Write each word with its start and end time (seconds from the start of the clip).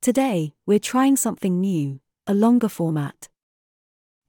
Today, 0.00 0.54
we're 0.64 0.78
trying 0.78 1.16
something 1.16 1.60
new, 1.60 1.98
a 2.24 2.32
longer 2.32 2.68
format. 2.68 3.28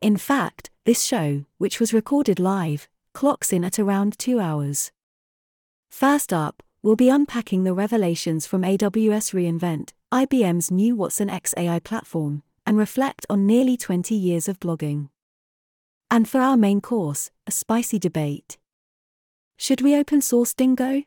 In 0.01 0.17
fact, 0.17 0.71
this 0.83 1.03
show, 1.03 1.45
which 1.59 1.79
was 1.79 1.93
recorded 1.93 2.39
live, 2.39 2.89
clocks 3.13 3.53
in 3.53 3.63
at 3.63 3.77
around 3.77 4.17
two 4.17 4.39
hours. 4.39 4.91
First 5.91 6.33
up, 6.33 6.63
we'll 6.81 6.95
be 6.95 7.09
unpacking 7.09 7.65
the 7.65 7.75
revelations 7.75 8.47
from 8.47 8.63
AWS 8.63 9.31
reInvent, 9.31 9.91
IBM's 10.11 10.71
new 10.71 10.95
Watson 10.95 11.29
X 11.29 11.53
AI 11.55 11.77
platform, 11.77 12.41
and 12.65 12.75
reflect 12.75 13.27
on 13.29 13.45
nearly 13.45 13.77
20 13.77 14.15
years 14.15 14.47
of 14.47 14.59
blogging. 14.59 15.09
And 16.09 16.27
for 16.27 16.41
our 16.41 16.57
main 16.57 16.81
course, 16.81 17.29
a 17.45 17.51
spicy 17.51 17.99
debate. 17.99 18.57
Should 19.55 19.81
we 19.81 19.95
open 19.95 20.21
source 20.21 20.55
Dingo? 20.55 21.03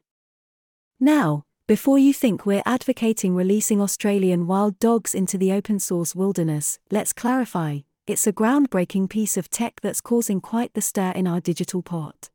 Now, 1.00 1.46
before 1.68 1.96
you 1.96 2.12
think 2.12 2.44
we're 2.44 2.62
advocating 2.66 3.36
releasing 3.36 3.80
Australian 3.80 4.48
wild 4.48 4.78
dogs 4.80 5.14
into 5.14 5.38
the 5.38 5.52
open 5.52 5.78
source 5.78 6.14
wilderness, 6.14 6.80
let's 6.90 7.12
clarify 7.12 7.78
it's 8.04 8.26
a 8.26 8.32
groundbreaking 8.32 9.08
piece 9.08 9.36
of 9.36 9.48
tech 9.48 9.80
that's 9.80 10.00
causing 10.00 10.40
quite 10.40 10.74
the 10.74 10.80
stir 10.80 11.12
in 11.12 11.28
our 11.28 11.40
digital 11.40 11.80
pot. 11.80 12.30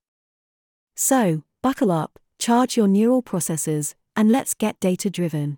So, 0.96 1.44
buckle 1.62 1.92
up, 1.92 2.20
charge 2.40 2.78
your 2.78 2.88
neural 2.88 3.22
processors, 3.22 3.96
and 4.16 4.32
let's 4.32 4.54
get 4.54 4.80
data 4.80 5.10
driven. 5.10 5.58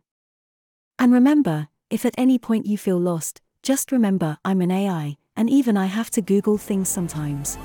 And 0.98 1.14
remember, 1.14 1.68
if 1.92 2.06
at 2.06 2.16
any 2.18 2.40
point 2.40 2.66
you 2.66 2.78
feel 2.78 2.98
lost, 2.98 3.40
just 3.62 3.92
remember 3.92 4.40
I'm 4.44 4.62
an 4.62 4.72
AI, 4.72 5.18
and 5.36 5.48
even 5.48 5.78
I 5.78 5.86
have 5.86 6.10
to 6.12 6.22
Google 6.24 6.58
things 6.58 6.90
sometimes. 6.90 7.58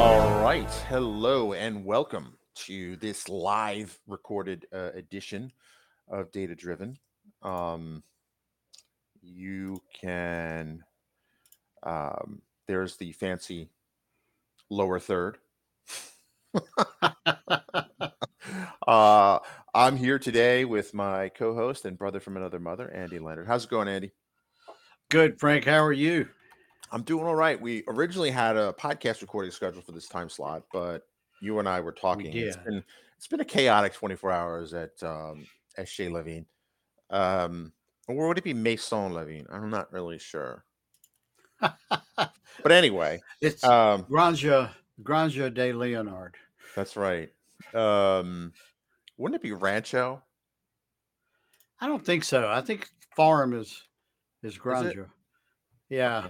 All 0.00 0.40
right. 0.40 0.70
Hello 0.88 1.52
and 1.52 1.84
welcome 1.84 2.38
to 2.54 2.96
this 2.96 3.28
live 3.28 4.00
recorded 4.06 4.64
uh, 4.72 4.92
edition 4.94 5.52
of 6.08 6.32
Data 6.32 6.54
Driven. 6.54 6.98
Um, 7.42 8.02
you 9.20 9.82
can, 9.92 10.82
um, 11.82 12.40
there's 12.66 12.96
the 12.96 13.12
fancy 13.12 13.68
lower 14.70 14.98
third. 14.98 15.36
uh, 18.86 19.38
I'm 19.74 19.96
here 19.98 20.18
today 20.18 20.64
with 20.64 20.94
my 20.94 21.28
co 21.28 21.54
host 21.54 21.84
and 21.84 21.98
brother 21.98 22.20
from 22.20 22.38
another 22.38 22.58
mother, 22.58 22.90
Andy 22.90 23.18
Leonard. 23.18 23.48
How's 23.48 23.64
it 23.64 23.70
going, 23.70 23.86
Andy? 23.86 24.12
Good, 25.10 25.38
Frank. 25.38 25.66
How 25.66 25.84
are 25.84 25.92
you? 25.92 26.30
I'm 26.92 27.02
doing 27.02 27.26
all 27.26 27.36
right. 27.36 27.60
We 27.60 27.84
originally 27.86 28.30
had 28.30 28.56
a 28.56 28.72
podcast 28.72 29.20
recording 29.20 29.52
scheduled 29.52 29.84
for 29.84 29.92
this 29.92 30.08
time 30.08 30.28
slot, 30.28 30.64
but 30.72 31.06
you 31.40 31.58
and 31.58 31.68
I 31.68 31.80
were 31.80 31.92
talking. 31.92 32.36
It's 32.36 32.56
been 32.56 32.82
it's 33.16 33.28
been 33.28 33.40
a 33.40 33.44
chaotic 33.44 33.92
24 33.94 34.32
hours 34.32 34.74
at 34.74 35.00
um, 35.02 35.46
at 35.76 35.88
Chez 35.88 36.08
La 36.08 36.22
Vigne. 36.22 36.46
Um, 37.10 37.72
or 38.08 38.28
would 38.28 38.38
it 38.38 38.44
be 38.44 38.54
Maison 38.54 39.12
La 39.12 39.24
Vigne? 39.24 39.46
I'm 39.50 39.70
not 39.70 39.92
really 39.92 40.18
sure. 40.18 40.64
but 41.60 42.72
anyway, 42.72 43.20
it's 43.40 43.62
um, 43.62 44.04
Granja 44.04 44.70
Granja 45.02 45.52
de 45.52 45.72
Leonard. 45.72 46.34
That's 46.74 46.96
right. 46.96 47.30
Um, 47.72 48.52
wouldn't 49.16 49.36
it 49.36 49.42
be 49.42 49.52
Rancho? 49.52 50.22
I 51.80 51.86
don't 51.86 52.04
think 52.04 52.24
so. 52.24 52.48
I 52.48 52.60
think 52.62 52.88
farm 53.14 53.52
is 53.52 53.80
is 54.42 54.58
Granja. 54.58 55.02
Is 55.02 55.06
yeah. 55.88 56.28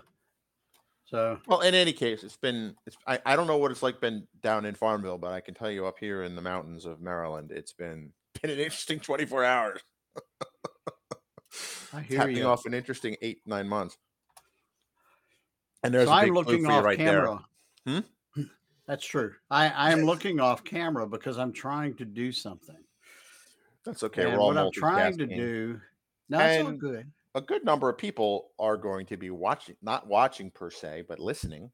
So 1.11 1.39
well, 1.49 1.61
in 1.63 1.75
any 1.75 1.93
case, 1.93 2.23
it's 2.23 2.37
been. 2.37 2.77
It's, 2.87 2.97
I 3.05 3.19
I 3.27 3.35
don't 3.35 3.49
know 3.49 3.57
what 3.57 3.73
it's 3.73 3.83
like 3.83 4.01
been 4.01 4.29
down 4.43 4.65
in 4.65 4.77
Farmville, 4.77 5.19
but 5.19 5.33
I 5.33 5.41
can 5.41 5.55
tell 5.55 5.71
you 5.71 5.87
up 5.87 5.99
here 5.99 6.23
in 6.23 6.37
the 6.37 6.41
mountains 6.41 6.85
of 6.85 7.01
Maryland, 7.01 7.51
it's 7.51 7.73
been 7.73 8.13
been 8.43 8.53
an 8.53 8.59
interesting 8.59 9.01
24 9.01 9.45
hours. 9.45 9.81
I 11.93 12.03
hear 12.03 12.29
you. 12.29 12.45
off 12.45 12.65
an 12.65 12.75
interesting 12.75 13.17
eight 13.23 13.41
nine 13.45 13.69
months. 13.69 13.99
And 15.83 15.93
there's 15.93 16.07
so 16.07 16.15
I'm 16.15 16.33
looking 16.33 16.65
off 16.67 16.85
right 16.85 16.97
camera. 16.97 17.41
Hmm? 17.85 18.01
That's 18.87 19.05
true. 19.05 19.33
I 19.51 19.69
I 19.71 19.91
am 19.91 20.03
looking 20.03 20.39
off 20.39 20.63
camera 20.63 21.09
because 21.09 21.39
I'm 21.39 21.53
trying 21.53 21.95
to 21.97 22.05
do 22.05 22.31
something. 22.31 22.79
That's 23.85 24.05
okay. 24.05 24.31
And 24.31 24.39
what 24.39 24.57
I'm 24.57 24.71
trying 24.71 25.19
to 25.19 25.27
do. 25.27 25.81
No, 26.29 26.39
it's 26.39 26.65
all 26.65 26.71
good 26.71 27.11
a 27.35 27.41
good 27.41 27.65
number 27.65 27.89
of 27.89 27.99
people 27.99 28.51
are 28.59 28.77
going 28.77 29.07
to 29.07 29.17
be 29.17 29.31
watching, 29.31 29.77
not 29.83 30.07
watching 30.07 30.51
per 30.51 30.71
se, 30.71 31.05
but 31.09 31.19
listening. 31.19 31.71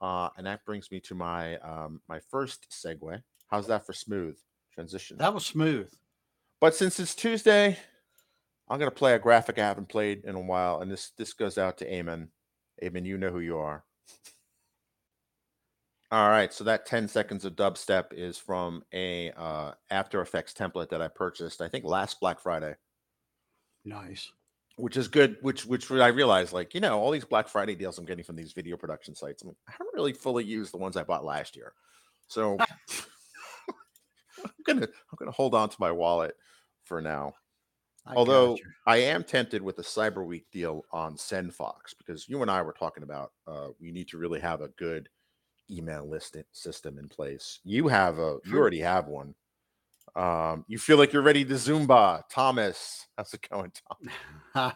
Uh, 0.00 0.28
and 0.36 0.46
that 0.46 0.64
brings 0.64 0.90
me 0.90 1.00
to 1.00 1.14
my 1.14 1.56
um, 1.58 2.00
my 2.08 2.20
first 2.30 2.66
segue. 2.70 3.22
How's 3.48 3.66
that 3.68 3.86
for 3.86 3.92
smooth 3.92 4.36
transition? 4.72 5.16
That 5.18 5.34
was 5.34 5.46
smooth. 5.46 5.90
But 6.60 6.74
since 6.74 7.00
it's 7.00 7.14
Tuesday, 7.14 7.78
I'm 8.68 8.78
gonna 8.78 8.90
play 8.90 9.14
a 9.14 9.18
graphic 9.18 9.58
I 9.58 9.66
haven't 9.66 9.88
played 9.88 10.24
in 10.24 10.34
a 10.34 10.40
while, 10.40 10.80
and 10.80 10.90
this 10.90 11.10
this 11.16 11.32
goes 11.32 11.58
out 11.58 11.78
to 11.78 11.90
Eamon. 11.90 12.28
Eamon, 12.82 13.06
you 13.06 13.16
know 13.16 13.30
who 13.30 13.40
you 13.40 13.58
are. 13.58 13.84
All 16.12 16.28
right, 16.28 16.52
so 16.52 16.62
that 16.62 16.86
10 16.86 17.08
seconds 17.08 17.44
of 17.44 17.56
dubstep 17.56 18.12
is 18.12 18.38
from 18.38 18.84
a 18.94 19.32
uh, 19.32 19.72
After 19.90 20.20
Effects 20.20 20.52
template 20.52 20.88
that 20.90 21.02
I 21.02 21.08
purchased, 21.08 21.60
I 21.60 21.66
think 21.66 21.84
last 21.84 22.20
Black 22.20 22.38
Friday. 22.38 22.76
Nice 23.84 24.30
which 24.76 24.96
is 24.96 25.08
good. 25.08 25.36
Which 25.42 25.66
which 25.66 25.90
I 25.90 26.08
realized, 26.08 26.52
like 26.52 26.74
you 26.74 26.80
know, 26.80 26.98
all 26.98 27.10
these 27.10 27.24
Black 27.24 27.48
Friday 27.48 27.74
deals 27.74 27.98
I'm 27.98 28.04
getting 28.04 28.24
from 28.24 28.36
these 28.36 28.52
video 28.52 28.76
production 28.76 29.14
sites. 29.14 29.42
I'm 29.42 29.48
like, 29.48 29.56
I 29.68 29.72
haven't 29.72 29.94
really 29.94 30.12
fully 30.12 30.44
used 30.44 30.72
the 30.72 30.78
ones 30.78 30.96
I 30.96 31.02
bought 31.04 31.24
last 31.24 31.56
year, 31.56 31.72
so 32.28 32.56
I'm 32.60 34.52
gonna 34.66 34.86
I'm 34.86 35.16
gonna 35.18 35.30
hold 35.30 35.54
on 35.54 35.68
to 35.68 35.76
my 35.78 35.90
wallet 35.90 36.34
for 36.84 37.00
now. 37.00 37.34
I 38.06 38.14
Although 38.14 38.56
I 38.86 38.98
am 38.98 39.24
tempted 39.24 39.60
with 39.60 39.76
the 39.76 39.82
Cyber 39.82 40.24
Week 40.24 40.46
deal 40.52 40.84
on 40.92 41.16
SendFox 41.16 41.96
because 41.98 42.28
you 42.28 42.40
and 42.42 42.50
I 42.50 42.62
were 42.62 42.72
talking 42.72 43.02
about 43.02 43.32
uh, 43.48 43.68
we 43.80 43.90
need 43.90 44.06
to 44.08 44.18
really 44.18 44.38
have 44.38 44.60
a 44.60 44.68
good 44.68 45.08
email 45.70 46.08
list 46.08 46.36
system 46.52 46.98
in 46.98 47.08
place. 47.08 47.58
You 47.64 47.88
have 47.88 48.18
a 48.18 48.38
you 48.44 48.56
already 48.56 48.80
have 48.80 49.06
one. 49.08 49.34
Um, 50.16 50.64
you 50.66 50.78
feel 50.78 50.96
like 50.96 51.12
you're 51.12 51.22
ready 51.22 51.44
to 51.44 51.54
Zumba, 51.54 52.22
Thomas. 52.30 53.06
How's 53.18 53.34
it 53.34 53.46
going, 53.50 53.70
Tom? 54.54 54.72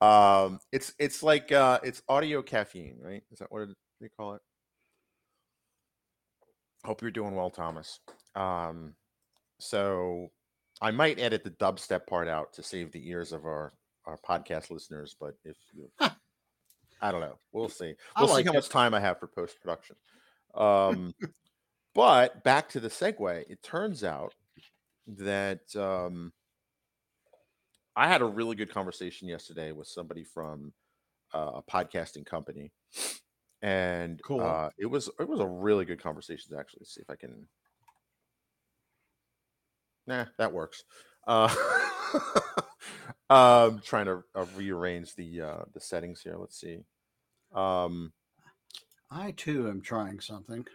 um, 0.00 0.58
it's 0.72 0.92
it's 0.98 1.22
like 1.22 1.52
uh, 1.52 1.78
it's 1.84 2.02
audio 2.08 2.42
caffeine, 2.42 2.96
right? 3.00 3.22
Is 3.30 3.38
that 3.38 3.52
what 3.52 3.68
they 4.00 4.08
call 4.08 4.34
it? 4.34 4.40
Hope 6.84 7.00
you're 7.00 7.12
doing 7.12 7.36
well, 7.36 7.50
Thomas. 7.50 8.00
Um, 8.34 8.94
so 9.60 10.32
I 10.80 10.90
might 10.90 11.20
edit 11.20 11.44
the 11.44 11.50
dubstep 11.50 12.08
part 12.08 12.26
out 12.26 12.52
to 12.54 12.62
save 12.64 12.90
the 12.90 13.08
ears 13.08 13.30
of 13.32 13.44
our 13.44 13.72
our 14.04 14.18
podcast 14.28 14.72
listeners, 14.72 15.14
but 15.18 15.36
if 15.44 15.56
you, 15.72 15.88
I 17.00 17.12
don't 17.12 17.20
know, 17.20 17.38
we'll 17.52 17.68
see. 17.68 17.94
We'll 18.18 18.28
like 18.30 18.38
see 18.38 18.46
how 18.46 18.52
it. 18.52 18.56
much 18.56 18.68
time 18.68 18.94
I 18.94 19.00
have 19.00 19.20
for 19.20 19.28
post 19.28 19.60
production. 19.62 19.94
Um, 20.54 21.14
but 21.94 22.42
back 22.44 22.68
to 22.70 22.80
the 22.80 22.88
segue, 22.88 23.44
it 23.48 23.62
turns 23.62 24.04
out 24.04 24.34
that 25.06 25.74
um, 25.76 26.32
I 27.96 28.08
had 28.08 28.22
a 28.22 28.26
really 28.26 28.56
good 28.56 28.72
conversation 28.72 29.28
yesterday 29.28 29.72
with 29.72 29.86
somebody 29.86 30.24
from 30.24 30.72
uh, 31.34 31.52
a 31.56 31.62
podcasting 31.62 32.24
company, 32.24 32.72
and 33.60 34.20
cool. 34.22 34.40
uh, 34.40 34.70
it 34.78 34.86
was 34.86 35.10
it 35.20 35.28
was 35.28 35.40
a 35.40 35.46
really 35.46 35.84
good 35.84 36.02
conversation. 36.02 36.56
Actually, 36.58 36.80
Let's 36.80 36.94
see 36.94 37.02
if 37.02 37.10
I 37.10 37.16
can. 37.16 37.46
Nah, 40.06 40.24
that 40.38 40.52
works. 40.52 40.84
Uh, 41.26 41.54
um, 43.30 43.80
trying 43.84 44.06
to 44.06 44.22
uh, 44.34 44.46
rearrange 44.56 45.14
the 45.14 45.42
uh, 45.42 45.64
the 45.74 45.80
settings 45.80 46.22
here. 46.22 46.36
Let's 46.38 46.58
see. 46.58 46.78
Um, 47.54 48.12
I 49.10 49.32
too 49.32 49.68
am 49.68 49.82
trying 49.82 50.20
something. 50.20 50.66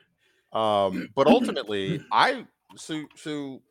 Um, 0.53 1.09
but 1.15 1.27
ultimately, 1.27 2.01
I 2.11 2.45
so 2.75 3.03
so 3.15 3.61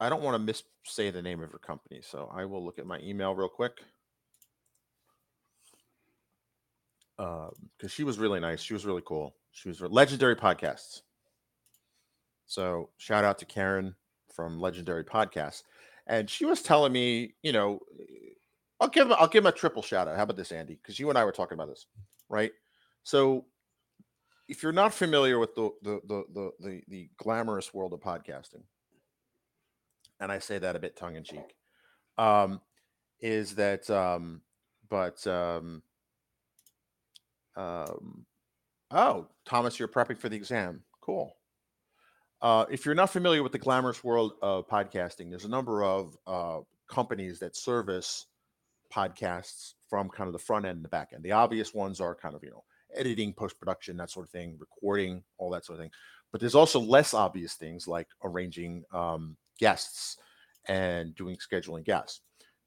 I 0.00 0.08
don't 0.08 0.22
want 0.22 0.34
to 0.34 0.38
miss 0.38 0.62
say 0.84 1.10
the 1.10 1.22
name 1.22 1.42
of 1.42 1.50
her 1.50 1.58
company, 1.58 2.00
so 2.02 2.30
I 2.34 2.44
will 2.44 2.64
look 2.64 2.78
at 2.78 2.86
my 2.86 2.98
email 3.00 3.34
real 3.34 3.48
quick. 3.48 3.72
because 7.16 7.50
um, 7.82 7.88
she 7.88 8.04
was 8.04 8.18
really 8.18 8.40
nice. 8.40 8.60
She 8.60 8.74
was 8.74 8.84
really 8.84 9.02
cool. 9.04 9.34
She 9.52 9.68
was 9.68 9.80
legendary 9.80 10.36
podcasts. 10.36 11.00
So 12.46 12.90
shout 12.98 13.24
out 13.24 13.38
to 13.38 13.44
Karen 13.44 13.94
from 14.32 14.60
Legendary 14.60 15.02
Podcasts, 15.02 15.62
and 16.06 16.28
she 16.30 16.44
was 16.44 16.62
telling 16.62 16.92
me, 16.92 17.34
you 17.42 17.52
know, 17.52 17.80
I'll 18.80 18.88
give 18.88 19.10
I'll 19.10 19.28
give 19.28 19.44
him 19.44 19.48
a 19.48 19.52
triple 19.52 19.82
shout 19.82 20.06
out. 20.08 20.16
How 20.16 20.22
about 20.22 20.36
this, 20.36 20.52
Andy? 20.52 20.78
Because 20.80 20.98
you 20.98 21.08
and 21.08 21.18
I 21.18 21.24
were 21.24 21.32
talking 21.32 21.54
about 21.54 21.68
this, 21.68 21.86
right? 22.28 22.52
So 23.02 23.46
if 24.48 24.62
you're 24.62 24.72
not 24.72 24.94
familiar 24.94 25.38
with 25.38 25.54
the 25.54 25.70
the, 25.82 26.00
the 26.06 26.24
the 26.32 26.50
the 26.60 26.82
the 26.88 27.10
glamorous 27.16 27.72
world 27.74 27.92
of 27.92 28.00
podcasting, 28.00 28.62
and 30.20 30.30
I 30.30 30.38
say 30.38 30.58
that 30.58 30.76
a 30.76 30.78
bit 30.78 30.96
tongue 30.96 31.16
in 31.16 31.24
cheek, 31.24 31.54
um, 32.18 32.60
is 33.20 33.56
that 33.56 33.88
um, 33.90 34.42
but 34.88 35.26
um, 35.26 35.82
um, 37.56 38.26
oh 38.90 39.28
Thomas, 39.44 39.78
you're 39.78 39.88
prepping 39.88 40.18
for 40.18 40.28
the 40.28 40.36
exam. 40.36 40.82
Cool. 41.00 41.36
Uh, 42.42 42.66
if 42.70 42.84
you're 42.84 42.94
not 42.94 43.10
familiar 43.10 43.42
with 43.42 43.52
the 43.52 43.58
glamorous 43.58 44.04
world 44.04 44.34
of 44.42 44.68
podcasting, 44.68 45.30
there's 45.30 45.46
a 45.46 45.48
number 45.48 45.82
of 45.82 46.16
uh, 46.26 46.60
companies 46.88 47.38
that 47.38 47.56
service 47.56 48.26
podcasts 48.94 49.72
from 49.88 50.08
kind 50.08 50.28
of 50.28 50.32
the 50.32 50.38
front 50.38 50.66
end 50.66 50.76
and 50.76 50.84
the 50.84 50.88
back 50.88 51.10
end. 51.14 51.24
The 51.24 51.32
obvious 51.32 51.72
ones 51.72 52.00
are 52.00 52.14
kind 52.14 52.34
of, 52.34 52.44
you 52.44 52.50
know, 52.50 52.64
editing, 52.96 53.32
post 53.32 53.58
production, 53.58 53.96
that 53.96 54.10
sort 54.10 54.26
of 54.26 54.30
thing, 54.30 54.56
recording, 54.58 55.22
all 55.38 55.50
that 55.50 55.64
sort 55.64 55.78
of 55.78 55.84
thing. 55.84 55.92
But 56.32 56.40
there's 56.40 56.54
also 56.54 56.80
less 56.80 57.14
obvious 57.14 57.54
things 57.54 57.86
like 57.88 58.08
arranging 58.22 58.84
um, 58.92 59.36
guests 59.58 60.18
and 60.68 61.14
doing 61.14 61.36
scheduling 61.36 61.84
guests. 61.84 62.20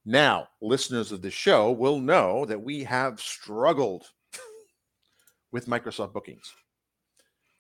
Now, 0.06 0.48
listeners 0.62 1.12
of 1.12 1.22
the 1.22 1.30
show 1.30 1.72
will 1.72 2.00
know 2.00 2.46
that 2.46 2.62
we 2.62 2.84
have 2.86 3.20
struggled 3.20 4.06
with 5.52 5.68
Microsoft 5.68 6.14
bookings 6.14 6.52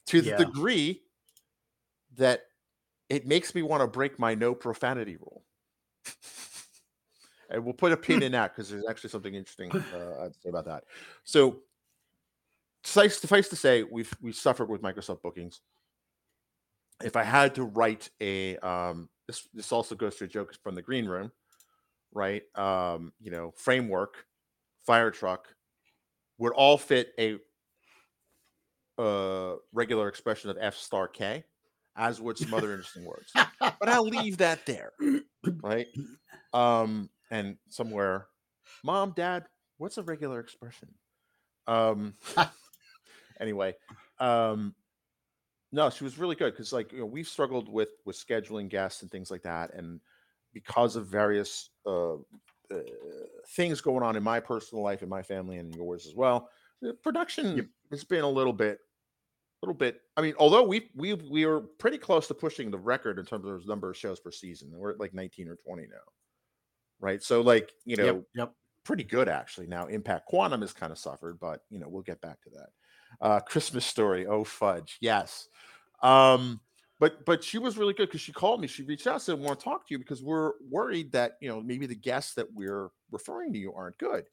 to 0.07 0.21
the 0.21 0.29
Yeah. 0.29 0.37
degree 0.37 1.03
that 2.15 2.43
it 3.09 3.27
makes 3.27 3.53
me 3.53 3.61
want 3.61 3.81
to 3.81 3.87
break 3.87 4.17
my 4.19 4.35
no 4.35 4.55
profanity 4.55 5.17
rule. 5.17 5.43
and 7.49 7.63
we'll 7.63 7.73
put 7.73 7.91
a 7.91 7.97
pin 7.97 8.23
in 8.23 8.31
that 8.31 8.55
because 8.55 8.69
there's 8.69 8.85
actually 8.89 9.09
something 9.09 9.33
interesting 9.35 9.71
uh, 9.93 10.23
I'd 10.23 10.35
say 10.35 10.49
about 10.49 10.65
that. 10.65 10.83
So, 11.23 11.61
suffice, 12.83 13.49
to 13.49 13.55
say, 13.55 13.83
we've 13.83 14.13
we've 14.21 14.35
suffered 14.35 14.69
with 14.69 14.81
Microsoft 14.81 15.21
bookings. 15.21 15.61
If 17.03 17.15
I 17.15 17.23
had 17.23 17.55
to 17.55 17.63
write 17.63 18.09
a, 18.21 18.57
um, 18.57 19.09
this 19.27 19.47
this 19.53 19.71
also 19.71 19.95
goes 19.95 20.15
to 20.17 20.25
a 20.25 20.27
joke 20.27 20.53
from 20.63 20.75
the 20.75 20.81
green 20.81 21.05
room, 21.05 21.31
right? 22.13 22.43
Um, 22.55 23.13
you 23.19 23.31
know, 23.31 23.53
framework, 23.55 24.25
fire 24.85 25.11
truck, 25.11 25.47
would 26.37 26.53
all 26.53 26.77
fit 26.77 27.13
a 27.17 27.37
uh, 29.01 29.55
regular 29.71 30.07
expression 30.07 30.49
of 30.49 30.57
F 30.59 30.75
star 30.75 31.07
K, 31.07 31.43
as 31.95 32.19
would 32.19 32.37
some 32.37 32.53
other 32.53 32.71
interesting 32.71 33.05
words. 33.05 33.31
But 33.59 33.87
I'll 33.87 34.03
leave 34.03 34.37
that 34.37 34.65
there, 34.65 34.91
right? 35.61 35.87
Um, 36.53 37.09
and 37.31 37.57
somewhere, 37.69 38.27
mom, 38.83 39.13
dad, 39.15 39.45
what's 39.77 39.97
a 39.97 40.03
regular 40.03 40.39
expression? 40.39 40.89
Um, 41.67 42.15
anyway, 43.39 43.75
um, 44.19 44.75
no, 45.71 45.89
she 45.89 46.03
was 46.03 46.17
really 46.17 46.35
good 46.35 46.53
because, 46.53 46.73
like, 46.73 46.91
you 46.91 46.99
know, 46.99 47.05
we've 47.05 47.27
struggled 47.27 47.69
with 47.69 47.89
with 48.05 48.15
scheduling 48.15 48.69
guests 48.69 49.01
and 49.01 49.11
things 49.11 49.29
like 49.29 49.43
that, 49.43 49.73
and 49.73 49.99
because 50.53 50.95
of 50.95 51.05
various 51.07 51.69
uh, 51.85 52.15
uh, 52.15 52.79
things 53.49 53.81
going 53.81 54.03
on 54.03 54.15
in 54.15 54.23
my 54.23 54.39
personal 54.39 54.83
life, 54.83 55.03
in 55.03 55.09
my 55.09 55.21
family, 55.21 55.57
and 55.57 55.75
yours 55.75 56.07
as 56.07 56.15
well, 56.15 56.49
the 56.81 56.93
production 56.93 57.69
has 57.91 58.03
been 58.03 58.23
a 58.23 58.29
little 58.29 58.53
bit, 58.53 58.79
a 59.61 59.65
little 59.65 59.77
bit. 59.77 60.01
I 60.17 60.21
mean, 60.21 60.33
although 60.39 60.63
we 60.63 60.89
we 60.95 61.13
we 61.13 61.45
were 61.45 61.61
pretty 61.61 61.97
close 61.97 62.27
to 62.27 62.33
pushing 62.33 62.71
the 62.71 62.77
record 62.79 63.19
in 63.19 63.25
terms 63.25 63.45
of 63.45 63.61
the 63.61 63.67
number 63.67 63.89
of 63.91 63.97
shows 63.97 64.19
per 64.19 64.31
season, 64.31 64.71
we're 64.75 64.91
at 64.91 64.99
like 64.99 65.13
nineteen 65.13 65.47
or 65.47 65.55
twenty 65.55 65.83
now, 65.83 65.97
right? 66.99 67.21
So, 67.21 67.41
like, 67.41 67.71
you 67.85 67.95
know, 67.95 68.05
yep. 68.05 68.23
Yep. 68.35 68.53
pretty 68.83 69.03
good 69.03 69.29
actually. 69.29 69.67
Now, 69.67 69.85
Impact 69.87 70.25
Quantum 70.25 70.61
has 70.61 70.73
kind 70.73 70.91
of 70.91 70.97
suffered, 70.97 71.39
but 71.39 71.61
you 71.69 71.79
know, 71.79 71.87
we'll 71.89 72.01
get 72.01 72.21
back 72.21 72.41
to 72.41 72.49
that. 72.51 72.69
Uh, 73.21 73.39
Christmas 73.39 73.85
Story, 73.85 74.25
oh 74.27 74.43
fudge, 74.43 74.97
yes. 75.01 75.47
Um, 76.01 76.61
but 76.99 77.25
but 77.25 77.43
she 77.43 77.57
was 77.57 77.77
really 77.77 77.93
good 77.93 78.07
because 78.07 78.21
she 78.21 78.31
called 78.33 78.61
me. 78.61 78.67
She 78.67 78.83
reached 78.83 79.07
out, 79.07 79.21
said, 79.21 79.39
"Want 79.39 79.59
to 79.59 79.63
talk 79.63 79.87
to 79.87 79.93
you 79.93 79.99
because 79.99 80.21
we're 80.21 80.53
worried 80.69 81.11
that 81.13 81.33
you 81.41 81.49
know 81.49 81.61
maybe 81.61 81.85
the 81.85 81.95
guests 81.95 82.33
that 82.35 82.47
we're 82.53 82.89
referring 83.11 83.53
to 83.53 83.59
you 83.59 83.73
aren't 83.73 83.97
good." 83.97 84.25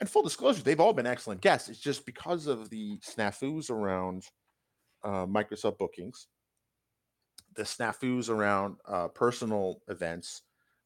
And 0.00 0.08
full 0.08 0.22
disclosure, 0.22 0.62
they've 0.62 0.80
all 0.80 0.92
been 0.92 1.06
excellent 1.06 1.40
guests. 1.40 1.68
It's 1.68 1.78
just 1.78 2.04
because 2.06 2.46
of 2.46 2.70
the 2.70 2.98
snafus 2.98 3.70
around 3.70 4.26
uh, 5.04 5.26
Microsoft 5.26 5.78
bookings, 5.78 6.26
the 7.54 7.62
snafus 7.62 8.28
around 8.28 8.76
uh, 8.88 9.08
personal 9.08 9.80
events. 9.88 10.42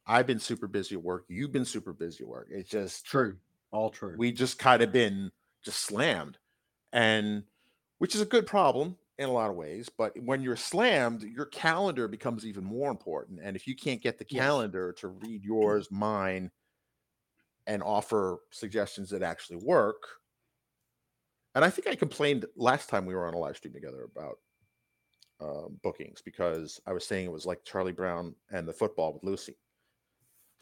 I've 0.06 0.26
been 0.26 0.38
super 0.38 0.68
busy 0.68 0.94
at 0.94 1.02
work. 1.02 1.24
You've 1.28 1.52
been 1.52 1.64
super 1.64 1.92
busy 1.92 2.24
at 2.24 2.28
work. 2.28 2.48
It's 2.50 2.68
just 2.70 3.06
True. 3.06 3.36
All 3.72 3.90
true. 3.90 4.14
we 4.16 4.32
just 4.32 4.58
kind 4.58 4.82
of 4.82 4.92
been 4.92 5.30
just 5.64 5.80
slammed 5.80 6.38
and 6.96 7.44
which 7.98 8.14
is 8.14 8.22
a 8.22 8.26
good 8.26 8.46
problem 8.46 8.96
in 9.18 9.28
a 9.28 9.32
lot 9.32 9.50
of 9.50 9.56
ways 9.56 9.88
but 9.88 10.12
when 10.22 10.42
you're 10.42 10.56
slammed 10.56 11.22
your 11.22 11.46
calendar 11.46 12.08
becomes 12.08 12.46
even 12.46 12.64
more 12.64 12.90
important 12.90 13.38
and 13.42 13.56
if 13.56 13.66
you 13.66 13.76
can't 13.76 14.02
get 14.02 14.18
the 14.18 14.24
calendar 14.24 14.92
to 14.94 15.08
read 15.08 15.44
yours 15.44 15.90
mine 15.90 16.50
and 17.66 17.82
offer 17.82 18.38
suggestions 18.50 19.10
that 19.10 19.22
actually 19.22 19.56
work 19.56 20.02
and 21.54 21.64
i 21.64 21.70
think 21.70 21.86
i 21.86 21.94
complained 21.94 22.46
last 22.56 22.88
time 22.88 23.06
we 23.06 23.14
were 23.14 23.26
on 23.26 23.34
a 23.34 23.38
live 23.38 23.56
stream 23.56 23.74
together 23.74 24.04
about 24.04 24.38
uh, 25.40 25.68
bookings 25.82 26.22
because 26.22 26.80
i 26.86 26.92
was 26.92 27.06
saying 27.06 27.26
it 27.26 27.32
was 27.32 27.46
like 27.46 27.62
charlie 27.64 27.92
brown 27.92 28.34
and 28.50 28.66
the 28.66 28.72
football 28.72 29.12
with 29.12 29.22
lucy 29.24 29.56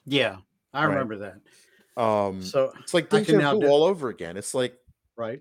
yeah. 0.06 0.38
I 0.72 0.84
Right. 0.84 0.94
remember 0.94 1.16
that. 1.18 1.40
um 2.02 2.40
So 2.40 2.72
it's 2.80 2.92
like 2.94 3.08
deja 3.08 3.38
now 3.38 3.54
vu 3.54 3.66
all 3.66 3.84
over 3.84 4.08
again 4.08 4.36
it's 4.36 4.54
like 4.54 4.76
right. 5.16 5.40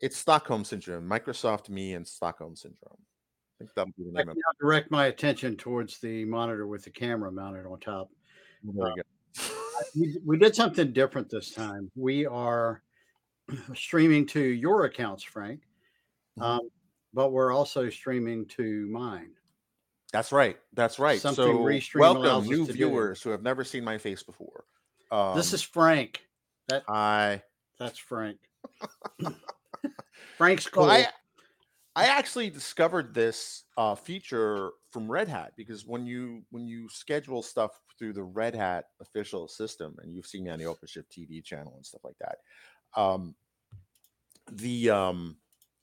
It's 0.00 0.16
Stockholm 0.16 0.64
syndrome, 0.64 1.08
Microsoft 1.08 1.68
me 1.68 1.94
and 1.94 2.06
Stockholm 2.06 2.56
syndrome. 2.56 2.96
I 3.60 3.64
think 3.64 3.70
that'll 3.74 3.92
be 3.98 4.04
the 4.04 4.12
name 4.12 4.26
now 4.28 4.52
direct 4.60 4.90
my 4.90 5.06
attention 5.06 5.56
towards 5.56 5.98
the 5.98 6.24
monitor 6.24 6.66
with 6.66 6.84
the 6.84 6.90
camera 6.90 7.32
mounted 7.32 7.66
on 7.66 7.80
top. 7.80 8.08
There 8.62 8.88
you 8.88 9.02
go. 9.02 9.02
We, 9.96 10.16
we 10.24 10.38
did 10.38 10.54
something 10.54 10.92
different 10.92 11.28
this 11.30 11.52
time. 11.52 11.90
We 11.96 12.26
are 12.26 12.82
streaming 13.74 14.26
to 14.28 14.40
your 14.40 14.84
accounts, 14.84 15.22
Frank, 15.24 15.62
Mhm. 16.38 16.42
um, 16.42 16.70
but 17.14 17.30
we're 17.32 17.52
also 17.52 17.88
streaming 17.88 18.46
to 18.48 18.86
mine. 18.88 19.30
That's 20.12 20.32
right. 20.32 20.56
That's 20.72 20.98
right. 20.98 21.20
Something 21.20 21.44
so 21.44 21.98
welcome, 21.98 22.46
new 22.46 22.64
to 22.66 22.72
do. 22.72 22.72
viewers 22.72 23.22
who 23.22 23.30
have 23.30 23.42
never 23.42 23.62
seen 23.64 23.84
my 23.84 23.98
face 23.98 24.22
before. 24.22 24.64
Um, 25.10 25.36
this 25.36 25.52
is 25.52 25.62
Frank. 25.62 26.22
That 26.68 26.84
I. 26.88 27.42
that's 27.78 27.98
Frank. 27.98 28.38
Frank's 30.38 30.66
cool. 30.66 30.86
Well, 30.86 30.92
I 30.92 31.08
I 31.94 32.06
actually 32.06 32.48
discovered 32.48 33.12
this 33.12 33.64
uh, 33.76 33.96
feature 33.96 34.70
from 34.92 35.10
Red 35.10 35.28
Hat 35.28 35.52
because 35.56 35.84
when 35.84 36.06
you 36.06 36.42
when 36.50 36.66
you 36.66 36.88
schedule 36.88 37.42
stuff 37.42 37.72
through 37.98 38.12
the 38.12 38.22
Red 38.22 38.54
Hat 38.54 38.84
official 39.00 39.48
system, 39.48 39.96
and 40.00 40.14
you've 40.14 40.26
seen 40.26 40.44
me 40.44 40.50
on 40.50 40.60
the 40.60 40.64
OpenShift 40.64 41.06
TV 41.10 41.44
channel 41.44 41.74
and 41.74 41.84
stuff 41.84 42.02
like 42.04 42.16
that, 42.20 42.38
um, 43.00 43.34
the 44.52 44.90
um, 44.90 45.36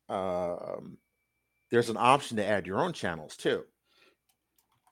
um, 0.07 0.97
there's 1.69 1.89
an 1.89 1.97
option 1.97 2.37
to 2.37 2.45
add 2.45 2.65
your 2.65 2.79
own 2.79 2.93
channels 2.93 3.35
too. 3.35 3.63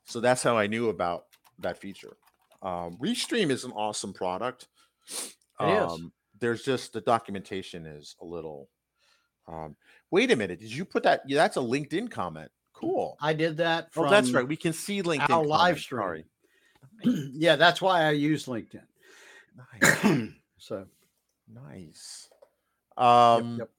So 0.06 0.20
that's 0.20 0.44
how 0.44 0.58
I 0.58 0.68
knew 0.68 0.90
about 0.90 1.24
that 1.60 1.78
feature. 1.78 2.18
Um, 2.62 2.98
Restream 3.02 3.50
is 3.50 3.64
an 3.64 3.72
awesome 3.72 4.14
product. 4.14 4.68
Um, 5.60 6.12
There's 6.40 6.64
just 6.64 6.92
the 6.92 7.02
documentation 7.02 7.86
is 7.86 8.16
a 8.22 8.26
little. 8.26 8.70
Um, 9.48 9.76
wait 10.12 10.32
a 10.32 10.36
minute, 10.36 10.60
did 10.60 10.72
you 10.72 10.86
put 10.86 11.04
that? 11.04 11.22
Yeah, 11.28 11.38
that's 11.38 11.58
a 11.58 11.62
LinkedIn 11.62 12.10
comment. 12.12 12.52
Cool. 12.74 13.18
I 13.22 13.34
did 13.34 13.58
that 13.58 13.94
from 13.94 14.08
Oh, 14.08 14.10
that's 14.10 14.32
right. 14.32 14.48
We 14.48 14.56
can 14.56 14.74
see 14.74 15.02
LinkedIn. 15.02 15.30
our 15.30 15.46
live 15.46 15.80
stream. 15.80 16.02
Sorry. 16.02 16.26
yeah, 17.34 17.56
that's 17.56 17.82
why 17.82 18.04
I 18.04 18.12
use 18.12 18.46
LinkedIn. 18.46 18.84
Nice. 19.82 20.30
so 20.58 20.86
nice. 21.54 22.30
yep, 22.98 23.06
Um, 23.06 23.58
yep. 23.60 23.70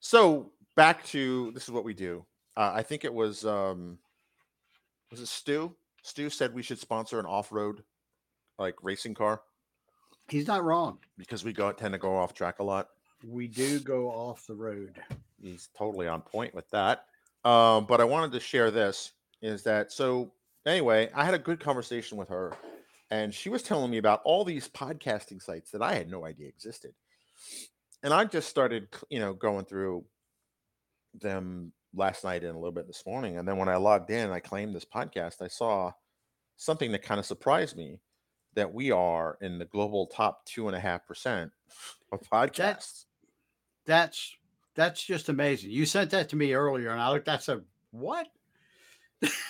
So 0.00 0.52
back 0.76 1.04
to 1.06 1.50
this 1.52 1.64
is 1.64 1.70
what 1.70 1.84
we 1.84 1.94
do. 1.94 2.24
Uh, 2.56 2.72
I 2.74 2.82
think 2.82 3.04
it 3.04 3.12
was 3.12 3.44
um, 3.44 3.98
was 5.10 5.20
it 5.20 5.28
Stu? 5.28 5.74
Stu 6.02 6.28
said 6.30 6.54
we 6.54 6.62
should 6.62 6.78
sponsor 6.78 7.18
an 7.18 7.26
off-road 7.26 7.82
like 8.58 8.74
racing 8.82 9.14
car 9.14 9.40
he's 10.28 10.46
not 10.46 10.64
wrong. 10.64 10.98
because 11.18 11.44
we 11.44 11.52
go 11.52 11.70
tend 11.72 11.92
to 11.92 11.98
go 11.98 12.16
off 12.16 12.34
track 12.34 12.58
a 12.58 12.62
lot. 12.62 12.88
We 13.26 13.48
do 13.48 13.80
go 13.80 14.08
off 14.08 14.46
the 14.46 14.54
road. 14.54 15.00
He's 15.42 15.68
totally 15.76 16.08
on 16.08 16.22
point 16.22 16.54
with 16.54 16.68
that. 16.70 17.06
Um, 17.44 17.86
but 17.86 18.00
I 18.00 18.04
wanted 18.04 18.32
to 18.32 18.40
share 18.40 18.70
this 18.70 19.12
is 19.42 19.62
that 19.64 19.92
so 19.92 20.32
anyway, 20.66 21.10
I 21.14 21.24
had 21.24 21.34
a 21.34 21.38
good 21.38 21.60
conversation 21.60 22.16
with 22.16 22.28
her 22.28 22.54
and 23.10 23.32
she 23.32 23.50
was 23.50 23.62
telling 23.62 23.90
me 23.90 23.98
about 23.98 24.22
all 24.24 24.44
these 24.44 24.68
podcasting 24.68 25.42
sites 25.42 25.70
that 25.70 25.82
I 25.82 25.94
had 25.94 26.10
no 26.10 26.24
idea 26.24 26.48
existed. 26.48 26.94
And 28.02 28.12
I 28.12 28.24
just 28.24 28.48
started, 28.48 28.88
you 29.10 29.18
know, 29.18 29.32
going 29.32 29.64
through 29.64 30.04
them 31.20 31.72
last 31.94 32.24
night 32.24 32.42
and 32.42 32.54
a 32.54 32.58
little 32.58 32.72
bit 32.72 32.86
this 32.86 33.04
morning. 33.06 33.38
And 33.38 33.46
then 33.46 33.56
when 33.56 33.68
I 33.68 33.76
logged 33.76 34.10
in, 34.10 34.30
I 34.30 34.40
claimed 34.40 34.74
this 34.74 34.84
podcast, 34.84 35.42
I 35.42 35.48
saw 35.48 35.92
something 36.56 36.92
that 36.92 37.02
kind 37.02 37.18
of 37.18 37.26
surprised 37.26 37.76
me 37.76 38.00
that 38.54 38.72
we 38.72 38.90
are 38.90 39.36
in 39.40 39.58
the 39.58 39.64
global 39.64 40.06
top 40.06 40.44
two 40.44 40.66
and 40.68 40.76
a 40.76 40.80
half 40.80 41.06
percent 41.06 41.50
of 42.12 42.20
podcasts. 42.22 43.04
That's 43.13 43.13
that's 43.86 44.36
that's 44.74 45.02
just 45.04 45.28
amazing. 45.28 45.70
You 45.70 45.86
sent 45.86 46.10
that 46.10 46.28
to 46.30 46.36
me 46.36 46.52
earlier, 46.54 46.90
and 46.90 47.00
I 47.00 47.10
looked. 47.10 47.26
That's 47.26 47.48
a 47.48 47.64
what? 47.90 48.28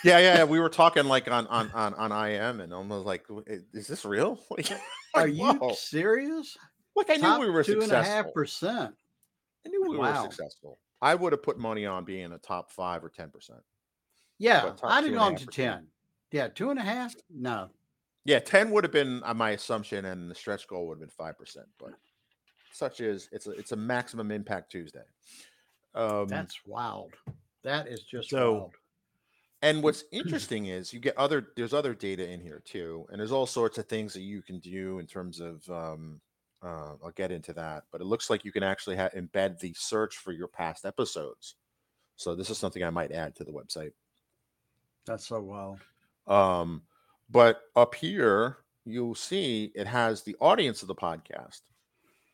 yeah, 0.02 0.18
yeah, 0.18 0.34
yeah. 0.38 0.44
We 0.44 0.60
were 0.60 0.68
talking 0.68 1.04
like 1.04 1.30
on 1.30 1.46
on 1.46 1.70
on 1.72 1.94
on 1.94 2.28
IM, 2.30 2.60
and 2.60 2.72
almost 2.72 3.06
like, 3.06 3.26
is 3.46 3.86
this 3.86 4.04
real? 4.04 4.38
Like, 4.50 4.70
Are 5.14 5.26
you 5.26 5.60
whoa. 5.60 5.70
serious? 5.70 6.56
Like 6.94 7.10
I 7.10 7.16
knew 7.16 7.32
Top 7.32 7.38
we 7.38 7.50
were 7.50 7.64
two 7.64 7.82
and 7.82 7.92
a 7.92 7.98
half 7.98 8.32
successful. 8.32 8.32
percent. 8.32 8.96
I 9.66 9.70
knew 9.70 9.82
we 9.88 9.90
Wow. 9.90 9.98
were 9.98 10.14
successful. 10.14 10.80
I 11.02 11.14
would 11.14 11.32
have 11.32 11.42
put 11.42 11.58
money 11.58 11.86
on 11.86 12.04
being 12.04 12.32
a 12.32 12.38
top 12.38 12.70
five 12.72 13.04
or 13.04 13.10
ten 13.10 13.30
percent. 13.30 13.62
Yeah, 14.38 14.76
I'd 14.86 15.04
have 15.04 15.12
gone 15.12 15.34
to 15.36 15.46
ten. 15.46 15.78
ten. 15.78 15.90
Yeah, 16.30 16.48
two 16.48 16.70
and 16.70 16.78
a 16.78 16.82
half. 16.82 17.16
No, 17.28 17.70
Yeah, 18.24 18.38
10 18.40 18.70
would 18.70 18.84
have 18.84 18.92
been 18.92 19.22
uh, 19.22 19.34
my 19.34 19.50
assumption, 19.50 20.04
and 20.06 20.30
the 20.30 20.34
stretch 20.34 20.66
goal 20.66 20.86
would 20.88 20.94
have 20.94 21.00
been 21.00 21.10
5%. 21.10 21.68
But 21.78 21.92
such 22.74 23.00
as 23.00 23.28
it's 23.30 23.46
a 23.46 23.52
it's 23.52 23.70
a 23.72 23.76
maximum 23.76 24.32
impact 24.32 24.72
Tuesday. 24.72 25.04
Um, 25.94 26.26
that's 26.26 26.58
wild. 26.66 27.12
That 27.62 27.86
is 27.86 28.00
just 28.02 28.30
so- 28.30 28.52
wild. 28.52 28.72
and 29.62 29.80
what's 29.82 30.04
interesting 30.12 30.66
is 30.66 30.92
you 30.92 30.98
get 30.98 31.16
other 31.16 31.48
there's 31.56 31.72
other 31.72 31.94
data 31.94 32.28
in 32.28 32.40
here 32.40 32.60
too, 32.64 33.06
and 33.10 33.20
there's 33.20 33.30
all 33.32 33.46
sorts 33.46 33.78
of 33.78 33.86
things 33.86 34.12
that 34.14 34.22
you 34.22 34.42
can 34.42 34.58
do 34.58 34.98
in 34.98 35.06
terms 35.06 35.38
of 35.40 35.68
um, 35.70 36.20
uh, 36.62 36.94
I'll 37.04 37.12
get 37.14 37.30
into 37.30 37.52
that, 37.52 37.84
but 37.92 38.00
it 38.00 38.04
looks 38.06 38.28
like 38.28 38.44
you 38.44 38.50
can 38.50 38.64
actually 38.64 38.96
ha- 38.96 39.10
embed 39.16 39.60
the 39.60 39.72
search 39.76 40.16
for 40.16 40.32
your 40.32 40.48
past 40.48 40.84
episodes. 40.84 41.54
So 42.16 42.34
this 42.34 42.50
is 42.50 42.58
something 42.58 42.82
I 42.82 42.90
might 42.90 43.12
add 43.12 43.36
to 43.36 43.44
the 43.44 43.52
website. 43.52 43.92
That's 45.06 45.26
so 45.26 45.40
wild. 45.40 45.78
Um, 46.26 46.82
but 47.30 47.60
up 47.76 47.94
here, 47.94 48.58
you'll 48.86 49.14
see 49.14 49.70
it 49.74 49.86
has 49.86 50.22
the 50.22 50.34
audience 50.40 50.80
of 50.82 50.88
the 50.88 50.94
podcast. 50.94 51.60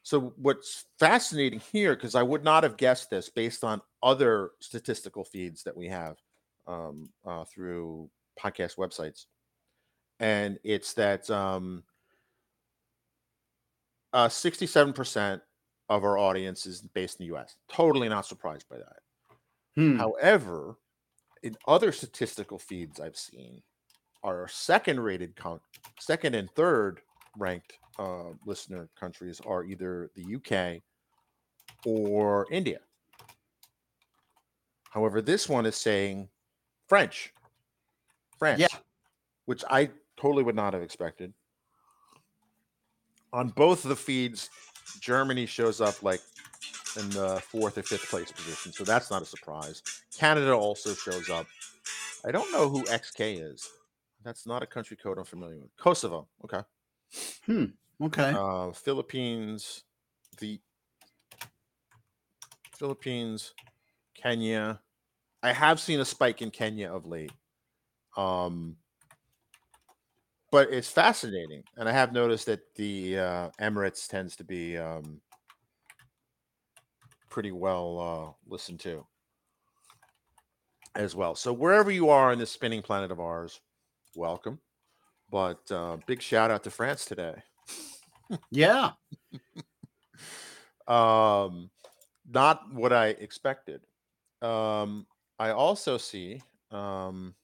So 0.02 0.32
what's 0.36 0.86
fascinating 0.98 1.60
here, 1.72 1.94
because 1.94 2.14
I 2.14 2.22
would 2.22 2.42
not 2.42 2.62
have 2.62 2.76
guessed 2.76 3.10
this 3.10 3.28
based 3.28 3.64
on 3.64 3.82
other 4.02 4.52
statistical 4.60 5.24
feeds 5.24 5.62
that 5.64 5.76
we 5.76 5.88
have 5.88 6.16
um, 6.66 7.10
uh, 7.26 7.44
through 7.44 8.08
podcast 8.38 8.76
websites, 8.76 9.26
and 10.18 10.58
it's 10.64 10.94
that 10.94 11.28
um, 11.30 11.82
uh, 14.12 14.28
67% 14.28 15.40
of 15.88 16.04
our 16.04 16.16
audience 16.16 16.66
is 16.66 16.80
based 16.80 17.20
in 17.20 17.24
the 17.24 17.32
U.S. 17.34 17.56
Totally 17.68 18.08
not 18.08 18.26
surprised 18.26 18.68
by 18.68 18.78
that. 18.78 18.96
Hmm. 19.74 19.96
However, 19.96 20.76
in 21.42 21.56
other 21.66 21.92
statistical 21.92 22.58
feeds 22.58 23.00
I've 23.00 23.16
seen, 23.16 23.62
our 24.22 24.48
second 24.48 25.00
rated, 25.00 25.36
con- 25.36 25.60
second 25.98 26.34
and 26.34 26.50
third 26.52 27.00
ranked 27.36 27.72
uh, 27.98 28.30
listener 28.46 28.88
countries 28.98 29.40
are 29.46 29.64
either 29.64 30.10
the 30.14 30.36
UK 30.36 30.82
or 31.84 32.46
India. 32.50 32.78
However, 34.90 35.22
this 35.22 35.48
one 35.48 35.66
is 35.66 35.76
saying 35.76 36.28
French, 36.88 37.32
France, 38.38 38.60
which 39.46 39.62
I 39.70 39.90
totally 40.16 40.42
would 40.42 40.56
not 40.56 40.72
have 40.74 40.82
expected. 40.82 41.32
On 43.32 43.48
both 43.50 43.84
of 43.84 43.90
the 43.90 43.96
feeds, 43.96 44.50
Germany 45.00 45.46
shows 45.46 45.80
up 45.80 46.02
like 46.02 46.20
in 46.98 47.08
the 47.10 47.40
fourth 47.46 47.78
or 47.78 47.82
fifth 47.82 48.10
place 48.10 48.32
position, 48.32 48.72
so 48.72 48.82
that's 48.82 49.10
not 49.10 49.22
a 49.22 49.26
surprise. 49.26 49.82
Canada 50.18 50.52
also 50.52 50.92
shows 50.94 51.30
up. 51.30 51.46
I 52.26 52.32
don't 52.32 52.50
know 52.50 52.68
who 52.68 52.82
XK 52.84 53.52
is. 53.52 53.70
That's 54.24 54.46
not 54.46 54.62
a 54.62 54.66
country 54.66 54.96
code 54.96 55.18
I'm 55.18 55.24
familiar 55.24 55.58
with. 55.58 55.74
Kosovo, 55.76 56.26
okay. 56.44 56.60
Okay. 58.02 58.34
Uh, 58.36 58.72
Philippines, 58.72 59.84
the 60.38 60.60
Philippines, 62.72 63.54
Kenya. 64.14 64.80
I 65.42 65.52
have 65.52 65.80
seen 65.80 66.00
a 66.00 66.04
spike 66.04 66.42
in 66.42 66.50
Kenya 66.50 66.90
of 66.90 67.06
late. 67.06 67.32
Um, 68.16 68.76
but 70.50 70.72
it's 70.72 70.90
fascinating, 70.90 71.62
and 71.76 71.88
I 71.88 71.92
have 71.92 72.12
noticed 72.12 72.46
that 72.46 72.74
the 72.74 73.18
uh, 73.18 73.50
Emirates 73.60 74.08
tends 74.08 74.34
to 74.36 74.44
be 74.44 74.76
um, 74.76 75.20
pretty 77.28 77.52
well 77.52 77.98
uh, 78.00 78.50
listened 78.50 78.80
to 78.80 79.06
as 80.96 81.14
well. 81.14 81.34
So 81.34 81.52
wherever 81.52 81.90
you 81.90 82.08
are 82.10 82.32
in 82.32 82.38
this 82.38 82.50
spinning 82.50 82.82
planet 82.82 83.10
of 83.10 83.20
ours, 83.20 83.60
welcome. 84.16 84.58
But 85.30 85.70
uh, 85.70 85.98
big 86.06 86.20
shout 86.22 86.50
out 86.50 86.64
to 86.64 86.70
France 86.70 87.04
today. 87.04 87.42
yeah. 88.50 88.92
um 90.88 91.70
not 92.28 92.72
what 92.72 92.92
i 92.92 93.08
expected 93.08 93.86
um 94.42 95.06
i 95.38 95.50
also 95.50 95.96
see 95.98 96.42
um 96.70 97.34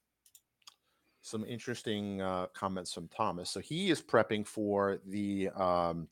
some 1.23 1.45
interesting 1.45 2.21
uh 2.21 2.47
comments 2.55 2.93
from 2.93 3.09
thomas 3.09 3.51
so 3.51 3.61
he 3.61 3.91
is 3.91 4.03
prepping 4.03 4.45
for 4.47 4.99
the 5.07 5.49
um 5.51 6.09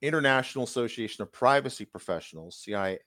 international 0.00 0.64
association 0.64 1.22
of 1.22 1.32
privacy 1.32 1.84
professionals 1.84 2.62
cipm 2.66 2.98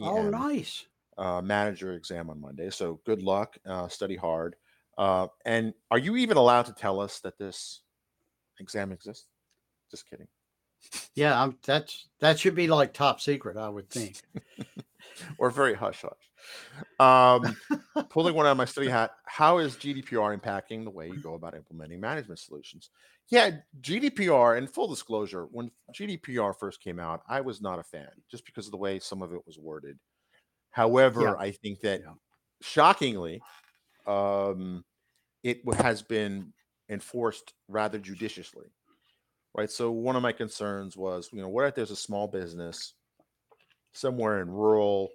Oh, 0.00 0.22
nice. 0.28 0.86
uh, 1.18 1.40
manager 1.42 1.94
exam 1.94 2.30
on 2.30 2.40
monday 2.40 2.70
so 2.70 3.00
good 3.04 3.22
luck 3.22 3.56
uh 3.66 3.88
study 3.88 4.16
hard 4.16 4.56
uh 5.02 5.26
and 5.44 5.74
are 5.90 5.98
you 5.98 6.16
even 6.16 6.36
allowed 6.36 6.66
to 6.66 6.72
tell 6.74 7.00
us 7.00 7.20
that 7.20 7.38
this 7.38 7.82
exam 8.60 8.92
exists 8.92 9.28
just 9.90 10.08
kidding 10.08 10.28
Yeah, 11.14 11.40
I'm, 11.40 11.58
that's 11.64 12.08
that 12.20 12.38
should 12.38 12.54
be 12.54 12.68
like 12.68 12.94
top 12.94 13.20
secret, 13.20 13.56
I 13.56 13.68
would 13.68 13.90
think. 13.90 14.22
or 15.38 15.50
very 15.50 15.74
hush 15.74 16.02
hush. 16.02 16.30
Um, 16.98 17.60
pulling 18.10 18.34
one 18.34 18.46
out 18.46 18.52
of 18.52 18.56
my 18.56 18.64
study 18.64 18.88
hat, 18.88 19.12
how 19.26 19.58
is 19.58 19.76
GDPR 19.76 20.36
impacting 20.36 20.84
the 20.84 20.90
way 20.90 21.08
you 21.10 21.18
go 21.20 21.34
about 21.34 21.54
implementing 21.54 22.00
management 22.00 22.38
solutions? 22.38 22.90
Yeah, 23.28 23.58
GDPR, 23.80 24.56
and 24.56 24.68
full 24.72 24.88
disclosure, 24.88 25.46
when 25.46 25.70
GDPR 25.92 26.52
first 26.54 26.80
came 26.80 26.98
out, 26.98 27.22
I 27.28 27.40
was 27.40 27.60
not 27.60 27.78
a 27.78 27.82
fan 27.84 28.10
just 28.30 28.44
because 28.44 28.66
of 28.66 28.72
the 28.72 28.78
way 28.78 28.98
some 28.98 29.22
of 29.22 29.32
it 29.32 29.46
was 29.46 29.58
worded. 29.58 29.98
However, 30.70 31.22
Yeah. 31.24 31.36
I 31.38 31.52
think 31.52 31.80
that 31.80 32.02
Yeah. 32.02 32.14
shockingly, 32.62 33.42
um, 34.06 34.84
it 35.42 35.62
has 35.74 36.02
been 36.02 36.52
enforced 36.88 37.54
rather 37.68 37.98
judiciously. 37.98 38.66
Right. 39.54 39.70
So 39.70 39.90
one 39.90 40.16
of 40.16 40.22
my 40.22 40.32
concerns 40.32 40.96
was, 40.96 41.30
you 41.32 41.40
know, 41.42 41.48
what 41.48 41.66
if 41.66 41.74
there's 41.74 41.90
a 41.90 41.96
small 41.96 42.26
business 42.28 42.94
somewhere 43.92 44.40
in 44.40 44.50
rural 44.50 45.10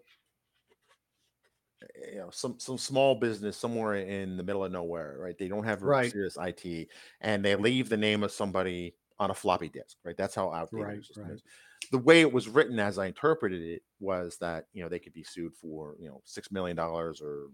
eh, 1.81 2.11
you 2.13 2.17
know 2.17 2.29
some 2.29 2.59
some 2.59 2.77
small 2.77 3.15
business 3.15 3.57
somewhere 3.57 3.95
in 3.95 4.37
the 4.37 4.43
middle 4.43 4.63
of 4.63 4.71
nowhere 4.71 5.17
right 5.19 5.37
they 5.37 5.47
don't 5.47 5.63
have 5.63 5.81
Right. 5.81 6.11
serious 6.11 6.37
it 6.37 6.89
and 7.21 7.43
they 7.43 7.55
leave 7.55 7.89
the 7.89 7.97
name 7.97 8.23
of 8.23 8.31
somebody 8.31 8.95
on 9.19 9.31
a 9.31 9.33
floppy 9.33 9.69
disk 9.69 9.97
right 10.03 10.17
that's 10.17 10.35
how 10.35 10.51
outdated 10.51 10.87
Right, 10.87 11.17
right. 11.17 11.31
is 11.33 11.43
the 11.91 11.97
way 11.97 12.21
it 12.21 12.31
was 12.31 12.47
written 12.47 12.79
as 12.79 12.97
i 12.97 13.07
interpreted 13.07 13.61
it 13.61 13.83
was 13.99 14.37
that 14.37 14.65
you 14.73 14.83
know 14.83 14.89
they 14.89 14.99
could 14.99 15.13
be 15.13 15.23
sued 15.23 15.55
for 15.55 15.95
you 15.99 16.07
know 16.07 16.21
six 16.23 16.51
million 16.51 16.75
dollars 16.75 17.21
or 17.21 17.47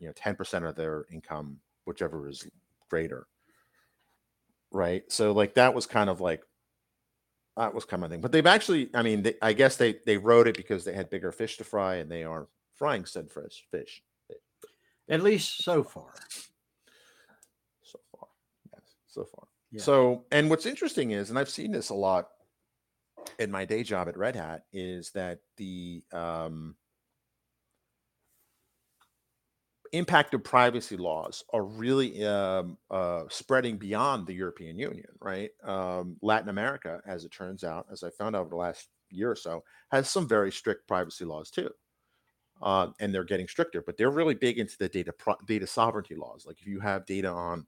you 0.00 0.06
know 0.06 0.12
10% 0.14 0.68
of 0.68 0.74
their 0.74 1.04
income 1.12 1.58
whichever 1.84 2.28
is 2.28 2.46
greater. 2.88 3.26
Right? 4.72 5.04
So 5.08 5.32
like 5.32 5.54
that 5.54 5.74
was 5.74 5.86
kind 5.86 6.10
of 6.10 6.20
like 6.20 6.42
that 7.56 7.74
was 7.74 7.84
kind 7.84 8.02
of 8.02 8.10
thing. 8.10 8.20
But 8.20 8.32
they've 8.32 8.46
actually 8.46 8.90
i 8.94 9.02
mean 9.02 9.22
they, 9.22 9.34
i 9.42 9.52
guess 9.52 9.76
they 9.76 9.96
they 10.06 10.16
wrote 10.16 10.48
it 10.48 10.56
because 10.56 10.84
they 10.84 10.94
had 10.94 11.10
bigger 11.10 11.30
fish 11.32 11.58
to 11.58 11.64
fry 11.64 11.96
and 11.96 12.10
they 12.10 12.24
are 12.24 12.48
frying 12.74 13.04
said 13.04 13.30
fresh 13.30 13.64
fish. 13.70 14.02
At 15.08 15.22
least 15.22 15.64
so 15.64 15.82
far. 15.82 16.12
so 17.82 17.98
far 18.16 18.28
yes 18.72 18.82
so 19.08 19.24
far. 19.24 19.48
Yeah. 19.72 19.82
so 19.82 20.24
and 20.30 20.48
what's 20.48 20.66
interesting 20.66 21.10
is 21.10 21.30
and 21.30 21.38
i've 21.38 21.50
seen 21.50 21.72
this 21.72 21.90
a 21.90 21.94
lot 21.94 22.28
in 23.38 23.50
my 23.50 23.64
day 23.64 23.82
job 23.82 24.08
at 24.08 24.16
red 24.16 24.36
hat 24.36 24.64
is 24.72 25.10
that 25.12 25.40
the 25.56 26.02
um 26.12 26.76
impact 29.92 30.34
of 30.34 30.44
privacy 30.44 30.96
laws 30.96 31.44
are 31.52 31.64
really 31.64 32.24
um, 32.24 32.78
uh, 32.90 33.24
spreading 33.28 33.76
beyond 33.78 34.26
the 34.26 34.34
European 34.34 34.78
Union, 34.78 35.08
right? 35.20 35.50
Um, 35.64 36.16
Latin 36.22 36.48
America, 36.48 37.00
as 37.06 37.24
it 37.24 37.30
turns 37.32 37.64
out, 37.64 37.86
as 37.90 38.02
I 38.02 38.10
found 38.10 38.36
out 38.36 38.40
over 38.42 38.50
the 38.50 38.56
last 38.56 38.88
year 39.10 39.30
or 39.30 39.36
so, 39.36 39.64
has 39.90 40.08
some 40.08 40.28
very 40.28 40.52
strict 40.52 40.86
privacy 40.86 41.24
laws 41.24 41.50
too. 41.50 41.70
Uh, 42.62 42.92
and 43.00 43.14
they're 43.14 43.24
getting 43.24 43.48
stricter, 43.48 43.82
but 43.82 43.96
they're 43.96 44.10
really 44.10 44.34
big 44.34 44.58
into 44.58 44.76
the 44.78 44.88
data 44.88 45.12
pro- 45.12 45.36
data 45.46 45.66
sovereignty 45.66 46.14
laws. 46.14 46.44
Like 46.46 46.60
if 46.60 46.66
you 46.66 46.78
have 46.80 47.06
data 47.06 47.28
on 47.28 47.66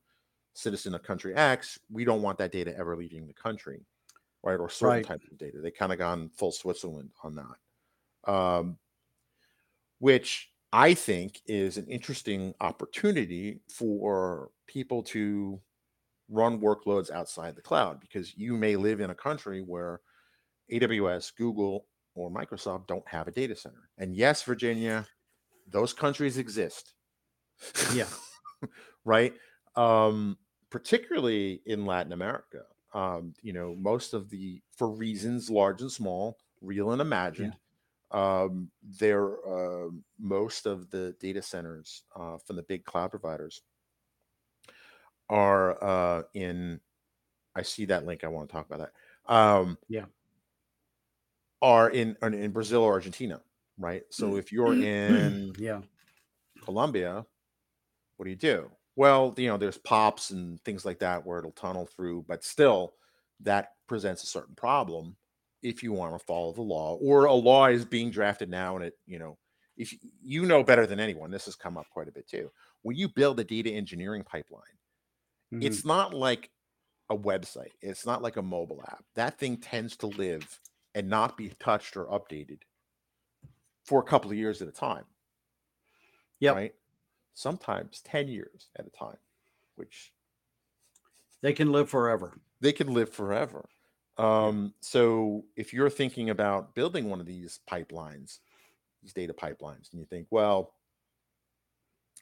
citizen 0.55 0.95
of 0.95 1.03
country 1.03 1.35
X, 1.35 1.79
we 1.91 2.05
don't 2.05 2.23
want 2.23 2.39
that 2.39 2.53
data 2.53 2.77
ever 2.77 2.97
leaving 2.97 3.27
the 3.27 3.35
country, 3.35 3.87
right? 4.43 4.61
Or 4.61 4.69
certain 4.71 5.01
Right. 5.01 5.03
types 5.03 5.27
of 5.31 5.39
data. 5.39 5.61
They 5.61 5.71
kind 5.71 5.93
of 5.93 5.99
gone 5.99 6.31
full 6.31 6.53
Switzerland 6.53 7.13
on 7.23 7.37
that, 7.37 8.31
um, 8.33 8.79
which 9.99 10.52
I 10.73 10.95
think 10.95 11.41
is 11.47 11.77
an 11.77 11.87
interesting 11.87 12.55
opportunity 12.61 13.61
for 13.69 14.51
people 14.67 15.03
to 15.05 15.61
run 16.31 16.61
workloads 16.61 17.11
outside 17.11 17.57
the 17.57 17.63
cloud 17.63 18.01
because 18.01 18.37
you 18.37 18.57
may 18.57 18.77
live 18.77 19.01
in 19.01 19.11
a 19.11 19.15
country 19.15 19.61
where 19.61 20.01
AWS, 20.73 21.33
Google, 21.37 21.87
or 22.15 22.31
Microsoft 22.31 22.87
don't 22.87 23.07
have 23.07 23.29
a 23.29 23.33
data 23.33 23.55
center. 23.55 23.91
And 23.99 24.17
yes, 24.17 24.43
Virginia, 24.43 25.07
those 25.71 25.93
countries 25.93 26.39
exist. 26.39 26.95
Yeah. 27.95 28.09
right? 29.05 29.35
Um, 29.77 30.39
particularly 30.71 31.61
in 31.67 31.85
Latin 31.87 32.13
America. 32.13 32.63
Um, 32.95 33.35
you 33.43 33.53
know, 33.53 33.75
most 33.79 34.15
of 34.15 34.31
the, 34.31 34.63
for 34.77 34.91
reasons 34.91 35.51
large 35.51 35.81
and 35.81 35.93
small, 35.93 36.39
real 36.61 36.93
and 36.93 37.01
imagined, 37.01 37.55
um, 38.13 38.71
they're 38.83 39.37
uh, 39.47 39.89
most 40.19 40.67
of 40.67 40.91
the 40.91 41.15
data 41.21 41.43
centers 41.43 42.03
uh, 42.15 42.39
from 42.39 42.57
the 42.57 42.63
big 42.63 42.85
cloud 42.85 43.11
providers 43.11 43.63
are 45.29 45.83
uh, 45.83 46.23
in. 46.35 46.81
I 47.55 47.63
see 47.63 47.87
that 47.87 48.07
link. 48.07 48.25
I 48.25 48.29
want 48.29 48.49
to 48.49 48.53
talk 48.53 48.67
about 48.67 48.79
that. 49.27 49.35
Um, 49.35 49.79
Yeah. 49.89 50.07
are 51.61 51.91
in 51.91 52.17
are 52.23 52.29
in 52.29 52.51
Brazil 52.51 52.83
or 52.83 52.93
Argentina, 52.93 53.41
right? 53.79 54.03
So 54.11 54.37
if 54.37 54.53
you're 54.53 54.75
in 54.75 55.53
yeah. 55.59 55.81
Colombia, 56.63 57.25
what 58.17 58.25
do 58.25 58.31
you 58.31 58.37
do? 58.37 58.71
Well, 58.95 59.35
you 59.37 59.49
know, 59.49 59.57
there's 59.57 59.79
pops 59.79 60.31
and 60.31 60.61
things 60.65 60.85
like 60.85 60.99
that 60.99 61.25
where 61.25 61.39
it'll 61.39 61.53
tunnel 61.53 61.87
through, 61.87 62.27
but 62.29 62.45
still, 62.45 62.95
that 63.41 63.71
presents 63.89 64.23
a 64.23 64.27
certain 64.27 64.55
problem 64.55 65.17
if 65.63 65.83
you 65.83 65.93
want 65.93 66.15
to 66.19 66.25
follow 66.25 66.53
the 66.53 66.63
law, 66.63 66.97
or 66.97 67.25
a 67.27 67.35
law 67.35 67.67
is 67.67 67.85
being 67.85 68.11
drafted 68.11 68.49
now, 68.51 68.77
and 68.77 68.85
it, 68.87 68.95
you 69.07 69.19
know, 69.19 69.39
if 69.77 69.95
you, 70.23 70.45
know 70.47 70.63
better 70.63 70.87
than 70.87 71.01
anyone, 71.01 71.31
this 71.31 71.47
has 71.47 71.57
come 71.57 71.79
up 71.79 71.89
quite 71.91 72.09
a 72.09 72.13
bit 72.13 72.29
too. 72.29 72.51
When 72.83 72.97
you 72.97 73.09
build 73.09 73.41
a 73.41 73.45
data 73.45 73.71
engineering 73.71 74.25
pipeline, 74.25 74.79
Mhm. 75.51 75.61
it's 75.61 75.85
not 75.85 76.15
like 76.15 76.51
a 77.11 77.17
website, 77.17 77.73
it's 77.83 78.07
not 78.07 78.23
like 78.23 78.37
a 78.37 78.43
mobile 78.43 78.83
app. 78.89 79.05
That 79.15 79.39
thing 79.39 79.59
tends 79.59 79.97
to 79.99 80.09
live 80.09 80.61
and 80.95 81.09
not 81.09 81.37
be 81.37 81.51
touched 81.51 81.97
or 81.97 82.07
updated 82.07 82.63
for 83.85 84.01
a 84.01 84.05
couple 84.05 84.31
of 84.31 84.37
years 84.37 84.61
at 84.63 84.69
a 84.69 84.73
time 84.73 85.07
yeah 86.41 86.53
right? 86.53 86.75
Sometimes 87.35 88.01
10 88.03 88.29
years 88.29 88.71
at 88.77 88.87
a 88.87 88.91
time, 88.91 89.19
which 89.77 90.13
they 91.43 91.53
can 91.53 91.71
live 91.73 91.91
forever. 91.91 92.41
they 92.61 92.73
can 92.73 92.87
live 92.95 93.11
forever. 93.11 93.69
Um, 94.19 94.75
so 94.81 95.45
if 95.57 95.73
you're 95.73 95.91
thinking 95.91 96.31
about 96.31 96.75
building 96.75 97.09
one 97.09 97.21
of 97.21 97.27
these 97.27 97.61
pipelines, 97.71 98.39
these 99.03 99.13
data 99.13 99.33
pipelines, 99.33 99.91
and 99.93 100.01
you 100.01 100.07
think, 100.07 100.27
well, 100.31 100.75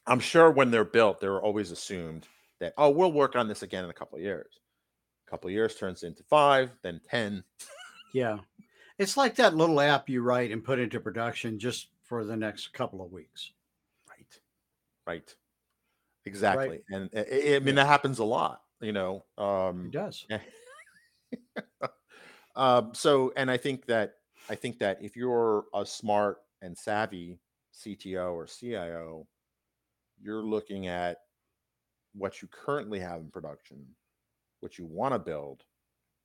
I'm 0.06 0.20
sure 0.20 0.50
when 0.50 0.70
they're 0.70 0.85
built, 0.85 1.20
they're 1.20 1.40
always 1.40 1.70
assumed 1.70 2.26
that, 2.61 2.75
oh, 2.78 2.90
we'll 2.90 3.12
work 3.12 3.37
on 3.37 3.49
this 3.49 3.62
again 3.62 3.85
in 3.85 3.90
a 3.90 3.94
couple 3.94 4.16
of 4.16 4.25
years. 4.25 4.61
A 5.26 5.30
couple 5.30 5.49
of 5.49 5.52
years 5.52 5.75
turns 5.75 6.02
into 6.02 6.23
five, 6.25 6.70
then 6.82 7.00
10. 7.11 7.44
Yeah. 8.12 8.38
It's 8.99 9.16
like 9.16 9.37
that 9.37 9.54
little 9.54 9.80
app 9.80 10.09
you 10.09 10.23
write 10.23 10.50
and 10.50 10.64
put 10.64 10.78
into 10.78 11.00
production 11.00 11.59
just 11.59 11.88
for 12.02 12.25
the 12.25 12.37
next 12.37 12.73
couple 12.73 13.02
of 13.02 13.12
weeks. 13.12 13.52
Right. 14.09 14.40
Right. 15.06 15.35
Exactly. 16.25 16.80
And 16.90 17.09
uh, 17.14 17.23
I, 17.32 17.56
I 17.56 17.59
mean, 17.61 17.76
that 17.76 17.87
happens 17.87 18.18
a 18.18 18.25
lot, 18.25 18.62
you 18.80 18.92
know. 18.92 19.25
Um, 19.38 19.87
It 19.87 19.92
does. 19.92 20.26
um, 22.56 22.94
so, 22.94 23.32
and 23.37 23.50
I 23.50 23.56
think 23.56 23.87
that 23.87 24.16
I 24.49 24.54
think 24.54 24.78
that 24.80 25.02
if 25.02 25.16
you're 25.16 25.66
a 25.75 25.87
smart 25.87 26.38
and 26.62 26.76
savvy 26.76 27.40
CTO 27.72 28.32
or 28.34 28.46
CIO, 28.46 29.28
you're 30.20 30.42
looking 30.44 30.87
at 30.88 31.18
what 32.14 32.42
you 32.42 32.49
currently 32.49 33.00
have 33.00 33.20
in 33.20 33.30
production, 33.30 33.87
what 34.60 34.78
you 34.78 34.87
want 34.87 35.14
to 35.14 35.18
build, 35.18 35.64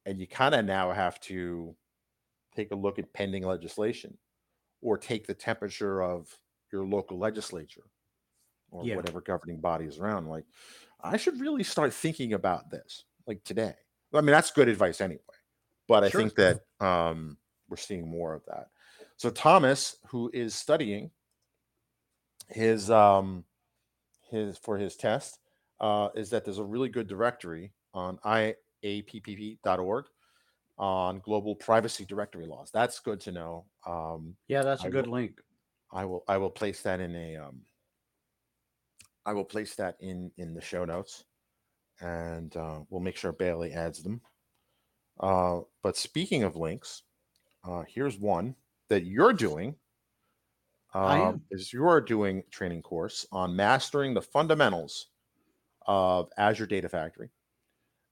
and 0.05 0.19
you 0.19 0.27
kind 0.27 0.55
of 0.55 0.65
now 0.65 0.91
have 0.91 1.19
to 1.21 1.75
take 2.55 2.71
a 2.71 2.75
look 2.75 3.00
at 3.00 3.13
pending 3.13 3.43
legislation 3.45 4.17
or 4.81 4.97
take 4.97 5.27
the 5.27 5.35
temperature 5.35 6.01
of 6.03 6.39
your 6.71 6.85
local 6.85 7.17
legislature 7.19 7.83
or 8.71 8.85
Yeah. 8.85 8.95
whatever 8.95 9.21
governing 9.21 9.62
body 9.62 9.85
is 9.85 10.00
around. 10.00 10.27
Like, 10.27 10.45
I 11.01 11.17
should 11.17 11.39
really 11.39 11.63
start 11.63 11.93
thinking 11.93 12.33
about 12.33 12.69
this 12.71 13.05
like 13.27 13.43
today. 13.43 13.75
I 14.13 14.21
mean, 14.21 14.27
that's 14.27 14.51
good 14.51 14.69
advice 14.69 15.01
anyway. 15.01 15.21
But 15.88 16.03
I 16.03 16.09
think 16.09 16.35
that 16.35 16.62
um, 16.79 17.38
we're 17.69 17.77
seeing 17.77 18.07
more 18.07 18.33
of 18.33 18.43
that. 18.45 18.69
So 19.17 19.29
Thomas, 19.29 19.97
who 20.07 20.29
is 20.33 20.55
studying 20.55 21.12
his 22.50 22.89
um, 22.89 23.43
his 24.29 24.57
for 24.57 24.77
his 24.77 24.95
test, 24.95 25.39
uh, 25.79 26.09
is 26.15 26.29
that 26.31 26.45
there's 26.45 26.57
a 26.57 26.63
really 26.63 26.89
good 26.89 27.07
directory 27.07 27.71
on 27.93 28.18
iapp.org 28.25 30.05
on 30.77 31.20
global 31.20 31.55
privacy 31.55 32.05
directory 32.05 32.46
laws. 32.46 32.70
That's 32.74 33.00
good 33.00 33.22
to 33.22 33.31
know. 33.31 33.65
Um, 33.85 34.35
Yeah, 34.48 34.63
that's 34.63 34.83
a 34.83 34.87
I 34.87 34.89
good 34.89 35.07
link. 35.07 35.39
I 35.91 36.05
will 36.05 36.24
I 36.27 36.37
will 36.37 36.50
place 36.50 36.81
that 36.81 37.00
in 37.00 37.15
a 37.15 37.37
um 37.37 37.61
I 39.25 39.33
will 39.33 39.46
place 39.46 39.75
that 39.75 39.96
in 40.00 40.31
in 40.37 40.53
the 40.53 40.61
show 40.61 40.83
notes 40.85 41.24
and 42.01 42.55
uh, 42.55 42.79
we'll 42.90 43.01
make 43.01 43.18
sure 43.18 43.31
Bailey 43.31 43.74
adds 43.74 44.03
them. 44.03 44.22
Uh, 45.20 45.62
but 45.81 45.98
speaking 45.98 46.44
of 46.44 46.55
links, 46.55 47.03
uh, 47.64 47.84
here's 47.88 48.18
one 48.18 48.55
that 48.90 49.05
you're 49.05 49.34
doing. 49.34 49.75
Am. 50.94 51.42
is 51.51 51.74
you're 51.74 52.00
doing 52.00 52.44
training 52.51 52.81
course 52.81 53.25
on 53.31 53.55
mastering 53.55 54.14
the 54.14 54.22
fundamentals 54.22 55.08
of 55.86 56.29
Azure 56.38 56.68
Data 56.68 56.88
Factory. 56.88 57.29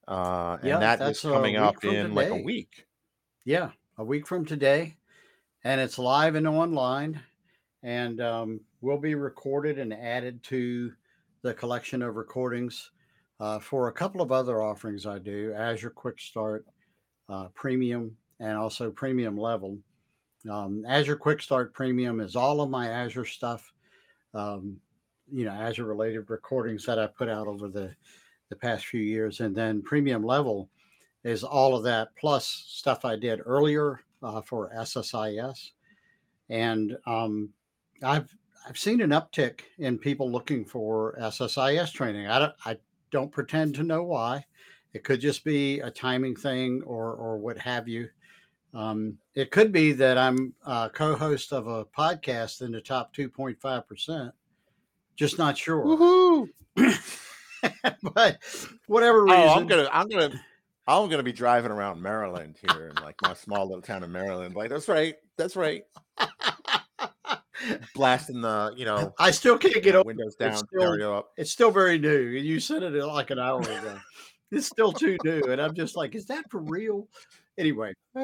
Uh, 0.06 0.58
and 0.60 0.68
Yeah, 0.68 0.78
that 0.78 1.00
is 1.00 1.20
coming 1.20 1.56
up 1.56 1.82
in 1.84 2.14
like 2.14 2.28
a 2.28 2.36
week. 2.36 2.86
Yeah, 3.44 3.70
a 3.96 4.04
week 4.04 4.26
from 4.26 4.44
today, 4.44 4.96
and 5.64 5.80
it's 5.80 5.98
live 5.98 6.34
and 6.34 6.46
online, 6.46 7.20
and 7.82 8.20
um, 8.20 8.60
will 8.82 8.98
be 8.98 9.14
recorded 9.14 9.78
and 9.78 9.92
added 9.94 10.42
to 10.44 10.92
the 11.42 11.54
collection 11.54 12.02
of 12.02 12.16
recordings 12.16 12.90
uh, 13.44 13.58
for 13.58 13.88
a 13.88 13.92
couple 13.92 14.22
of 14.22 14.32
other 14.32 14.62
offerings 14.62 15.04
I 15.04 15.18
do: 15.18 15.52
Azure 15.54 15.90
Quick 15.90 16.18
Start, 16.18 16.64
uh, 17.28 17.48
Premium, 17.54 18.16
and 18.40 18.56
also 18.56 18.90
Premium 18.90 19.36
Level. 19.36 19.76
Um, 20.50 20.82
Azure 20.88 21.16
Quick 21.16 21.42
Start 21.42 21.74
Premium 21.74 22.20
is 22.20 22.36
all 22.36 22.62
of 22.62 22.70
my 22.70 22.88
Azure 22.88 23.26
stuff, 23.26 23.70
um, 24.32 24.80
you 25.30 25.44
know, 25.44 25.50
Azure 25.50 25.84
related 25.84 26.30
recordings 26.30 26.86
that 26.86 26.98
I 26.98 27.06
put 27.06 27.28
out 27.28 27.46
over 27.46 27.68
the 27.68 27.94
the 28.48 28.56
past 28.56 28.86
few 28.86 29.02
years, 29.02 29.40
and 29.40 29.54
then 29.54 29.82
Premium 29.82 30.24
Level 30.24 30.70
is 31.22 31.44
all 31.44 31.76
of 31.76 31.84
that 31.84 32.16
plus 32.18 32.46
stuff 32.46 33.04
I 33.04 33.14
did 33.14 33.40
earlier 33.44 34.00
uh, 34.22 34.40
for 34.40 34.70
SSIS, 34.74 35.72
and 36.48 36.96
um, 37.06 37.50
I've 38.02 38.34
I've 38.66 38.78
seen 38.78 39.02
an 39.02 39.10
uptick 39.10 39.60
in 39.78 39.98
people 39.98 40.32
looking 40.32 40.64
for 40.64 41.14
SSIS 41.20 41.92
training. 41.92 42.26
I 42.26 42.38
don't 42.38 42.54
I 42.64 42.78
don't 43.14 43.30
pretend 43.30 43.76
to 43.76 43.84
know 43.84 44.02
why. 44.02 44.44
It 44.92 45.04
could 45.04 45.20
just 45.20 45.44
be 45.44 45.78
a 45.78 45.90
timing 45.90 46.34
thing 46.34 46.82
or 46.84 47.14
or 47.14 47.38
what 47.38 47.56
have 47.58 47.86
you. 47.86 48.08
Um, 48.74 49.18
it 49.36 49.52
could 49.52 49.70
be 49.70 49.92
that 49.92 50.18
I'm 50.18 50.52
a 50.66 50.90
co-host 50.92 51.52
of 51.52 51.68
a 51.68 51.84
podcast 51.84 52.60
in 52.60 52.72
the 52.72 52.80
top 52.80 53.14
2.5 53.14 53.86
percent. 53.86 54.32
Just 55.14 55.38
not 55.38 55.56
sure, 55.56 55.84
Woohoo! 55.84 56.48
but 58.14 58.38
whatever 58.88 59.22
reason. 59.22 59.40
Oh, 59.40 59.54
I'm 59.54 59.68
gonna, 59.68 59.88
I'm 59.92 60.08
gonna, 60.08 60.40
I'm 60.88 61.08
gonna 61.08 61.22
be 61.22 61.32
driving 61.32 61.70
around 61.70 62.02
Maryland 62.02 62.56
here 62.60 62.88
in 62.88 63.00
like 63.00 63.14
my 63.22 63.34
small 63.34 63.64
little 63.64 63.80
town 63.80 64.02
of 64.02 64.10
Maryland. 64.10 64.56
Like 64.56 64.70
that's 64.70 64.88
right, 64.88 65.14
that's 65.36 65.54
right. 65.54 65.84
Blasting 67.94 68.40
the, 68.40 68.72
you 68.76 68.84
know, 68.84 69.12
I 69.18 69.30
still 69.30 69.56
can't 69.58 69.82
get 69.82 69.94
uh, 69.94 69.98
over. 69.98 70.06
windows 70.06 70.28
it's 70.28 70.36
down, 70.36 70.56
still- 70.56 70.80
stereo 70.80 71.18
up. 71.18 71.30
It's 71.36 71.50
still 71.50 71.70
very 71.70 71.98
new. 71.98 72.18
You 72.20 72.60
said 72.60 72.82
it 72.82 72.92
like 72.92 73.30
an 73.30 73.38
hour 73.38 73.60
ago. 73.60 73.98
it's 74.50 74.66
still 74.66 74.92
too 74.92 75.16
new, 75.24 75.42
and 75.44 75.60
I'm 75.60 75.74
just 75.74 75.96
like, 75.96 76.14
is 76.14 76.26
that 76.26 76.50
for 76.50 76.60
real? 76.60 77.08
Anyway, 77.58 77.92
I 78.16 78.20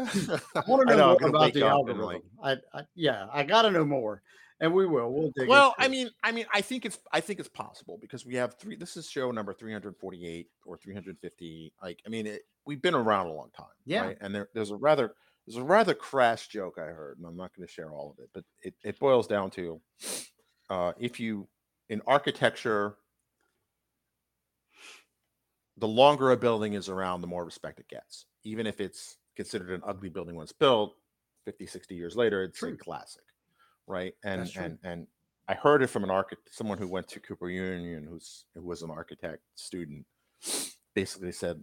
want 0.67 0.89
to 0.89 0.97
know, 0.97 0.97
know, 0.97 1.17
more 1.21 1.29
about 1.31 1.53
the 1.53 1.65
algorithm. 1.67 2.03
like- 2.05 2.23
I, 2.43 2.79
I 2.79 2.83
yeah, 2.95 3.27
I 3.33 3.45
got 3.45 3.63
to 3.63 3.71
know 3.71 3.85
more, 3.85 4.23
and 4.61 4.73
we 4.75 4.87
will. 4.87 5.13
We'll 5.13 5.31
dig. 5.37 5.49
well, 5.49 5.75
I 5.79 5.87
mean, 5.89 6.11
I 6.25 6.33
mean, 6.33 6.47
I 6.53 6.61
think 6.61 6.85
it's, 6.85 6.99
I 7.13 7.21
think 7.21 7.39
it's 7.39 7.49
possible 7.49 7.97
because 8.01 8.27
we 8.27 8.35
have 8.35 8.59
three. 8.59 8.75
This 8.77 8.97
is 8.97 9.09
show 9.09 9.31
number 9.31 9.53
348 9.53 10.49
or 10.67 10.77
350. 10.77 11.73
Like, 11.83 12.01
I 12.05 12.09
mean, 12.09 12.27
it, 12.27 12.43
we've 12.67 12.83
been 12.83 12.95
around 12.95 13.27
a 13.29 13.33
long 13.33 13.51
time. 13.57 13.67
Yeah. 13.87 14.03
right? 14.03 14.19
And 14.21 14.35
there, 14.35 14.49
there's 14.53 14.71
a 14.71 14.77
rather, 14.77 15.15
there's 15.47 15.57
a 15.57 15.65
rather 15.65 15.95
crass 15.95 16.47
joke 16.47 16.79
I 16.79 16.87
heard, 16.87 17.19
and 17.19 17.27
I'm 17.27 17.37
not 17.37 17.55
going 17.57 17.67
to 17.67 17.73
share 17.73 17.91
all 17.91 18.11
of 18.11 18.23
it, 18.23 18.31
but 18.33 18.45
it, 18.63 18.75
it 18.85 18.99
boils 18.99 19.27
down 19.27 19.51
to, 19.53 19.81
uh, 20.69 20.93
if 20.99 21.19
you 21.19 21.49
in 21.89 22.01
architecture, 22.07 22.97
the 25.77 25.89
longer 25.89 26.31
a 26.31 26.37
building 26.37 26.75
is 26.75 26.89
around, 26.89 27.21
the 27.21 27.27
more 27.27 27.45
respect 27.45 27.81
it 27.81 27.89
gets, 27.89 28.27
even 28.45 28.67
if 28.67 28.81
it's 28.81 29.17
considered 29.37 29.71
an 29.71 29.83
ugly 29.87 30.11
building 30.11 30.39
it's 30.43 30.53
built 30.53 30.97
50 31.47 31.65
60 31.65 31.95
years 31.95 32.15
later 32.15 32.43
it's 32.45 32.63
a 32.63 32.73
classic 32.73 33.23
right? 33.87 34.15
And 34.23 34.51
and 34.57 34.79
and 34.85 35.07
i 35.49 35.55
heard 35.55 35.83
it 35.83 35.87
from 35.87 36.05
an 36.05 36.11
architect 36.11 36.55
someone 36.55 36.77
who 36.79 36.87
went 36.87 37.09
to 37.09 37.21
cooper 37.21 37.49
union 37.49 38.07
who's 38.09 38.45
who 38.55 38.63
was 38.63 38.83
an 38.83 38.91
architect 38.91 39.43
student 39.55 40.05
basically 40.95 41.33
said 41.33 41.63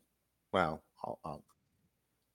well 0.51 0.81
i'll, 1.05 1.19
I'll 1.23 1.43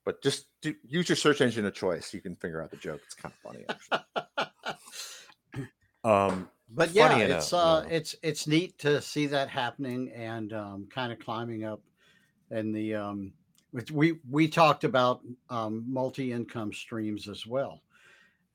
but 0.05 0.21
just 0.21 0.47
do, 0.61 0.73
use 0.87 1.09
your 1.09 1.15
search 1.15 1.41
engine 1.41 1.65
of 1.65 1.73
choice 1.73 2.13
you 2.13 2.21
can 2.21 2.35
figure 2.35 2.61
out 2.61 2.71
the 2.71 2.77
joke 2.77 3.01
it's 3.05 3.15
kind 3.15 3.33
of 3.33 3.51
funny 3.51 3.65
actually 3.69 5.65
um 6.03 6.49
but 6.75 6.91
yeah, 6.91 7.09
funny 7.09 7.23
it's 7.23 7.51
enough, 7.51 7.53
uh, 7.53 7.87
yeah. 7.87 7.95
it's 7.95 8.15
it's 8.23 8.47
neat 8.47 8.77
to 8.79 9.01
see 9.01 9.27
that 9.27 9.49
happening 9.49 10.11
and 10.11 10.53
um, 10.53 10.87
kind 10.89 11.11
of 11.11 11.19
climbing 11.19 11.65
up. 11.65 11.81
And 12.49 12.73
the 12.73 12.95
um, 12.95 13.33
which 13.71 13.91
we 13.91 14.19
we 14.29 14.47
talked 14.47 14.83
about 14.83 15.21
um, 15.49 15.83
multi 15.87 16.31
income 16.31 16.73
streams 16.73 17.27
as 17.27 17.45
well, 17.45 17.81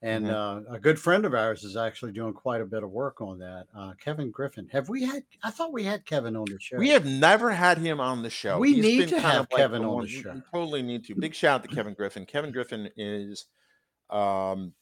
And 0.00 0.26
Mhm. 0.26 0.68
uh, 0.68 0.74
a 0.74 0.78
good 0.78 0.96
friend 0.98 1.24
of 1.24 1.34
ours 1.34 1.64
is 1.64 1.76
actually 1.76 2.12
doing 2.12 2.32
quite 2.32 2.60
a 2.60 2.64
bit 2.66 2.84
of 2.84 2.90
work 2.90 3.20
on 3.20 3.38
that. 3.40 3.66
Uh, 3.74 3.94
Kevin 3.94 4.30
Griffin. 4.30 4.68
Have 4.68 4.88
we 4.88 5.02
had? 5.02 5.24
I 5.42 5.50
thought 5.50 5.72
we 5.72 5.82
had 5.82 6.04
Kevin 6.06 6.36
on 6.36 6.44
the 6.44 6.58
show. 6.60 6.76
We 6.76 6.90
have 6.90 7.04
never 7.04 7.50
had 7.50 7.78
him 7.78 7.98
on 7.98 8.22
the 8.22 8.30
show. 8.30 8.58
We 8.60 8.74
He's 8.74 8.84
need 8.84 8.98
been 9.00 9.08
to 9.08 9.20
have 9.20 9.48
like 9.50 9.58
Kevin 9.58 9.84
on 9.84 10.02
the 10.02 10.08
show. 10.08 10.32
We 10.34 10.42
totally 10.52 10.82
need 10.82 11.04
to. 11.06 11.16
Big 11.16 11.34
shout 11.34 11.62
out 11.62 11.68
to 11.68 11.74
Kevin 11.74 11.94
Griffin. 11.94 12.26
Kevin 12.26 12.52
Griffin 12.52 12.88
is 12.96 13.46
um 14.10 14.72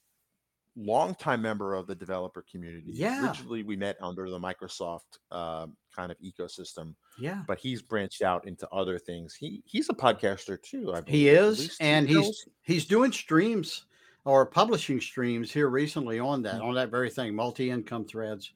longtime 0.79 1.41
member 1.41 1.73
of 1.73 1.87
the 1.87 1.95
developer 1.95 2.45
community. 2.51 2.85
Yeah. 2.93 3.27
Originally 3.29 3.63
we 3.63 3.77
met 3.77 3.97
under 4.03 4.29
the 4.29 4.39
Microsoft 4.39 5.19
um, 5.31 5.75
kind 5.95 6.13
of 6.13 6.19
ecosystem, 6.19 6.95
Yeah. 7.19 7.43
but 7.49 7.59
he's 7.59 7.81
branched 7.81 8.21
out 8.21 8.47
into 8.47 8.69
other 8.69 8.99
things. 8.99 9.35
He 9.35 9.63
he's 9.65 9.89
a 9.89 9.95
podcaster 9.95 10.61
too. 10.63 10.93
I 10.93 10.99
He 11.07 11.25
believe, 11.25 11.29
at 11.29 11.43
is, 11.45 11.77
and 11.81 12.07
he's 12.07 12.47
he's 12.61 12.85
doing 12.85 13.11
streams 13.11 13.86
or 14.27 14.45
publishing 14.45 15.01
streams 15.01 15.51
here 15.53 15.69
recently 15.69 16.19
on 16.19 16.43
that 16.43 16.61
Mm. 16.61 16.65
on 16.65 16.75
that 16.75 16.91
very 16.91 17.09
thing, 17.09 17.35
multi 17.35 17.71
income 17.71 18.05
threads, 18.05 18.53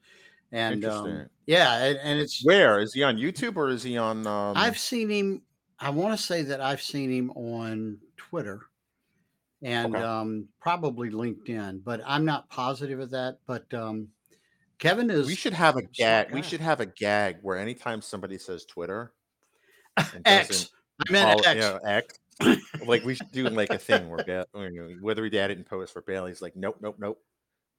and 0.51 0.85
um, 0.85 1.27
yeah, 1.47 1.83
and, 1.85 1.97
and 1.99 2.19
it's 2.19 2.43
Where 2.45 2.79
is 2.79 2.93
he 2.93 3.01
on 3.03 3.17
YouTube 3.17 3.55
or 3.55 3.69
is 3.69 3.81
he 3.81 3.97
on? 3.97 4.27
Um, 4.27 4.55
I've 4.57 4.77
seen 4.77 5.09
him. 5.09 5.41
I 5.79 5.89
want 5.89 6.15
to 6.17 6.23
say 6.23 6.43
that 6.43 6.61
I've 6.61 6.81
seen 6.81 7.09
him 7.11 7.31
on 7.31 7.97
Twitter 8.17 8.67
and 9.63 9.95
Okay. 9.95 10.03
um, 10.03 10.47
probably 10.59 11.09
LinkedIn, 11.09 11.83
but 11.83 12.01
I'm 12.05 12.25
not 12.25 12.49
positive 12.49 12.99
of 12.99 13.09
that. 13.11 13.37
But 13.47 13.73
um, 13.73 14.09
Kevin 14.77 15.09
is 15.09 15.25
we 15.25 15.35
should 15.35 15.53
have 15.53 15.77
a 15.77 15.81
gag. 15.83 16.31
We 16.33 16.41
should 16.41 16.61
have 16.61 16.81
a 16.81 16.85
gag 16.85 17.37
where 17.41 17.57
anytime 17.57 18.01
somebody 18.01 18.37
says 18.37 18.65
Twitter, 18.65 19.13
X. 20.25 20.47
doesn't 20.49 20.69
meant 21.09 21.45
X. 21.45 21.55
you 21.55 21.61
know, 21.61 21.79
X. 21.85 22.19
like 22.85 23.03
we 23.03 23.15
should 23.15 23.31
do 23.31 23.47
like 23.49 23.69
a 23.69 23.77
thing 23.77 24.09
where 24.09 24.23
Ba- 24.23 24.45
you 24.55 24.69
know, 24.71 24.95
whether 25.01 25.21
we 25.21 25.29
dad 25.29 25.51
it 25.51 25.57
in 25.57 25.63
post 25.63 25.93
for 25.93 26.01
Bailey's 26.01 26.41
like 26.41 26.55
nope 26.55 26.77
nope 26.81 26.97
nope. 26.99 27.19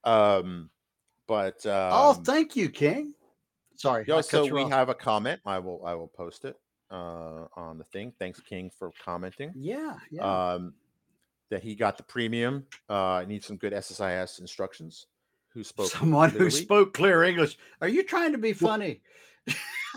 Um, 0.03 0.69
but 1.27 1.65
um, 1.65 1.89
oh, 1.93 2.13
thank 2.13 2.55
you, 2.55 2.69
King. 2.69 3.13
Sorry, 3.75 4.03
I 4.03 4.15
yo, 4.15 4.21
so 4.21 4.45
we 4.45 4.63
off. 4.63 4.69
have 4.71 4.89
a 4.89 4.93
comment. 4.93 5.39
I 5.45 5.59
will 5.59 5.85
I 5.85 5.93
will 5.95 6.07
post 6.09 6.45
it 6.45 6.55
uh 6.91 7.45
on 7.55 7.77
the 7.77 7.85
thing. 7.85 8.13
Thanks 8.19 8.39
King 8.39 8.69
for 8.77 8.91
commenting. 9.03 9.51
yeah, 9.55 9.95
yeah. 10.11 10.53
Um, 10.53 10.73
that 11.49 11.63
he 11.63 11.75
got 11.75 11.97
the 11.97 12.03
premium. 12.03 12.65
Uh, 12.89 13.23
needs 13.27 13.45
some 13.47 13.57
good 13.57 13.73
SSIS 13.73 14.39
instructions. 14.39 15.07
Who 15.53 15.63
spoke 15.63 15.91
Someone 15.91 16.31
who 16.31 16.49
spoke 16.49 16.93
clear 16.95 17.23
English. 17.23 17.57
Are 17.79 17.87
you 17.87 18.01
trying 18.03 18.31
to 18.31 18.39
be 18.39 18.53
funny? 18.53 19.01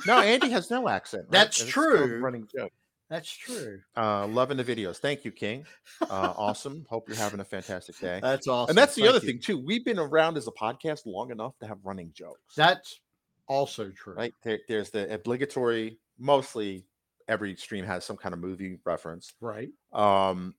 No, 0.06 0.18
Andy 0.20 0.50
has 0.50 0.70
no 0.70 0.86
accent. 0.86 1.22
right? 1.24 1.32
That's 1.32 1.60
And 1.60 1.68
it's 1.68 1.72
still 1.72 1.94
a 1.94 2.06
true. 2.08 2.20
Running 2.20 2.46
joke. 2.54 2.72
That's 3.08 3.30
true. 3.30 3.80
Uh, 3.96 4.26
loving 4.26 4.56
the 4.56 4.64
videos. 4.64 4.96
Thank 4.96 5.24
you, 5.24 5.30
King. 5.30 5.64
Uh, 6.02 6.06
awesome. 6.36 6.84
Hope 6.90 7.08
you're 7.08 7.16
having 7.16 7.38
a 7.40 7.44
fantastic 7.44 7.98
day. 8.00 8.18
That's 8.22 8.48
awesome. 8.48 8.70
and 8.70 8.78
that's 8.78 8.94
the 8.96 9.02
Thank 9.02 9.14
other 9.16 9.24
you. 9.26 9.32
thing 9.32 9.40
too. 9.40 9.58
We've 9.64 9.84
been 9.84 9.98
around 9.98 10.36
as 10.36 10.48
a 10.48 10.52
podcast 10.52 11.06
long 11.06 11.30
enough 11.30 11.56
to 11.60 11.66
have 11.68 11.78
running 11.84 12.10
jokes. 12.14 12.54
That's 12.56 12.98
also 13.46 13.90
true. 13.90 14.14
right. 14.14 14.34
There, 14.42 14.58
there's 14.68 14.90
the 14.90 15.12
obligatory. 15.14 15.98
Mostly, 16.18 16.84
every 17.28 17.54
stream 17.56 17.84
has 17.84 18.04
some 18.04 18.16
kind 18.16 18.32
of 18.32 18.40
movie 18.40 18.78
reference. 18.84 19.34
Right. 19.40 19.68
Um, 19.92 20.54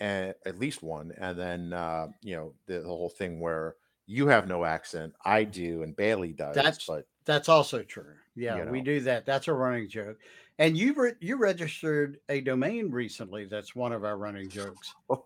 and 0.00 0.34
at 0.46 0.58
least 0.58 0.82
one. 0.82 1.12
And 1.18 1.38
then 1.38 1.72
uh, 1.72 2.08
you 2.22 2.34
know 2.36 2.54
the, 2.66 2.80
the 2.80 2.86
whole 2.88 3.10
thing 3.10 3.38
where 3.40 3.76
you 4.06 4.26
have 4.26 4.48
no 4.48 4.64
accent, 4.64 5.14
I 5.24 5.44
do, 5.44 5.82
and 5.84 5.94
Bailey 5.94 6.32
does. 6.32 6.54
That's- 6.56 6.84
but 6.86 7.06
That's 7.24 7.48
also 7.48 7.82
true. 7.84 8.14
Yeah, 8.34 8.64
You 8.64 8.70
we 8.70 8.80
do 8.80 9.00
that. 9.02 9.26
That's 9.26 9.46
a 9.46 9.52
running 9.52 9.88
joke. 9.88 10.18
And 10.62 10.78
you 10.78 10.94
re- 10.94 11.14
you 11.18 11.38
registered 11.38 12.18
a 12.28 12.40
domain 12.40 12.88
recently. 12.88 13.46
That's 13.46 13.74
one 13.74 13.92
of 13.92 14.04
our 14.04 14.16
running 14.16 14.48
jokes. 14.48 14.94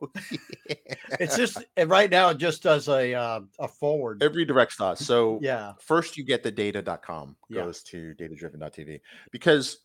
It's 1.21 1.37
just 1.37 1.59
right 1.87 2.11
now 2.11 2.31
it 2.31 2.39
just 2.39 2.63
does 2.63 2.89
a 2.89 3.15
uh, 3.15 3.41
a 3.61 3.69
forward. 3.69 4.23
it 4.23 4.33
redirects 4.33 4.81
us. 4.81 5.01
So 5.01 5.39
yeah. 5.43 5.73
first 5.79 6.17
you 6.17 6.25
get 6.25 6.43
the 6.43 6.51
data.com 6.51 7.37
Yeah. 7.49 7.63
goes 7.65 7.83
to 7.85 8.15
datadriven.tv 8.19 9.01
because 9.31 9.79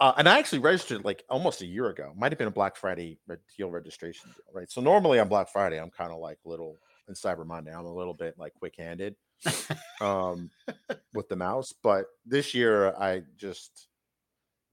uh, 0.00 0.12
and 0.18 0.28
I 0.28 0.38
actually 0.38 0.58
registered 0.58 1.04
like 1.04 1.24
almost 1.30 1.62
a 1.62 1.66
year 1.66 1.88
ago. 1.88 2.12
Might 2.16 2.32
have 2.32 2.38
been 2.38 2.48
a 2.48 2.50
Black 2.52 2.76
Friday 2.76 3.18
deal 3.56 3.70
registration 3.70 4.30
deal, 4.30 4.52
right? 4.52 4.70
So 4.70 4.80
normally 4.80 5.20
on 5.20 5.28
Black 5.28 5.48
Friday, 5.48 5.80
I'm 5.80 5.90
kind 5.90 6.12
of 6.12 6.18
like 6.18 6.38
little 6.44 6.78
in 7.08 7.14
Cyber 7.14 7.46
Monday, 7.46 7.72
I'm 7.72 7.86
a 7.86 7.94
little 7.94 8.14
bit 8.14 8.34
like 8.36 8.52
quick 8.54 8.74
handed 8.76 9.14
um, 10.00 10.50
with 11.14 11.28
the 11.28 11.36
mouse. 11.36 11.72
But 11.82 12.06
this 12.26 12.52
year, 12.52 12.94
I 12.96 13.22
just 13.36 13.88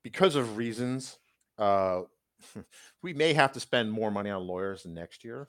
because 0.04 0.36
of 0.36 0.58
reasons, 0.58 1.18
uh, 1.58 2.02
we 3.02 3.14
may 3.14 3.34
have 3.34 3.52
to 3.54 3.60
spend 3.60 3.92
more 3.92 4.12
money 4.12 4.30
on 4.30 4.46
lawyers 4.48 4.86
next 4.86 5.24
year. 5.24 5.48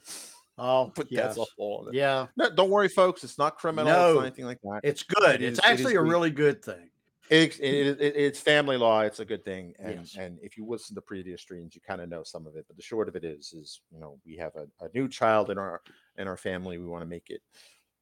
Oh, 0.59 0.93
But 0.95 1.11
yes. 1.11 1.37
that's 1.37 1.49
a 1.49 1.53
whole. 1.57 1.89
Yeah, 1.93 2.27
No, 2.37 2.51
don't 2.51 2.69
worry, 2.71 2.89
folks. 2.89 3.25
It's 3.25 3.39
not 3.39 3.57
criminal. 3.57 3.89
It's 3.91 3.97
No. 3.97 4.15
not 4.17 4.27
anything 4.27 4.45
like 4.45 4.61
that. 4.63 4.81
it's 4.85 5.03
good. 5.03 5.37
It 5.37 5.43
it's 5.43 5.59
is- 5.59 5.65
it 5.65 5.69
actually 5.69 5.95
a 5.95 6.03
really 6.03 6.31
good 6.31 6.63
thing. 6.65 6.91
It, 7.31 7.61
it, 7.61 8.01
it, 8.01 8.17
it's 8.17 8.41
family 8.41 8.77
law. 8.77 9.03
It's 9.03 9.21
a 9.21 9.25
good 9.25 9.45
thing, 9.45 9.73
and 9.79 10.01
Yes. 10.01 10.17
and 10.19 10.37
if 10.43 10.57
you 10.59 10.67
listen 10.67 10.97
to 10.97 11.01
previous 11.01 11.41
streams, 11.41 11.77
you 11.77 11.81
kind 11.81 12.01
of 12.01 12.09
know 12.09 12.25
some 12.25 12.45
of 12.45 12.57
it. 12.57 12.65
But 12.67 12.77
the 12.77 12.83
short 12.83 13.09
of 13.09 13.15
it 13.15 13.25
is, 13.25 13.53
is 13.53 13.83
you 13.93 14.01
know 14.01 14.19
we 14.27 14.37
have 14.39 14.51
a, 14.57 14.67
a 14.85 14.89
new 14.95 15.09
child 15.09 15.49
in 15.49 15.57
our 15.57 15.81
in 16.19 16.27
our 16.27 16.37
family. 16.37 16.79
We 16.79 16.87
want 16.87 17.03
to 17.03 17.07
make 17.09 17.31
it 17.31 17.41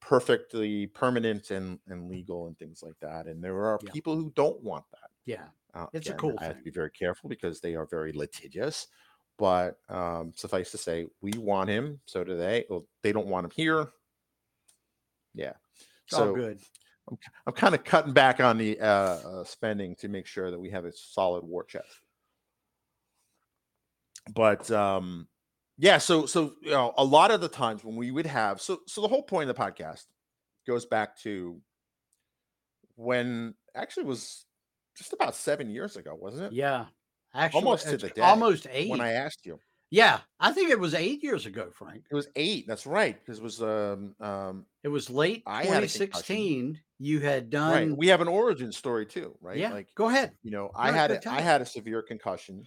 perfectly 0.01 0.87
permanent 0.87 1.51
and 1.51 1.79
and 1.89 2.09
legal 2.09 2.47
and 2.47 2.59
things 2.59 2.83
like 2.83 2.99
that. 3.03 3.27
And 3.27 3.45
there 3.45 3.65
are 3.67 3.79
Yeah. 3.83 3.91
people 3.93 4.17
who 4.17 4.33
don't 4.35 4.63
want 4.63 4.85
that. 4.93 5.11
Yeah. 5.27 5.45
Uh, 5.79 5.87
It's 5.93 6.09
a 6.09 6.15
cool 6.15 6.35
I 6.39 6.45
have 6.45 6.59
to 6.59 6.63
be 6.63 6.71
very 6.71 6.91
careful 6.91 7.29
because 7.29 7.61
they 7.61 7.75
are 7.75 7.87
very 7.87 8.13
litigious. 8.13 8.89
But 9.39 9.79
um, 9.89 10.33
suffice 10.35 10.73
to 10.73 10.79
say, 10.79 11.07
we 11.21 11.31
want 11.37 11.71
him. 11.71 12.01
So 12.07 12.25
do 12.25 12.37
they. 12.37 12.65
Well, 12.69 12.87
they 13.03 13.13
don't 13.13 13.29
want 13.29 13.45
him 13.45 13.53
here. 13.55 13.91
Yeah. 15.35 15.53
It's 16.07 16.15
all 16.15 16.27
So 16.27 16.35
good. 16.35 16.59
I'm 17.09 17.19
I'm 17.47 17.53
kind 17.53 17.75
of 17.75 17.85
cutting 17.85 18.13
back 18.13 18.41
on 18.41 18.59
the 18.59 18.81
uh, 18.81 18.85
uh, 18.85 19.45
spending 19.45 19.95
to 19.97 20.09
make 20.09 20.27
sure 20.27 20.51
that 20.51 20.59
we 20.59 20.71
have 20.71 20.85
a 20.85 20.93
solid 20.93 21.45
war 21.45 21.65
chest. 21.65 21.87
But 24.35 24.71
um, 24.71 25.29
yeah, 25.79 25.99
so 25.99 26.27
so 26.27 26.55
you 26.61 26.73
know, 26.73 26.93
a 26.97 27.05
lot 27.05 27.31
of 27.31 27.41
the 27.41 27.49
times 27.49 27.85
when 27.85 27.97
we 27.97 28.11
would 28.11 28.27
have 28.27 28.61
so 28.61 28.81
so 28.87 29.01
the 29.01 29.09
whole 29.09 29.23
point 29.23 29.49
of 29.49 29.57
the 29.57 29.63
podcast 29.63 30.05
goes 30.67 30.85
back 30.85 31.17
to 31.21 31.61
when 32.97 33.55
actually 33.75 34.05
was 34.05 34.45
just 34.99 35.13
about 35.13 35.35
seven 35.35 35.71
years 35.71 35.97
ago, 35.97 36.15
wasn't 36.21 36.45
it? 36.45 36.53
Yeah. 36.53 36.87
Actually, 37.35 37.59
Almost 37.59 37.89
to 37.89 37.97
the 37.97 38.09
day 38.09 38.21
Almost 38.23 38.67
eight. 38.71 38.91
When 38.91 39.01
I 39.01 39.13
asked 39.13 39.47
you, 39.47 39.59
yeah, 39.91 40.21
I 40.41 40.53
think 40.53 40.71
it 40.71 40.79
was 40.79 40.95
eight 40.95 41.23
years 41.23 41.47
ago, 41.47 41.71
Frank. 41.73 42.05
it 42.11 42.15
was 42.15 42.29
eight. 42.37 42.67
That's 42.67 42.87
right, 42.87 43.19
because 43.19 43.39
it 43.39 43.45
was 43.45 43.63
um 43.63 44.15
um 44.21 44.67
It 44.83 44.89
was 44.89 45.09
late 45.09 45.43
I 45.47 45.65
had 45.65 45.83
a 45.83 45.87
2016. 45.87 46.81
You 46.99 47.21
had 47.21 47.49
done. 47.49 47.73
right. 47.73 47.97
We 47.97 48.09
have 48.09 48.21
an 48.21 48.29
origin 48.29 48.73
story 48.73 49.07
too, 49.07 49.37
right? 49.41 49.57
yeah. 49.57 49.73
Like 49.73 49.89
go 49.95 50.09
ahead. 50.09 50.33
you 50.43 50.51
know 50.51 50.71
i 50.75 50.89
You're 50.89 50.97
had 50.97 51.11
a, 51.13 51.31
i 51.31 51.41
had 51.41 51.61
a 51.63 51.67
severe 51.67 52.03
concussion 52.03 52.65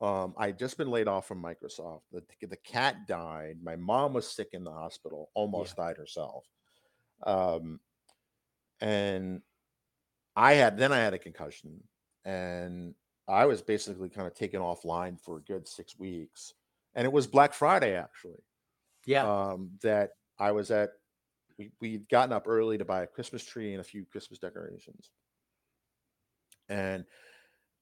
um 0.00 0.34
i 0.36 0.46
had 0.46 0.58
just 0.58 0.76
been 0.76 0.90
laid 0.90 1.06
off 1.08 1.26
from 1.26 1.40
microsoft 1.42 2.02
the, 2.12 2.22
the 2.46 2.56
cat 2.56 3.06
died 3.06 3.56
my 3.62 3.76
mom 3.76 4.12
was 4.12 4.28
sick 4.28 4.48
in 4.52 4.64
the 4.64 4.72
hospital 4.72 5.30
almost 5.34 5.76
died 5.76 5.96
herself 5.96 6.44
um 7.24 7.78
and 8.80 9.40
i 10.36 10.54
had 10.54 10.76
then 10.76 10.92
i 10.92 10.98
had 10.98 11.14
a 11.14 11.18
concussion 11.18 11.82
and 12.24 12.94
i 13.28 13.44
was 13.46 13.62
basically 13.62 14.08
kind 14.08 14.26
of 14.26 14.34
taken 14.34 14.60
offline 14.60 15.20
for 15.20 15.38
a 15.38 15.42
good 15.42 15.66
six 15.68 15.98
weeks 15.98 16.54
and 16.94 17.04
it 17.06 17.12
was 17.12 17.26
black 17.26 17.52
friday 17.54 17.94
actually 17.94 18.42
Yeah. 19.06 19.24
um, 19.26 19.70
that 19.82 20.10
I 20.38 20.50
was 20.52 20.70
at. 20.70 20.90
We, 21.58 21.70
we'd 21.80 22.08
gotten 22.08 22.32
up 22.32 22.48
early 22.48 22.76
to 22.78 22.84
buy 22.84 23.02
a 23.02 23.06
Christmas 23.06 23.44
tree 23.44 23.70
and 23.72 23.80
a 23.80 23.84
few 23.84 24.04
Christmas 24.04 24.40
decorations. 24.40 25.10
And 26.68 27.04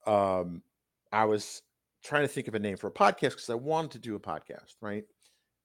um, 0.05 0.61
I 1.11 1.25
was 1.25 1.63
trying 2.03 2.21
to 2.23 2.27
think 2.27 2.47
of 2.47 2.53
a 2.53 2.59
name 2.59 2.77
for 2.77 2.87
a 2.87 2.91
podcast 2.91 3.31
because 3.31 3.49
I 3.49 3.55
wanted 3.55 3.91
to 3.93 3.99
do 3.99 4.15
a 4.15 4.19
podcast, 4.19 4.75
right? 4.81 5.05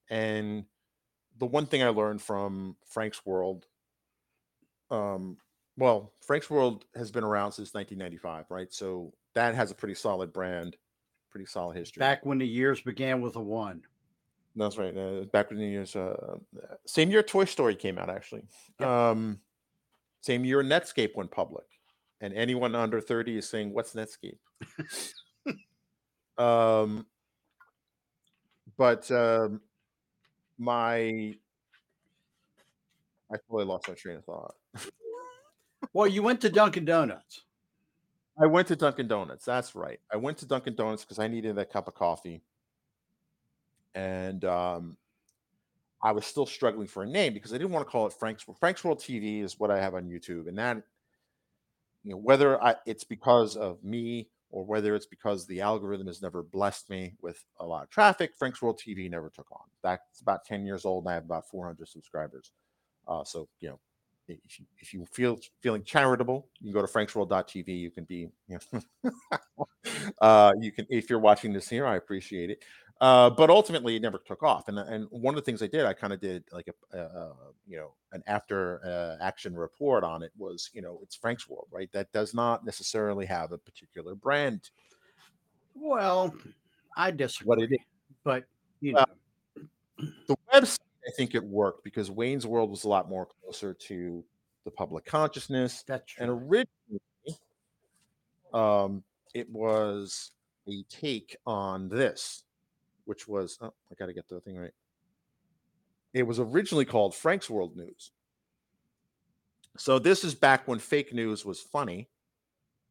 And 0.08 0.64
the 1.36 1.44
one 1.46 1.66
thing 1.66 1.82
I 1.82 1.88
learned 1.88 2.22
from 2.22 2.76
Frank's 2.86 3.26
World, 3.26 3.66
um, 4.90 5.36
well, 5.78 6.12
Frank's 6.20 6.50
World 6.50 6.84
has 6.96 7.10
been 7.10 7.22
around 7.22 7.52
since 7.52 7.72
1995, 7.72 8.46
right? 8.50 8.72
So 8.72 9.12
that 9.34 9.54
has 9.54 9.70
a 9.70 9.74
pretty 9.74 9.94
solid 9.94 10.32
brand, 10.32 10.76
pretty 11.30 11.46
solid 11.46 11.76
history. 11.76 12.00
Back 12.00 12.26
when 12.26 12.38
the 12.38 12.46
years 12.46 12.80
began 12.80 13.20
with 13.20 13.36
a 13.36 13.40
one. 13.40 13.82
That's 14.56 14.76
right. 14.76 14.96
Uh, 14.96 15.22
back 15.32 15.50
when 15.50 15.60
the 15.60 15.66
years, 15.66 15.94
uh, 15.94 16.36
same 16.84 17.12
year 17.12 17.22
Toy 17.22 17.44
Story 17.44 17.76
came 17.76 17.96
out, 17.96 18.10
actually. 18.10 18.42
Um, 18.80 19.38
same 20.20 20.44
year 20.44 20.64
Netscape 20.64 21.14
went 21.14 21.30
public, 21.30 21.66
and 22.20 22.34
anyone 22.34 22.74
under 22.74 23.00
thirty 23.00 23.38
is 23.38 23.48
saying, 23.48 23.72
"What's 23.72 23.94
Netscape?" 23.94 24.38
um, 26.38 27.06
but 28.76 29.08
um, 29.12 29.60
my, 30.58 31.36
I 33.30 33.36
totally 33.46 33.64
lost 33.64 33.86
my 33.86 33.94
train 33.94 34.16
of 34.16 34.24
thought. 34.24 34.56
Well, 35.92 36.06
you 36.06 36.22
went 36.22 36.40
to 36.42 36.50
Dunkin' 36.50 36.84
Donuts. 36.84 37.42
I 38.40 38.46
went 38.46 38.68
to 38.68 38.76
Dunkin' 38.76 39.08
Donuts. 39.08 39.44
That's 39.44 39.74
right. 39.74 39.98
I 40.12 40.16
went 40.16 40.38
to 40.38 40.46
Dunkin' 40.46 40.74
Donuts 40.76 41.04
because 41.04 41.18
I 41.18 41.28
needed 41.28 41.56
that 41.56 41.72
cup 41.72 41.88
of 41.88 41.94
coffee. 41.94 42.42
And 43.94 44.44
um, 44.44 44.96
I 46.02 46.12
was 46.12 46.26
still 46.26 46.46
struggling 46.46 46.86
for 46.86 47.02
a 47.02 47.06
name 47.06 47.34
because 47.34 47.52
I 47.52 47.58
didn't 47.58 47.72
want 47.72 47.86
to 47.86 47.90
call 47.90 48.06
it 48.06 48.12
Frank's 48.12 48.44
Frank's 48.60 48.84
World 48.84 49.00
TV 49.00 49.42
is 49.42 49.58
what 49.58 49.70
I 49.70 49.80
have 49.80 49.94
on 49.94 50.08
YouTube, 50.08 50.46
and 50.46 50.58
that 50.58 50.76
you 52.04 52.12
know 52.12 52.18
whether 52.18 52.62
I, 52.62 52.76
it's 52.86 53.04
because 53.04 53.56
of 53.56 53.82
me 53.82 54.28
or 54.50 54.64
whether 54.64 54.94
it's 54.94 55.06
because 55.06 55.46
the 55.46 55.60
algorithm 55.60 56.06
has 56.06 56.22
never 56.22 56.42
blessed 56.42 56.88
me 56.88 57.14
with 57.20 57.44
a 57.60 57.66
lot 57.66 57.82
of 57.82 57.90
traffic, 57.90 58.32
Frank's 58.38 58.62
World 58.62 58.80
TV 58.80 59.10
never 59.10 59.28
took 59.28 59.50
on. 59.50 59.66
That's 59.82 60.20
about 60.20 60.44
ten 60.44 60.64
years 60.64 60.84
old, 60.84 61.04
and 61.04 61.10
I 61.10 61.14
have 61.14 61.24
about 61.24 61.48
400 61.48 61.88
subscribers. 61.88 62.52
Uh, 63.06 63.24
so 63.24 63.48
you 63.60 63.70
know, 63.70 63.80
if 64.28 64.58
you 64.58 64.66
if 64.78 64.94
you 64.94 65.06
feel 65.12 65.38
feeling 65.60 65.82
charitable, 65.82 66.46
you 66.60 66.72
can 66.72 66.80
go 66.80 66.86
to 66.86 66.92
franksworld.tv. 66.92 67.68
You 67.68 67.90
can 67.90 68.04
be, 68.04 68.28
you 68.48 68.58
know, 69.02 69.12
uh, 70.20 70.52
you 70.60 70.72
can 70.72 70.86
if 70.88 71.08
you're 71.08 71.18
watching 71.18 71.52
this 71.52 71.68
here, 71.68 71.86
I 71.86 71.96
appreciate 71.96 72.50
it. 72.50 72.62
Uh, 73.00 73.30
but 73.30 73.48
ultimately, 73.48 73.94
it 73.94 74.02
never 74.02 74.18
took 74.18 74.42
off. 74.42 74.68
And 74.68 74.78
and 74.78 75.06
one 75.10 75.34
of 75.34 75.36
the 75.36 75.44
things 75.44 75.62
I 75.62 75.68
did, 75.68 75.84
I 75.84 75.92
kind 75.92 76.12
of 76.12 76.20
did 76.20 76.44
like 76.52 76.68
a, 76.92 77.30
you 77.66 77.78
know 77.78 77.92
an 78.12 78.22
after 78.26 78.80
uh, 78.84 79.22
action 79.22 79.54
report 79.54 80.04
on 80.04 80.22
it 80.22 80.32
was 80.36 80.70
you 80.72 80.82
know 80.82 80.98
it's 81.02 81.14
Frank's 81.14 81.48
World, 81.48 81.68
right? 81.70 81.90
That 81.92 82.10
does 82.12 82.34
not 82.34 82.64
necessarily 82.64 83.26
have 83.26 83.52
a 83.52 83.58
particular 83.58 84.14
brand. 84.14 84.70
Well, 85.74 86.34
I 86.96 87.12
disagree. 87.12 87.46
What 87.46 87.60
it 87.60 87.72
is, 87.72 87.78
but 88.24 88.44
you 88.80 88.94
know, 88.94 89.04
the 90.26 90.36
website 90.52 90.78
I 91.08 91.10
think 91.10 91.34
it 91.34 91.42
worked 91.42 91.84
because 91.84 92.10
Wayne's 92.10 92.46
World 92.46 92.70
was 92.70 92.84
a 92.84 92.88
lot 92.88 93.08
more 93.08 93.26
closer 93.42 93.72
to 93.72 94.22
the 94.64 94.70
public 94.70 95.06
consciousness. 95.06 95.82
that's 95.86 96.12
true. 96.12 96.22
And 96.22 96.30
originally, 96.30 97.40
um, 98.52 99.02
it 99.34 99.48
was 99.50 100.32
a 100.68 100.82
take 100.90 101.36
on 101.46 101.88
this, 101.88 102.44
which 103.06 103.26
was 103.26 103.56
oh, 103.62 103.72
I 103.90 103.94
got 103.98 104.06
to 104.06 104.12
get 104.12 104.28
the 104.28 104.40
thing 104.40 104.58
right. 104.58 104.72
It 106.12 106.24
was 106.24 106.38
originally 106.38 106.84
called 106.84 107.14
Frank's 107.14 107.48
World 107.48 107.74
News. 107.74 108.10
So 109.78 109.98
this 109.98 110.24
is 110.24 110.34
back 110.34 110.68
when 110.68 110.78
fake 110.78 111.14
news 111.14 111.44
was 111.44 111.60
funny, 111.60 112.08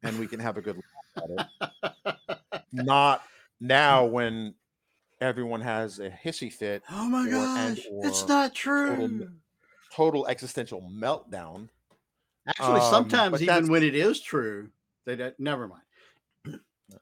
and 0.02 0.18
we 0.18 0.26
can 0.26 0.40
have 0.40 0.56
a 0.56 0.62
good 0.62 0.80
laugh 1.16 1.24
at 1.24 1.48
it. 2.50 2.62
Not 2.72 3.22
now 3.60 4.06
when 4.06 4.54
everyone 5.20 5.60
has 5.60 5.98
a 5.98 6.10
hissy 6.10 6.52
fit, 6.52 6.82
oh 6.90 7.08
my 7.08 7.26
or- 7.28 7.34
and 7.58 7.76
gosh, 7.76 7.86
it's 8.02 8.26
not 8.28 8.54
true. 8.54 9.28
total 9.92 10.26
existential 10.28 10.82
meltdown. 10.82 11.68
Actually, 12.46 12.80
Um, 12.80 12.90
sometimes 12.90 13.42
even 13.42 13.68
when 13.68 13.82
it 13.82 13.94
is 13.94 14.20
true, 14.20 14.70
they 15.04 15.16
don't, 15.16 15.38
never 15.38 15.68
mind. 15.68 15.82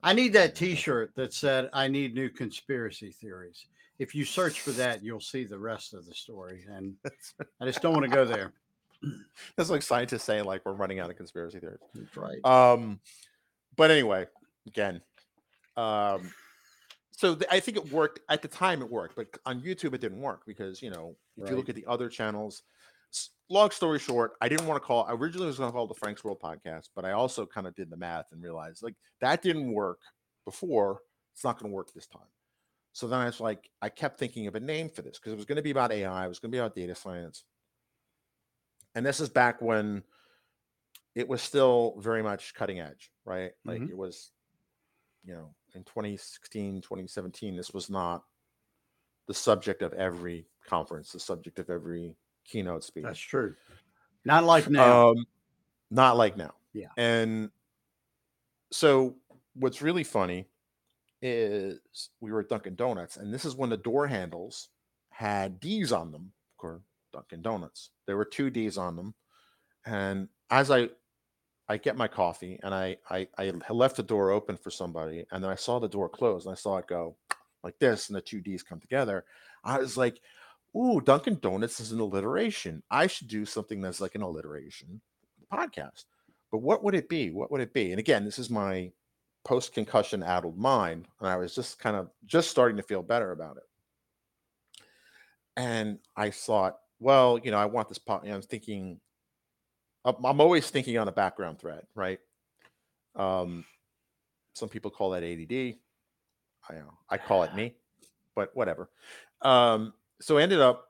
I 0.03 0.13
need 0.13 0.33
that 0.33 0.57
T-shirt 0.57 1.15
that 1.15 1.33
said 1.33 1.71
"I 1.73 1.87
need 1.87 2.15
new 2.15 2.29
conspiracy 2.29 3.13
theories." 3.13 3.67
If 3.99 4.15
you 4.15 4.25
search 4.25 4.61
for 4.61 4.73
that, 4.73 5.03
you'll 5.03 5.21
see 5.21 5.45
the 5.45 5.59
rest 5.59 5.95
of 5.95 6.05
the 6.07 6.15
story, 6.15 6.65
and 6.69 6.97
I 7.61 7.67
just 7.67 7.81
don't 7.83 7.93
want 7.95 8.05
to 8.05 8.11
go 8.11 8.25
there. 8.25 8.53
That's 9.57 9.71
like 9.71 9.83
scientists 9.83 10.25
saying 10.25 10.45
like 10.45 10.63
we're 10.65 10.73
running 10.73 10.99
out 10.99 11.09
of 11.11 11.17
conspiracy 11.17 11.61
theories. 11.61 11.79
That's 11.95 12.17
right. 12.17 12.45
Um, 12.45 12.99
but 13.77 13.91
anyway, 13.93 14.27
again, 14.67 15.01
um, 15.77 16.33
so 17.17 17.35
th- 17.35 17.49
I 17.51 17.59
think 17.61 17.77
it 17.77 17.91
worked 17.91 18.21
at 18.29 18.41
the 18.43 18.49
time. 18.49 18.81
It 18.83 18.91
worked, 18.91 19.17
but 19.17 19.27
on 19.45 19.61
YouTube 19.61 19.93
it 19.95 20.01
didn't 20.01 20.21
work 20.21 20.43
because 20.47 20.81
you 20.81 20.91
know 20.91 21.17
if 21.37 21.51
you 21.51 21.57
look 21.57 21.69
at 21.69 21.75
the 21.75 21.87
other 21.87 22.09
channels. 22.09 22.63
s- 23.13 23.31
Long 23.49 23.71
story 23.71 23.99
short, 23.99 24.33
I 24.41 24.49
didn't 24.49 24.67
want 24.67 24.81
to 24.83 24.87
call. 24.87 25.05
I 25.07 25.13
originally 25.13 25.47
was 25.47 25.59
going 25.59 25.69
to 25.69 25.73
call 25.73 25.85
it 25.85 25.89
the 25.89 25.95
Frank's 25.95 26.23
World 26.25 26.41
Podcast, 26.41 26.89
but 26.95 27.05
I 27.05 27.13
also 27.13 27.47
kind 27.47 27.67
of 27.67 27.75
did 27.75 27.91
the 27.91 27.97
math 27.97 28.27
and 28.33 28.43
realized 28.43 28.83
like 28.83 28.95
that 29.21 29.43
didn't 29.43 29.73
work 29.73 30.01
before. 30.45 31.01
It's 31.33 31.45
not 31.45 31.59
going 31.59 31.71
to 31.71 31.75
work 31.75 31.93
this 31.93 32.07
time. 32.07 32.29
So 32.93 33.07
then 33.07 33.19
I 33.21 33.27
was 33.27 33.41
like, 33.41 33.71
I 33.83 33.89
kept 33.91 34.19
thinking 34.19 34.47
of 34.47 34.55
a 34.55 34.61
name 34.61 34.89
for 34.89 35.03
this 35.03 35.19
because 35.19 35.33
it 35.33 35.37
was 35.37 35.45
going 35.45 35.57
to 35.57 35.63
be 35.63 35.71
about 35.71 35.93
AI. 35.93 36.25
It 36.25 36.29
was 36.29 36.39
going 36.39 36.51
to 36.51 36.55
be 36.57 36.59
about 36.61 36.75
data 36.75 36.95
science. 36.95 37.45
And 38.95 39.05
this 39.05 39.21
is 39.21 39.29
back 39.29 39.61
when 39.61 40.03
it 41.15 41.29
was 41.29 41.43
still 41.43 41.97
very 41.99 42.23
much 42.23 42.55
cutting 42.55 42.81
edge, 42.81 43.11
right? 43.25 43.53
Like 43.65 43.83
Mhm. 43.83 43.91
it 43.91 43.97
was, 43.97 44.33
you 45.25 45.35
know, 45.35 45.55
in 45.77 45.85
2016, 45.85 46.81
2017, 46.81 47.57
this 47.57 47.73
was 47.73 47.91
not 47.91 48.25
the 49.29 49.35
subject 49.35 49.83
of 49.83 49.93
every 49.93 50.47
conference, 50.67 51.13
the 51.13 51.21
subject 51.21 51.59
of 51.59 51.71
every 51.71 52.17
keynote 52.45 52.83
speech. 52.83 53.05
That's 53.05 53.19
true. 53.19 53.55
Not 54.25 54.45
like 54.45 54.69
now. 54.69 55.11
Um, 55.11 55.27
not 55.91 56.17
like 56.17 56.37
now. 56.37 56.55
Yeah. 56.73 56.89
And 56.97 57.51
so 58.73 59.17
what's 59.55 59.83
really 59.83 60.05
funny 60.05 60.47
is 61.23 61.79
we 62.21 62.33
were 62.33 62.41
at 62.41 62.49
Dunkin' 62.49 62.75
Donuts, 62.75 63.17
and 63.17 63.33
this 63.33 63.45
is 63.45 63.55
when 63.55 63.71
the 63.71 63.77
door 63.77 64.07
handles 64.07 64.69
had 65.11 65.61
D's 65.61 65.93
on 65.93 66.11
them. 66.11 66.33
Of 66.53 66.57
course, 66.59 66.83
Dunkin' 67.13 67.43
Donuts. 67.43 67.91
There 68.07 68.17
were 68.17 68.25
two 68.25 68.51
D's 68.51 68.79
on 68.79 68.97
them. 68.97 69.15
And 69.85 70.29
as 70.51 70.71
I 70.71 70.89
I 71.69 71.77
get 71.77 71.97
my 71.97 72.09
coffee 72.09 72.59
and 72.63 72.75
I 72.75 72.97
I, 73.11 73.29
I 73.39 73.47
mm. 73.47 73.63
left 73.71 73.97
the 73.97 74.03
door 74.03 74.31
open 74.31 74.57
for 74.57 74.71
somebody, 74.71 75.25
and 75.31 75.43
then 75.43 75.51
I 75.51 75.57
saw 75.57 75.79
the 75.79 75.89
door 75.89 76.09
close 76.09 76.47
and 76.47 76.53
I 76.53 76.57
saw 76.57 76.79
it 76.79 76.87
go 76.87 77.17
like 77.65 77.79
this, 77.79 78.09
and 78.09 78.17
the 78.17 78.21
two 78.21 78.41
D's 78.41 78.63
come 78.63 78.81
together. 78.81 79.25
I 79.65 79.79
was 79.79 79.97
like, 79.97 80.21
ooh, 80.77 81.01
Dunkin' 81.01 81.39
Donuts 81.41 81.81
is 81.81 81.93
an 81.93 82.01
alliteration. 82.01 82.83
I 82.91 83.07
should 83.07 83.29
do 83.29 83.45
something 83.45 83.81
that's 83.81 84.01
like 84.01 84.15
an 84.15 84.23
alliteration 84.23 85.01
podcast. 85.53 86.05
But 86.53 86.59
what 86.59 86.85
would 86.85 86.95
it 86.95 87.09
be? 87.09 87.31
What 87.31 87.51
would 87.51 87.61
it 87.61 87.73
be? 87.73 87.91
And 87.91 87.99
again, 87.99 88.25
this 88.25 88.39
is 88.39 88.51
my 88.51 88.93
post 89.45 89.73
concussion 89.73 90.23
addled 90.23 90.59
mind. 90.59 91.09
And 91.21 91.29
I 91.29 91.37
was 91.37 91.55
just 91.55 91.79
kind 91.79 91.97
of 91.97 92.11
just 92.25 92.51
starting 92.51 92.77
to 92.77 92.83
feel 92.83 93.03
better 93.03 93.33
about 93.33 93.57
it. 93.57 93.63
And 95.57 95.99
I 96.17 96.31
thought, 96.31 96.77
well, 97.01 97.39
you 97.43 97.51
know, 97.51 97.59
I 97.59 97.67
want 97.67 97.89
this 97.89 97.99
pod. 97.99 98.23
You 98.25 98.31
know, 98.31 98.37
I'm 98.37 98.43
thinking, 98.43 99.01
I'm 100.07 100.41
always 100.41 100.71
thinking 100.71 100.99
on 100.99 101.09
a 101.09 101.13
background 101.13 101.59
thread, 101.59 101.83
right? 101.95 102.21
Um, 103.17 103.65
some 104.55 104.69
people 104.69 104.91
call 104.91 105.11
that 105.11 105.25
ADD. 105.25 105.77
I 106.69 106.75
know 106.75 106.93
I 107.11 107.19
call 107.19 107.43
it 107.43 107.55
me, 107.55 107.75
but 108.35 108.55
whatever. 108.55 108.89
Um, 109.43 109.95
so 110.21 110.39
I 110.39 110.43
ended 110.43 110.61
up 110.61 110.87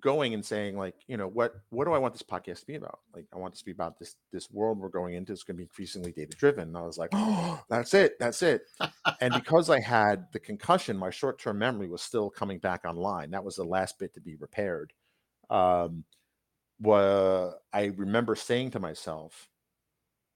going 0.00 0.34
and 0.34 0.44
saying 0.44 0.76
like 0.76 0.94
you 1.06 1.16
know 1.16 1.26
what 1.26 1.54
what 1.70 1.84
do 1.84 1.92
i 1.92 1.98
want 1.98 2.12
this 2.12 2.22
podcast 2.22 2.60
to 2.60 2.66
be 2.66 2.76
about 2.76 3.00
like 3.14 3.26
i 3.32 3.36
want 3.36 3.52
this 3.52 3.60
to 3.60 3.64
be 3.64 3.72
about 3.72 3.98
this 3.98 4.16
this 4.32 4.50
world 4.50 4.78
we're 4.78 4.88
going 4.88 5.14
into 5.14 5.32
it's 5.32 5.42
going 5.42 5.56
to 5.56 5.58
be 5.58 5.64
increasingly 5.64 6.12
data 6.12 6.36
driven 6.36 6.68
and 6.68 6.76
i 6.76 6.82
was 6.82 6.98
like 6.98 7.08
oh 7.14 7.60
that's 7.68 7.94
it 7.94 8.12
that's 8.20 8.42
it 8.42 8.62
and 9.20 9.34
because 9.42 9.70
i 9.70 9.80
had 9.80 10.26
the 10.32 10.38
concussion 10.38 10.96
my 10.96 11.10
short-term 11.10 11.58
memory 11.58 11.88
was 11.88 12.02
still 12.02 12.30
coming 12.30 12.58
back 12.58 12.84
online 12.84 13.30
that 13.30 13.42
was 13.42 13.56
the 13.56 13.64
last 13.64 13.98
bit 13.98 14.12
to 14.14 14.20
be 14.20 14.36
repaired 14.36 14.92
um 15.50 16.04
wa- 16.80 17.52
i 17.72 17.86
remember 17.96 18.34
saying 18.34 18.70
to 18.70 18.80
myself 18.80 19.48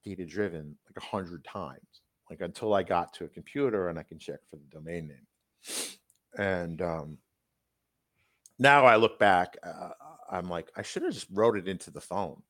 data 0.04 0.24
driven 0.24 0.76
like 0.86 0.96
a 0.96 1.06
hundred 1.06 1.44
times 1.44 2.02
like 2.30 2.40
until 2.40 2.74
i 2.74 2.82
got 2.82 3.12
to 3.12 3.24
a 3.24 3.28
computer 3.28 3.88
and 3.88 3.98
i 3.98 4.02
can 4.02 4.18
check 4.18 4.40
for 4.50 4.56
the 4.56 4.66
domain 4.70 5.08
name 5.08 5.26
and 6.38 6.82
um 6.82 7.18
now 8.58 8.84
I 8.84 8.96
look 8.96 9.18
back, 9.18 9.56
uh, 9.62 9.90
I'm 10.30 10.48
like, 10.48 10.70
I 10.76 10.82
should 10.82 11.02
have 11.02 11.12
just 11.12 11.26
wrote 11.32 11.56
it 11.56 11.66
into 11.68 11.90
the 11.90 12.00
phone, 12.00 12.40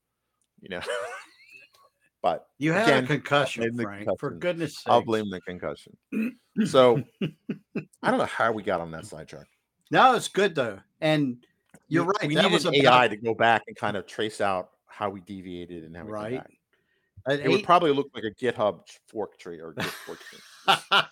you 0.61 0.68
know. 0.68 0.81
but 2.22 2.48
You 2.59 2.72
had 2.72 2.88
again, 2.88 3.05
a 3.05 3.07
concussion, 3.07 3.76
Frank. 3.81 4.09
For 4.18 4.31
goodness 4.31 4.76
sake. 4.76 4.92
I'll 4.92 5.02
blame 5.02 5.31
the 5.31 5.40
concussion. 5.40 5.96
So 6.66 7.02
I 8.02 8.11
don't 8.11 8.18
know 8.18 8.26
how 8.26 8.52
we 8.52 8.62
got 8.62 8.83
on 8.83 8.90
that 8.90 9.07
sidetrack. 9.07 9.46
No, 9.90 10.14
it's 10.14 10.28
good 10.28 10.55
though, 10.55 10.81
and 11.00 11.46
you're 11.92 12.05
right. 12.05 12.26
We 12.26 12.35
that 12.35 12.42
needed 12.42 12.55
was 12.55 12.64
an 12.66 12.74
about- 12.74 13.02
AI 13.05 13.09
to 13.09 13.16
go 13.16 13.35
back 13.35 13.62
and 13.68 13.76
kind 13.76 13.96
of 13.96 14.07
trace 14.07 14.40
out 14.40 14.70
how 14.87 15.11
we 15.11 15.20
deviated 15.20 15.85
and 15.85 15.96
how 15.96 16.05
we 16.05 16.11
Right. 16.12 16.31
came 16.31 16.38
back. 16.38 16.50
at 17.26 17.40
It 17.40 17.48
would 17.48 17.62
probably 17.64 17.92
look 17.92 18.11
like 18.14 18.24
a 18.24 18.31
GitHub 18.33 18.81
fork 19.07 19.38
tree 19.38 19.61
or 19.61 19.72
Git 19.72 19.85
fork 19.85 20.18
tree. 20.20 20.38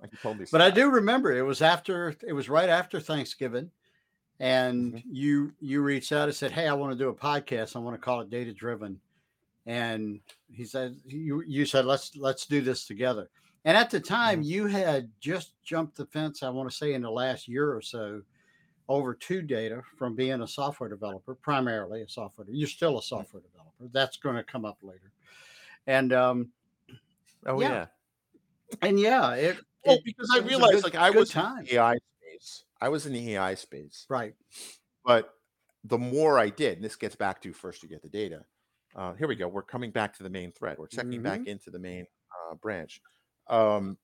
Like 0.00 0.12
you 0.12 0.18
told 0.22 0.38
me. 0.38 0.46
but 0.52 0.60
I 0.60 0.70
do 0.70 0.90
remember 0.90 1.32
it 1.32 1.42
was 1.42 1.62
after 1.62 2.14
it 2.26 2.32
was 2.32 2.48
right 2.48 2.68
after 2.68 3.00
Thanksgiving, 3.00 3.70
and 4.40 4.94
Mhm. 4.94 5.02
you 5.10 5.52
you 5.60 5.80
reached 5.82 6.12
out 6.12 6.28
and 6.28 6.36
said, 6.36 6.52
"Hey, 6.52 6.68
I 6.68 6.74
want 6.74 6.92
to 6.92 6.98
do 6.98 7.08
a 7.08 7.14
podcast. 7.14 7.74
I 7.76 7.78
want 7.80 7.94
to 7.96 8.00
call 8.00 8.20
it 8.20 8.30
Data 8.30 8.52
Driven," 8.52 9.00
and 9.64 10.20
he 10.52 10.64
said 10.64 10.96
you 11.06 11.42
you 11.46 11.64
said 11.66 11.84
let's 11.86 12.14
let's 12.16 12.46
do 12.46 12.60
this 12.60 12.86
together. 12.86 13.28
And 13.64 13.76
at 13.76 13.90
the 13.90 13.98
time, 14.00 14.40
Mm-hmm. 14.40 14.48
you 14.50 14.66
had 14.66 15.10
just 15.20 15.52
jumped 15.64 15.96
the 15.96 16.06
fence. 16.06 16.42
I 16.44 16.48
want 16.50 16.70
to 16.70 16.76
say 16.76 16.94
in 16.94 17.02
the 17.02 17.10
last 17.10 17.48
year 17.48 17.72
or 17.74 17.80
so 17.80 18.22
over 18.88 19.14
to 19.14 19.42
data 19.42 19.82
from 19.98 20.14
being 20.14 20.42
a 20.42 20.46
software 20.48 20.88
developer, 20.88 21.34
primarily 21.34 22.02
a 22.02 22.08
software. 22.08 22.46
You're 22.50 22.68
still 22.68 22.98
a 22.98 23.02
software 23.02 23.42
developer. 23.42 23.88
That's 23.92 24.16
going 24.16 24.36
to 24.36 24.44
come 24.44 24.64
up 24.64 24.78
later. 24.82 25.10
And 25.86 26.12
um, 26.12 26.48
Oh 27.46 27.60
yeah. 27.60 27.86
yeah. 28.70 28.88
and 28.88 28.98
yeah, 29.00 29.32
it, 29.34 29.56
Well, 29.84 29.96
it- 29.96 30.04
because 30.04 30.30
I 30.32 30.38
realized 30.38 30.74
good- 30.74 30.84
like 30.84 30.94
I 30.96 31.10
was 31.10 31.30
time. 31.30 31.58
in 31.60 31.64
the 31.66 31.74
AI 31.76 31.96
space. 32.22 32.64
I 32.80 32.88
was 32.88 33.06
in 33.06 33.12
the 33.12 33.34
AI 33.34 33.54
space. 33.54 34.06
right. 34.08 34.34
but 35.04 35.32
the 35.84 35.98
more 35.98 36.38
I 36.40 36.48
did, 36.50 36.78
and 36.78 36.84
this 36.84 36.96
gets 36.96 37.14
back 37.14 37.40
to 37.42 37.52
first 37.52 37.82
you 37.82 37.88
get 37.88 38.02
the 38.02 38.08
data. 38.08 38.44
Uh, 38.96 39.12
here 39.14 39.28
we 39.28 39.36
go. 39.36 39.46
We're 39.46 39.62
coming 39.62 39.90
back 39.92 40.16
to 40.16 40.22
the 40.24 40.30
main 40.30 40.50
thread. 40.50 40.78
We're 40.78 40.88
checking 40.88 41.22
back 41.22 41.46
into 41.46 41.70
the 41.70 41.78
main 41.78 42.06
uh, 42.50 42.54
branch. 42.56 43.00
Um, 43.48 43.96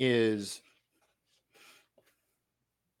is 0.00 0.62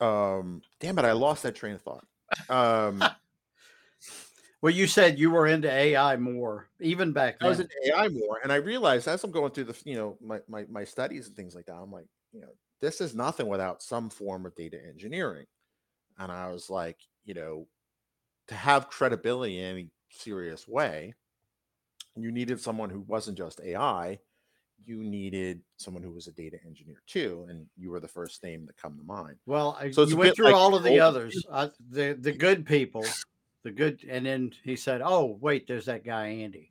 um, 0.02 0.62
damn 0.80 0.98
it, 0.98 1.04
I 1.04 1.12
lost 1.12 1.42
that 1.44 1.54
train 1.54 1.74
of 1.74 1.82
thought. 1.82 2.06
um, 2.48 3.02
Well, 4.62 4.72
you 4.72 4.86
said 4.86 5.18
you 5.18 5.32
were 5.32 5.48
into 5.48 5.68
AI 5.68 6.16
more, 6.16 6.68
even 6.80 7.12
back 7.12 7.40
then. 7.40 7.46
I 7.46 7.48
was 7.48 7.58
then. 7.58 7.66
in 7.84 7.92
AI 7.92 8.08
more, 8.08 8.38
and 8.44 8.52
I 8.52 8.56
realized 8.56 9.08
as 9.08 9.24
I'm 9.24 9.32
going 9.32 9.50
through 9.50 9.64
the 9.64 9.76
you 9.84 9.96
know 9.96 10.16
my, 10.20 10.38
my 10.48 10.64
my 10.70 10.84
studies 10.84 11.26
and 11.26 11.34
things 11.34 11.56
like 11.56 11.66
that, 11.66 11.74
I'm 11.74 11.90
like, 11.90 12.06
you 12.32 12.40
know, 12.40 12.52
this 12.80 13.00
is 13.00 13.12
nothing 13.12 13.48
without 13.48 13.82
some 13.82 14.08
form 14.08 14.46
of 14.46 14.54
data 14.54 14.78
engineering, 14.86 15.46
and 16.16 16.30
I 16.30 16.52
was 16.52 16.70
like, 16.70 16.98
you 17.24 17.34
know, 17.34 17.66
to 18.46 18.54
have 18.54 18.88
credibility 18.88 19.58
in 19.58 19.64
any 19.64 19.90
serious 20.10 20.68
way, 20.68 21.14
you 22.16 22.30
needed 22.30 22.60
someone 22.60 22.88
who 22.88 23.00
wasn't 23.00 23.38
just 23.38 23.60
AI. 23.64 24.20
You 24.84 25.02
needed 25.02 25.60
someone 25.76 26.02
who 26.02 26.10
was 26.10 26.26
a 26.26 26.32
data 26.32 26.58
engineer 26.66 27.02
too, 27.06 27.46
and 27.48 27.66
you 27.76 27.90
were 27.90 28.00
the 28.00 28.08
first 28.08 28.42
name 28.42 28.66
that 28.66 28.76
come 28.76 28.96
to 28.98 29.04
mind. 29.04 29.36
Well, 29.46 29.76
I- 29.80 29.90
So 29.90 30.04
you 30.04 30.16
went 30.16 30.34
through 30.36 30.46
like 30.46 30.54
all 30.54 30.74
of 30.74 30.82
the 30.82 31.00
others, 31.00 31.44
uh, 31.50 31.68
the 31.90 32.14
the 32.20 32.32
good 32.32 32.64
people, 32.66 33.04
the 33.62 33.70
good, 33.70 34.04
and 34.08 34.24
then 34.26 34.52
he 34.64 34.76
said, 34.76 35.00
"Oh, 35.04 35.38
wait, 35.40 35.66
there's 35.66 35.86
that 35.86 36.04
guy 36.04 36.28
Andy." 36.28 36.70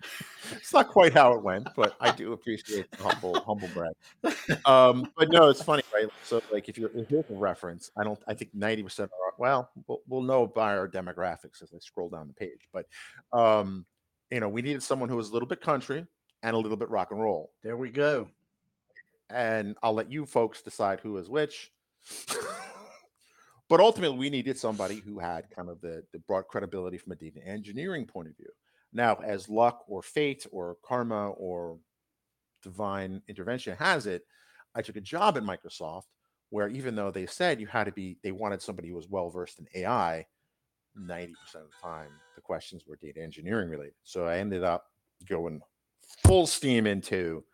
it's 0.52 0.72
not 0.72 0.88
quite 0.88 1.12
how 1.12 1.32
it 1.34 1.42
went, 1.42 1.68
but 1.76 1.94
I 2.00 2.10
do 2.10 2.32
appreciate 2.32 2.90
the 2.90 3.02
humble 3.04 3.40
humble 3.40 3.68
brag. 3.68 3.94
Um, 4.66 5.10
but 5.16 5.30
no, 5.30 5.48
it's 5.48 5.62
funny, 5.62 5.82
right? 5.94 6.08
So, 6.24 6.42
like, 6.50 6.68
if 6.68 6.76
you're 6.76 6.90
if 6.96 7.08
here's 7.08 7.30
a 7.30 7.34
reference, 7.34 7.90
I 7.96 8.02
don't. 8.04 8.18
I 8.26 8.34
think 8.34 8.50
ninety 8.54 8.82
percent 8.82 9.10
are 9.12 9.32
well, 9.38 9.70
well, 9.86 10.00
we'll 10.08 10.22
know 10.22 10.46
by 10.46 10.76
our 10.76 10.88
demographics 10.88 11.62
as 11.62 11.72
I 11.74 11.78
scroll 11.78 12.08
down 12.08 12.26
the 12.28 12.34
page. 12.34 12.68
But, 12.72 12.86
um, 13.32 13.86
you 14.30 14.40
know, 14.40 14.48
we 14.48 14.62
needed 14.62 14.82
someone 14.82 15.08
who 15.08 15.16
was 15.16 15.30
a 15.30 15.32
little 15.32 15.48
bit 15.48 15.60
country 15.60 16.06
and 16.42 16.54
a 16.54 16.58
little 16.58 16.76
bit 16.76 16.90
rock 16.90 17.10
and 17.10 17.20
roll. 17.20 17.52
There 17.62 17.76
we 17.76 17.90
go. 17.90 18.28
And 19.30 19.76
I'll 19.82 19.94
let 19.94 20.10
you 20.10 20.26
folks 20.26 20.62
decide 20.62 21.00
who 21.00 21.16
is 21.16 21.28
which. 21.28 21.70
but 23.68 23.80
ultimately, 23.80 24.18
we 24.18 24.30
needed 24.30 24.58
somebody 24.58 24.96
who 24.96 25.18
had 25.18 25.50
kind 25.50 25.68
of 25.68 25.80
the 25.80 26.02
the 26.12 26.18
broad 26.20 26.48
credibility 26.48 26.98
from 26.98 27.12
a 27.12 27.16
data 27.16 27.40
engineering 27.46 28.06
point 28.06 28.28
of 28.28 28.36
view. 28.36 28.50
Now, 28.92 29.16
as 29.24 29.48
luck 29.48 29.84
or 29.88 30.02
fate 30.02 30.46
or 30.50 30.76
karma 30.84 31.30
or 31.30 31.78
divine 32.62 33.22
intervention 33.28 33.76
has 33.76 34.06
it, 34.06 34.22
I 34.74 34.82
took 34.82 34.96
a 34.96 35.00
job 35.00 35.36
at 35.36 35.44
Microsoft 35.44 36.04
where 36.50 36.68
even 36.68 36.94
though 36.94 37.10
they 37.10 37.24
said 37.24 37.60
you 37.60 37.66
had 37.66 37.84
to 37.84 37.92
be, 37.92 38.18
they 38.22 38.30
wanted 38.30 38.60
somebody 38.60 38.90
who 38.90 38.94
was 38.94 39.08
well 39.08 39.30
versed 39.30 39.58
in 39.58 39.66
AI, 39.74 40.26
90% 40.98 41.30
of 41.54 41.62
the 41.62 41.82
time 41.82 42.10
the 42.34 42.42
questions 42.42 42.84
were 42.86 42.96
data 42.96 43.22
engineering 43.22 43.70
related. 43.70 43.94
So 44.04 44.26
I 44.26 44.36
ended 44.36 44.62
up 44.62 44.84
going 45.26 45.62
full 46.24 46.46
steam 46.46 46.86
into 46.86 47.44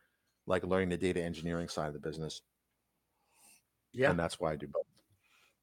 like 0.47 0.65
learning 0.65 0.89
the 0.91 0.97
data 0.97 1.23
engineering 1.23 1.69
side 1.69 1.89
of 1.89 1.93
the 1.95 1.99
business. 2.01 2.43
Yeah. 3.93 4.11
And 4.11 4.19
that's 4.19 4.39
why 4.41 4.53
I 4.53 4.57
do 4.57 4.67
both. 4.69 4.85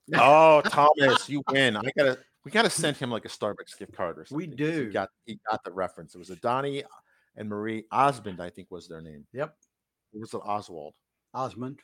Oh, 0.15 0.62
Thomas, 0.62 1.28
you 1.28 1.41
win. 1.50 1.76
I 1.76 1.82
gotta 1.98 2.19
we 2.43 2.52
gotta 2.52 2.69
send 2.69 2.95
him 2.95 3.10
like 3.10 3.26
a 3.26 3.28
Starbucks 3.28 3.76
gift 3.80 3.93
card 3.93 4.19
or 4.19 4.26
something. 4.26 4.52
We. 4.52 4.56
'cause 4.56 4.67
He 4.67 4.74
do. 4.84 4.91
got 4.91 5.10
he 5.26 5.39
got 5.50 5.63
the 5.63 5.71
reference. 5.71 6.13
It 6.13 6.19
was 6.19 6.30
a 6.30 6.36
Donnie 6.36 6.84
and 7.36 7.50
Marie 7.50 7.86
Osmond, 7.91 8.39
I 8.39 8.52
think 8.52 8.69
was 8.69 8.88
their 8.88 9.02
name. 9.02 9.26
Yep. 9.34 9.56
It 10.13 10.19
was 10.19 10.34
Oswald. 10.36 10.93
Osmond. 11.34 11.80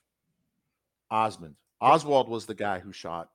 Osmond. 1.10 1.56
Oswald 1.82 2.30
was 2.30 2.46
the 2.46 2.54
guy 2.54 2.78
who 2.78 2.94
shot 2.94 3.30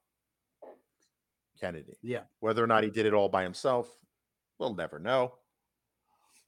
Kennedy. 1.61 1.97
Yeah. 2.01 2.23
Whether 2.39 2.63
or 2.63 2.69
not 2.69 2.85
he 2.85 2.91
did 2.91 3.07
it 3.07 3.13
all 3.13 3.29
by 3.29 3.43
himself, 3.43 3.89
we'll 4.61 4.75
never 4.75 5.01
know. 5.01 5.35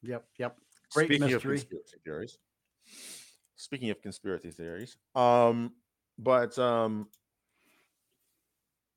Yep. 0.01 0.25
Yep. 0.37 0.57
Great 0.93 1.07
Speaking 1.07 1.27
mystery. 1.27 1.55
of 1.55 1.61
conspiracy 1.61 1.97
theories. 2.03 2.37
Speaking 3.55 3.89
of 3.89 4.01
conspiracy 4.01 4.51
theories, 4.51 4.97
um, 5.15 5.73
but 6.17 6.57
um, 6.57 7.07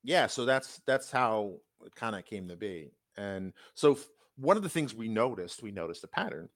yeah, 0.04 0.26
so 0.28 0.44
that's 0.44 0.80
that's 0.86 1.10
how 1.10 1.54
it 1.84 1.94
kind 1.96 2.14
of 2.14 2.24
came 2.24 2.48
to 2.48 2.56
be. 2.56 2.92
And 3.16 3.52
so 3.74 3.92
f- 3.92 4.06
one 4.36 4.56
of 4.56 4.62
the 4.62 4.68
things 4.68 4.94
we 4.94 5.08
noticed, 5.08 5.62
we 5.62 5.72
noticed 5.72 6.04
a 6.04 6.08
pattern, 6.08 6.48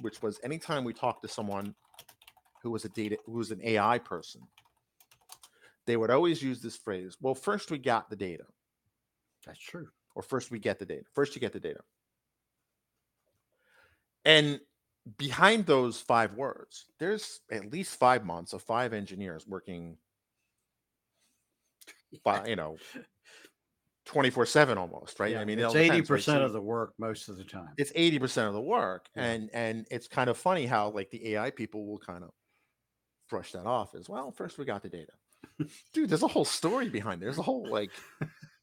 which 0.00 0.20
was 0.22 0.40
anytime 0.42 0.82
we 0.84 0.92
talked 0.92 1.22
to 1.22 1.28
someone 1.28 1.74
who 2.62 2.70
was 2.70 2.84
a 2.84 2.88
data, 2.88 3.16
who 3.26 3.32
was 3.32 3.52
an 3.52 3.60
AI 3.62 3.98
person, 3.98 4.42
they 5.86 5.96
would 5.96 6.10
always 6.10 6.42
use 6.42 6.60
this 6.60 6.76
phrase. 6.76 7.16
Well, 7.20 7.34
first 7.34 7.70
we 7.70 7.78
got 7.78 8.10
the 8.10 8.16
data, 8.16 8.44
That's 9.46 9.58
true. 9.60 9.88
or 10.16 10.22
first 10.22 10.50
we 10.50 10.58
get 10.58 10.78
the 10.80 10.86
data. 10.86 11.04
First 11.14 11.34
you 11.36 11.40
get 11.40 11.52
the 11.52 11.60
data. 11.60 11.80
And 14.24 14.60
behind 15.18 15.66
those 15.66 16.00
five 16.00 16.34
words, 16.34 16.86
there's 16.98 17.40
at 17.50 17.70
least 17.72 17.96
five 17.98 18.24
months 18.24 18.52
of 18.52 18.62
five 18.62 18.92
engineers 18.92 19.46
working, 19.46 19.96
by, 22.24 22.46
you 22.46 22.56
know, 22.56 22.76
24 24.06 24.46
7 24.46 24.78
almost, 24.78 25.20
right? 25.20 25.32
Yeah, 25.32 25.40
I 25.40 25.44
mean, 25.44 25.58
it 25.58 25.62
it's 25.62 25.66
all 25.66 25.72
depends, 25.74 25.90
eighty 25.90 26.00
right? 26.00 26.08
percent 26.08 26.38
So 26.40 26.44
of 26.46 26.52
the 26.52 26.60
work 26.60 26.92
most 26.98 27.28
of 27.28 27.36
the 27.36 27.44
time. 27.44 27.68
it's 27.76 27.92
80% 27.92 28.48
of 28.48 28.54
the 28.54 28.60
work. 28.60 29.06
Yeah. 29.14 29.24
And 29.24 29.50
and 29.52 29.86
it's 29.90 30.08
kind 30.08 30.28
of 30.28 30.36
funny 30.36 30.66
how 30.66 30.90
like 30.90 31.10
the 31.10 31.34
AI 31.34 31.50
people 31.50 31.86
will 31.86 31.98
kind 31.98 32.24
of 32.24 32.30
brush 33.28 33.52
that 33.52 33.66
off 33.66 33.94
as 33.94 34.08
well. 34.08 34.30
First 34.32 34.58
we 34.58 34.64
got 34.64 34.82
the 34.82 34.88
data. 34.88 35.12
Dude, 35.92 36.10
there's 36.10 36.22
a 36.22 36.28
whole 36.28 36.44
story 36.44 36.88
behind 36.88 37.22
it. 37.22 37.26
There's 37.26 37.38
a 37.38 37.42
whole 37.42 37.68
like, 37.70 37.90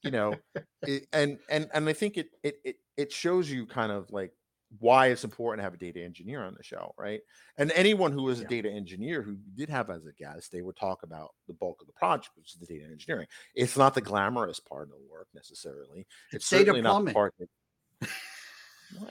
you 0.04 0.12
know, 0.12 0.36
it, 0.84 1.08
and 1.14 1.40
and 1.50 1.70
and 1.74 1.88
I 1.88 1.94
think 1.94 2.18
it 2.18 2.30
it 2.44 2.60
it 2.66 2.76
it 2.98 3.12
shows 3.12 3.50
you 3.50 3.66
kind 3.66 3.92
of 3.92 4.12
like 4.12 4.34
why 4.78 5.08
it's 5.08 5.24
important 5.24 5.60
to 5.60 5.64
have 5.64 5.74
a 5.74 5.78
data 5.78 6.00
engineer 6.04 6.44
on 6.44 6.54
the 6.54 6.62
show, 6.64 6.94
right? 6.98 7.22
And 7.58 7.72
anyone 7.72 8.12
who 8.12 8.30
is 8.30 8.40
a 8.40 8.44
Yeah. 8.44 8.50
data 8.50 8.70
engineer 8.70 9.24
who 9.24 9.36
did 9.56 9.68
have 9.70 9.90
as 9.90 10.06
a 10.06 10.14
guest, 10.14 10.52
they 10.52 10.62
would 10.62 10.76
talk 10.76 11.02
about 11.02 11.34
the 11.48 11.54
bulk 11.54 11.82
of 11.82 11.88
the 11.88 11.94
project, 11.94 12.38
which 12.38 12.54
is 12.54 12.60
the 12.60 12.68
data 12.68 12.86
engineering. 12.86 13.28
It's 13.56 13.76
not 13.78 13.96
the 13.96 14.02
glamorous 14.02 14.60
part 14.60 14.84
of 14.84 14.90
the 15.00 15.08
work 15.10 15.28
necessarily. 15.34 16.06
It's 16.32 16.48
Data 16.50 16.66
certainly 16.66 16.82
not 16.82 17.04
the 17.06 17.14
part 17.14 17.34
that 17.40 17.50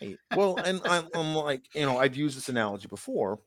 Right. 0.01 0.19
Well, 0.35 0.57
and 0.65 0.81
I'm, 0.85 1.09
I'm 1.15 1.35
like, 1.35 1.63
you 1.75 1.83
know, 1.87 1.99
I've 1.99 2.17
used 2.17 2.37
this 2.37 2.49
analogy 2.49 2.87
before. 2.89 3.41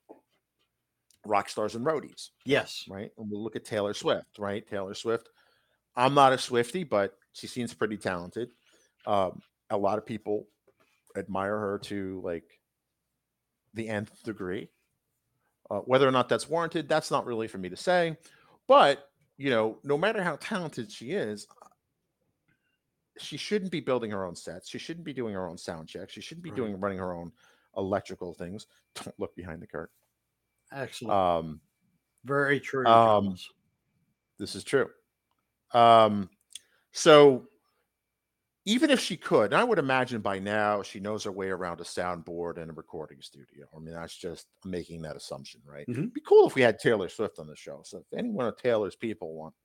Rock 1.26 1.50
stars 1.50 1.76
and 1.76 1.86
roadies, 1.86 2.30
Yes. 2.46 2.86
right? 2.90 3.12
And 3.18 3.30
we'll 3.30 3.44
look 3.44 3.56
at 3.56 3.64
Taylor 3.64 3.94
Swift, 3.94 4.40
right? 4.40 4.68
Taylor 4.68 4.96
Swift. 4.96 5.30
I'm 5.96 6.14
not 6.16 6.34
a 6.34 6.38
Swifty, 6.38 6.84
but 6.84 7.16
she 7.34 7.46
seems 7.48 7.74
pretty 7.74 7.98
talented. 7.98 8.50
Um, 9.06 9.42
a 9.70 9.78
lot 9.78 9.98
of 10.00 10.06
people 10.06 10.48
admire 11.18 11.58
her 11.58 11.80
to 11.80 12.22
like 12.24 12.60
the 13.74 13.90
nth 13.90 14.24
degree. 14.24 14.70
Uh, 15.70 15.80
whether 15.80 16.08
or 16.08 16.12
not 16.12 16.28
that's 16.28 16.50
warranted, 16.50 16.90
that's 16.90 17.12
not 17.12 17.26
really 17.26 17.48
for 17.48 17.58
me 17.58 17.70
to 17.70 17.78
say. 17.78 18.18
But 18.68 19.08
you 19.38 19.50
know, 19.50 19.80
no 19.84 19.98
matter 19.98 20.22
how 20.22 20.36
talented 20.36 20.92
she 20.92 21.12
is, 21.12 21.48
she 23.18 23.38
shouldn't 23.38 23.72
be 23.72 23.80
building 23.80 24.12
her 24.12 24.26
own 24.26 24.36
sets. 24.36 24.70
She 24.70 24.78
shouldn't 24.78 25.06
be 25.06 25.14
doing 25.14 25.34
her 25.34 25.48
own 25.48 25.58
sound 25.58 25.88
checks. 25.88 26.14
She 26.14 26.22
shouldn't 26.22 26.44
be 26.44 26.50
Right. 26.50 26.56
doing 26.58 26.80
running 26.80 26.98
her 26.98 27.14
own 27.14 27.32
electrical 27.78 28.34
things. 28.34 28.68
Don't 28.96 29.20
look 29.20 29.36
behind 29.36 29.62
the 29.62 29.68
curtain. 29.68 29.94
Excellent. 30.72 31.12
Um, 31.14 31.62
Very 32.26 32.60
true. 32.60 32.86
um, 32.88 33.36
this 34.38 34.56
is 34.56 34.64
true. 34.64 34.90
Um, 35.74 36.30
so 36.92 37.48
even 38.66 38.92
if 38.92 39.00
she 39.00 39.18
could, 39.18 39.54
and 39.54 39.56
I 39.56 39.64
would 39.64 39.80
imagine 39.80 40.22
by 40.22 40.40
now 40.40 40.84
she 40.84 41.00
knows 41.00 41.24
her 41.24 41.32
way 41.32 41.50
around 41.50 41.82
a 41.82 41.84
soundboard 41.84 42.58
and 42.58 42.70
a 42.70 42.74
recording 42.74 43.22
studio. 43.22 43.68
I 43.76 43.80
mean, 43.80 43.94
that's 43.96 44.16
just 44.16 44.48
making 44.66 45.02
that 45.04 45.16
assumption, 45.16 45.62
right? 45.66 45.88
Mhm. 45.88 45.98
It'd 46.04 46.14
be 46.14 46.22
cool 46.22 46.48
if 46.48 46.56
we 46.56 46.62
had 46.62 46.78
Taylor 46.80 47.10
Swift 47.10 47.40
on 47.40 47.48
the 47.48 47.56
show. 47.56 47.82
So 47.84 48.00
if 48.00 48.18
any 48.18 48.30
one 48.30 48.48
of 48.48 48.58
Taylor's 48.58 48.96
people 48.96 49.34
want, 49.34 49.56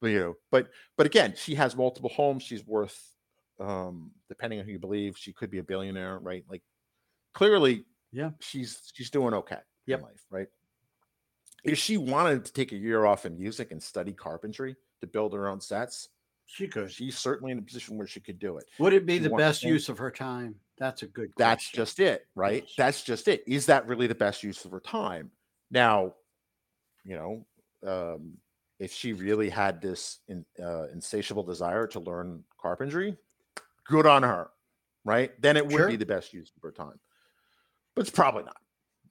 but 0.00 0.08
you 0.08 0.20
know, 0.20 0.34
but 0.50 0.70
but 0.96 1.06
again, 1.06 1.34
she 1.36 1.54
has 1.56 1.76
multiple 1.76 2.10
homes. 2.10 2.42
She's 2.44 2.66
worth, 2.66 3.16
um, 3.60 4.12
depending 4.28 4.60
on 4.60 4.66
who 4.66 4.72
you 4.72 4.78
believe, 4.80 5.18
she 5.18 5.32
could 5.32 5.50
be 5.50 5.58
a 5.58 5.64
billionaire, 5.64 6.18
right? 6.18 6.44
Like 6.48 6.62
clearly, 7.34 7.86
Yeah. 8.12 8.32
she's 8.40 8.90
she's 8.94 9.10
doing 9.10 9.34
okay 9.34 9.60
Yep. 9.86 10.00
in 10.00 10.02
life, 10.02 10.26
right? 10.30 10.48
If 11.64 11.78
she 11.78 11.96
wanted 11.96 12.44
to 12.44 12.52
take 12.52 12.72
a 12.72 12.76
year 12.76 13.04
off 13.04 13.26
in 13.26 13.36
music 13.38 13.70
and 13.72 13.82
study 13.82 14.12
carpentry 14.14 14.76
to 15.00 15.06
build 15.06 15.32
her 15.34 15.48
own 15.48 15.60
sets, 15.60 16.08
She 16.46 16.68
could. 16.68 16.90
she's 16.90 17.18
certainly 17.18 17.52
in 17.52 17.58
a 17.58 17.62
position 17.62 17.98
where 17.98 18.06
she 18.06 18.20
could 18.20 18.38
do 18.38 18.56
it. 18.58 18.66
Would 18.78 18.92
it 18.92 19.04
be 19.04 19.14
she 19.14 19.24
the 19.24 19.30
best 19.30 19.62
to- 19.62 19.68
use 19.68 19.88
of 19.88 19.98
her 19.98 20.10
time? 20.10 20.54
That's 20.78 21.02
a 21.02 21.06
good. 21.06 21.32
That's 21.36 21.68
just 21.70 22.00
it, 22.00 22.26
right? 22.34 22.62
Yes. 22.64 22.74
That's 22.76 23.02
just 23.02 23.28
it. 23.28 23.42
Is 23.46 23.66
that 23.66 23.86
really 23.86 24.06
the 24.06 24.14
best 24.14 24.42
use 24.42 24.64
of 24.64 24.70
her 24.70 24.80
time? 24.80 25.30
Now, 25.70 26.14
you 27.04 27.16
know, 27.16 27.46
um, 27.86 28.36
if 28.78 28.92
she 28.92 29.12
really 29.14 29.48
had 29.48 29.80
this 29.80 30.18
in, 30.28 30.44
uh, 30.62 30.88
insatiable 30.92 31.42
desire 31.42 31.86
to 31.88 32.00
learn 32.00 32.44
carpentry, 32.60 33.16
good 33.86 34.06
on 34.06 34.22
her, 34.22 34.50
right? 35.04 35.32
Then 35.40 35.56
it 35.56 35.64
would 35.66 35.72
Sure. 35.76 35.88
be 35.88 35.96
the 35.96 36.04
best 36.06 36.32
use 36.34 36.52
of 36.56 36.62
her 36.62 36.72
time, 36.72 37.00
but 37.94 38.02
it's 38.02 38.10
probably 38.10 38.42
not, 38.44 38.60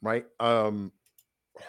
right? 0.02 0.26
Um, 0.40 0.92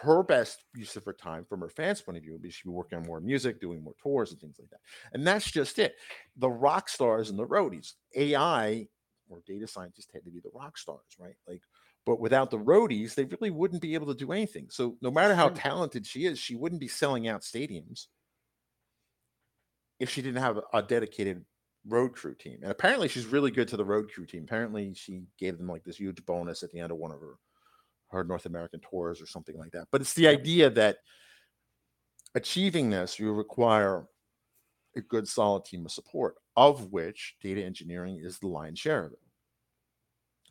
her 0.01 0.23
best 0.23 0.63
use 0.75 0.95
of 0.95 1.05
her 1.05 1.13
time 1.13 1.45
from 1.45 1.61
her 1.61 1.69
fans' 1.69 2.01
point 2.01 2.17
of 2.17 2.23
view 2.23 2.33
would 2.33 2.41
be 2.41 2.49
she'd 2.49 2.65
be 2.65 2.69
working 2.69 2.97
on 2.97 3.05
more 3.05 3.19
music, 3.19 3.59
doing 3.59 3.83
more 3.83 3.95
tours 4.01 4.31
and 4.31 4.39
things 4.39 4.57
like 4.59 4.69
that. 4.69 4.81
And 5.13 5.25
that's 5.25 5.49
just 5.49 5.79
it. 5.79 5.95
The 6.37 6.49
rock 6.49 6.89
stars 6.89 7.29
and 7.29 7.39
the 7.39 7.47
roadies, 7.47 7.93
AI 8.15 8.87
or 9.29 9.41
data 9.45 9.67
scientists 9.67 10.07
tend 10.07 10.25
to 10.25 10.31
be 10.31 10.39
the 10.39 10.51
rock 10.53 10.77
stars, 10.77 11.15
right? 11.19 11.35
Like, 11.47 11.61
but 12.05 12.19
without 12.19 12.51
the 12.51 12.59
roadies, 12.59 13.15
they 13.15 13.25
really 13.25 13.51
wouldn't 13.51 13.81
be 13.81 13.93
able 13.93 14.07
to 14.07 14.13
do 14.13 14.31
anything. 14.31 14.67
So 14.69 14.97
no 15.01 15.11
matter 15.11 15.35
how 15.35 15.49
talented 15.49 16.05
she 16.05 16.25
is, 16.25 16.39
she 16.39 16.55
wouldn't 16.55 16.81
be 16.81 16.87
selling 16.87 17.27
out 17.27 17.41
stadiums 17.41 18.07
if 19.99 20.09
she 20.09 20.21
didn't 20.21 20.41
have 20.41 20.59
a 20.73 20.81
dedicated 20.81 21.43
road 21.85 22.13
crew 22.13 22.35
team. 22.35 22.59
And 22.61 22.71
apparently 22.71 23.07
she's 23.07 23.25
really 23.25 23.51
good 23.51 23.67
to 23.69 23.77
the 23.77 23.85
road 23.85 24.11
crew 24.13 24.25
team. 24.25 24.43
Apparently 24.43 24.93
she 24.93 25.23
gave 25.37 25.57
them 25.57 25.67
like 25.67 25.83
this 25.83 25.97
huge 25.97 26.25
bonus 26.25 26.63
at 26.63 26.71
the 26.71 26.79
end 26.79 26.91
of 26.91 26.97
one 26.97 27.11
of 27.11 27.19
her 27.19 27.35
her 28.11 28.23
North 28.23 28.45
American 28.45 28.79
tours 28.79 29.21
or 29.21 29.25
something 29.27 29.57
like 29.57 29.71
that. 29.71 29.87
But 29.91 30.01
it's 30.01 30.13
the 30.13 30.27
idea 30.27 30.69
that 30.71 30.97
achieving 32.35 32.89
this, 32.89 33.19
you 33.19 33.31
require 33.33 34.05
a 34.95 35.01
good 35.01 35.27
solid 35.27 35.65
team 35.65 35.85
of 35.85 35.91
support, 35.91 36.35
of 36.55 36.91
which 36.91 37.35
data 37.41 37.63
engineering 37.63 38.19
is 38.23 38.39
the 38.39 38.47
lion's 38.47 38.79
share 38.79 39.05
of 39.05 39.11
it. 39.13 39.19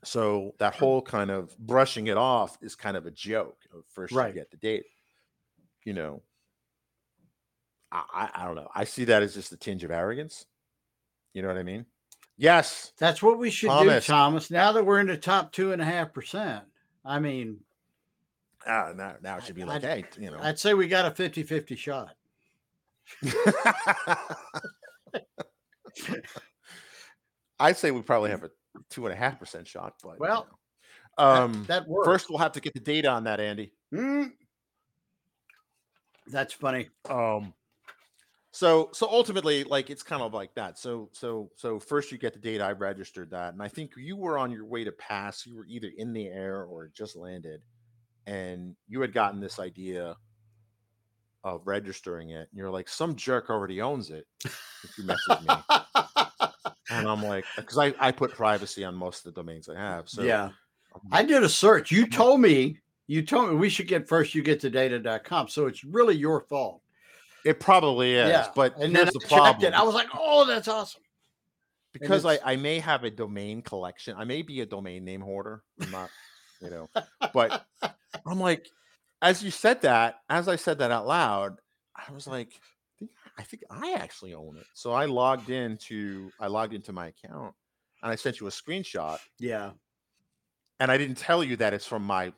So 0.05 0.55
that 0.59 0.75
whole 0.75 1.03
kind 1.03 1.31
of 1.31 1.57
brushing 1.59 2.07
it 2.09 2.17
off 2.17 2.59
is 2.61 2.77
kind 2.77 2.97
of 2.97 3.07
a 3.07 3.11
joke. 3.11 3.57
Of 3.75 3.85
first 3.89 4.13
Right. 4.13 4.29
you 4.29 4.35
get 4.35 4.51
the 4.51 4.57
data. 4.59 4.85
You 5.85 5.95
know, 5.95 6.23
I, 7.91 8.05
I 8.13 8.43
I 8.43 8.45
don't 8.47 8.57
know. 8.57 8.69
I 8.75 8.85
see 8.85 9.05
that 9.07 9.23
as 9.23 9.35
just 9.35 9.53
a 9.53 9.57
tinge 9.57 9.85
of 9.85 9.91
arrogance. 9.91 10.45
You 11.33 11.43
know 11.43 11.49
what 11.49 11.57
I 11.59 11.63
mean? 11.63 11.87
Yes. 12.37 12.93
That's 12.99 13.23
what 13.23 13.39
we 13.39 13.51
should 13.51 13.69
Thomas. 13.71 14.07
do, 14.07 14.13
Thomas. 14.13 14.51
Now 14.51 14.73
that 14.73 14.85
we're 14.85 15.01
in 15.01 15.07
the 15.07 15.17
top 15.17 15.53
two 15.53 15.73
and 15.73 15.81
a 15.81 15.85
half 15.85 16.13
percent, 16.13 16.65
I 17.07 17.19
mean, 17.21 17.61
Ah, 18.67 18.93
now, 18.97 19.15
now 19.23 19.37
it 19.37 19.45
should 19.45 19.55
be 19.55 19.65
like, 19.65 19.83
hey, 19.83 20.05
you 20.19 20.29
know. 20.31 20.39
I'd 20.41 20.59
say 20.59 20.75
we 20.75 20.89
got 20.89 21.07
a 21.07 21.15
50 21.15 21.45
50 21.45 21.77
shot. 21.77 22.17
I'd 27.59 27.77
say 27.77 27.91
we 27.91 28.03
probably 28.03 28.31
have 28.31 28.45
a 28.45 28.51
two 28.91 29.07
and 29.07 29.13
a 29.13 29.17
half 29.17 29.39
percent 29.39 29.67
shot, 29.67 29.95
but 30.03 30.11
you 30.13 30.17
Well, 30.21 30.35
know. 30.35 30.47
That- 30.49 30.53
um, 31.19 31.65
that, 31.69 31.89
works. 31.89 32.07
first 32.07 32.29
we'll 32.29 32.39
have 32.41 32.53
to 32.53 32.61
get 32.61 32.75
the 32.75 32.81
data 32.81 33.09
on 33.09 33.25
that, 33.25 33.41
Andy. 33.41 33.73
Mm. 33.95 34.33
That's 36.27 36.53
funny. 36.53 36.91
Um, 37.09 37.55
so 38.57 38.89
so 38.95 39.07
ultimately, 39.11 39.65
like 39.65 39.91
it's 39.91 40.03
kind 40.03 40.23
of 40.23 40.33
like 40.33 40.55
that. 40.55 40.79
So 40.79 41.11
so 41.13 41.51
so 41.57 41.79
first 41.79 42.11
you 42.11 42.17
get 42.17 42.33
the 42.33 42.39
data. 42.39 42.65
I 42.65 42.73
registered 42.73 43.31
that, 43.33 43.53
and 43.53 43.63
I 43.63 43.69
think 43.69 43.91
you 43.99 44.17
were 44.17 44.39
on 44.39 44.51
your 44.51 44.65
way 44.65 44.83
to 44.83 44.93
pass. 44.93 45.45
You 45.45 45.57
were 45.57 45.67
either 45.67 45.91
in 45.95 46.15
the 46.15 46.29
air 46.29 46.65
or 46.65 46.91
just 46.95 47.17
landed, 47.17 47.61
and 48.27 48.75
you 48.89 49.03
had 49.03 49.13
gotten 49.13 49.41
this 49.41 49.59
idea 49.59 50.17
of 51.45 51.67
registering 51.67 52.31
it. 52.31 52.49
And 52.51 52.59
you're 52.59 52.71
like, 52.71 52.89
some 52.89 53.15
jerk 53.15 53.51
already 53.51 53.83
owns 53.83 54.09
it. 54.09 54.27
If 54.43 54.91
you 54.97 55.05
message 55.05 55.47
me, 55.47 55.55
and 56.89 57.07
I'm 57.07 57.23
like, 57.23 57.45
uh, 57.59 57.61
because 57.61 57.77
I 57.77 57.93
I 58.01 58.11
put 58.11 58.33
privacy 58.33 58.85
on 58.85 58.95
most 58.95 59.27
of 59.27 59.35
the 59.35 59.39
domains 59.39 59.69
I 59.69 59.79
have. 59.79 60.09
So 60.09 60.23
yeah. 60.23 60.49
I 61.13 61.25
did 61.25 61.43
a 61.43 61.49
search. 61.51 61.91
You 61.91 62.07
told 62.07 62.41
me, 62.41 62.79
you 63.07 63.21
told 63.21 63.51
me 63.51 63.57
we 63.57 63.69
should 63.69 63.87
get 63.87 64.09
first 64.09 64.35
you 64.35 64.43
get 64.43 64.61
to 64.61 64.71
data.com. 64.71 65.49
So 65.49 65.67
it's 65.67 65.85
really 65.85 66.17
your 66.17 66.41
fault. 66.41 66.81
It 67.47 67.61
probably 67.61 68.15
is, 68.15 68.29
yeah. 68.29 68.49
but 68.55 68.77
and 68.79 68.95
here's 68.97 69.13
the 69.13 69.21
I 69.25 69.29
problem. 69.29 69.65
it. 69.73 69.75
I 69.75 69.83
was 69.83 69.95
like, 69.95 70.09
oh, 70.13 70.45
that's 70.47 70.69
awesome. 70.69 71.03
because 71.93 72.25
I, 72.27 72.39
I 72.45 72.57
may 72.57 72.79
have 72.81 73.05
a 73.05 73.11
domain 73.11 73.63
collection. 73.63 74.17
I 74.19 74.25
may 74.25 74.43
be 74.43 74.61
a 74.61 74.67
domain 74.67 75.05
name 75.05 75.21
hoarder. 75.21 75.63
I'm 75.81 75.91
not, 75.91 76.11
you 76.61 76.71
know, 76.71 76.89
but 77.33 77.65
I'm 78.27 78.41
like, 78.41 78.67
as 79.23 79.43
you 79.43 79.51
said 79.51 79.83
that, 79.83 80.17
as 80.29 80.49
I 80.49 80.57
said 80.57 80.79
that 80.79 80.91
out 80.91 81.07
loud, 81.07 81.57
I 81.95 82.13
was 82.13 82.27
like, 82.27 82.53
I 82.53 82.99
think, 82.99 83.11
I 83.39 83.43
think 83.43 83.63
I 83.71 83.93
actually 83.93 84.35
own 84.35 84.57
it. 84.57 84.67
So 84.75 84.93
I 84.93 85.07
logged 85.07 85.49
into 85.51 86.31
I 86.41 86.49
logged 86.49 86.75
into 86.75 86.93
my 86.93 87.09
account 87.09 87.55
and 88.03 88.13
I 88.13 88.17
sent 88.17 88.41
you 88.41 88.47
a 88.47 88.51
screenshot 88.51 89.19
Yeah. 89.39 89.71
and 90.81 90.91
I 90.91 90.99
didn't 90.99 91.17
tell 91.17 91.43
you 91.45 91.57
that 91.57 91.73
it's 91.75 91.87
from 91.87 92.03
my 92.03 92.33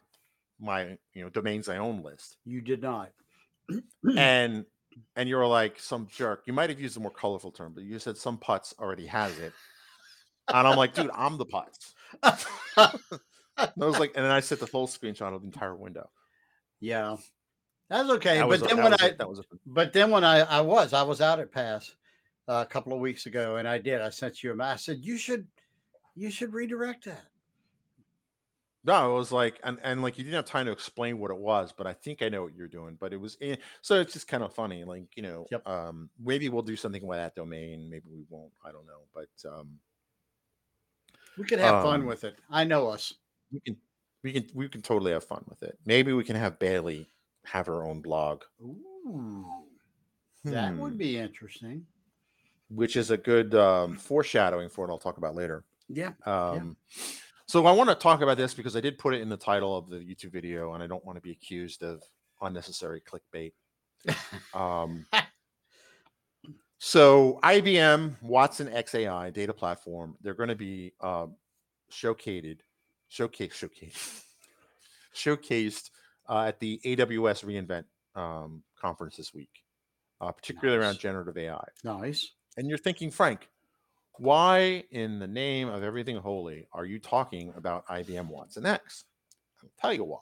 my 0.61 0.99
you 1.15 1.23
know 1.23 1.31
domains 1.31 1.69
I 1.69 1.79
own 1.79 2.03
list. 2.03 2.37
You 2.45 2.61
did 2.61 2.83
not. 2.83 3.11
and 4.17 4.65
and 5.17 5.29
you're 5.29 5.47
like 5.47 5.79
some 5.81 6.07
jerk. 6.11 6.43
You 6.47 6.53
might 6.53 6.71
have 6.71 6.81
used 6.81 6.97
a 6.97 7.01
more 7.01 7.11
colorful 7.11 7.51
term, 7.51 7.73
but 7.75 7.85
you 7.85 7.99
said 7.99 8.17
some 8.17 8.39
putz 8.39 8.73
already 8.79 9.07
has 9.07 9.39
it. 9.39 9.53
And 10.53 10.67
I'm 10.67 10.77
like, 10.77 10.95
dude, 10.95 11.11
I'm 11.15 11.37
the 11.39 11.47
putz. 11.47 11.95
And 13.61 13.73
I 13.83 13.87
was 13.87 13.99
like, 13.99 14.13
and 14.15 14.25
then 14.25 14.31
I 14.31 14.39
sent 14.41 14.61
the 14.61 14.69
full 14.69 14.87
screenshot 14.87 15.35
of 15.35 15.41
the 15.43 15.47
entire 15.47 15.75
window. 15.75 16.09
yeah. 16.81 17.17
That's 17.91 18.09
okay. 18.11 18.37
That 18.39 18.49
but 18.49 18.61
a- 18.63 18.67
then 18.67 18.77
that 18.77 18.83
when 18.83 18.93
was 18.93 19.01
a- 19.01 19.05
I 19.05 19.11
that 19.19 19.29
was 19.29 19.39
a, 19.41 19.43
but 19.67 19.93
then 19.95 20.11
when 20.11 20.23
I, 20.23 20.41
I 20.41 20.61
was, 20.61 20.93
I 20.93 21.03
was 21.03 21.21
out 21.23 21.41
at 21.41 21.51
Pass 21.51 21.91
uh, 22.47 22.63
a 22.65 22.71
couple 22.71 22.93
of 22.93 23.01
weeks 23.01 23.25
ago 23.27 23.57
and 23.57 23.67
I 23.67 23.79
did. 23.79 24.01
I 24.03 24.11
sent 24.11 24.43
you 24.43 24.53
a 24.53 24.55
message. 24.55 24.85
Said, 24.85 24.99
you 25.05 25.17
should 25.17 25.47
you 26.15 26.31
should 26.31 26.53
redirect 26.53 27.07
that. 27.07 27.25
No, 28.89 29.13
it 29.13 29.19
was 29.19 29.33
like, 29.33 29.61
and 29.65 29.79
and 29.83 30.03
like 30.03 30.19
you 30.19 30.25
didn't 30.25 30.37
have 30.37 30.47
time 30.47 30.67
to 30.67 30.73
explain 30.73 31.19
what 31.19 31.31
it 31.31 31.39
was, 31.39 31.73
but 31.77 31.87
I 31.87 31.93
think 31.95 32.23
I 32.23 32.29
know 32.29 32.43
what 32.43 32.55
you're 32.55 32.69
doing. 32.69 32.97
But 32.97 33.13
it 33.13 33.19
was 33.19 33.37
in, 33.41 33.59
so 33.83 34.01
it's 34.01 34.13
just 34.15 34.29
kind 34.29 34.43
of 34.43 34.55
funny, 34.55 34.85
like 34.85 35.17
you 35.17 35.23
know, 35.23 35.51
Yep. 35.51 35.67
um, 35.67 36.11
maybe 36.19 36.49
we'll 36.49 36.63
do 36.63 36.77
something 36.77 37.07
with 37.07 37.19
that 37.19 37.35
domain, 37.37 37.91
maybe 37.91 38.09
we 38.11 38.25
won't, 38.29 38.53
I 38.65 38.73
don't 38.73 38.87
know, 38.87 39.03
but 39.15 39.29
um, 39.49 39.81
We 41.37 41.47
could 41.47 41.59
have 41.61 41.81
fun 41.81 42.05
Um, 42.05 42.07
with 42.07 42.25
it. 42.25 42.39
I 42.51 42.65
know 42.65 42.89
us. 42.89 43.15
we 43.51 43.61
can 43.61 43.77
we 44.23 44.33
can 44.33 44.49
we 44.55 44.69
can 44.69 44.83
totally 44.83 45.13
have 45.13 45.25
fun 45.25 45.45
with 45.49 45.63
it. 45.63 45.79
Maybe 45.85 46.13
we 46.13 46.25
can 46.25 46.37
have 46.37 46.59
Bailey 46.59 47.11
have 47.45 47.67
her 47.67 47.83
own 47.85 48.01
blog. 48.03 48.45
Ooh, 48.63 49.69
that 50.49 50.75
Hmm. 50.75 50.79
would 50.79 50.99
be 50.99 51.19
interesting. 51.19 51.87
which 52.69 52.97
is 52.97 53.11
a 53.11 53.17
good 53.17 53.55
um, 53.55 53.97
foreshadowing 53.97 54.69
for 54.69 54.87
what 54.87 54.93
I'll 54.93 54.99
talk 54.99 55.17
about 55.19 55.35
later. 55.35 55.65
Yeah. 55.89 56.13
Um, 56.27 56.77
So 57.49 57.65
I 57.65 57.73
want 57.73 57.89
to 57.89 57.95
talk 57.95 58.21
about 58.21 58.37
this 58.37 58.53
because 58.53 58.77
I 58.77 58.81
did 58.81 58.99
put 58.99 59.15
it 59.15 59.23
in 59.23 59.31
the 59.31 59.37
title 59.37 59.75
of 59.75 59.89
the 59.89 59.97
YouTube 59.97 60.33
video, 60.33 60.75
and 60.75 60.83
I 60.83 60.87
don't 60.87 61.05
want 61.05 61.17
to 61.17 61.23
be 61.23 61.31
accused 61.31 61.83
of 61.83 62.03
unnecessary 62.43 63.03
clickbait. 63.03 63.53
Um, 64.55 65.07
so 66.79 67.41
IBM 67.43 68.21
Watson 68.21 68.69
XAI 68.69 69.33
data 69.33 69.55
platform, 69.55 70.17
they're 70.21 70.35
going 70.35 70.51
to 70.51 70.55
be 70.55 70.93
um, 71.01 71.37
showcased, 71.91 72.61
showcase, 73.09 73.55
showcase, 73.55 74.25
showcased 75.15 75.91
uh, 76.29 76.45
at 76.49 76.61
the 76.61 76.79
AWS 76.85 77.45
reInvent 77.47 77.85
um, 78.15 78.63
conference 78.79 79.17
this 79.17 79.33
week, 79.33 79.65
uh, 80.21 80.33
particularly 80.33 80.79
around 80.79 80.99
generative 80.99 81.39
AI. 81.39 81.65
Nice. 81.83 82.31
And 82.59 82.69
you're 82.69 82.77
thinking, 82.77 83.11
Frank, 83.11 83.49
why 84.19 84.85
in 84.91 85.19
the 85.19 85.27
name 85.27 85.69
of 85.69 85.83
everything 85.83 86.17
holy 86.17 86.67
are 86.73 86.85
you 86.85 86.99
talking 86.99 87.53
about 87.57 87.87
IBM 87.87 88.29
Watson 88.29 88.67
X? 88.67 89.05
I'll 89.63 89.71
tell 89.81 89.93
you 89.93 90.05
why. 90.05 90.21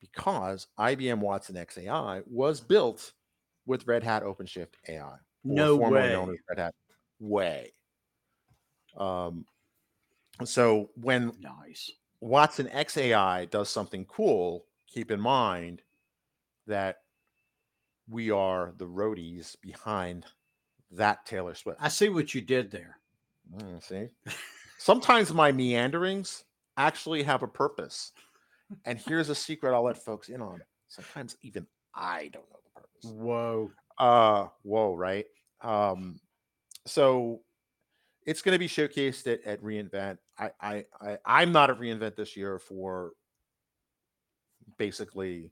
Because 0.00 0.66
IBM 0.78 1.18
Watson 1.18 1.56
X 1.56 1.78
AI 1.78 2.22
was 2.26 2.60
built 2.60 3.12
with 3.66 3.86
Red 3.86 4.04
Hat 4.04 4.22
OpenShift 4.22 4.74
AI. 4.88 5.16
No 5.44 5.76
way. 5.76 6.12
known 6.12 6.30
as 6.30 6.36
Red 6.48 6.58
Hat 6.58 6.74
Way. 7.18 7.72
Um, 8.96 9.46
so 10.44 10.90
when 10.96 11.32
Nice. 11.40 11.90
Watson 12.20 12.68
AI 12.72 13.44
does 13.46 13.68
something 13.68 14.04
cool, 14.06 14.66
keep 14.86 15.10
in 15.10 15.20
mind 15.20 15.82
that 16.66 16.98
we 18.08 18.30
are 18.30 18.72
the 18.76 18.86
roadies 18.86 19.56
behind 19.60 20.26
that 20.92 21.26
Taylor 21.26 21.54
Swift. 21.54 21.78
I 21.80 21.88
see 21.88 22.08
what 22.08 22.34
you 22.34 22.40
did 22.40 22.70
there. 22.70 22.98
Mm, 23.54 23.82
see, 23.82 24.08
sometimes 24.78 25.32
my 25.32 25.52
meanderings 25.52 26.44
actually 26.76 27.22
have 27.22 27.42
a 27.42 27.48
purpose. 27.48 28.12
And 28.84 28.98
here's 28.98 29.28
a 29.28 29.34
secret 29.34 29.74
I'll 29.74 29.84
let 29.84 29.96
folks 29.96 30.28
in 30.28 30.40
on. 30.42 30.60
Sometimes 30.88 31.36
even 31.42 31.66
I 31.94 32.28
don't 32.32 32.48
know 32.50 32.58
the 32.64 32.80
purpose. 32.80 33.10
Whoa. 33.12 33.70
Uh, 33.98 34.48
whoa, 34.62 34.94
right? 34.94 35.26
Um, 35.62 36.20
so 36.84 37.40
it's 38.26 38.42
going 38.42 38.54
to 38.54 38.58
be 38.58 38.68
showcased 38.68 39.32
at, 39.32 39.44
at 39.46 39.62
reInvent. 39.62 40.18
I, 40.38 40.50
I, 40.60 40.84
I, 41.00 41.18
I'm 41.24 41.52
not 41.52 41.70
at 41.70 41.78
reInvent 41.78 42.16
this 42.16 42.36
year 42.36 42.58
for 42.58 43.12
basically 44.78 45.50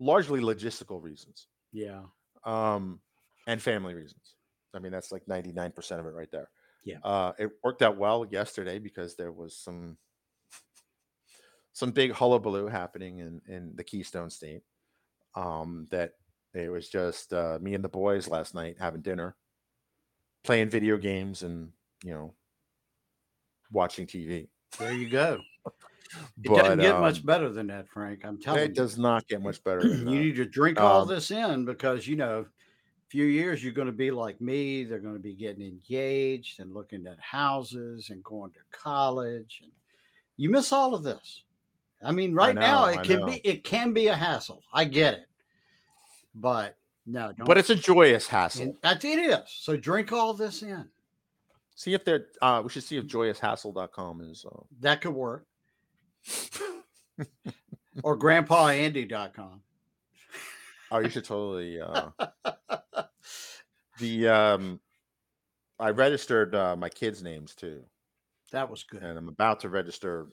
largely 0.00 0.40
logistical 0.40 1.02
reasons 1.02 1.48
Yeah. 1.72 2.02
um, 2.44 3.00
and 3.46 3.60
family 3.60 3.94
reasons. 3.94 4.34
I 4.74 4.78
mean, 4.78 4.92
that's 4.92 5.12
like 5.12 5.26
99% 5.26 5.76
of 5.98 6.06
it 6.06 6.14
right 6.14 6.30
there. 6.30 6.50
Yeah. 6.84 6.98
Uh, 7.02 7.32
it 7.38 7.50
worked 7.62 7.82
out 7.82 7.96
well 7.96 8.26
yesterday 8.30 8.78
because 8.78 9.16
there 9.16 9.32
was 9.32 9.56
some 9.56 9.96
some 11.72 11.90
big 11.92 12.12
hullabaloo 12.12 12.66
happening 12.66 13.18
in 13.18 13.40
in 13.46 13.72
the 13.76 13.84
Keystone 13.84 14.30
State. 14.30 14.62
Um, 15.34 15.86
that 15.90 16.14
it 16.54 16.70
was 16.70 16.88
just 16.88 17.32
uh, 17.32 17.58
me 17.60 17.74
and 17.74 17.84
the 17.84 17.88
boys 17.88 18.28
last 18.28 18.54
night 18.54 18.76
having 18.80 19.02
dinner, 19.02 19.36
playing 20.44 20.70
video 20.70 20.96
games, 20.96 21.42
and 21.42 21.72
you 22.04 22.12
know, 22.12 22.34
watching 23.70 24.06
TV. 24.06 24.48
There 24.78 24.92
you 24.92 25.08
go. 25.08 25.40
It 26.42 26.48
But 26.48 26.56
doesn't 26.62 26.78
get 26.80 26.98
much 27.00 27.18
um, 27.18 27.26
better 27.26 27.50
than 27.50 27.66
that, 27.66 27.88
Frank. 27.88 28.24
I'm 28.24 28.40
telling 28.40 28.60
it 28.60 28.64
you. 28.64 28.70
It 28.70 28.74
does 28.76 28.98
not 28.98 29.28
get 29.28 29.42
much 29.42 29.62
better. 29.62 29.86
You 29.86 30.04
need 30.04 30.36
to 30.36 30.46
drink 30.46 30.80
all 30.80 31.02
Um, 31.02 31.08
this 31.08 31.30
in 31.30 31.64
because 31.66 32.06
you 32.08 32.16
know, 32.16 32.46
few 33.08 33.24
years 33.24 33.62
you're 33.64 33.72
going 33.72 33.86
to 33.86 33.92
be 33.92 34.10
like 34.10 34.40
me. 34.40 34.84
They're 34.84 34.98
going 34.98 35.14
to 35.14 35.20
be 35.20 35.34
getting 35.34 35.62
engaged 35.62 36.60
and 36.60 36.72
looking 36.74 37.06
at 37.06 37.18
houses 37.20 38.10
and 38.10 38.22
going 38.22 38.52
to 38.52 38.58
college, 38.70 39.60
and 39.62 39.72
you 40.36 40.50
miss 40.50 40.72
all 40.72 40.94
of 40.94 41.02
this. 41.02 41.42
I 42.02 42.12
mean, 42.12 42.32
right 42.34 42.54
now 42.54 42.84
know, 42.86 42.92
it 42.92 42.98
I 42.98 43.04
can 43.04 43.20
know. 43.20 43.26
be 43.26 43.40
it 43.44 43.64
can 43.64 43.92
be 43.92 44.06
a 44.08 44.14
hassle. 44.14 44.62
I 44.72 44.84
get 44.84 45.14
it, 45.14 45.26
but 46.34 46.76
no, 47.06 47.32
don't. 47.32 47.46
but 47.46 47.58
it's 47.58 47.70
a 47.70 47.74
joyous 47.74 48.26
hassle. 48.28 48.76
that's 48.82 49.04
it 49.04 49.18
is. 49.18 49.40
So 49.46 49.76
drink 49.76 50.12
all 50.12 50.34
this 50.34 50.62
in. 50.62 50.86
See 51.74 51.94
if 51.94 52.04
they're. 52.04 52.26
Uh, 52.42 52.60
we 52.64 52.70
should 52.70 52.82
see 52.84 52.96
if 52.98 53.06
joyoushassle.com 53.06 54.20
is. 54.22 54.44
Uh, 54.44 54.60
That 54.80 55.00
could 55.00 55.14
work. 55.14 55.46
or 58.02 58.16
grandpaandy.com. 58.18 59.62
oh, 60.90 60.98
you 60.98 61.10
should 61.10 61.24
totally. 61.24 61.80
Uh, 61.80 62.10
the 63.98 64.28
um, 64.28 64.80
I 65.78 65.90
registered 65.90 66.54
uh, 66.54 66.76
my 66.76 66.88
kids' 66.88 67.22
names 67.22 67.54
too, 67.54 67.84
That 68.52 68.70
was 68.70 68.82
good. 68.82 69.02
and 69.02 69.18
I'm 69.18 69.28
about 69.28 69.60
to 69.60 69.68
register 69.68 70.28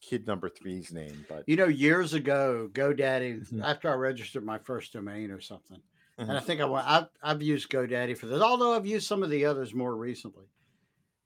kid 0.00 0.26
number 0.26 0.48
three's 0.48 0.92
name, 0.92 1.24
but 1.28 1.44
You 1.48 1.56
know, 1.56 1.68
years 1.68 2.14
ago, 2.14 2.68
GoDaddy, 2.72 3.48
Mhm. 3.52 3.62
after 3.64 3.88
I 3.90 3.94
registered 3.94 4.44
my 4.44 4.58
first 4.58 4.92
domain 4.92 5.30
or 5.30 5.40
something, 5.40 5.80
and 6.18 6.32
I 6.32 6.40
Mhm. 6.40 6.44
think 6.46 6.60
I 6.60 6.64
went, 6.64 6.86
I've, 6.88 7.08
I've 7.22 7.42
used 7.42 7.70
GoDaddy 7.70 8.16
for 8.18 8.26
this, 8.26 8.42
although 8.42 8.74
I've 8.74 8.86
used 8.86 9.06
some 9.06 9.22
of 9.22 9.30
the 9.30 9.44
others 9.44 9.72
more 9.74 9.94
recently. 9.96 10.46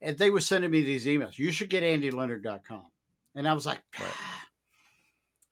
And 0.02 0.18
they 0.18 0.30
were 0.30 0.40
sending 0.42 0.70
me 0.70 0.82
these 0.82 1.06
emails. 1.06 1.38
You 1.38 1.50
should 1.52 1.70
get 1.70 1.82
andyleonard.com. 1.82 2.86
And 3.34 3.48
I 3.48 3.54
was 3.54 3.64
like, 3.66 3.82
Right. 3.98 4.12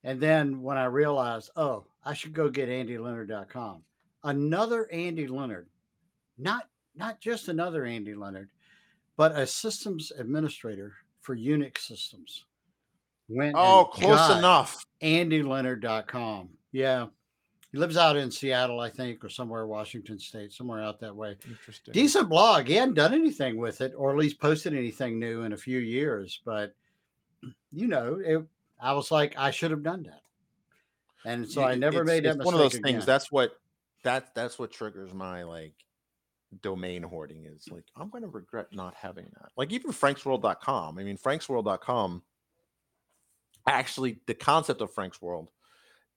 And 0.03 0.21
then 0.21 0.61
when 0.63 0.77
I 0.77 0.85
realized, 0.85 1.51
oh, 1.57 1.87
I 2.05 2.15
should 2.15 2.33
go 2.35 2.49
get 2.49 2.69
andyleonard.com, 2.69 3.83
another 4.25 4.91
Andy 4.93 5.27
Leonard, 5.27 5.69
not 6.39 6.69
not 6.97 7.21
just 7.21 7.49
another 7.49 7.85
Andy 7.85 8.15
Leonard, 8.15 8.51
but 9.17 9.37
a 9.37 9.47
systems 9.47 10.13
administrator 10.17 10.93
for 11.21 11.37
Unix 11.37 11.79
systems. 11.79 12.45
Went 13.29 13.55
oh, 13.57 13.85
and 13.85 13.93
close 13.93 14.17
got 14.17 14.39
enough. 14.39 14.85
AndyLeonard.com. 15.03 16.51
Yeah. 16.73 17.07
He 17.73 17.79
lives 17.79 17.97
out 17.97 18.17
in 18.17 18.31
Seattle, 18.31 18.79
I 18.79 18.91
think, 18.91 19.25
or 19.25 19.29
somewhere, 19.29 19.67
Washington 19.67 20.19
State, 20.19 20.53
somewhere 20.53 20.81
out 20.81 21.01
that 21.01 21.17
way. 21.17 21.37
Interesting. 21.49 21.93
Decent 21.93 22.29
blog. 22.29 22.69
He 22.69 22.75
hadn't 22.75 22.95
done 22.95 23.13
anything 23.13 23.57
with 23.57 23.81
it, 23.81 23.93
or 23.97 24.13
at 24.13 24.17
least 24.17 24.41
posted 24.41 24.75
anything 24.75 25.19
new 25.19 25.43
in 25.43 25.53
a 25.53 25.57
few 25.57 25.81
years. 25.81 26.41
But, 26.45 26.73
you 27.73 27.89
know, 27.89 28.21
it, 28.25 28.45
I 28.81 28.93
was 28.93 29.11
like, 29.11 29.35
I 29.37 29.51
should 29.51 29.73
have 29.73 29.83
done 29.83 30.05
that. 30.05 30.21
And 31.25 31.49
so 31.49 31.63
I 31.65 31.75
never 31.75 32.03
it's- 32.03 32.07
made 32.07 32.25
that 32.25 32.37
it's 32.37 32.45
one 32.45 32.55
of 32.55 32.61
those 32.61 32.75
again. 32.75 32.93
things. 32.95 33.07
That's 33.07 33.31
what 33.33 33.53
that 34.03 34.35
that's 34.35 34.59
what 34.59 34.71
triggers 34.71 35.13
my 35.15 35.43
like 35.45 35.75
domain 36.61 37.03
hoarding 37.03 37.47
is 37.47 37.67
like 37.71 37.85
I'm 37.97 38.11
going 38.11 38.23
to 38.23 38.29
regret 38.29 38.67
not 38.73 38.95
having 38.95 39.27
that. 39.41 39.51
Like 39.57 39.73
even 39.73 39.91
franksworld.com. 39.93 40.99
I 40.99 41.03
mean 41.03 41.17
franksworld.com 41.19 42.23
actually 43.67 44.21
the 44.27 44.35
concept 44.35 44.81
of 44.81 44.93
Frank's 44.93 45.21
World 45.23 45.49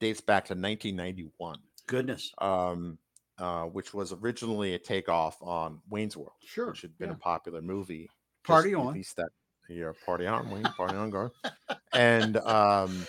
dates 0.00 0.20
back 0.20 0.44
to 0.46 0.52
1991. 0.54 1.58
goodness. 1.86 2.32
Um 2.38 2.98
uh, 3.38 3.62
which 3.66 3.94
was 3.94 4.12
originally 4.12 4.74
a 4.74 4.78
takeoff 4.80 5.40
on 5.40 5.80
Wayne's 5.88 6.16
World, 6.16 6.32
Sure. 6.44 6.70
which 6.70 6.82
had 6.82 6.98
been 6.98 7.10
yeah. 7.10 7.14
a 7.14 7.18
popular 7.18 7.62
movie. 7.62 8.10
Party 8.42 8.74
on. 8.74 8.88
Released 8.88 9.14
that 9.14 9.28
year. 9.68 9.94
Party 10.04 10.26
on, 10.26 10.50
Wayne. 10.50 10.64
Party 10.64 10.96
on, 10.96 11.08
Garth. 11.10 11.30
And 11.92 12.36
um, 12.38 13.06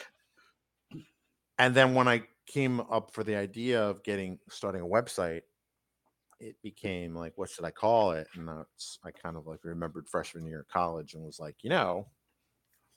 and 1.59 1.75
then 1.75 1.93
when 1.93 2.07
I 2.07 2.23
came 2.47 2.79
up 2.79 3.11
for 3.13 3.23
the 3.23 3.35
idea 3.35 3.81
of 3.83 4.03
getting 4.03 4.39
starting 4.49 4.81
a 4.81 4.85
website, 4.85 5.41
it 6.39 6.55
became 6.63 7.13
like, 7.13 7.33
what 7.35 7.49
should 7.49 7.65
I 7.65 7.71
call 7.71 8.13
it? 8.13 8.27
And 8.33 8.47
that's 8.47 8.97
I 9.03 9.11
kind 9.11 9.35
of 9.35 9.45
like 9.45 9.59
remembered 9.63 10.07
freshman 10.07 10.45
year 10.45 10.61
of 10.61 10.67
college 10.69 11.13
and 11.13 11.23
was 11.23 11.39
like, 11.39 11.57
you 11.61 11.69
know, 11.69 12.07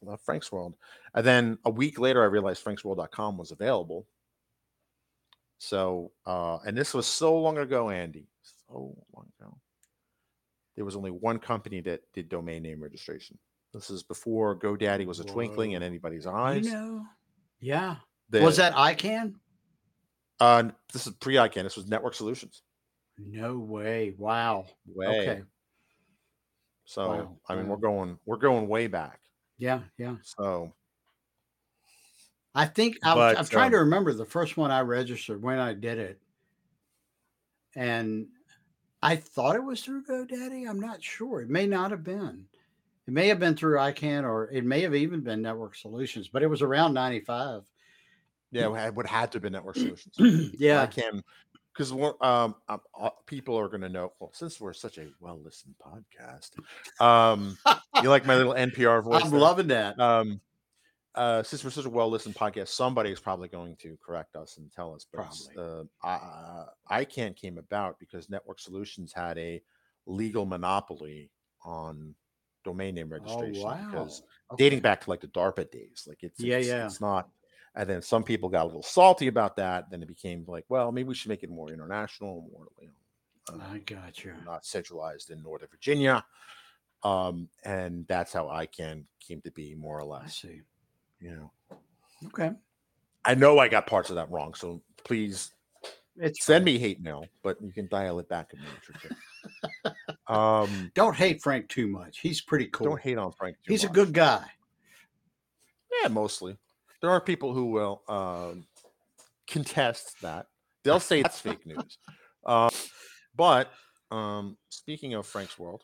I 0.02 0.10
love 0.10 0.20
Frank's 0.20 0.52
World. 0.52 0.74
And 1.14 1.26
then 1.26 1.58
a 1.64 1.70
week 1.70 1.98
later, 1.98 2.22
I 2.22 2.26
realized 2.26 2.64
franksworld.com 2.64 3.36
was 3.36 3.50
available. 3.50 4.06
So, 5.58 6.12
uh, 6.24 6.58
and 6.66 6.76
this 6.76 6.94
was 6.94 7.06
so 7.06 7.38
long 7.38 7.58
ago, 7.58 7.90
Andy, 7.90 8.26
so 8.42 8.96
long 9.14 9.26
ago. 9.40 9.56
There 10.76 10.84
was 10.84 10.96
only 10.96 11.10
one 11.10 11.38
company 11.38 11.80
that 11.82 12.00
did 12.14 12.28
domain 12.28 12.62
name 12.62 12.82
registration. 12.82 13.38
This 13.74 13.90
is 13.90 14.02
before 14.02 14.58
GoDaddy 14.58 15.06
was 15.06 15.20
a 15.20 15.24
twinkling 15.24 15.72
in 15.72 15.82
anybody's 15.82 16.26
eyes. 16.26 16.66
You 16.66 16.72
know, 16.72 17.06
yeah. 17.60 17.96
The- 18.32 18.42
was 18.42 18.56
that 18.56 18.74
ICANN? 18.74 19.34
Uh, 20.40 20.70
this 20.92 21.06
is 21.06 21.12
pre 21.14 21.34
ICANN. 21.34 21.62
This 21.62 21.76
was 21.76 21.86
Network 21.86 22.14
Solutions. 22.14 22.62
No 23.18 23.58
way. 23.58 24.14
Wow. 24.18 24.66
Way. 24.86 25.06
Okay. 25.06 25.42
So 26.84 27.08
Wow, 27.08 27.36
I 27.48 27.54
mean, 27.54 27.68
wow. 27.68 27.74
we're 27.74 27.80
going 27.80 28.18
we're 28.26 28.36
going 28.38 28.68
way 28.68 28.86
back. 28.86 29.20
Yeah. 29.58 29.80
Yeah. 29.98 30.16
So 30.22 30.72
I 32.54 32.66
think 32.66 32.98
I, 33.04 33.34
I'm 33.34 33.46
trying 33.46 33.70
to 33.70 33.78
um, 33.78 33.84
remember 33.84 34.12
the 34.12 34.24
first 34.24 34.56
one 34.56 34.70
I 34.70 34.80
registered 34.80 35.42
when 35.42 35.58
I 35.58 35.74
did 35.74 35.98
it. 35.98 36.20
And 37.76 38.26
I 39.02 39.16
thought 39.16 39.56
it 39.56 39.64
was 39.64 39.82
through 39.82 40.04
GoDaddy. 40.04 40.68
I'm 40.68 40.80
not 40.80 41.02
sure. 41.02 41.40
It 41.40 41.48
may 41.48 41.66
not 41.66 41.90
have 41.90 42.04
been. 42.04 42.46
It 43.06 43.12
may 43.12 43.28
have 43.28 43.38
been 43.38 43.56
through 43.56 43.78
ICANN 43.78 44.24
or 44.24 44.50
it 44.50 44.64
may 44.64 44.80
have 44.82 44.94
even 44.94 45.20
been 45.20 45.42
Network 45.42 45.76
Solutions, 45.76 46.28
but 46.28 46.42
it 46.42 46.48
was 46.48 46.62
around 46.62 46.94
95. 46.94 47.62
Yeah, 48.52 48.86
it 48.86 48.94
would 48.94 49.06
had 49.06 49.32
to 49.32 49.40
be 49.40 49.50
Network 49.50 49.76
Solutions. 49.76 50.14
yeah. 50.58 50.82
I 50.82 50.86
can 50.86 51.22
because 51.72 51.90
um, 51.92 52.14
um, 52.20 52.54
uh, 52.68 53.10
people 53.26 53.58
are 53.58 53.68
going 53.68 53.80
to 53.80 53.88
know. 53.88 54.12
Well, 54.20 54.30
since 54.34 54.60
we're 54.60 54.74
such 54.74 54.98
a 54.98 55.06
well 55.20 55.40
listened 55.42 55.74
podcast, 55.84 56.50
um, 57.00 57.56
you 58.02 58.08
like 58.10 58.26
my 58.26 58.36
little 58.36 58.54
NPR 58.54 59.02
voice? 59.04 59.22
I'm 59.24 59.30
there? 59.30 59.40
loving 59.40 59.68
that. 59.68 59.98
um 59.98 60.40
uh 61.14 61.42
since 61.42 61.62
we're 61.62 61.70
such 61.70 61.84
a 61.84 61.90
well 61.90 62.08
listened 62.08 62.34
podcast 62.34 62.68
somebody 62.68 63.10
is 63.10 63.20
probably 63.20 63.48
going 63.48 63.76
to 63.76 63.98
correct 64.02 64.34
us 64.34 64.56
and 64.56 64.72
tell 64.72 64.94
us 64.94 65.06
but 65.12 65.26
it's, 65.26 65.46
uh, 65.58 65.82
uh, 66.02 66.64
icann 66.92 67.36
came 67.36 67.58
about 67.58 67.98
because 67.98 68.30
network 68.30 68.58
solutions 68.58 69.12
had 69.12 69.36
a 69.36 69.60
legal 70.06 70.46
monopoly 70.46 71.30
on 71.64 72.14
domain 72.64 72.94
name 72.94 73.10
registration 73.10 73.62
oh, 73.62 73.66
wow. 73.66 73.86
because 73.90 74.22
Okay. 74.52 74.64
dating 74.64 74.80
back 74.80 75.02
to 75.02 75.10
like 75.10 75.20
the 75.20 75.28
darpa 75.28 75.70
days 75.70 76.04
like 76.08 76.22
it's 76.22 76.40
Yeah, 76.40 76.56
it's, 76.56 76.68
yeah. 76.68 76.86
it's 76.86 77.00
not 77.00 77.28
and 77.74 77.88
then 77.88 78.02
some 78.02 78.22
people 78.22 78.48
got 78.48 78.64
a 78.64 78.66
little 78.66 78.82
salty 78.82 79.28
about 79.28 79.56
that 79.56 79.90
then 79.90 80.02
it 80.02 80.08
became 80.08 80.44
like 80.46 80.64
well 80.68 80.92
maybe 80.92 81.08
we 81.08 81.14
should 81.14 81.28
make 81.30 81.42
it 81.42 81.50
more 81.50 81.70
international 81.72 82.46
more 82.52 82.66
you 82.80 82.88
know 82.88 83.62
uh, 83.62 83.72
I 83.72 83.78
got 83.78 84.24
you. 84.24 84.34
not 84.44 84.64
centralized 84.64 85.30
in 85.30 85.42
northern 85.42 85.68
virginia 85.70 86.24
um 87.02 87.48
and 87.64 88.06
that's 88.08 88.32
how 88.32 88.44
icann 88.46 89.04
came 89.20 89.40
to 89.42 89.50
be 89.50 89.74
more 89.74 89.98
or 89.98 90.04
less. 90.04 90.24
I 90.44 90.48
see. 90.48 90.60
you 91.20 91.30
know 91.36 91.50
Okay. 92.26 92.52
I 93.24 93.34
know 93.34 93.58
I 93.58 93.66
got 93.68 93.86
parts 93.88 94.10
of 94.10 94.16
that 94.16 94.30
wrong, 94.30 94.54
so 94.54 94.80
please 95.04 95.52
It's 96.16 96.44
send 96.44 96.60
fine. 96.64 96.74
me 96.74 96.78
hate 96.78 97.00
mail, 97.00 97.24
but 97.42 97.56
you 97.60 97.72
can 97.72 97.88
dial 97.88 98.18
it 98.20 98.28
back 98.28 98.52
or 98.52 99.90
two. 99.90 99.92
um, 100.32 100.90
Don't 100.94 101.16
hate 101.16 101.42
Frank 101.42 101.68
too 101.68 101.86
much. 101.88 102.18
He's 102.20 102.40
pretty 102.40 102.66
cool. 102.66 102.86
don't 102.88 103.00
hate 103.00 103.18
on 103.18 103.32
Frank. 103.32 103.56
Too 103.64 103.72
He's 103.72 103.82
a 103.84 103.88
good 103.88 104.12
guy. 104.12 104.44
Yeah, 106.02 106.08
mostly. 106.08 106.56
There 107.02 107.10
are 107.10 107.20
people 107.20 107.52
who 107.52 107.66
will 107.66 108.02
um, 108.08 108.64
contest 109.48 110.22
that. 110.22 110.46
They'll 110.84 111.00
say 111.00 111.22
that's 111.22 111.40
fake 111.40 111.66
news. 111.66 111.98
Um, 112.46 112.70
but 113.36 113.70
um, 114.10 114.56
speaking 114.70 115.14
of 115.14 115.26
Frank's 115.26 115.58
World, 115.58 115.82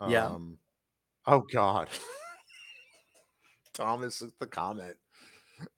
um, 0.00 0.10
Yeah. 0.10 0.36
Oh 1.26 1.44
God, 1.52 1.88
Thomas 3.74 4.22
is 4.22 4.32
the 4.38 4.46
comment. 4.46 4.96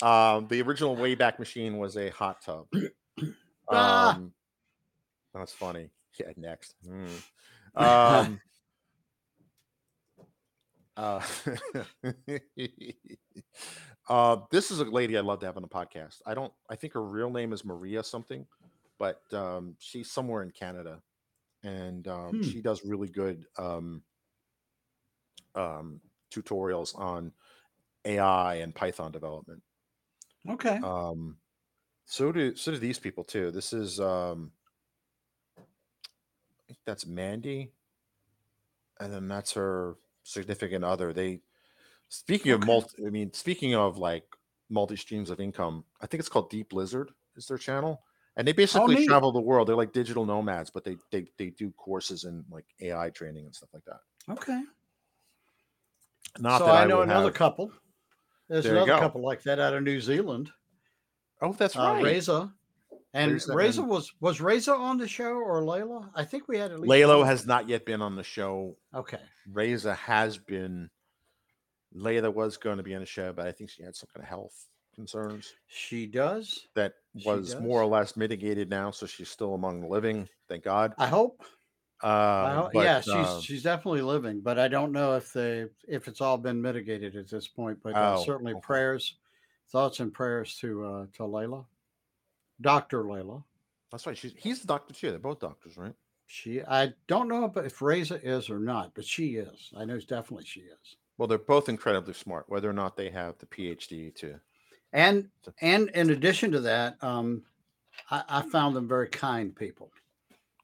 Um, 0.02 0.46
the 0.48 0.60
original 0.62 0.96
Wayback 0.96 1.38
Machine 1.38 1.78
was 1.78 1.96
a 1.96 2.10
hot 2.10 2.42
tub. 2.42 2.66
Ah. 3.72 4.16
Um, 4.16 4.32
that's 5.32 5.52
funny. 5.52 5.90
Yeah, 6.18 6.32
next. 6.36 6.74
Mm. 6.84 7.08
Um, 7.76 8.40
uh, 10.96 11.20
uh, 14.10 14.38
this 14.50 14.72
is 14.72 14.80
a 14.80 14.84
lady 14.84 15.16
I'd 15.16 15.24
love 15.24 15.38
to 15.40 15.46
have 15.46 15.56
on 15.56 15.62
the 15.62 15.68
podcast. 15.68 16.20
I 16.26 16.34
don't. 16.34 16.52
I 16.68 16.74
think 16.74 16.94
her 16.94 17.02
real 17.02 17.30
name 17.30 17.52
is 17.52 17.64
Maria 17.64 18.02
something, 18.02 18.44
but 18.98 19.22
um, 19.32 19.76
she's 19.78 20.10
somewhere 20.10 20.42
in 20.42 20.50
Canada, 20.50 21.00
and 21.62 22.06
um, 22.08 22.42
Hmm. 22.42 22.42
she 22.42 22.60
does 22.60 22.84
really 22.84 23.08
good 23.08 23.46
um, 23.56 24.02
um, 25.54 26.00
tutorials 26.32 26.98
on 26.98 27.32
AI 28.04 28.56
and 28.56 28.74
Python 28.74 29.12
development. 29.12 29.62
Okay. 30.48 30.80
Um, 30.82 31.36
so 32.04 32.32
do 32.32 32.56
so 32.56 32.72
do 32.72 32.78
these 32.78 32.98
people 32.98 33.22
too. 33.22 33.52
This 33.52 33.72
is 33.72 34.00
um, 34.00 34.50
I 35.56 36.62
think 36.66 36.80
that's 36.84 37.06
Mandy, 37.06 37.70
and 38.98 39.12
then 39.12 39.28
that's 39.28 39.52
her 39.52 39.94
significant 40.24 40.84
other. 40.84 41.12
They 41.12 41.42
speaking 42.10 42.52
of 42.52 42.66
multi, 42.66 43.06
I 43.06 43.08
mean, 43.10 43.32
speaking 43.32 43.74
of 43.74 43.96
like 43.96 44.24
multi 44.68 44.96
streams 44.96 45.30
of 45.30 45.40
income, 45.40 45.84
I 46.02 46.06
think 46.06 46.18
it's 46.20 46.28
called 46.28 46.50
Deep 46.50 46.74
Lizard 46.74 47.10
is 47.36 47.46
their 47.46 47.56
channel, 47.58 48.02
and 48.36 48.46
they 48.46 48.52
basically 48.52 48.96
neat. 48.96 49.08
travel 49.08 49.32
the 49.32 49.40
world. 49.40 49.66
They're 49.68 49.76
like 49.76 49.92
digital 49.92 50.26
nomads, 50.26 50.70
but 50.70 50.84
they 50.84 50.96
they 51.10 51.26
they 51.38 51.50
do 51.50 51.70
courses 51.72 52.24
in 52.24 52.44
like 52.50 52.66
AI 52.82 53.08
training 53.10 53.46
and 53.46 53.54
stuff 53.54 53.70
like 53.72 53.84
that. 53.86 54.00
okay. 54.34 54.60
Not 56.38 56.58
so 56.58 56.66
that 56.66 56.74
I 56.74 56.82
I, 56.82 56.86
know 56.86 57.00
another 57.02 57.26
have- 57.26 57.34
couple. 57.34 57.72
There's 58.48 58.64
There 58.64 58.74
another 58.76 58.98
couple 59.00 59.22
like 59.22 59.42
that 59.44 59.58
out 59.60 59.74
of 59.74 59.82
New 59.84 60.00
Zealand. 60.00 60.50
Oh, 61.40 61.52
that's 61.52 61.76
Uh, 61.76 61.80
right. 61.94 62.04
Reza. 62.04 62.52
And 63.14 63.32
Reza 63.32 63.54
Reza 63.54 63.82
was 63.82 64.12
was 64.20 64.40
Reza 64.40 64.72
on 64.74 64.96
the 64.98 65.08
show 65.08 65.32
or 65.34 65.62
Layla? 65.62 66.10
I 66.14 66.24
think 66.24 66.46
we 66.48 66.58
had 66.58 66.70
at 66.72 66.78
least 66.80 66.90
Laylo 66.90 67.18
one. 67.18 67.26
has 67.26 67.46
not 67.46 67.68
yet 67.68 67.84
been 67.84 68.02
on 68.02 68.14
the 68.16 68.22
show. 68.22 68.76
Okay. 68.94 69.20
Reza 69.50 69.94
has 69.94 70.38
been. 70.38 70.88
Layla 71.94 72.32
was 72.32 72.56
going 72.56 72.76
to 72.76 72.82
be 72.82 72.94
on 72.94 73.00
the 73.00 73.06
show, 73.06 73.32
but 73.32 73.46
I 73.46 73.52
think 73.52 73.70
she 73.70 73.82
had 73.82 73.96
some 73.96 74.08
kind 74.14 74.22
of 74.24 74.28
health 74.28 74.66
concerns 74.94 75.54
She 75.68 76.06
does. 76.06 76.66
that 76.74 76.94
was 77.24 77.58
more 77.60 77.80
or 77.80 77.86
less 77.86 78.16
mitigated 78.16 78.68
now. 78.68 78.90
So 78.90 79.06
she's 79.06 79.28
still 79.28 79.54
among 79.54 79.80
the 79.80 79.86
living. 79.88 80.28
Thank 80.48 80.64
God. 80.64 80.94
I 80.98 81.06
hope. 81.06 81.42
Uh, 82.02 82.06
I 82.06 82.54
hope 82.54 82.70
but, 82.72 82.84
yeah, 82.84 83.00
she's 83.00 83.14
uh, 83.14 83.40
she's 83.40 83.62
definitely 83.62 84.00
living, 84.00 84.40
but 84.40 84.58
I 84.58 84.68
don't 84.68 84.90
know 84.90 85.16
if 85.16 85.32
they 85.34 85.66
if 85.86 86.08
it's 86.08 86.22
all 86.22 86.38
been 86.38 86.60
mitigated 86.60 87.14
at 87.14 87.28
this 87.28 87.46
point. 87.46 87.78
But 87.82 87.94
uh, 87.94 88.16
Oh, 88.16 88.24
certainly 88.24 88.52
okay. 88.52 88.60
prayers, 88.62 89.16
thoughts 89.70 90.00
and 90.00 90.12
prayers 90.12 90.56
to 90.60 90.84
uh 90.86 91.06
to 91.14 91.24
Layla, 91.24 91.66
Doctor 92.62 93.04
Layla. 93.04 93.44
that's 93.92 94.06
right. 94.06 94.16
She's 94.16 94.32
he's 94.34 94.60
the 94.62 94.66
doctor 94.66 94.94
too. 94.94 95.10
They're 95.10 95.18
both 95.18 95.40
doctors, 95.40 95.76
right? 95.76 95.94
She 96.26 96.62
I 96.62 96.94
don't 97.06 97.28
know 97.28 97.44
if, 97.44 97.56
if 97.58 97.82
Reza 97.82 98.18
is 98.22 98.48
or 98.48 98.60
not, 98.60 98.94
but 98.94 99.04
she 99.04 99.36
is. 99.36 99.70
I 99.76 99.84
know 99.84 99.98
definitely 99.98 100.46
she 100.46 100.60
is. 100.60 100.96
Well, 101.20 101.26
they're 101.26 101.36
both 101.36 101.68
incredibly 101.68 102.14
smart. 102.14 102.48
Whether 102.48 102.70
or 102.70 102.72
not 102.72 102.96
they 102.96 103.10
have 103.10 103.36
the 103.36 103.44
PhD 103.44 104.14
to 104.14 104.40
And 104.94 105.30
So- 105.44 105.52
and 105.60 105.90
in 105.90 106.08
addition 106.08 106.50
to 106.52 106.60
that, 106.60 106.96
um, 107.04 107.44
I, 108.10 108.24
I 108.26 108.42
found 108.42 108.74
them 108.74 108.88
very 108.88 109.06
kind 109.10 109.54
people. 109.54 109.92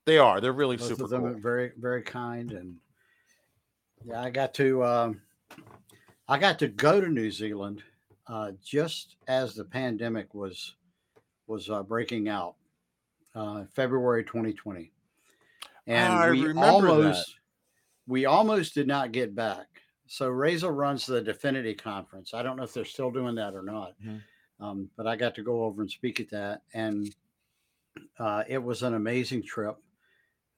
They 0.07 0.17
are. 0.17 0.41
They're 0.41 0.55
really 0.55 0.79
Both 0.79 0.89
super 0.89 1.05
of 1.05 1.11
them 1.11 1.21
cool. 1.25 1.33
are 1.33 1.41
very 1.41 1.73
very 1.77 2.01
kind 2.03 2.53
and 2.53 2.79
yeah, 4.03 4.23
I 4.23 4.31
got 4.31 4.55
to 4.55 4.83
um, 4.83 5.21
I 6.27 6.39
got 6.39 6.59
to 6.61 6.69
go 6.69 7.03
to 7.03 7.09
New 7.09 7.31
Zealand 7.31 7.83
uh, 8.27 8.53
just 8.65 9.17
as 9.29 9.55
the 9.55 9.65
pandemic 9.65 10.33
was 10.33 10.77
was 11.47 11.69
uh, 11.69 11.83
breaking 11.83 12.31
out, 12.31 12.55
uh, 13.35 13.65
February 13.75 14.25
2020, 14.25 14.91
and 15.87 16.13
I 16.15 16.31
we 16.31 16.47
remember 16.47 16.87
that. 16.87 16.93
almost 16.93 17.37
we 18.07 18.25
almost 18.25 18.73
did 18.75 18.87
not 18.87 19.13
get 19.13 19.35
back. 19.35 19.76
So 20.07 20.29
Reza 20.29 20.71
runs 20.71 21.07
the 21.07 21.21
Difinity 21.21 21.75
conference. 21.75 22.35
I 22.35 22.43
don't 22.43 22.57
know 22.57 22.63
if 22.65 22.73
they're 22.75 22.85
still 22.85 23.11
doing 23.11 23.35
that 23.37 23.55
or 23.55 23.63
not, 23.63 23.99
Mhm. 24.01 24.23
um, 24.61 24.91
but 24.97 25.07
I 25.07 25.17
got 25.17 25.35
to 25.37 25.43
go 25.43 25.65
over 25.65 25.83
and 25.83 25.91
speak 25.91 26.21
at 26.21 26.31
that, 26.31 26.63
and 26.75 27.15
uh, 28.19 28.45
it 28.49 28.59
was 28.59 28.83
an 28.83 28.95
amazing 28.95 29.43
trip. 29.43 29.77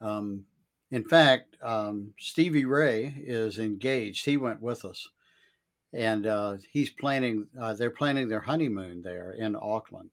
Um, 0.00 0.46
in 0.90 1.04
fact, 1.04 1.56
um, 1.62 2.14
Stevie 2.18 2.64
Ray 2.64 3.06
is 3.18 3.58
engaged. 3.58 4.24
He 4.24 4.36
went 4.36 4.60
with 4.62 4.84
us, 4.84 5.08
and 5.92 6.26
uh, 6.26 6.58
he's 6.72 6.90
planning. 6.90 7.48
Uh, 7.60 7.74
they're 7.74 7.90
planning 7.90 8.28
their 8.28 8.40
honeymoon 8.40 9.02
there 9.02 9.32
in 9.32 9.56
Auckland. 9.56 10.10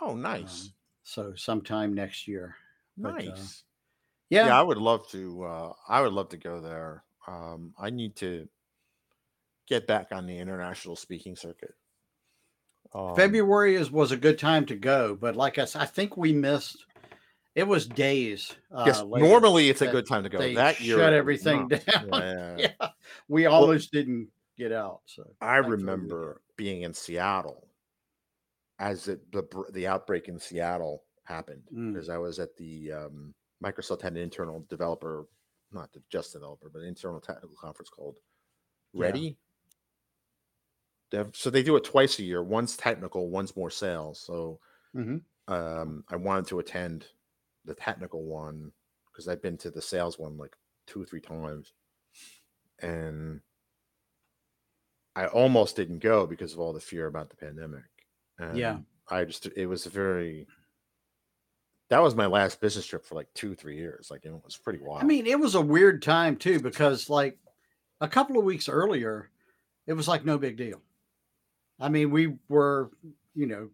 Oh, 0.00 0.14
nice, 0.16 0.66
Um, 0.68 0.74
so 1.04 1.34
sometime 1.34 1.94
next 1.94 2.26
year. 2.28 2.56
but, 2.96 3.10
uh, 3.10 3.14
nice. 3.14 3.64
Yeah, 4.30 4.46
yeah. 4.46 4.60
I 4.60 4.62
would 4.62 4.78
love 4.78 5.08
to. 5.10 5.44
Uh, 5.44 5.72
I 5.88 6.02
would 6.02 6.12
love 6.12 6.28
to 6.30 6.36
go 6.38 6.60
there. 6.60 7.04
Um, 7.26 7.74
I 7.78 7.90
need 7.90 8.16
to 8.16 8.48
get 9.70 9.86
back 9.86 10.08
on 10.12 10.26
the 10.26 10.36
international 10.38 10.96
speaking 10.96 11.34
circuit. 11.36 11.72
Um, 12.92 13.14
February 13.16 13.76
is 13.76 13.90
was 13.90 14.10
a 14.12 14.16
good 14.16 14.38
time 14.38 14.66
to 14.66 14.74
go, 14.76 15.14
but 15.14 15.36
like 15.36 15.58
I 15.58 15.64
said, 15.64 15.80
I 15.80 15.86
think 15.86 16.16
we 16.18 16.32
missed. 16.34 16.84
It 17.54 17.66
was 17.66 17.86
days. 17.86 18.54
Uh, 18.72 18.84
Yes, 18.86 19.02
later 19.02 19.26
normally 19.26 19.70
it's 19.70 19.80
a 19.82 19.86
good 19.88 20.06
time 20.06 20.22
to 20.24 20.28
go. 20.28 20.38
They 20.38 20.54
That 20.54 20.80
year, 20.80 20.98
shut 20.98 21.12
everything 21.12 21.68
not. 21.68 21.84
down. 21.86 22.08
Yeah. 22.12 22.56
yeah, 22.80 22.88
we 23.28 23.46
almost 23.46 23.92
didn't 23.92 24.28
get 24.58 24.72
out. 24.72 25.00
So 25.06 25.24
I 25.40 25.56
remember 25.56 26.42
being 26.56 26.82
in 26.82 26.92
Seattle 26.92 27.68
as 28.78 29.08
it, 29.08 29.20
the 29.32 29.44
the 29.72 29.86
outbreak 29.86 30.28
in 30.28 30.38
Seattle 30.38 31.04
happened 31.24 31.62
Mm. 31.72 31.92
because 31.94 32.08
I 32.08 32.18
was 32.18 32.38
at 32.40 32.56
the 32.56 32.92
um, 32.92 33.34
Microsoft 33.64 34.02
had 34.02 34.12
an 34.12 34.18
internal 34.18 34.64
developer, 34.68 35.26
not 35.70 35.92
the 35.92 36.02
just 36.10 36.32
developer, 36.32 36.70
but 36.72 36.82
an 36.82 36.88
internal 36.88 37.20
technical 37.20 37.56
conference 37.60 37.88
called 37.90 38.16
Yeah. 38.92 39.00
Dev, 41.10 41.34
so 41.36 41.50
they 41.50 41.62
do 41.62 41.76
it 41.76 41.84
twice 41.84 42.18
a 42.18 42.22
year. 42.22 42.42
One's 42.42 42.76
technical, 42.76 43.30
one's 43.30 43.56
more 43.56 43.70
sales. 43.70 44.20
So 44.20 44.60
Mhm. 44.94 45.24
um, 45.48 46.04
I 46.08 46.16
wanted 46.16 46.46
to 46.48 46.60
attend 46.60 47.08
the 47.64 47.74
technical 47.74 48.24
one 48.24 48.72
because 49.06 49.28
I've 49.28 49.42
been 49.42 49.58
to 49.58 49.70
the 49.70 49.82
sales 49.82 50.18
one 50.18 50.36
like 50.38 50.56
two 50.86 51.02
or 51.02 51.06
three 51.06 51.20
times, 51.20 51.74
and 52.80 53.40
I 55.16 55.26
almost 55.26 55.76
didn't 55.76 55.98
go 55.98 56.26
because 56.26 56.52
of 56.52 56.60
all 56.60 56.72
the 56.72 56.80
fear 56.80 57.06
about 57.06 57.30
the 57.30 57.36
pandemic. 57.36 57.84
And 58.38 58.56
Yeah. 58.58 58.80
I 59.08 59.24
just 59.24 59.46
it 59.46 59.66
was 59.66 59.86
a 59.86 59.90
very 59.90 60.46
that 61.88 62.00
was 62.02 62.14
my 62.14 62.26
last 62.26 62.60
business 62.60 62.86
trip 62.86 63.04
for 63.04 63.16
like 63.16 63.32
two 63.34 63.54
three 63.54 63.76
years. 63.76 64.10
Like 64.10 64.24
it 64.24 64.32
was 64.32 64.56
pretty 64.56 64.78
wild. 64.80 65.02
I 65.02 65.06
mean, 65.06 65.26
it 65.26 65.38
was 65.38 65.54
a 65.56 65.60
weird 65.60 66.02
time 66.02 66.36
too 66.36 66.60
because 66.60 67.10
like 67.10 67.38
a 68.00 68.08
couple 68.08 68.38
of 68.38 68.44
weeks 68.44 68.68
earlier, 68.68 69.30
it 69.86 69.94
was 69.94 70.06
like 70.08 70.24
no 70.24 70.38
big 70.38 70.56
deal. 70.56 70.82
I 71.80 71.88
mean, 71.88 72.10
we 72.10 72.34
were, 72.48 72.90
you 73.34 73.46
know, 73.46 73.70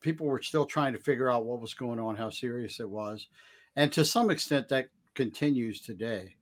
people 0.00 0.26
were 0.26 0.42
still 0.42 0.66
trying 0.66 0.92
to 0.92 0.98
figure 0.98 1.30
out 1.30 1.44
what 1.44 1.60
was 1.60 1.74
going 1.74 2.00
on, 2.00 2.16
how 2.16 2.30
serious 2.30 2.80
it 2.80 2.88
was, 2.88 3.28
and 3.76 3.92
to 3.92 4.04
some 4.04 4.30
extent 4.30 4.68
that 4.70 4.88
continues 5.14 5.80
today. 5.80 6.34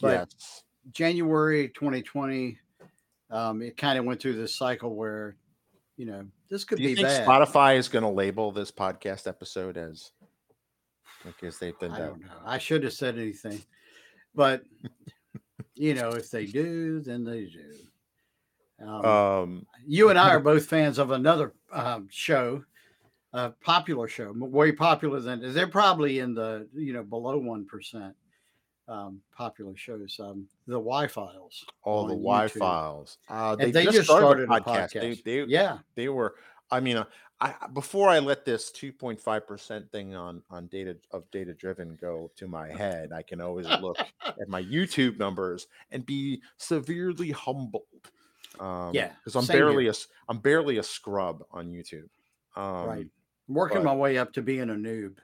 But 0.00 0.28
yes. 0.32 0.62
January 0.90 1.68
2020, 1.68 2.58
um, 3.30 3.62
it 3.62 3.76
kind 3.76 3.98
of 3.98 4.04
went 4.04 4.20
through 4.20 4.36
this 4.36 4.54
cycle 4.54 4.94
where, 4.94 5.36
you 5.96 6.06
know, 6.06 6.26
this 6.50 6.64
could 6.64 6.78
Do 6.78 6.84
you 6.84 6.90
be 6.90 6.96
think 6.96 7.08
bad. 7.08 7.26
Spotify 7.26 7.76
is 7.76 7.88
going 7.88 8.02
to 8.02 8.10
label 8.10 8.52
this 8.52 8.70
podcast 8.70 9.26
episode 9.26 9.76
as? 9.76 10.12
Because 11.24 11.58
they've 11.58 11.78
been 11.80 11.92
I 11.92 11.98
don't 11.98 12.20
know. 12.20 12.28
I 12.44 12.58
should 12.58 12.84
have 12.84 12.92
said 12.92 13.18
anything, 13.18 13.60
but 14.34 14.62
you 15.74 15.94
know, 15.94 16.10
if 16.10 16.30
they 16.30 16.46
do, 16.46 17.00
then 17.00 17.24
they 17.24 17.46
do. 17.46 17.74
Um, 18.80 19.04
Um, 19.04 19.66
you 19.86 20.10
and 20.10 20.18
I 20.18 20.30
are 20.30 20.40
both 20.40 20.66
fans 20.66 20.98
of 20.98 21.10
another 21.10 21.54
um, 21.72 22.08
show, 22.10 22.64
a 23.32 23.50
popular 23.50 24.08
show, 24.08 24.32
way 24.36 24.72
popular 24.72 25.20
than 25.20 25.52
they're 25.52 25.66
probably 25.66 26.18
in 26.18 26.34
the 26.34 26.68
you 26.74 26.92
know 26.92 27.02
below 27.02 27.38
one 27.38 27.64
percent 27.66 28.14
um, 28.88 29.20
popular 29.36 29.76
shows. 29.76 30.18
Um, 30.22 30.46
the 30.66 30.78
Y 30.78 31.06
Files. 31.06 31.64
all 31.82 32.06
the 32.06 32.14
Y 32.14 32.46
YouTube. 32.46 32.58
files. 32.58 33.18
Uh, 33.28 33.56
And 33.58 33.72
they 33.72 33.84
just 33.84 34.04
started 34.04 34.44
a 34.44 34.60
podcast. 34.60 34.92
They, 34.92 35.14
they, 35.14 35.44
Yeah, 35.44 35.78
they 35.94 36.08
were. 36.08 36.34
I 36.70 36.80
mean, 36.80 36.96
uh, 36.96 37.04
I 37.40 37.54
before 37.72 38.08
I 38.08 38.18
let 38.18 38.44
this 38.44 38.70
two 38.70 38.92
point 38.92 39.20
five 39.20 39.46
percent 39.46 39.90
thing 39.92 40.14
on 40.14 40.42
on 40.50 40.66
data 40.68 40.96
of 41.12 41.30
data 41.30 41.52
driven 41.54 41.96
go 42.00 42.30
to 42.36 42.46
my 42.46 42.68
head, 42.78 43.12
I 43.12 43.22
can 43.22 43.40
always 43.40 43.66
look 43.66 43.98
at 44.24 44.48
my 44.48 44.62
YouTube 44.62 45.18
numbers 45.18 45.66
and 45.90 46.04
be 46.04 46.40
severely 46.56 47.30
humbled. 47.30 47.82
Um, 48.60 48.94
Yeah, 48.94 49.12
because 49.18 49.36
I'm 49.36 49.42
same 49.44 49.56
here. 49.56 49.66
barely 49.66 49.88
a 49.88 49.92
I'm 50.28 50.38
barely 50.38 50.78
a 50.78 50.82
scrub 50.82 51.44
on 51.50 51.70
YouTube. 51.70 52.08
Um, 52.56 52.86
right. 52.86 53.06
Working 53.48 53.78
but- 53.78 53.84
my 53.84 53.94
way 53.94 54.18
up 54.18 54.32
to 54.34 54.42
being 54.42 54.70
a 54.70 54.74
noob. 54.74 55.18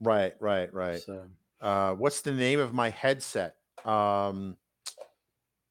right, 0.00 0.34
right, 0.40 0.72
right. 0.74 1.00
So 1.00 1.28
Uh, 1.60 1.94
what's 1.94 2.22
the 2.22 2.32
name 2.32 2.58
of 2.60 2.74
my 2.74 2.90
headset? 2.90 3.56
Um, 3.84 4.56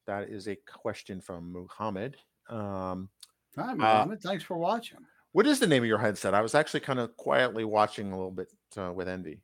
that 0.06 0.28
is 0.30 0.48
a 0.48 0.56
question 0.56 1.20
from 1.20 1.52
Muhammad. 1.52 2.16
Um, 2.48 3.08
hi, 3.56 3.74
Mohammed. 3.74 4.20
Thanks 4.22 4.42
for 4.44 4.56
watching. 4.56 4.98
what 5.32 5.46
is 5.46 5.60
the 5.60 5.66
name 5.66 5.82
of 5.82 5.86
your 5.88 5.98
headset? 5.98 6.34
I 6.34 6.40
was 6.42 6.54
actually 6.54 6.80
kind 6.80 6.98
of 6.98 7.16
quietly 7.16 7.64
watching 7.64 8.10
a 8.12 8.16
little 8.16 8.30
bit 8.32 8.52
uh, 8.76 8.92
with 8.92 9.08
envy. 9.08 9.40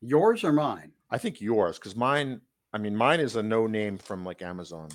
Yours 0.00 0.44
or 0.44 0.52
mine? 0.52 0.92
I 1.10 1.18
think 1.18 1.40
yours, 1.40 1.78
because 1.78 1.96
mine. 1.96 2.40
I 2.72 2.78
mean, 2.78 2.94
mine 2.94 3.20
is 3.20 3.34
a 3.36 3.42
no 3.42 3.66
name 3.66 3.96
from 3.98 4.24
like 4.24 4.42
Amazon. 4.42 4.88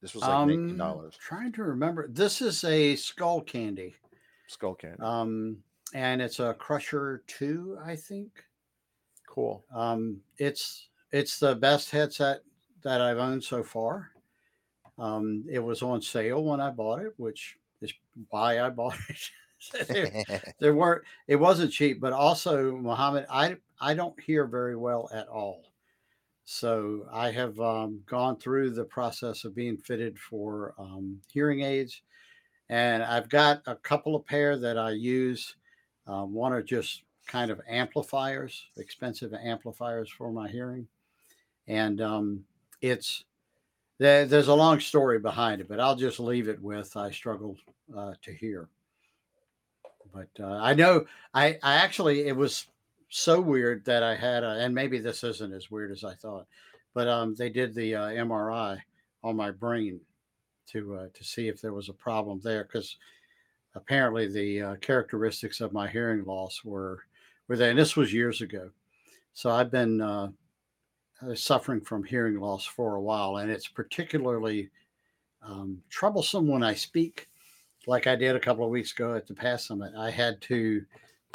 This 0.00 0.14
was 0.14 0.22
like 0.22 0.30
Um, 0.30 0.76
dollars. 0.76 1.16
Trying 1.16 1.52
to 1.52 1.62
remember. 1.64 2.08
This 2.08 2.40
is 2.40 2.62
a 2.64 2.96
skull 2.96 3.40
candy. 3.40 3.96
Skull 4.46 4.74
can. 4.74 4.96
Um, 5.00 5.62
and 5.94 6.20
it's 6.20 6.40
a 6.40 6.54
Crusher 6.54 7.22
2, 7.26 7.78
I 7.84 7.96
think. 7.96 8.44
cool. 9.26 9.64
Um, 9.72 10.20
it's 10.38 10.88
it's 11.12 11.38
the 11.38 11.54
best 11.54 11.90
headset 11.90 12.42
that 12.82 13.00
I've 13.00 13.18
owned 13.18 13.42
so 13.44 13.62
far. 13.62 14.10
Um, 14.98 15.44
it 15.50 15.58
was 15.58 15.82
on 15.82 16.00
sale 16.02 16.42
when 16.44 16.60
I 16.60 16.70
bought 16.70 17.00
it, 17.00 17.12
which 17.18 17.58
is 17.80 17.92
why 18.30 18.60
I 18.60 18.70
bought 18.70 18.96
it. 19.08 19.88
there, 19.88 20.42
there 20.58 20.74
weren't 20.74 21.04
it 21.26 21.36
wasn't 21.36 21.72
cheap, 21.72 22.00
but 22.00 22.12
also 22.12 22.76
Mohammed, 22.76 23.26
I 23.30 23.56
I 23.80 23.94
don't 23.94 24.18
hear 24.20 24.46
very 24.46 24.76
well 24.76 25.08
at 25.12 25.28
all. 25.28 25.64
So 26.48 27.08
I 27.12 27.32
have 27.32 27.58
um, 27.58 28.02
gone 28.06 28.36
through 28.36 28.70
the 28.70 28.84
process 28.84 29.44
of 29.44 29.54
being 29.54 29.76
fitted 29.76 30.16
for 30.16 30.74
um, 30.78 31.20
hearing 31.28 31.62
aids, 31.62 32.02
and 32.68 33.02
I've 33.02 33.28
got 33.28 33.62
a 33.66 33.74
couple 33.74 34.14
of 34.14 34.24
pair 34.24 34.56
that 34.56 34.78
I 34.78 34.92
use. 34.92 35.56
Um, 36.06 36.32
one 36.32 36.52
are 36.52 36.62
just 36.62 37.02
kind 37.26 37.50
of 37.50 37.60
amplifiers, 37.68 38.64
expensive 38.76 39.34
amplifiers 39.34 40.08
for 40.08 40.30
my 40.30 40.48
hearing, 40.48 40.86
and 41.66 42.00
um, 42.00 42.44
it's 42.80 43.24
there, 43.98 44.24
there's 44.24 44.46
a 44.48 44.54
long 44.54 44.78
story 44.78 45.18
behind 45.18 45.60
it, 45.60 45.68
but 45.68 45.80
I'll 45.80 45.96
just 45.96 46.20
leave 46.20 46.48
it 46.48 46.62
with 46.62 46.96
I 46.96 47.10
struggle 47.10 47.56
uh, 47.94 48.14
to 48.22 48.32
hear. 48.32 48.68
but 50.14 50.28
uh, 50.38 50.58
I 50.62 50.74
know 50.74 51.06
I 51.34 51.58
I 51.62 51.74
actually 51.76 52.28
it 52.28 52.36
was 52.36 52.68
so 53.08 53.40
weird 53.40 53.84
that 53.84 54.02
I 54.02 54.14
had 54.14 54.44
a, 54.44 54.50
and 54.50 54.74
maybe 54.74 54.98
this 54.98 55.24
isn't 55.24 55.52
as 55.52 55.70
weird 55.70 55.90
as 55.90 56.04
I 56.04 56.14
thought, 56.14 56.46
but 56.94 57.08
um 57.08 57.34
they 57.34 57.50
did 57.50 57.74
the 57.74 57.94
uh, 57.94 58.08
MRI 58.08 58.80
on 59.22 59.36
my 59.36 59.50
brain 59.50 60.00
to 60.68 60.94
uh, 60.96 61.08
to 61.14 61.24
see 61.24 61.48
if 61.48 61.60
there 61.60 61.72
was 61.72 61.88
a 61.88 61.94
problem 61.94 62.40
there 62.42 62.64
because 62.64 62.96
apparently 63.74 64.26
the 64.26 64.62
uh, 64.62 64.76
characteristics 64.76 65.60
of 65.60 65.72
my 65.72 65.86
hearing 65.88 66.24
loss 66.24 66.64
were 66.64 67.04
were 67.48 67.56
there, 67.56 67.70
and 67.70 67.78
this 67.78 67.96
was 67.96 68.12
years 68.12 68.40
ago. 68.40 68.70
So 69.34 69.50
I've 69.50 69.70
been 69.70 70.00
uh, 70.00 70.30
uh, 71.22 71.34
suffering 71.34 71.80
from 71.80 72.02
hearing 72.02 72.40
loss 72.40 72.64
for 72.64 72.96
a 72.96 73.00
while, 73.00 73.36
and 73.36 73.50
it's 73.50 73.68
particularly 73.68 74.70
um, 75.42 75.82
troublesome 75.90 76.48
when 76.48 76.62
I 76.62 76.74
speak, 76.74 77.28
like 77.86 78.06
I 78.06 78.16
did 78.16 78.34
a 78.34 78.40
couple 78.40 78.64
of 78.64 78.70
weeks 78.70 78.92
ago 78.92 79.14
at 79.14 79.26
the 79.26 79.34
Pass 79.34 79.66
Summit. 79.66 79.92
I 79.96 80.10
had 80.10 80.40
to 80.42 80.84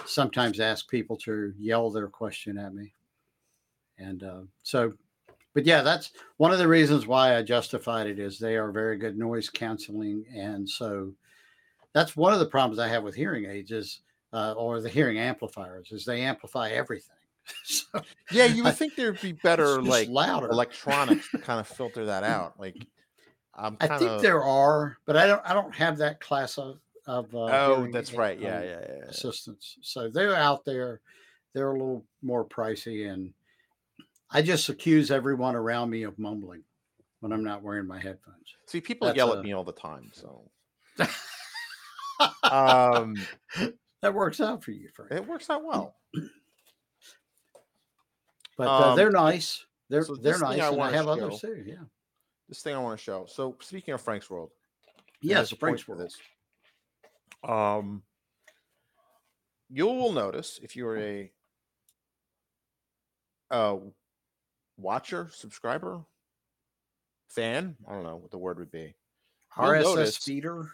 sometimes 0.05 0.59
ask 0.59 0.89
people 0.89 1.17
to 1.17 1.53
yell 1.57 1.89
their 1.89 2.07
question 2.07 2.57
at 2.57 2.73
me, 2.73 2.93
and 3.97 4.23
uh, 4.23 4.41
so. 4.63 4.93
But 5.53 5.65
yeah, 5.65 5.81
that's 5.81 6.11
one 6.37 6.53
of 6.53 6.59
the 6.59 6.67
reasons 6.67 7.07
why 7.07 7.35
I 7.35 7.41
justified 7.41 8.07
it 8.07 8.19
is 8.19 8.39
they 8.39 8.55
are 8.55 8.71
very 8.71 8.97
good 8.97 9.17
noise 9.17 9.49
canceling, 9.49 10.23
and 10.33 10.69
so 10.69 11.13
that's 11.93 12.15
one 12.15 12.31
of 12.31 12.39
the 12.39 12.45
problems 12.45 12.79
I 12.79 12.87
have 12.87 13.03
with 13.03 13.15
hearing 13.15 13.45
aids 13.45 13.71
is 13.71 13.99
uh, 14.33 14.53
or 14.53 14.79
the 14.79 14.89
hearing 14.89 15.19
amplifiers 15.19 15.91
is 15.91 16.05
they 16.05 16.21
amplify 16.21 16.69
everything. 16.69 17.15
so, 17.63 17.85
Yeah, 18.31 18.45
you 18.45 18.63
would 18.63 18.75
think 18.75 18.95
there'd 18.95 19.19
be 19.21 19.33
better 19.43 19.81
like 19.81 20.07
louder. 20.07 20.49
electronics 20.49 21.29
to 21.31 21.37
kind 21.39 21.59
of 21.59 21.67
filter 21.67 22.05
that 22.05 22.23
out. 22.23 22.59
Like 22.59 22.87
I'm 23.55 23.77
I 23.81 23.87
think 23.87 24.01
of 24.01 24.21
there 24.21 24.43
are, 24.43 24.97
but 25.05 25.17
I 25.17 25.27
don't. 25.27 25.41
I 25.43 25.53
don't 25.53 25.75
have 25.75 25.97
that 25.97 26.21
class 26.21 26.57
of 26.57 26.79
of. 27.07 27.33
Uh, 27.35 27.39
Oh, 27.51 27.87
that's 27.91 28.13
right. 28.13 28.39
Yeah, 28.39 28.57
um, 28.57 28.63
yeah, 28.63 28.69
yeah. 28.69 28.95
yeah. 28.99 29.03
Assistants. 29.05 29.77
So 29.81 30.09
they're 30.09 30.35
out 30.35 30.65
there. 30.65 31.01
They're 31.53 31.69
a 31.71 31.73
little 31.73 32.05
more 32.21 32.45
pricey, 32.45 33.11
and 33.11 33.33
I 34.31 34.41
just 34.41 34.69
accuse 34.69 35.11
everyone 35.11 35.55
around 35.55 35.89
me 35.89 36.03
of 36.03 36.17
mumbling 36.17 36.63
when 37.19 37.31
I'm 37.33 37.43
not 37.43 37.61
wearing 37.61 37.87
my 37.87 37.99
headphones. 37.99 38.37
See, 38.67 38.79
people 38.81 39.07
That's 39.07 39.17
yell 39.17 39.33
a- 39.33 39.39
at 39.39 39.43
me 39.43 39.51
all 39.53 39.63
the 39.65 39.73
time, 39.73 40.11
so 40.13 40.49
um 42.43 43.15
that 44.01 44.13
works 44.13 44.39
out 44.39 44.63
for 44.63 44.71
you, 44.71 44.89
Frank. 44.95 45.11
it 45.11 45.27
works 45.27 45.49
out 45.49 45.63
well. 45.65 45.95
But 48.57 48.67
uh, 48.67 48.89
Um, 48.91 48.95
they're 48.97 49.11
nice. 49.11 49.65
They're 49.89 50.03
so 50.03 50.15
they're 50.15 50.37
nice, 50.37 50.59
I 50.61 50.69
and 50.69 50.81
I 50.81 50.91
have 50.91 51.07
others 51.07 51.39
show- 51.39 51.47
too. 51.53 51.63
Yeah. 51.65 51.75
This 52.47 52.61
thing 52.61 52.75
I 52.75 52.79
want 52.79 52.97
to 52.99 53.03
show. 53.03 53.25
So 53.27 53.55
speaking 53.61 53.93
of 53.93 54.01
Frank's 54.01 54.29
World, 54.29 54.51
Yes, 55.21 55.37
there's 55.37 55.51
a 55.53 55.55
point 55.55 55.59
Frank's 55.59 55.87
World. 55.87 56.01
this. 56.01 56.17
Um, 57.47 58.03
you 59.69 59.85
will 59.87 60.11
notice 60.11 60.59
if 60.61 60.75
you're 60.75 60.97
a 60.97 61.31
uh 63.49 63.77
watcher, 64.77 65.29
subscriber, 65.33 66.01
fan, 67.29 67.75
I 67.87 67.93
don't 67.93 68.03
know 68.03 68.17
what 68.17 68.31
the 68.31 68.37
word 68.37 68.59
would 68.59 68.71
be. 68.71 68.95
RSS 69.57 69.83
notice- 69.83 70.17
feeder. 70.17 70.69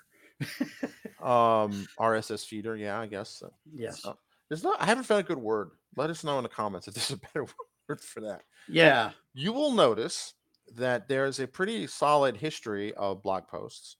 Um, 1.22 1.88
RSS 2.00 2.46
feeder, 2.46 2.76
yeah, 2.76 3.00
I 3.00 3.08
guess. 3.08 3.30
so. 3.30 3.52
Yes. 3.74 4.06
Uh, 4.06 4.14
There's 4.50 4.64
not. 4.64 4.80
I 4.82 4.86
haven't 4.86 5.06
found 5.06 5.22
a 5.22 5.28
good 5.28 5.38
word. 5.40 5.72
Let 5.96 6.10
us 6.12 6.24
know 6.24 6.38
in 6.38 6.44
the 6.44 6.50
comments 6.50 6.88
if 6.88 6.94
there's 6.94 7.12
a 7.12 7.18
better 7.18 7.46
word 7.90 8.02
for 8.02 8.22
that. 8.22 8.44
Yeah. 8.70 9.12
You 9.34 9.52
will 9.54 9.72
notice 9.72 10.34
that 10.76 11.08
there's 11.08 11.40
a 11.40 11.48
pretty 11.48 11.88
solid 11.88 12.38
history 12.38 12.94
of 12.94 13.24
blog 13.24 13.48
posts, 13.48 13.96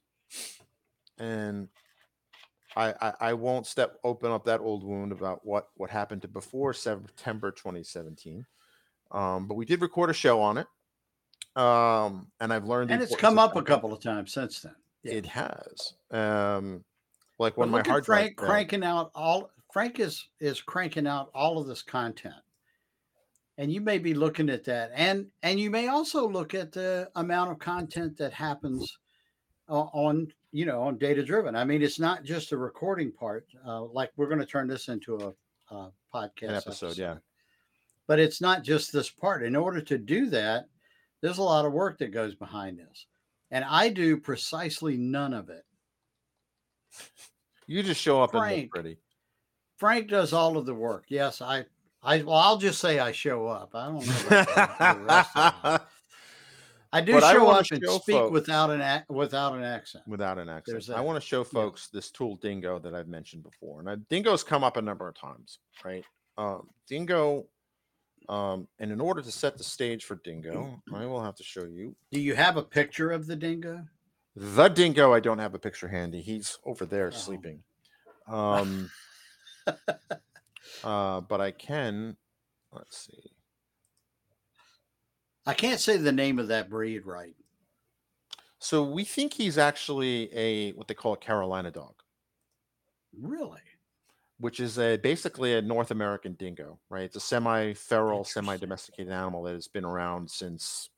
and 1.18 1.70
I, 2.78 2.94
I 3.02 3.14
I 3.20 3.34
won't 3.34 3.66
step 3.66 3.98
open 4.04 4.32
up 4.32 4.46
that 4.46 4.60
old 4.62 4.84
wound 4.84 5.12
about 5.12 5.46
what 5.46 5.70
what 5.76 5.90
happened 5.90 6.22
to 6.22 6.28
before 6.28 6.74
September 6.74 7.52
2017. 7.52 8.46
Um, 9.12 9.48
but 9.48 9.56
we 9.56 9.66
did 9.66 9.82
record 9.82 10.10
a 10.10 10.14
show 10.14 10.40
on 10.42 10.58
it, 10.60 10.68
um, 11.60 12.28
and 12.40 12.54
I've 12.54 12.66
learned. 12.66 12.92
And 12.92 13.02
it's 13.02 13.16
come 13.16 13.40
up 13.40 13.56
a 13.56 13.64
couple 13.64 13.92
of 13.94 14.00
times 14.00 14.34
since 14.34 14.62
then. 14.62 14.76
Yeah. 15.04 15.14
It 15.14 15.26
has. 15.26 15.94
Um, 16.12 16.84
like 17.40 17.58
when 17.58 17.70
my 17.70 17.82
hard 17.86 18.06
Frank 18.06 18.36
cranking 18.36 18.84
out 18.84 19.12
all 19.16 19.50
Frank 19.72 20.00
is 20.00 20.28
is 20.40 20.62
cranking 20.62 21.08
out 21.08 21.30
all 21.34 21.60
of 21.60 21.68
this 21.68 21.82
content. 21.82 22.36
And 23.60 23.72
you 23.72 23.82
may 23.82 23.98
be 23.98 24.14
looking 24.14 24.50
at 24.50 24.64
that. 24.66 24.92
And 24.94 25.28
and 25.42 25.60
you 25.60 25.72
may 25.72 25.88
also 25.88 26.28
look 26.28 26.54
at 26.54 26.72
the 26.72 27.10
amount 27.16 27.52
of 27.52 27.60
content 27.60 28.18
that 28.18 28.34
happens 28.34 29.00
o- 29.68 29.90
on 29.94 30.32
you 30.58 30.66
know 30.66 30.82
on 30.82 30.98
data 30.98 31.24
driven. 31.24 31.56
I 31.56 31.64
mean, 31.64 31.84
it's 31.84 32.00
not 32.00 32.24
just 32.24 32.52
a 32.52 32.58
recording 32.58 33.12
part. 33.12 33.46
Uh, 33.66 33.84
like 33.84 34.12
we're 34.18 34.26
going 34.26 34.40
to 34.40 34.46
turn 34.46 34.68
this 34.68 34.88
into 34.88 35.16
a, 35.18 35.76
a 35.76 35.92
podcast 36.12 36.50
An 36.50 36.56
episode, 36.56 36.98
yeah. 36.98 37.18
But 38.08 38.18
it's 38.18 38.42
not 38.42 38.64
just 38.64 38.92
this 38.92 39.08
part. 39.08 39.44
In 39.44 39.56
order 39.56 39.82
to 39.82 40.00
do 40.00 40.26
that, 40.32 40.68
there's 41.22 41.38
a 41.38 41.44
lot 41.44 41.66
of 41.66 41.74
work 41.74 42.00
that 42.00 42.12
goes 42.12 42.34
behind 42.34 42.80
this, 42.80 43.06
and 43.52 43.64
I 43.66 43.90
do 43.90 44.18
precisely 44.18 44.98
none 44.98 45.36
of 45.36 45.50
it. 45.50 45.64
You 47.68 47.84
just 47.84 48.02
show 48.02 48.24
up 48.24 48.34
and 48.34 48.42
Frank. 48.42 48.62
look 48.64 48.72
pretty. 48.72 48.98
Frank 49.78 50.10
does 50.10 50.34
all 50.34 50.58
of 50.58 50.66
the 50.66 50.74
work. 50.74 51.06
Yes, 51.10 51.40
I, 51.40 51.66
I, 52.02 52.24
well, 52.24 52.38
I'll 52.38 52.58
just 52.58 52.82
say 52.82 52.98
I 52.98 53.12
show 53.12 53.46
up. 53.46 53.76
I 53.76 53.86
don't 53.86 54.08
know. 54.08 54.14
About 54.74 54.98
the 54.98 55.04
rest 55.04 55.38
of 55.38 55.54
it. 55.76 55.82
I 56.98 57.02
do 57.02 57.14
But 57.14 57.24
I 57.24 57.34
show 57.34 57.44
wanna 57.46 57.60
up 57.60 57.66
and 57.72 57.82
show 57.84 57.98
speak 58.00 58.16
folks- 58.16 58.32
without 58.32 58.70
an 58.72 58.82
ac- 58.82 59.04
without 59.10 59.54
an 59.56 59.64
accent. 59.64 60.08
without 60.08 60.38
an 60.40 60.50
accent. 60.50 60.90
I 60.90 61.02
want 61.02 61.22
to 61.22 61.28
show 61.28 61.44
folks 61.44 61.90
this 61.90 62.10
tool 62.10 62.36
Dingo 62.38 62.80
that 62.80 62.96
I've 62.96 63.08
mentioned 63.08 63.44
before. 63.44 63.80
And 63.82 63.90
uh, 63.90 63.96
Dingo's 64.10 64.44
come 64.44 64.64
up 64.64 64.78
a 64.78 64.82
number 64.82 65.08
of 65.08 65.14
times, 65.16 65.60
right? 65.86 66.04
Um, 66.40 66.68
Dingo, 66.88 67.46
um, 68.30 68.68
and 68.80 68.92
in 68.92 69.00
order 69.00 69.22
to 69.22 69.32
set 69.32 69.58
the 69.58 69.64
stage 69.64 70.06
for 70.06 70.16
Dingo, 70.24 70.82
I 70.94 71.06
will 71.06 71.22
have 71.22 71.36
to 71.36 71.44
show 71.44 71.66
you 71.66 71.96
Do 72.12 72.20
you 72.20 72.36
have 72.36 72.58
a 72.58 72.64
picture 72.64 73.12
of 73.12 73.28
the 73.28 73.36
dingo? 73.36 73.86
the 74.36 74.68
Dingo. 74.68 75.14
I 75.14 75.20
don't 75.20 75.40
have 75.40 75.54
a 75.54 75.60
picture 75.60 75.88
handy. 75.88 76.22
He's 76.22 76.58
over 76.66 76.86
there 76.86 77.08
Oh. 77.08 77.12
sleeping. 77.18 77.64
Um, 78.28 78.92
uh, 80.84 81.22
but 81.22 81.40
I 81.42 81.52
can. 81.52 82.18
Let's 82.74 82.98
see. 83.08 83.32
I 85.48 85.54
can't 85.54 85.80
say 85.80 85.98
the 85.98 86.12
name 86.12 86.38
of 86.38 86.50
that 86.50 86.70
breed 86.70 87.06
right. 87.06 87.36
So 88.60 88.84
we 88.84 89.04
think 89.04 89.34
he's 89.34 89.58
actually 89.58 90.30
a 90.36 90.74
what 90.74 90.88
they 90.88 90.94
call 90.94 91.14
a 91.14 91.18
Carolina 91.18 91.72
dog. 91.72 91.96
Really? 93.20 93.62
which 94.40 94.60
is 94.60 94.78
a 94.78 94.98
basically 94.98 95.56
a 95.56 95.62
North 95.62 95.92
American 95.92 96.34
dingo, 96.34 96.80
right? 96.90 97.04
It's 97.04 97.16
a 97.16 97.20
semi-feral, 97.20 98.24
semi-domesticated 98.24 99.12
animal 99.12 99.44
that 99.44 99.54
has 99.54 99.68
been 99.68 99.86
around 99.86 100.30
since, 100.30 100.90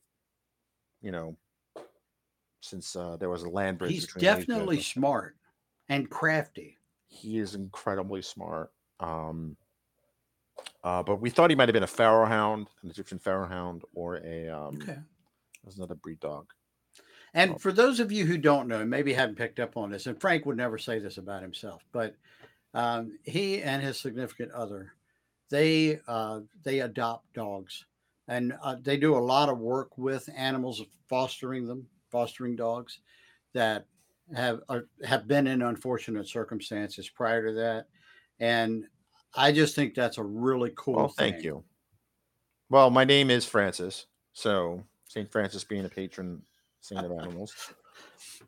you 1.02 1.12
know, 1.12 1.38
since 2.62 2.96
uh, 2.96 3.16
there 3.18 3.30
was 3.30 3.44
a 3.44 3.50
land 3.50 3.78
bridge. 3.78 3.92
He's 3.92 4.06
between 4.06 4.24
definitely 4.24 4.82
smart 4.82 5.38
and 5.88 6.10
crafty. 6.10 6.78
he 7.08 7.38
is 7.38 7.56
incredibly 7.56 8.22
smart. 8.22 8.72
Um, 9.00 9.56
uh, 10.84 11.04
but 11.04 11.18
we 11.18 11.30
thought 11.30 11.50
he 11.50 11.56
might 11.56 11.70
have 11.70 11.74
been 11.74 11.84
a 11.84 11.88
pharaoh 11.88 12.26
hound, 12.26 12.70
an 12.84 12.90
Egyptian 12.90 13.20
pharaoh 13.20 13.48
hound, 13.48 13.84
or 13.94 14.18
a 14.18 14.50
um, 14.50 14.90
Okay. 14.90 15.00
there's 15.64 15.78
another 15.78 15.96
breed 15.96 16.20
dog. 16.20 16.54
And 17.34 17.56
Oh. 17.56 17.62
for 17.62 17.72
those 17.72 18.00
of 18.00 18.12
you 18.12 18.26
who 18.26 18.38
don't 18.38 18.68
know, 18.68 18.86
maybe 18.86 19.14
haven't 19.14 19.36
picked 19.36 19.60
up 19.60 19.78
on 19.78 19.92
this, 19.92 20.08
and 20.08 20.20
Frank 20.20 20.46
would 20.46 20.58
never 20.58 20.78
say 20.78 21.00
this 21.00 21.18
about 21.18 21.42
himself, 21.42 21.86
but 21.92 22.16
um, 22.74 23.20
he 23.24 23.62
and 23.64 23.84
his 23.84 24.00
significant 24.00 24.52
other, 24.52 24.94
they 25.50 26.00
uh, 26.08 26.42
they 26.64 26.82
adopt 26.82 27.34
dogs, 27.34 27.86
and 28.28 28.54
uh, 28.62 28.76
they 28.82 28.98
do 28.98 29.16
a 29.16 29.20
lot 29.20 29.50
of 29.50 29.60
work 29.60 29.98
with 29.98 30.30
animals, 30.36 30.84
fostering 31.08 31.68
them, 31.68 31.90
fostering 32.12 32.56
dogs 32.56 33.02
that 33.54 33.88
have 34.36 34.62
are, 34.70 34.88
have 35.04 35.28
been 35.28 35.48
in 35.48 35.62
unfortunate 35.62 36.28
circumstances 36.28 37.10
prior 37.10 37.48
to 37.48 37.54
that, 37.54 37.88
and 38.40 38.88
I 39.36 39.52
just 39.52 39.76
think 39.76 39.94
that's 39.94 40.18
a 40.18 40.24
really 40.24 40.72
cool. 40.76 40.96
Well, 40.96 41.08
thank 41.10 41.44
you. 41.44 41.64
Well, 42.70 42.90
my 42.90 43.04
name 43.04 43.30
is 43.32 43.46
Francis, 43.46 44.06
so 44.34 44.84
Saint 45.06 45.32
Francis 45.32 45.64
being 45.64 45.86
a 45.86 45.90
patron 45.90 46.42
saint 46.82 47.06
of 47.06 47.12
animals. 47.12 47.54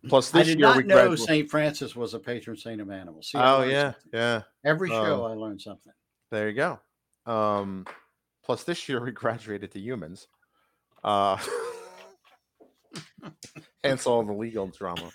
Plus, 0.09 0.33
I 0.33 0.39
this 0.39 0.47
did 0.47 0.59
year 0.59 0.67
not 0.67 0.77
we 0.77 0.83
know 0.83 1.15
Saint 1.15 1.49
Francis 1.49 1.95
was 1.95 2.13
a 2.13 2.19
patron 2.19 2.55
saint 2.55 2.81
of 2.81 2.89
animals. 2.89 3.29
See, 3.29 3.37
Oh 3.37 3.63
yeah, 3.63 3.91
something. 3.93 4.09
yeah. 4.13 4.41
Every 4.63 4.89
show 4.89 5.25
Um, 5.25 5.31
I 5.31 5.35
learned 5.35 5.61
something. 5.61 5.93
There 6.31 6.49
you 6.49 6.55
go. 6.55 6.79
Um, 7.25 7.85
plus, 8.43 8.63
this 8.63 8.87
year 8.87 9.03
we 9.03 9.11
graduated 9.11 9.71
to 9.71 9.79
humans. 9.79 10.27
Uh, 11.03 11.37
hence 13.83 14.05
all 14.05 14.23
the 14.23 14.33
legal 14.33 14.67
drama. 14.67 15.11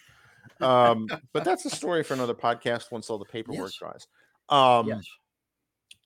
Um, 0.61 1.09
but 1.33 1.45
that's 1.45 1.65
a 1.65 1.71
story 1.71 2.03
for 2.03 2.15
another 2.15 2.35
podcast 2.35 2.91
once 2.91 3.11
all 3.11 3.19
the 3.19 3.25
paperwork 3.25 3.73
Yes. 3.73 3.77
dries. 3.77 4.07
Um, 4.49 4.89
yes. 4.89 5.05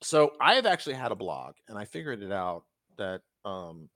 So 0.02 0.32
I 0.40 0.54
have 0.54 0.66
actually 0.66 0.94
had 0.94 1.12
a 1.12 1.16
blog, 1.16 1.54
and 1.68 1.78
I 1.78 1.84
figured 1.84 2.22
it 2.22 2.32
out 2.32 2.64
that 2.96 3.20
um, 3.44 3.88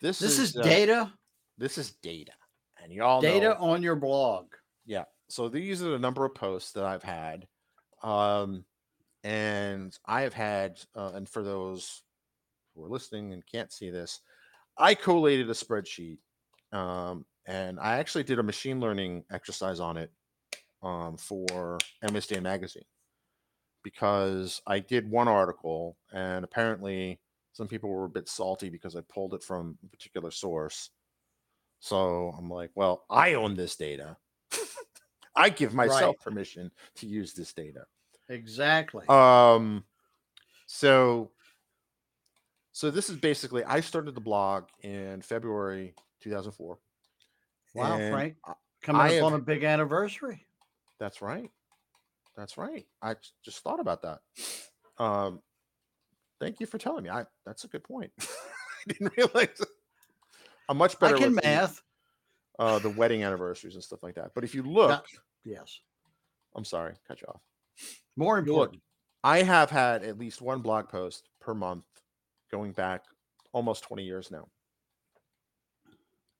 this, 0.00 0.18
This 0.18 0.38
is 0.38 0.56
uh, 0.56 0.62
data 0.62 1.12
This 1.58 1.78
is 1.78 1.92
data, 2.02 2.32
and 2.82 2.92
y'all 2.92 3.20
data 3.20 3.48
know, 3.48 3.56
on 3.56 3.82
your 3.82 3.96
blog. 3.96 4.46
yeah, 4.84 5.04
so 5.28 5.48
these 5.48 5.82
are 5.82 5.90
the 5.90 5.98
number 5.98 6.24
of 6.24 6.34
posts 6.34 6.72
that 6.72 6.84
I've 6.84 7.02
had. 7.02 7.46
Um, 8.02 8.64
and 9.24 9.96
I 10.06 10.22
have 10.22 10.34
had, 10.34 10.80
uh, 10.94 11.12
and 11.14 11.28
for 11.28 11.42
those 11.42 12.02
who 12.74 12.84
are 12.84 12.88
listening 12.88 13.32
and 13.32 13.44
can't 13.44 13.72
see 13.72 13.90
this, 13.90 14.20
I 14.78 14.94
collated 14.94 15.50
a 15.50 15.54
spreadsheet. 15.54 16.18
Um, 16.72 17.24
and 17.46 17.80
I 17.80 17.98
actually 17.98 18.24
did 18.24 18.38
a 18.38 18.42
machine 18.42 18.78
learning 18.78 19.24
exercise 19.32 19.80
on 19.80 19.96
it 19.96 20.12
um, 20.82 21.16
for 21.16 21.78
MSDN 22.04 22.42
Magazine 22.42 22.84
because 23.86 24.60
I 24.66 24.80
did 24.80 25.08
one 25.08 25.28
article 25.28 25.96
and 26.12 26.44
apparently 26.44 27.20
some 27.52 27.68
people 27.68 27.88
were 27.88 28.06
a 28.06 28.08
bit 28.08 28.28
salty 28.28 28.68
because 28.68 28.96
I 28.96 29.00
pulled 29.02 29.32
it 29.32 29.44
from 29.44 29.78
a 29.84 29.88
particular 29.88 30.32
source. 30.32 30.90
So 31.78 32.34
I'm 32.36 32.50
like, 32.50 32.70
well, 32.74 33.04
I 33.08 33.34
own 33.34 33.54
this 33.54 33.76
data. 33.76 34.16
I 35.36 35.50
give 35.50 35.72
myself 35.72 36.16
Right. 36.16 36.18
permission 36.20 36.72
to 36.96 37.06
use 37.06 37.32
this 37.32 37.52
data. 37.52 37.84
Exactly. 38.28 39.06
Um, 39.06 39.84
so, 40.66 41.30
so 42.72 42.90
this 42.90 43.08
is 43.08 43.16
basically 43.18 43.62
I 43.62 43.78
started 43.78 44.16
the 44.16 44.20
blog 44.20 44.64
in 44.82 45.22
February 45.22 45.94
2004. 46.22 46.76
wow, 47.76 47.98
Frank, 48.10 48.34
coming 48.82 49.00
I 49.00 49.06
up 49.06 49.12
have- 49.12 49.24
on 49.26 49.34
a 49.34 49.38
big 49.38 49.62
anniversary. 49.62 50.44
That's 50.98 51.22
right. 51.22 51.52
That's 52.36 52.58
right. 52.58 52.86
I 53.02 53.14
just 53.44 53.60
thought 53.62 53.80
about 53.80 54.02
that. 54.02 54.20
Um, 54.98 55.40
thank 56.40 56.60
you 56.60 56.66
for 56.66 56.78
telling 56.78 57.04
me. 57.04 57.10
I 57.10 57.24
that's 57.44 57.64
a 57.64 57.68
good 57.68 57.84
point. 57.84 58.12
I 58.20 58.24
didn't 58.92 59.16
realize. 59.16 59.60
I'm 60.68 60.76
much 60.76 60.98
better 60.98 61.16
I 61.16 61.18
can 61.18 61.34
math. 61.42 61.80
uh, 62.58 62.78
the 62.80 62.90
wedding 62.90 63.22
anniversaries 63.22 63.74
and 63.74 63.84
stuff 63.84 64.02
like 64.02 64.16
that. 64.16 64.32
But 64.34 64.44
if 64.44 64.54
you 64.54 64.62
look, 64.62 65.06
Yes. 65.44 65.80
I'm 66.56 66.64
sorry, 66.64 66.94
cut 67.06 67.20
you 67.22 67.28
off. 67.28 67.40
More 68.16 68.36
You 68.38 68.40
look, 68.40 68.48
important. 68.48 68.82
I 69.22 69.42
have 69.42 69.70
had 69.70 70.02
at 70.02 70.18
least 70.18 70.42
one 70.42 70.60
blog 70.60 70.88
post 70.88 71.28
per 71.40 71.54
month 71.54 71.84
going 72.50 72.72
back 72.72 73.02
almost 73.52 73.84
20 73.84 74.02
years 74.04 74.30
now. 74.30 74.48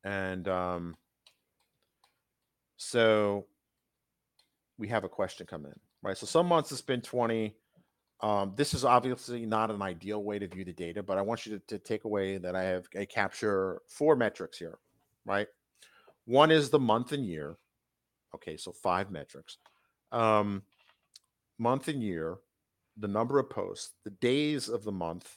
And 0.04 0.48
um, 0.48 0.94
so 2.76 3.46
we 4.78 4.88
have 4.88 5.04
a 5.04 5.08
question 5.08 5.46
come 5.46 5.66
in, 5.66 5.74
right? 6.06 6.16
So 6.16 6.24
some 6.24 6.46
months 6.46 6.70
it's 6.70 6.80
been 6.80 7.00
20. 7.00 7.52
Um, 8.20 8.52
this 8.56 8.74
is 8.74 8.84
obviously 8.84 9.44
not 9.44 9.72
an 9.72 9.82
ideal 9.82 10.22
way 10.22 10.38
to 10.38 10.46
view 10.46 10.64
the 10.64 10.72
data, 10.72 11.02
but 11.02 11.18
I 11.18 11.22
want 11.22 11.44
you 11.44 11.58
to, 11.58 11.66
to 11.66 11.78
take 11.78 12.04
away 12.04 12.38
that 12.38 12.54
I 12.54 12.62
have 12.62 12.86
I 12.98 13.04
capture 13.04 13.82
four 13.88 14.14
metrics 14.14 14.56
here, 14.56 14.78
right? 15.26 15.48
One 16.24 16.50
is 16.52 16.70
the 16.70 16.78
month 16.78 17.12
and 17.12 17.26
year. 17.26 17.56
Okay, 18.34 18.56
so 18.56 18.70
five 18.72 19.10
metrics. 19.10 19.58
Um, 20.12 20.62
month 21.58 21.88
and 21.88 22.02
year, 22.02 22.36
the 22.96 23.08
number 23.08 23.38
of 23.40 23.50
posts, 23.50 23.94
the 24.04 24.10
days 24.10 24.68
of 24.68 24.84
the 24.84 24.92
month 24.92 25.36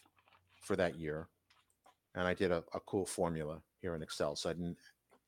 for 0.62 0.76
that 0.76 1.00
year. 1.00 1.28
And 2.16 2.28
I 2.28 2.34
did 2.34 2.52
a, 2.52 2.64
a 2.74 2.80
cool 2.82 3.06
formula 3.06 3.62
here 3.82 3.96
in 3.96 4.04
Excel. 4.04 4.36
So 4.36 4.50
I 4.50 4.54
didn't, 4.54 4.78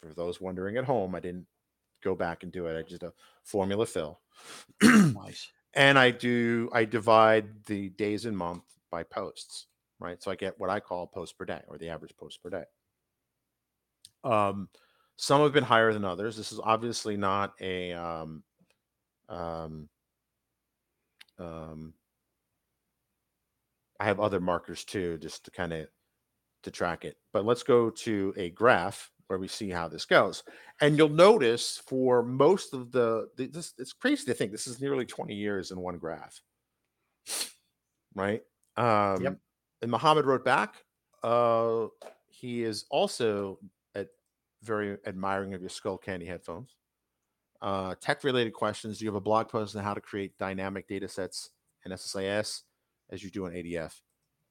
for 0.01 0.13
those 0.13 0.39
wondering 0.39 0.77
at 0.77 0.85
home, 0.85 1.15
I 1.15 1.19
didn't 1.19 1.47
go 2.01 2.15
back 2.15 2.43
and 2.43 2.51
do 2.51 2.67
it. 2.67 2.77
I 2.77 2.81
just 2.81 3.03
a 3.03 3.13
formula 3.43 3.85
fill. 3.85 4.19
nice. 4.81 5.47
and 5.73 5.97
I 5.97 6.11
do, 6.11 6.69
I 6.73 6.85
divide 6.85 7.65
the 7.65 7.89
days 7.89 8.25
and 8.25 8.37
month 8.37 8.63
by 8.89 9.03
posts, 9.03 9.67
right? 9.99 10.21
So 10.21 10.31
I 10.31 10.35
get 10.35 10.59
what 10.59 10.69
I 10.69 10.79
call 10.79 11.07
posts 11.07 11.33
per 11.33 11.45
day 11.45 11.61
or 11.67 11.77
the 11.77 11.89
average 11.89 12.15
post 12.17 12.41
per 12.41 12.49
day. 12.49 12.63
Um, 14.23 14.69
some 15.17 15.41
have 15.41 15.53
been 15.53 15.63
higher 15.63 15.93
than 15.93 16.05
others. 16.05 16.37
This 16.37 16.51
is 16.51 16.59
obviously 16.61 17.17
not 17.17 17.53
a, 17.59 17.93
um, 17.93 18.43
um, 19.29 19.89
um, 21.39 21.93
I 23.99 24.05
have 24.05 24.19
other 24.19 24.39
markers 24.39 24.83
too, 24.83 25.17
just 25.19 25.45
to 25.45 25.51
kind 25.51 25.73
of 25.73 25.87
to 26.63 26.71
track 26.71 27.05
it. 27.05 27.17
But 27.33 27.45
let's 27.45 27.63
go 27.63 27.89
to 27.89 28.33
a 28.35 28.49
graph 28.49 29.11
where 29.31 29.39
we 29.39 29.47
see 29.47 29.69
how 29.69 29.87
this 29.87 30.03
goes. 30.03 30.43
And 30.81 30.97
you'll 30.97 31.07
notice 31.07 31.81
for 31.87 32.21
most 32.21 32.73
of 32.73 32.91
the, 32.91 33.29
the 33.37 33.47
this 33.47 33.73
it's 33.77 33.93
crazy 33.93 34.25
to 34.25 34.33
think 34.33 34.51
this 34.51 34.67
is 34.67 34.81
nearly 34.81 35.05
20 35.05 35.33
years 35.33 35.71
in 35.71 35.79
one 35.79 35.97
graph. 35.97 36.41
Right? 38.13 38.41
Um 38.75 39.37
and 39.81 39.89
Muhammad 39.89 40.25
wrote 40.25 40.43
back, 40.43 40.83
uh 41.23 41.85
he 42.27 42.63
is 42.63 42.83
also 42.91 43.57
at 43.95 44.09
very 44.63 44.97
admiring 45.07 45.53
of 45.53 45.61
your 45.61 45.69
Skullcandy 45.69 46.27
headphones. 46.27 46.75
Uh, 47.61 47.95
tech 48.01 48.23
related 48.25 48.51
questions. 48.51 48.97
Do 48.97 49.05
you 49.05 49.11
have 49.11 49.15
a 49.15 49.21
blog 49.21 49.47
post 49.47 49.77
on 49.77 49.83
how 49.83 49.93
to 49.93 50.01
create 50.01 50.37
dynamic 50.39 50.87
data 50.87 51.07
sets 51.07 51.51
in 51.85 51.91
SSIS 51.91 52.63
as 53.11 53.23
you 53.23 53.29
do 53.29 53.45
in 53.45 53.53
ADF? 53.53 53.93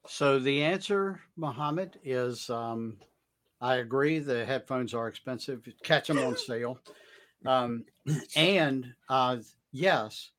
So 0.07 0.39
the 0.39 0.63
answer, 0.63 1.21
Mohammed, 1.37 1.99
is 2.05 2.49
um, 2.49 2.97
I 3.61 3.77
agree. 3.77 4.19
The 4.19 4.45
headphones 4.45 4.95
are 4.95 5.09
expensive. 5.09 5.69
Catch 5.83 6.09
them 6.09 6.19
on 6.19 6.37
sale. 6.37 6.79
Um, 7.47 7.87
and 8.37 8.93
uh, 9.09 9.39
yes, 9.73 10.33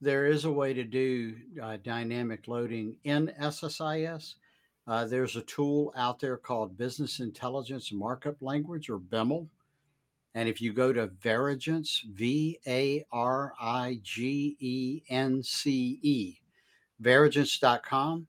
there 0.00 0.26
is 0.26 0.44
a 0.44 0.52
way 0.52 0.72
to 0.72 0.84
do 0.84 1.34
uh, 1.60 1.78
dynamic 1.82 2.46
loading 2.46 2.94
in 3.02 3.32
SSIS. 3.40 4.34
Uh, 4.86 5.04
there's 5.06 5.34
a 5.34 5.42
tool 5.42 5.92
out 5.96 6.20
there 6.20 6.36
called 6.36 6.78
Business 6.78 7.18
Intelligence 7.18 7.90
Markup 7.92 8.36
Language 8.40 8.88
or 8.88 9.00
BIML. 9.00 9.48
And 10.34 10.48
if 10.48 10.60
you 10.60 10.72
go 10.72 10.92
to 10.92 11.06
Varigence, 11.06 12.04
V 12.12 12.58
A 12.66 13.04
R 13.10 13.54
I 13.60 13.98
G 14.02 14.56
E 14.60 15.02
N 15.08 15.42
C 15.42 15.98
E, 16.02 16.38
varigence.com, 17.00 18.26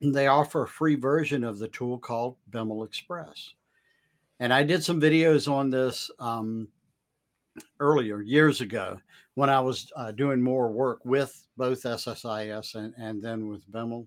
they 0.00 0.26
offer 0.26 0.64
a 0.64 0.68
free 0.68 0.96
version 0.96 1.44
of 1.44 1.58
the 1.58 1.68
tool 1.68 1.98
called 1.98 2.36
BimlExpress. 2.50 3.52
And 4.40 4.52
I 4.52 4.62
did 4.62 4.82
some 4.82 5.00
videos 5.00 5.50
on 5.50 5.70
this 5.70 6.10
um, 6.18 6.68
earlier, 7.80 8.22
years 8.22 8.60
ago, 8.60 8.98
when 9.34 9.50
I 9.50 9.60
was 9.60 9.92
uh, 9.96 10.12
doing 10.12 10.42
more 10.42 10.70
work 10.70 11.00
with 11.04 11.46
both 11.56 11.82
SSIS 11.82 12.74
and, 12.74 12.94
and 12.96 13.22
then 13.22 13.48
with 13.48 13.70
Biml. 13.70 14.06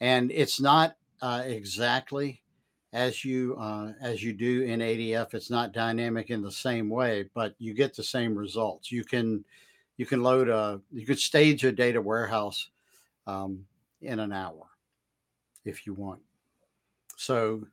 And 0.00 0.30
it's 0.30 0.60
not 0.60 0.96
uh, 1.20 1.42
exactly 1.46 2.42
as 2.92 3.24
you 3.24 3.56
uh, 3.58 3.92
as 4.00 4.22
you 4.22 4.32
do 4.32 4.62
in 4.62 4.80
ADF. 4.80 5.34
It's 5.34 5.50
not 5.50 5.72
dynamic 5.72 6.30
in 6.30 6.42
the 6.42 6.52
same 6.52 6.88
way, 6.88 7.28
but 7.34 7.54
you 7.58 7.74
get 7.74 7.94
the 7.94 8.02
same 8.02 8.36
results. 8.36 8.92
You 8.92 9.04
can 9.04 9.44
you 9.96 10.06
can 10.06 10.22
load 10.22 10.48
a 10.48 10.80
you 10.90 11.06
could 11.06 11.18
stage 11.18 11.64
a 11.64 11.72
data 11.72 12.00
warehouse 12.00 12.70
um, 13.26 13.64
in 14.02 14.18
an 14.18 14.32
hour 14.32 14.66
if 15.64 15.86
you 15.86 15.94
want. 15.94 16.20
So 17.16 17.64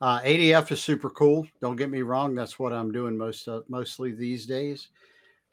uh, 0.00 0.20
ADF 0.20 0.72
is 0.72 0.82
super 0.82 1.10
cool. 1.10 1.46
Don't 1.60 1.76
get 1.76 1.90
me 1.90 2.02
wrong; 2.02 2.34
that's 2.34 2.58
what 2.58 2.72
I'm 2.72 2.92
doing 2.92 3.16
most 3.16 3.46
uh, 3.48 3.60
mostly 3.68 4.12
these 4.12 4.46
days. 4.46 4.88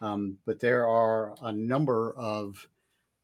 Um, 0.02 0.38
but 0.46 0.60
there 0.60 0.88
are 0.88 1.36
a 1.42 1.52
number 1.52 2.14
of 2.18 2.66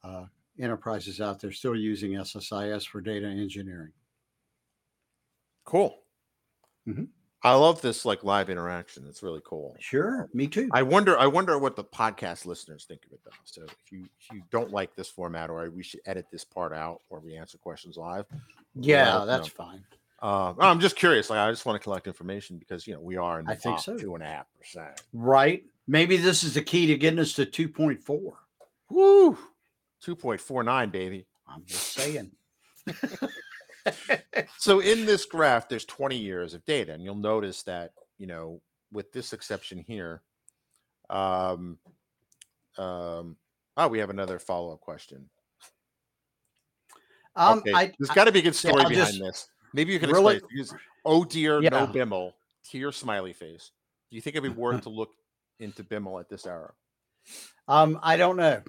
uh, 0.03 0.25
enterprises 0.59 1.21
out 1.21 1.39
there 1.39 1.51
still 1.51 1.75
using 1.75 2.13
SSIS 2.13 2.87
for 2.87 2.99
data 2.99 3.27
engineering. 3.27 3.91
Cool. 5.65 5.99
Mm-hmm. 6.87 7.05
I 7.45 7.53
love 7.55 7.81
this 7.81 8.05
like 8.05 8.23
live 8.23 8.49
interaction. 8.49 9.05
It's 9.07 9.21
really 9.21 9.41
cool. 9.45 9.75
Sure, 9.79 10.29
me 10.33 10.47
too. 10.47 10.69
I 10.71 10.81
wonder. 10.81 11.19
I 11.19 11.27
wonder 11.27 11.59
what 11.59 11.75
the 11.75 11.83
podcast 11.83 12.45
listeners 12.45 12.85
think 12.85 13.05
of 13.05 13.11
it 13.11 13.19
though. 13.25 13.31
So 13.43 13.63
if 13.63 13.91
you 13.91 14.07
if 14.19 14.33
you 14.33 14.43
don't 14.49 14.71
like 14.71 14.95
this 14.95 15.09
format, 15.09 15.49
or 15.49 15.69
we 15.69 15.83
should 15.83 15.99
edit 16.05 16.27
this 16.31 16.45
part 16.45 16.73
out, 16.73 17.01
or 17.09 17.19
we 17.19 17.35
answer 17.35 17.57
questions 17.57 17.97
live. 17.97 18.25
yeah, 18.75 19.25
that's 19.25 19.47
no. 19.47 19.65
fine. 19.65 19.83
Uh, 20.23 20.53
I'm 20.57 20.79
just 20.79 20.95
curious. 20.95 21.29
Like 21.29 21.39
I 21.39 21.51
just 21.51 21.65
want 21.65 21.75
to 21.79 21.83
collect 21.83 22.07
information 22.07 22.57
because 22.57 22.87
you 22.87 22.93
know 22.93 23.01
we 23.01 23.17
are 23.17 23.41
in 23.41 23.45
the 23.45 23.51
I 23.51 23.55
think 23.55 23.75
top 23.75 23.83
so. 23.83 23.97
two 23.97 24.15
and 24.15 24.23
a 24.23 24.27
half 24.27 24.45
percent. 24.57 25.01
Right? 25.11 25.65
Maybe 25.85 26.15
this 26.15 26.43
is 26.43 26.53
the 26.53 26.61
key 26.61 26.87
to 26.87 26.97
getting 26.97 27.19
us 27.19 27.33
to 27.33 27.45
2.4. 27.45 28.31
Woo, 28.89 29.37
two 29.99 30.15
point 30.15 30.39
four 30.39 30.63
nine, 30.63 30.89
baby. 30.91 31.25
I'm 31.45 31.65
just 31.65 31.91
saying. 31.91 32.31
so 34.57 34.79
in 34.79 35.05
this 35.05 35.25
graph 35.25 35.67
there's 35.67 35.85
20 35.85 36.17
years 36.17 36.53
of 36.53 36.63
data 36.65 36.93
and 36.93 37.03
you'll 37.03 37.15
notice 37.15 37.63
that 37.63 37.91
you 38.17 38.27
know 38.27 38.61
with 38.91 39.11
this 39.11 39.33
exception 39.33 39.77
here 39.87 40.21
um 41.09 41.77
um 42.77 43.35
oh 43.77 43.87
we 43.89 43.99
have 43.99 44.09
another 44.09 44.37
follow-up 44.39 44.81
question 44.81 45.29
Um, 47.35 47.59
okay 47.59 47.73
I, 47.73 47.91
there's 47.99 48.09
got 48.09 48.25
to 48.25 48.31
be 48.33 48.39
a 48.39 48.43
good 48.43 48.55
story 48.55 48.83
behind 48.85 48.95
just- 48.95 49.19
this 49.19 49.49
maybe 49.73 49.93
you 49.93 49.99
can 49.99 50.09
really- 50.11 50.35
explain. 50.37 50.57
Use, 50.57 50.73
oh 51.05 51.23
dear 51.25 51.59
no 51.61 51.61
Yeah. 51.61 51.85
Biml 51.87 52.33
tear 52.63 52.91
smiley 52.91 53.33
face 53.33 53.71
do 54.09 54.15
you 54.15 54.21
think 54.21 54.35
it'd 54.35 54.55
be 54.55 54.61
worth 54.61 54.81
to 54.83 54.89
look 54.89 55.11
into 55.59 55.83
Biml 55.83 56.19
at 56.19 56.29
this 56.29 56.45
hour 56.47 56.73
Um, 57.67 57.99
I 58.03 58.17
don't 58.17 58.35
know. 58.37 58.61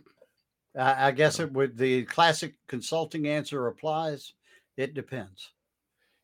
I, 0.76 1.08
I 1.08 1.10
guess 1.12 1.40
it 1.40 1.52
would. 1.52 1.76
The 1.76 2.04
classic 2.04 2.54
consulting 2.68 3.26
answer 3.28 3.66
applies. 3.66 4.32
It 4.76 4.94
depends. 4.94 5.50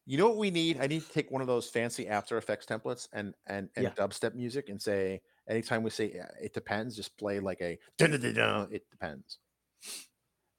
you 0.06 0.16
know 0.18 0.28
what 0.28 0.38
we 0.38 0.50
need 0.50 0.80
i 0.80 0.86
need 0.88 1.02
to 1.06 1.12
take 1.12 1.30
one 1.30 1.40
of 1.42 1.46
those 1.46 1.68
fancy 1.70 2.08
after 2.08 2.36
effects 2.38 2.66
templates 2.66 3.06
and 3.12 3.34
and 3.46 3.68
and 3.76 3.84
Yeah. 3.84 3.90
dubstep 3.90 4.34
music 4.34 4.68
and 4.68 4.80
say 4.80 5.20
anytime 5.48 5.82
we 5.84 5.90
say 5.90 6.10
"Yeah, 6.14 6.28
it 6.40 6.52
depends, 6.54 6.96
just 6.96 7.16
play 7.16 7.38
like 7.40 7.60
a 7.60 7.78
dun, 7.98 8.10
dun, 8.12 8.20
dun, 8.20 8.34
dun, 8.34 8.68
it 8.72 8.84
depends. 8.90 9.38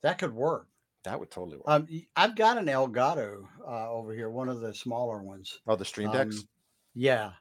That 0.04 0.18
could 0.20 0.34
work. 0.34 0.68
That 1.04 1.20
would 1.20 1.32
totally 1.32 1.58
work. 1.58 1.66
Um, 1.68 1.88
I've 2.16 2.36
got 2.36 2.58
an 2.58 2.66
Elgato 2.66 3.44
uh, 3.68 3.92
over 3.92 4.14
here, 4.14 4.30
one 4.30 4.50
of 4.50 4.60
the 4.62 4.74
smaller 4.74 5.24
ones. 5.24 5.60
oh, 5.68 5.76
the 5.76 5.86
stream 5.86 6.12
decks. 6.12 6.40
Um, 6.40 6.48
yeah, 6.94 7.32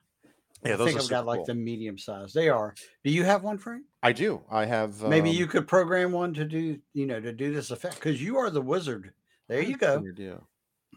yeah, 0.65 0.75
I 0.75 0.77
those 0.77 0.87
think 0.89 0.99
are 0.99 1.03
I've 1.03 1.09
got 1.11 1.21
super 1.21 1.25
like 1.27 1.45
the 1.47 1.55
medium 1.55 1.99
size. 1.99 2.33
They 2.33 2.49
are. 2.49 2.75
Do 3.05 3.11
you 3.11 3.25
have 3.25 3.43
one, 3.43 3.59
Frank? 3.59 3.85
I 4.03 4.13
do. 4.13 4.43
I 4.51 4.65
have. 4.65 5.03
Maybe 5.03 5.31
um, 5.31 5.37
you 5.37 5.47
could 5.47 5.69
program 5.69 6.13
one 6.13 6.33
to 6.35 6.45
do, 6.45 6.79
you 6.95 7.07
know, 7.07 7.21
to 7.21 7.33
do 7.33 7.53
this 7.53 7.71
effect 7.71 7.97
because 7.97 8.23
you 8.23 8.39
are 8.39 8.51
the 8.51 8.63
wizard. 8.63 9.13
There 9.49 9.61
you 9.63 9.77
go. 9.77 10.03
Yeah. 10.17 10.37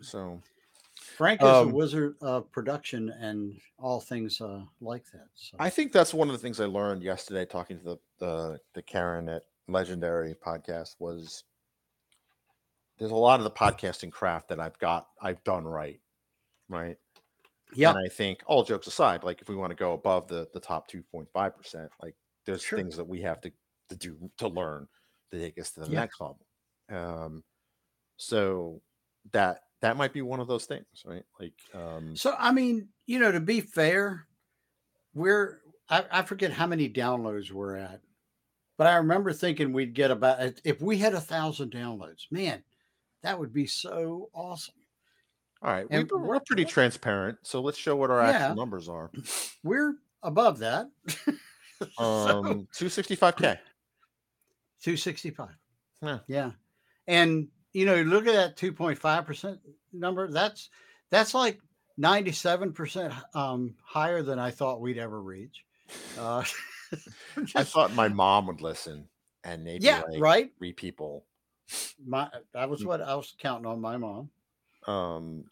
So 0.01 0.41
Frank 1.17 1.41
is 1.41 1.47
Um, 1.47 1.69
a 1.69 1.73
wizard 1.73 2.15
of 2.21 2.51
production 2.51 3.09
and 3.09 3.59
all 3.79 3.99
things 3.99 4.39
uh, 4.41 4.61
like 4.81 5.03
that. 5.11 5.27
So 5.33 5.57
I 5.59 5.69
think 5.69 5.91
that's 5.91 6.13
one 6.13 6.29
of 6.29 6.33
the 6.33 6.39
things 6.39 6.59
I 6.59 6.65
learned 6.65 7.03
yesterday 7.03 7.45
talking 7.45 7.77
to 7.79 7.83
the 7.83 7.97
the, 8.19 8.59
the 8.73 8.81
Karen 8.81 9.27
at 9.29 9.43
Legendary 9.67 10.35
podcast 10.35 10.95
was 10.99 11.43
there's 13.03 13.11
a 13.11 13.15
lot 13.15 13.39
of 13.39 13.43
the 13.43 13.51
podcasting 13.51 14.11
craft 14.11 14.47
that 14.49 14.59
I've 14.61 14.79
got 14.79 15.09
I've 15.21 15.43
done 15.43 15.65
right. 15.65 15.99
Right. 16.69 16.97
yeah, 17.71 17.93
And 17.93 17.97
I 17.97 18.07
think 18.09 18.43
all 18.47 18.63
jokes 18.63 18.87
aside, 18.87 19.23
like 19.23 19.41
if 19.41 19.49
we 19.49 19.55
want 19.55 19.71
to 19.71 19.75
go 19.75 19.93
above 19.93 20.27
the 20.27 20.49
the 20.53 20.59
top 20.61 20.87
2.5%, 20.87 21.91
like 22.01 22.15
there's 22.45 22.65
Sure. 22.65 22.77
things 22.77 22.97
that 22.97 23.05
we 23.05 23.21
have 23.21 23.41
to, 23.41 23.51
to 23.89 23.95
do 23.97 24.31
to 24.37 24.47
learn 24.47 24.87
to 25.31 25.39
take 25.39 25.59
us 25.59 25.71
to 25.73 25.81
the 25.81 25.87
Yeah. 25.87 26.01
next 26.01 26.21
level. 26.21 26.47
Um 26.89 27.43
so 28.17 28.81
that 29.33 29.63
that 29.81 29.97
might 29.97 30.13
be 30.13 30.21
one 30.23 30.39
of 30.41 30.47
those 30.47 30.65
things, 30.65 31.03
right? 31.05 31.25
Like 31.39 31.55
um 31.73 32.15
So 32.15 32.35
I 32.37 32.51
mean, 32.51 32.89
you 33.05 33.19
know, 33.19 33.31
to 33.31 33.39
be 33.39 33.61
fair, 33.61 34.27
we're 35.13 35.61
I, 35.89 36.05
I 36.11 36.23
forget 36.23 36.51
how 36.51 36.67
many 36.67 36.89
downloads 36.89 37.51
we're 37.51 37.77
at, 37.77 38.01
but 38.77 38.87
I 38.87 38.97
remember 38.97 39.33
thinking 39.33 39.73
we'd 39.73 39.95
get 39.95 40.11
about 40.11 40.43
if- 40.43 40.61
if 40.65 40.81
we 40.81 40.97
had 40.99 41.13
a 41.15 41.21
thousand 41.21 41.71
downloads, 41.73 42.31
man, 42.31 42.63
that 43.23 43.39
would 43.39 43.53
be 43.53 43.65
so 43.65 44.29
awesome. 44.33 44.75
all 45.61 45.71
right, 45.71 45.89
we, 45.89 46.03
we're 46.03 46.39
pretty 46.41 46.65
transparent. 46.77 47.37
So 47.43 47.61
let's 47.61 47.77
show 47.77 47.95
what 47.95 48.11
our 48.11 48.21
Yeah. 48.21 48.29
actual 48.31 48.55
numbers 48.55 48.87
are. 48.89 49.11
We're 49.63 49.95
above 50.21 50.59
that. 50.59 50.87
Um 51.97 52.65
265k. 52.77 53.57
265. 54.81 55.49
Yeah. 56.01 56.19
Yeah. 56.27 56.51
And 57.07 57.47
you 57.73 57.85
know, 57.85 58.01
look 58.03 58.27
at 58.27 58.33
that 58.33 58.55
2.5% 58.57 59.59
number. 59.91 60.29
That's 60.31 60.69
that's 61.09 61.33
like 61.33 61.59
97% 61.99 63.13
um 63.35 63.75
higher 63.83 64.21
than 64.23 64.39
I 64.39 64.51
thought 64.51 64.79
we'd 64.81 64.97
ever 64.97 65.21
reach. 65.21 65.65
Uh 66.17 66.43
I 67.55 67.63
thought 67.63 67.93
my 67.93 68.07
mom 68.07 68.47
would 68.47 68.61
listen 68.61 69.09
and 69.43 69.63
maybe 69.63 69.83
yeah, 69.83 70.03
like 70.09 70.21
right. 70.21 70.51
three 70.57 70.73
people. 70.73 71.25
My 72.05 72.29
that 72.53 72.67
Mm. 72.67 72.69
was 72.69 72.85
what 72.85 73.01
I 73.01 73.15
was 73.15 73.33
counting 73.39 73.65
on 73.65 73.81
my 73.81 73.97
mom. 73.97 74.29
Um 74.87 75.45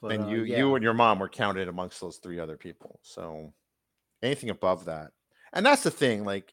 But, 0.00 0.12
and 0.12 0.24
uh, 0.24 0.28
you 0.28 0.42
yeah. 0.44 0.58
you 0.58 0.74
and 0.74 0.82
your 0.82 0.94
mom 0.94 1.18
were 1.18 1.28
counted 1.28 1.68
amongst 1.68 2.00
those 2.00 2.18
three 2.18 2.38
other 2.40 2.56
people 2.56 2.98
so 3.02 3.52
anything 4.22 4.50
above 4.50 4.86
that 4.86 5.12
and 5.52 5.64
that's 5.64 5.82
the 5.82 5.90
thing 5.90 6.24
like 6.24 6.52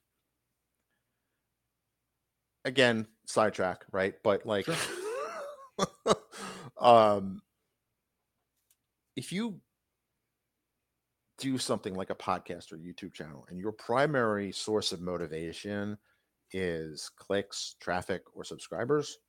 again 2.65 3.07
sidetrack 3.25 3.85
right 3.91 4.15
but 4.23 4.45
like 4.45 4.67
um 6.79 7.41
if 9.15 9.31
you 9.33 9.59
do 11.39 11.57
something 11.57 11.95
like 11.95 12.11
a 12.11 12.15
podcast 12.15 12.71
or 12.71 12.77
youtube 12.77 13.13
channel 13.13 13.45
and 13.49 13.59
your 13.59 13.71
primary 13.71 14.51
source 14.51 14.91
of 14.91 15.01
motivation 15.01 15.97
is 16.53 17.09
clicks 17.15 17.75
traffic 17.79 18.23
or 18.35 18.43
subscribers 18.43 19.19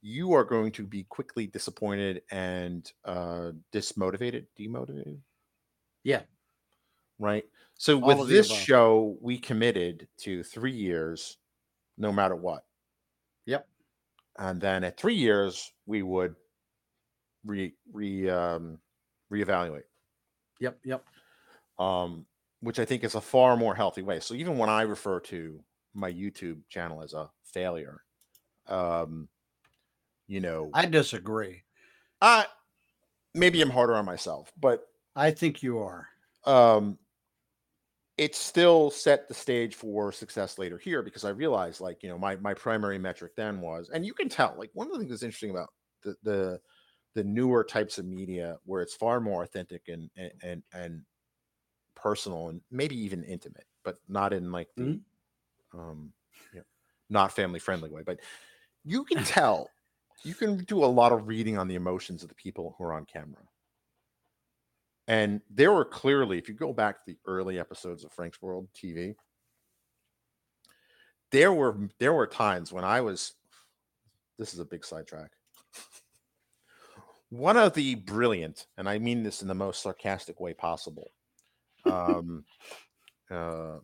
you 0.00 0.32
are 0.32 0.44
going 0.44 0.72
to 0.72 0.86
be 0.86 1.04
quickly 1.04 1.46
disappointed 1.46 2.22
and 2.30 2.92
uh 3.04 3.52
dismotivated 3.72 4.46
demotivated 4.58 5.20
Yeah. 6.04 6.22
right 7.18 7.44
so 7.78 7.98
All 7.98 8.06
with 8.06 8.28
this 8.28 8.48
show 8.50 9.16
we 9.20 9.38
committed 9.38 10.08
to 10.18 10.42
three 10.42 10.72
years 10.72 11.38
no 11.98 12.12
matter 12.12 12.36
what 12.36 12.64
Yep. 13.46 13.68
and 14.38 14.60
then 14.60 14.84
at 14.84 14.96
three 14.98 15.14
years 15.14 15.72
we 15.86 16.02
would 16.02 16.36
re 17.44 17.74
re 17.92 18.28
um 18.30 18.78
reevaluate 19.32 19.84
Yep. 20.60 20.78
Yep. 20.84 21.04
um 21.78 22.26
which 22.60 22.78
i 22.78 22.84
think 22.84 23.04
is 23.04 23.14
a 23.14 23.20
far 23.20 23.56
more 23.56 23.74
healthy 23.74 24.02
way 24.02 24.20
so 24.20 24.34
even 24.34 24.58
when 24.58 24.68
i 24.68 24.82
refer 24.82 25.20
to 25.20 25.62
my 25.94 26.12
youtube 26.12 26.62
channel 26.68 27.02
as 27.02 27.14
a 27.14 27.30
failure 27.44 28.04
um 28.66 29.28
you 30.26 30.40
know 30.40 30.70
I 30.72 30.86
disagree. 30.86 31.64
I 32.20 32.46
maybe 33.34 33.60
I'm 33.62 33.70
harder 33.70 33.94
on 33.94 34.04
myself, 34.04 34.52
but 34.58 34.86
I 35.16 35.30
think 35.30 35.62
you 35.62 35.78
are. 35.80 36.08
um 36.44 36.98
it 38.18 38.34
still 38.34 38.90
set 38.90 39.26
the 39.26 39.34
stage 39.34 39.74
for 39.74 40.12
success 40.12 40.58
later 40.58 40.78
here 40.78 41.02
because 41.02 41.24
I 41.24 41.30
realized 41.30 41.80
like, 41.80 42.02
you 42.02 42.08
know, 42.08 42.18
my 42.18 42.36
my 42.36 42.54
primary 42.54 42.98
metric 42.98 43.32
then 43.36 43.60
was 43.60 43.88
and 43.88 44.04
you 44.04 44.14
can 44.14 44.28
tell 44.28 44.54
like 44.58 44.70
one 44.74 44.86
of 44.86 44.92
the 44.92 44.98
things 44.98 45.10
that's 45.10 45.22
interesting 45.22 45.50
about 45.50 45.70
the 46.02 46.16
the 46.22 46.60
the 47.14 47.24
newer 47.24 47.64
types 47.64 47.98
of 47.98 48.06
media 48.06 48.58
where 48.64 48.82
it's 48.82 48.94
far 48.94 49.20
more 49.20 49.42
authentic 49.42 49.88
and 49.88 50.10
and 50.16 50.32
and, 50.42 50.62
and 50.72 51.02
personal 51.94 52.48
and 52.48 52.60
maybe 52.70 52.96
even 52.96 53.24
intimate, 53.24 53.66
but 53.84 53.98
not 54.08 54.32
in 54.32 54.52
like 54.52 54.68
the 54.76 54.98
um 55.74 56.12
you 56.52 56.58
know, 56.58 56.64
not 57.10 57.32
family 57.32 57.58
friendly 57.58 57.90
way, 57.90 58.02
but 58.04 58.20
you 58.84 59.04
can 59.04 59.22
tell 59.24 59.68
you 60.24 60.34
can 60.34 60.58
do 60.64 60.84
a 60.84 60.86
lot 60.86 61.12
of 61.12 61.26
reading 61.26 61.58
on 61.58 61.68
the 61.68 61.74
emotions 61.74 62.22
of 62.22 62.28
the 62.28 62.34
people 62.34 62.74
who 62.78 62.84
are 62.84 62.92
on 62.92 63.04
camera. 63.04 63.42
And 65.08 65.40
there 65.50 65.72
were 65.72 65.84
clearly, 65.84 66.38
if 66.38 66.48
you 66.48 66.54
go 66.54 66.72
back 66.72 66.96
to 66.96 67.12
the 67.12 67.18
early 67.26 67.58
episodes 67.58 68.04
of 68.04 68.12
Frank's 68.12 68.40
World 68.40 68.68
TV, 68.72 69.16
there 71.32 71.52
were 71.52 71.76
there 71.98 72.12
were 72.12 72.26
times 72.26 72.72
when 72.72 72.84
I 72.84 73.00
was 73.00 73.32
this 74.38 74.54
is 74.54 74.60
a 74.60 74.64
big 74.64 74.84
sidetrack. 74.84 75.30
One 77.30 77.56
of 77.56 77.72
the 77.72 77.94
brilliant, 77.94 78.66
and 78.76 78.88
I 78.88 78.98
mean 78.98 79.22
this 79.22 79.40
in 79.40 79.48
the 79.48 79.54
most 79.54 79.82
sarcastic 79.82 80.38
way 80.38 80.52
possible, 80.52 81.10
um, 81.86 82.44
uh, 83.30 83.78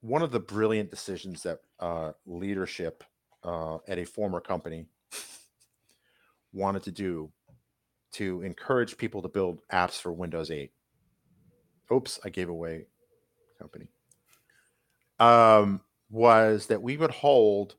one 0.00 0.22
of 0.22 0.30
the 0.30 0.40
brilliant 0.40 0.90
decisions 0.90 1.42
that 1.42 1.60
uh, 1.80 2.12
leadership 2.26 3.04
uh, 3.44 3.78
at 3.88 3.98
a 3.98 4.04
former 4.04 4.40
company 4.40 4.86
wanted 6.52 6.82
to 6.84 6.92
do 6.92 7.30
to 8.12 8.42
encourage 8.42 8.96
people 8.96 9.22
to 9.22 9.28
build 9.28 9.60
apps 9.72 10.00
for 10.00 10.12
Windows 10.12 10.50
8. 10.50 10.70
Oops, 11.92 12.20
I 12.24 12.28
gave 12.30 12.48
away 12.48 12.86
company. 13.58 13.88
Um, 15.18 15.80
was 16.10 16.66
that 16.66 16.80
we 16.80 16.96
would 16.96 17.10
hold 17.10 17.74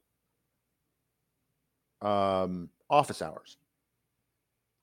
um, 2.01 2.69
office 2.89 3.21
hours 3.21 3.57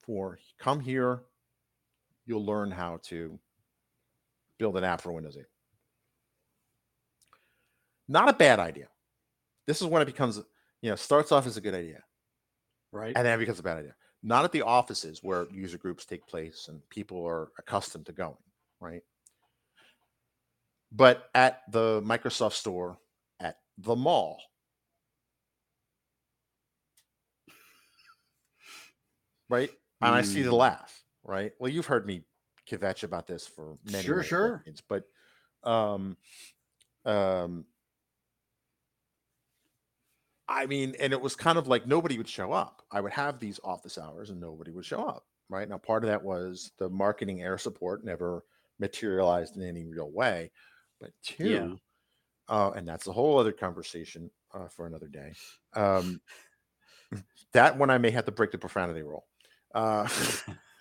for 0.00 0.38
come 0.58 0.80
here, 0.80 1.22
you'll 2.24 2.44
learn 2.44 2.70
how 2.70 2.98
to 3.04 3.38
build 4.58 4.76
an 4.76 4.84
app 4.84 5.00
for 5.00 5.12
Windows 5.12 5.36
8. 5.38 5.44
Not 8.08 8.28
a 8.28 8.32
bad 8.32 8.58
idea. 8.60 8.88
This 9.66 9.80
is 9.80 9.86
when 9.86 10.02
it 10.02 10.06
becomes, 10.06 10.36
you 10.80 10.90
know, 10.90 10.96
starts 10.96 11.32
off 11.32 11.46
as 11.46 11.56
a 11.56 11.60
good 11.60 11.74
idea 11.74 12.02
Right. 12.92 13.16
and 13.16 13.26
then 13.26 13.34
it 13.34 13.38
becomes 13.38 13.58
a 13.58 13.62
bad 13.64 13.78
idea. 13.78 13.94
Not 14.22 14.44
at 14.44 14.52
the 14.52 14.62
offices 14.62 15.22
where 15.22 15.46
user 15.50 15.78
groups 15.78 16.04
take 16.04 16.26
place 16.26 16.68
and 16.68 16.88
people 16.88 17.24
are 17.26 17.52
accustomed 17.58 18.06
to 18.06 18.12
going, 18.12 18.36
right? 18.80 19.02
But 20.92 21.28
at 21.34 21.62
the 21.70 22.00
Microsoft 22.02 22.52
store 22.54 22.98
at 23.40 23.58
the 23.78 23.96
mall. 23.96 24.40
Right? 29.48 29.70
And 30.00 30.14
I 30.14 30.22
see 30.22 30.42
the 30.42 30.50
Mm. 30.50 30.58
laugh, 30.58 31.04
right? 31.24 31.52
Well, 31.58 31.70
you've 31.70 31.86
heard 31.86 32.06
me 32.06 32.24
kvetch 32.68 33.02
about 33.04 33.26
this 33.26 33.46
for 33.46 33.78
many, 33.84 34.04
Sure, 34.04 34.16
many 34.16 34.28
sure. 34.28 34.58
decades, 34.58 34.80
but 34.88 35.04
um 35.62 36.16
um 37.04 37.64
I 40.48 40.66
mean, 40.66 40.94
and 41.00 41.12
it 41.12 41.20
was 41.20 41.34
kind 41.34 41.58
of 41.58 41.66
like 41.66 41.86
nobody 41.86 42.18
would 42.18 42.28
show 42.28 42.52
up. 42.52 42.82
I 42.90 43.00
would 43.00 43.12
have 43.12 43.38
these 43.38 43.58
office 43.64 43.98
hours 43.98 44.30
and 44.30 44.40
nobody 44.40 44.70
would 44.70 44.84
show 44.84 45.04
up. 45.04 45.24
Right 45.48 45.68
now, 45.68 45.78
part 45.78 46.04
of 46.04 46.10
that 46.10 46.22
was 46.22 46.72
the 46.78 46.88
marketing 46.88 47.42
air 47.42 47.58
support 47.58 48.04
never 48.04 48.44
materialized 48.78 49.56
in 49.56 49.62
any 49.62 49.84
real 49.84 50.10
way. 50.10 50.50
But 51.00 51.10
two, 51.22 51.48
Yeah. 51.48 51.74
uh, 52.48 52.70
and 52.76 52.86
that's 52.86 53.06
a 53.06 53.12
whole 53.12 53.38
other 53.38 53.52
conversation 53.52 54.30
uh, 54.54 54.68
for 54.68 54.86
another 54.86 55.08
day. 55.08 55.34
Um, 55.74 56.20
that 57.52 57.76
one 57.76 57.90
I 57.90 57.98
may 57.98 58.10
have 58.10 58.24
to 58.26 58.32
break 58.32 58.50
the 58.50 58.58
profanity 58.58 59.02
rule. 59.02 59.26
Uh, 59.74 60.08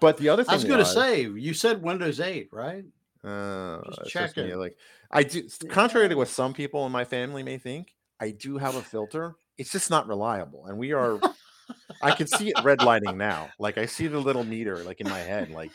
but 0.00 0.16
the 0.16 0.28
other 0.28 0.44
thing 0.44 0.52
I 0.52 0.54
was 0.54 0.64
going 0.64 0.78
to 0.78 0.84
say, 0.84 1.22
you 1.22 1.54
said 1.54 1.82
Windows 1.82 2.20
8, 2.20 2.48
right? 2.52 2.84
Uh, 3.24 3.80
Just 3.86 4.00
it's 4.02 4.10
check 4.10 4.36
me. 4.36 4.54
Like 4.54 4.76
I 5.10 5.22
do, 5.22 5.48
contrary 5.68 6.08
to 6.08 6.14
what 6.14 6.28
some 6.28 6.54
people 6.54 6.86
in 6.86 6.92
my 6.92 7.04
family 7.04 7.42
may 7.42 7.58
think, 7.58 7.94
I 8.20 8.30
do 8.30 8.58
have 8.58 8.74
a 8.74 8.82
filter. 8.82 9.34
It's 9.56 9.70
just 9.70 9.90
not 9.90 10.06
reliable, 10.08 10.66
and 10.66 10.78
we 10.78 10.92
are. 10.92 11.20
I 12.02 12.12
can 12.12 12.26
see 12.26 12.48
it 12.48 12.56
redlining 12.56 13.16
now. 13.16 13.50
Like 13.58 13.76
I 13.76 13.86
see 13.86 14.06
the 14.06 14.18
little 14.18 14.44
meter, 14.44 14.76
like 14.84 15.00
in 15.00 15.08
my 15.08 15.18
head, 15.18 15.50
like 15.50 15.70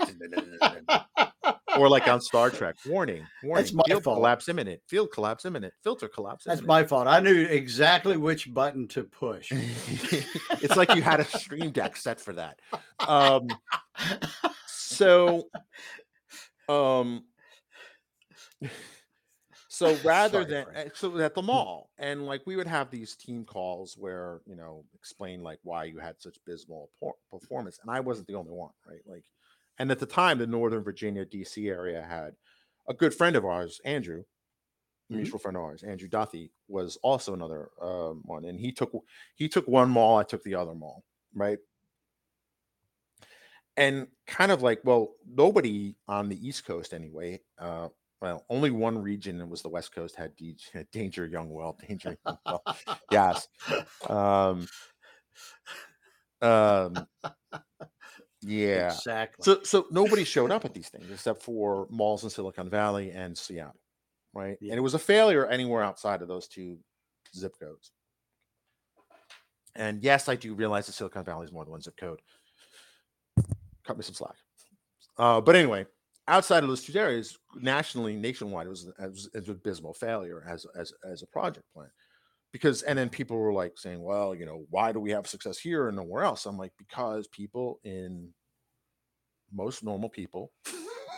or 1.78 1.90
like 1.90 2.08
on 2.08 2.22
Star 2.22 2.50
Trek. 2.50 2.76
Warning, 2.86 3.26
warning. 3.44 3.64
That's 3.64 3.74
my 3.74 3.84
field 3.88 4.04
fault. 4.04 4.18
collapse 4.18 4.50
imminent. 4.50 4.82
Field 4.88 5.12
collapse 5.12 5.46
imminent. 5.46 5.74
Filter 5.84 6.08
collapse. 6.08 6.46
That's 6.46 6.60
imminent. 6.60 6.68
my 6.68 6.84
fault. 6.86 7.08
I 7.08 7.20
knew 7.20 7.44
exactly 7.44 8.18
which 8.18 8.54
button 8.54 8.88
to 8.90 9.04
push. 9.04 9.52
it's 9.52 10.76
like 10.76 10.94
you 10.96 11.02
had 11.02 11.20
a 11.20 11.26
stream 11.26 11.72
deck 11.72 11.96
set 11.96 12.20
for 12.20 12.34
that. 12.34 12.60
Um, 13.08 13.48
so, 14.68 15.48
um, 16.70 17.26
so 19.74 19.96
rather 20.04 20.46
Sorry, 20.46 20.46
than 20.46 20.66
Frank. 20.66 20.76
uh, 20.76 20.90
so 20.94 21.18
at 21.20 21.34
the 21.36 21.42
mall, 21.42 21.92
and 21.98 22.26
like 22.26 22.44
we 22.46 22.56
would 22.56 22.68
have 22.68 22.90
these 22.92 23.16
team 23.16 23.46
calls 23.46 23.98
where 23.98 24.42
you 24.46 24.56
know 24.56 24.86
explain 24.94 25.42
like 25.44 25.60
why 25.64 25.86
you 25.86 26.00
had 26.00 26.22
such 26.22 26.38
abysmal 26.38 26.92
por- 27.00 27.16
performance, 27.32 27.80
and 27.82 27.90
I 27.92 28.00
wasn't 28.02 28.28
the 28.28 28.36
only 28.36 28.52
one, 28.52 28.74
right? 28.86 29.02
Like, 29.06 29.26
and 29.80 29.92
at 29.92 30.00
the 30.00 30.06
time, 30.06 30.38
the 30.38 30.48
Northern 30.48 30.84
Virginia 30.84 31.26
D.C. 31.26 31.68
area 31.70 32.02
had 32.04 32.36
a 32.88 32.94
good 32.94 33.14
friend 33.16 33.36
of 33.36 33.46
ours, 33.46 33.82
Andrew, 33.86 34.24
a 35.12 35.14
Mhm. 35.14 35.14
mutual 35.16 35.40
friend 35.40 35.58
of 35.58 35.64
ours, 35.64 35.84
Andrew 35.84 36.10
Duthie, 36.10 36.52
was 36.68 36.98
also 36.98 37.34
another 37.34 37.70
um, 37.82 38.24
one, 38.26 38.46
and 38.46 38.60
he 38.60 38.72
took 38.72 38.92
he 39.36 39.50
took 39.50 39.68
one 39.68 39.90
mall, 39.90 40.18
I 40.18 40.24
took 40.24 40.44
the 40.44 40.56
other 40.56 40.76
mall, 40.76 41.06
right? 41.34 41.60
And 43.76 44.08
kind 44.28 44.52
of 44.52 44.62
like, 44.62 44.82
well, 44.84 45.16
nobody 45.26 45.96
on 46.08 46.30
the 46.30 46.48
East 46.48 46.66
Coast 46.66 46.94
anyway. 46.94 47.42
Uh, 47.58 47.90
well, 48.24 48.46
only 48.50 48.72
one 48.72 48.98
region, 48.98 49.42
and 49.42 49.50
was 49.52 49.62
the 49.62 49.68
West 49.68 49.94
Coast, 49.94 50.16
had 50.16 50.34
D- 50.38 50.56
Danger 50.94 51.28
Youngwell, 51.28 51.78
Danger 51.86 52.18
Youngwell. 52.26 52.62
yes. 53.12 53.50
Um, 54.10 54.66
um, 56.42 57.06
yeah. 58.42 58.94
Exactly. 58.94 59.44
So, 59.44 59.62
so 59.64 59.88
nobody 59.92 60.24
showed 60.24 60.52
up 60.52 60.64
at 60.64 60.74
these 60.74 60.88
things 60.88 61.12
except 61.12 61.44
for 61.44 61.86
malls 61.90 62.24
in 62.24 62.30
Silicon 62.30 62.70
Valley 62.70 63.12
and 63.12 63.38
Seattle, 63.38 63.76
right? 64.34 64.58
Yeah. 64.62 64.72
And 64.72 64.78
it 64.78 64.82
was 64.82 64.94
a 64.94 65.00
failure 65.00 65.46
anywhere 65.48 65.84
outside 65.84 66.22
of 66.22 66.30
those 66.30 66.48
two 66.48 66.78
zip 67.36 67.56
codes. 67.60 67.92
And 69.76 70.02
yes, 70.02 70.30
I 70.30 70.36
do 70.38 70.54
realize 70.54 70.86
that 70.86 70.94
Silicon 70.94 71.26
Valley 71.26 71.44
is 71.44 71.52
more 71.52 71.66
than 71.66 71.72
one 71.72 71.82
zip 71.82 71.98
code. 71.98 72.22
Cut 73.86 73.98
me 73.98 74.04
some 74.04 74.16
slack. 74.16 74.36
Uh, 75.18 75.42
but 75.42 75.58
anyway, 75.58 75.86
outside 76.28 76.64
of 76.64 76.70
those 76.70 76.84
two 76.84 76.98
areas, 76.98 77.38
nationally, 77.56 78.16
nationwide, 78.16 78.68
it 78.68 78.70
was, 78.70 78.88
it 78.88 79.10
was, 79.10 79.30
it 79.34 79.40
was 79.40 79.50
an 79.50 79.56
abysmal 79.56 79.94
failure 79.94 80.44
as 80.48 80.66
as 80.76 80.94
as 81.10 81.22
a 81.22 81.28
project 81.28 81.66
plan. 81.74 81.90
Because 82.52 82.84
and 82.84 82.98
then 82.98 83.10
people 83.10 83.38
were 83.38 83.54
like 83.54 83.78
saying, 83.78 84.02
well, 84.02 84.36
you 84.36 84.46
know, 84.46 84.66
why 84.70 84.92
do 84.92 85.00
we 85.00 85.12
have 85.12 85.28
success 85.28 85.58
here 85.58 85.88
and 85.88 85.98
nowhere 85.98 86.24
else? 86.24 86.46
I'm 86.46 86.58
like, 86.58 86.74
because 86.78 87.28
people 87.28 87.80
in 87.84 88.30
most 89.52 89.84
normal 89.84 90.10
people 90.10 90.52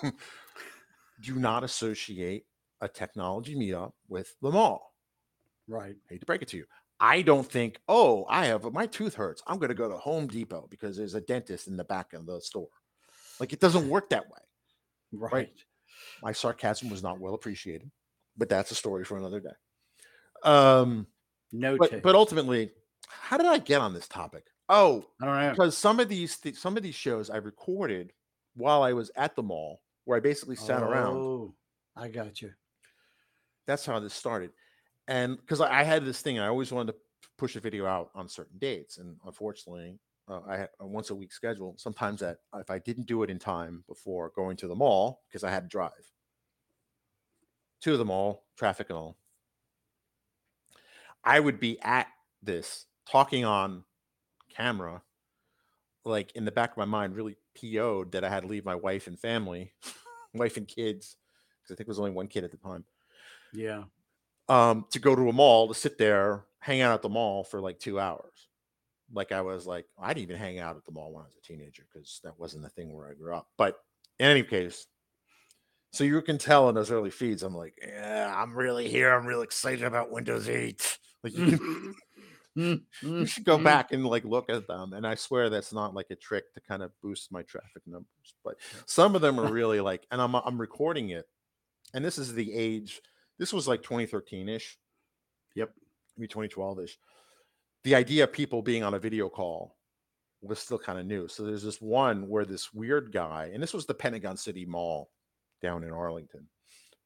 do 1.21 1.35
not 1.35 1.63
associate 1.63 2.45
a 2.81 2.87
technology 2.87 3.55
meetup 3.55 3.91
with 4.07 4.35
the 4.41 4.51
mall. 4.51 4.93
right. 5.67 5.95
Hate 6.09 6.19
to 6.19 6.25
break 6.25 6.41
it 6.41 6.47
to 6.49 6.57
you. 6.57 6.65
I 6.99 7.21
don't 7.21 7.49
think, 7.49 7.79
oh, 7.89 8.25
I 8.29 8.45
have 8.45 8.71
my 8.71 8.85
tooth 8.85 9.15
hurts. 9.15 9.41
I'm 9.47 9.57
going 9.57 9.69
to 9.69 9.75
go 9.75 9.89
to 9.89 9.97
Home 9.97 10.27
Depot 10.27 10.67
because 10.69 10.95
there's 10.95 11.15
a 11.15 11.21
dentist 11.21 11.67
in 11.67 11.75
the 11.75 11.83
back 11.83 12.13
of 12.13 12.25
the 12.25 12.39
store. 12.39 12.69
Like 13.39 13.51
it 13.51 13.59
doesn't 13.59 13.89
work 13.89 14.09
that 14.09 14.25
way. 14.25 14.39
Right. 15.17 15.53
My 16.21 16.31
sarcasm 16.31 16.89
was 16.89 17.03
not 17.03 17.19
well 17.19 17.33
appreciated, 17.33 17.91
but 18.37 18.49
that's 18.49 18.71
a 18.71 18.75
story 18.75 19.03
for 19.05 19.17
another 19.17 19.39
day. 19.39 19.53
Um, 20.43 21.07
No 21.51 21.77
but 21.77 22.01
but 22.01 22.15
ultimately, 22.15 22.71
how 23.07 23.37
did 23.37 23.47
I 23.47 23.57
get 23.57 23.81
on 23.81 23.93
this 23.93 24.07
topic? 24.07 24.45
Oh, 24.69 25.05
I 25.21 25.25
don't 25.25 25.39
know. 25.39 25.49
because 25.51 25.77
some 25.77 25.99
of 25.99 26.09
these 26.09 26.37
th- 26.37 26.55
some 26.57 26.77
of 26.77 26.83
these 26.83 26.95
shows 26.95 27.29
I 27.29 27.37
recorded 27.37 28.11
while 28.55 28.83
I 28.83 28.93
was 28.93 29.11
at 29.15 29.35
the 29.35 29.43
mall, 29.43 29.81
where 30.05 30.17
I 30.17 30.21
basically 30.21 30.55
sat 30.55 30.81
around. 30.83 31.17
Oh, 31.17 31.55
I 31.95 32.07
got 32.07 32.41
you. 32.41 32.51
That's 33.67 33.85
how 33.85 33.99
this 33.99 34.13
started, 34.13 34.51
and 35.07 35.37
because 35.37 35.61
I, 35.61 35.81
I 35.81 35.83
had 35.83 36.05
this 36.05 36.21
thing, 36.21 36.39
I 36.39 36.47
always 36.47 36.71
wanted 36.71 36.93
to 36.93 36.97
push 37.37 37.55
a 37.55 37.59
video 37.59 37.85
out 37.85 38.09
on 38.15 38.29
certain 38.29 38.57
dates, 38.59 38.97
and 38.97 39.17
unfortunately, 39.25 39.99
uh, 40.27 40.41
I 40.47 40.57
had 40.57 40.69
a 40.79 40.87
once 40.87 41.09
a 41.09 41.15
week 41.15 41.31
schedule. 41.33 41.75
Sometimes 41.77 42.21
that 42.21 42.39
if 42.55 42.69
I 42.69 42.79
didn't 42.79 43.07
do 43.07 43.23
it 43.23 43.29
in 43.29 43.39
time 43.39 43.83
before 43.87 44.31
going 44.31 44.57
to 44.57 44.67
the 44.67 44.75
mall, 44.75 45.23
because 45.27 45.43
I 45.43 45.51
had 45.51 45.63
to 45.63 45.69
drive 45.69 46.11
to 47.81 47.95
the 47.95 48.03
mall, 48.05 48.47
traffic 48.57 48.89
and 48.89 48.97
all, 48.97 49.17
I 51.23 51.39
would 51.39 51.59
be 51.59 51.79
at 51.81 52.07
this 52.41 52.85
talking 53.05 53.45
on 53.45 53.85
camera, 54.49 55.03
like 56.03 56.31
in 56.33 56.45
the 56.45 56.51
back 56.51 56.71
of 56.71 56.77
my 56.77 56.85
mind, 56.85 57.15
really 57.15 57.37
PO'd 57.55 58.11
that 58.11 58.23
I 58.23 58.29
had 58.29 58.41
to 58.41 58.47
leave 58.47 58.65
my 58.65 58.75
wife 58.75 59.07
and 59.07 59.19
family, 59.19 59.73
wife 60.33 60.57
and 60.57 60.67
kids, 60.67 61.17
because 61.61 61.73
I 61.73 61.75
think 61.75 61.87
it 61.87 61.91
was 61.91 61.99
only 61.99 62.11
one 62.11 62.27
kid 62.27 62.43
at 62.43 62.51
the 62.51 62.57
time, 62.57 62.85
Yeah. 63.51 63.85
um, 64.47 64.85
to 64.91 64.99
go 64.99 65.15
to 65.15 65.29
a 65.29 65.33
mall 65.33 65.67
to 65.67 65.73
sit 65.73 65.97
there, 65.97 66.45
hang 66.59 66.81
out 66.81 66.93
at 66.93 67.01
the 67.01 67.09
mall 67.09 67.43
for 67.43 67.61
like 67.61 67.79
two 67.79 67.99
hours. 67.99 68.49
Like 69.13 69.31
I 69.31 69.41
was 69.41 69.65
like, 69.65 69.85
I 69.99 70.13
didn't 70.13 70.29
even 70.29 70.37
hang 70.37 70.59
out 70.59 70.75
at 70.75 70.85
the 70.85 70.91
mall 70.91 71.13
when 71.13 71.23
I 71.23 71.27
was 71.27 71.37
a 71.37 71.47
teenager 71.47 71.83
because 71.91 72.19
that 72.23 72.39
wasn't 72.39 72.63
the 72.63 72.69
thing 72.69 72.93
where 72.93 73.09
I 73.09 73.13
grew 73.13 73.35
up. 73.35 73.47
But 73.57 73.77
in 74.19 74.27
any 74.27 74.43
case, 74.43 74.87
so 75.91 76.03
you 76.03 76.21
can 76.21 76.37
tell 76.37 76.67
in 76.67 76.75
those 76.75 76.91
early 76.91 77.09
feeds, 77.09 77.43
I'm 77.43 77.55
like, 77.55 77.73
yeah, 77.81 78.33
I'm 78.35 78.53
really 78.53 78.89
here. 78.89 79.13
I'm 79.13 79.25
really 79.25 79.45
excited 79.45 79.83
about 79.83 80.11
Windows 80.11 80.49
8. 80.49 80.99
Like 81.23 81.35
you, 81.35 81.57
can, 81.57 81.95
you 83.01 83.25
should 83.25 83.45
go 83.45 83.55
mm-hmm. 83.55 83.63
back 83.63 83.91
and 83.91 84.05
like 84.05 84.23
look 84.25 84.47
at 84.51 84.67
them. 84.67 84.93
And 84.93 85.07
I 85.07 85.15
swear 85.15 85.49
that's 85.49 85.73
not 85.73 85.95
like 85.95 86.11
a 86.11 86.15
trick 86.15 86.53
to 86.53 86.61
kind 86.61 86.83
of 86.83 86.91
boost 87.01 87.31
my 87.31 87.41
traffic 87.41 87.81
numbers. 87.87 88.35
But 88.43 88.57
some 88.85 89.15
of 89.15 89.21
them 89.21 89.39
are 89.39 89.51
really 89.51 89.81
like, 89.81 90.05
and 90.11 90.21
I'm 90.21 90.35
I'm 90.35 90.61
recording 90.61 91.09
it. 91.09 91.25
And 91.95 92.05
this 92.05 92.19
is 92.19 92.35
the 92.35 92.53
age, 92.53 93.01
this 93.39 93.51
was 93.51 93.67
like 93.67 93.81
2013-ish. 93.81 94.77
Yep. 95.55 95.71
Maybe 96.17 96.27
2012-ish. 96.27 96.97
The 97.85 97.93
idea 97.93 98.23
of 98.23 98.33
people 98.33 98.63
being 98.63 98.83
on 98.83 98.95
a 98.95 98.99
video 98.99 99.29
call 99.29 99.75
was 100.41 100.57
still 100.57 100.79
kind 100.79 100.97
of 100.97 101.05
new. 101.05 101.27
So 101.27 101.43
there's 101.43 101.61
this 101.61 101.79
one 101.79 102.27
where 102.27 102.43
this 102.43 102.73
weird 102.73 103.11
guy, 103.11 103.51
and 103.53 103.61
this 103.61 103.75
was 103.75 103.85
the 103.85 103.93
Pentagon 103.93 104.37
City 104.37 104.65
Mall 104.65 105.11
down 105.61 105.83
in 105.83 105.91
Arlington. 105.91 106.47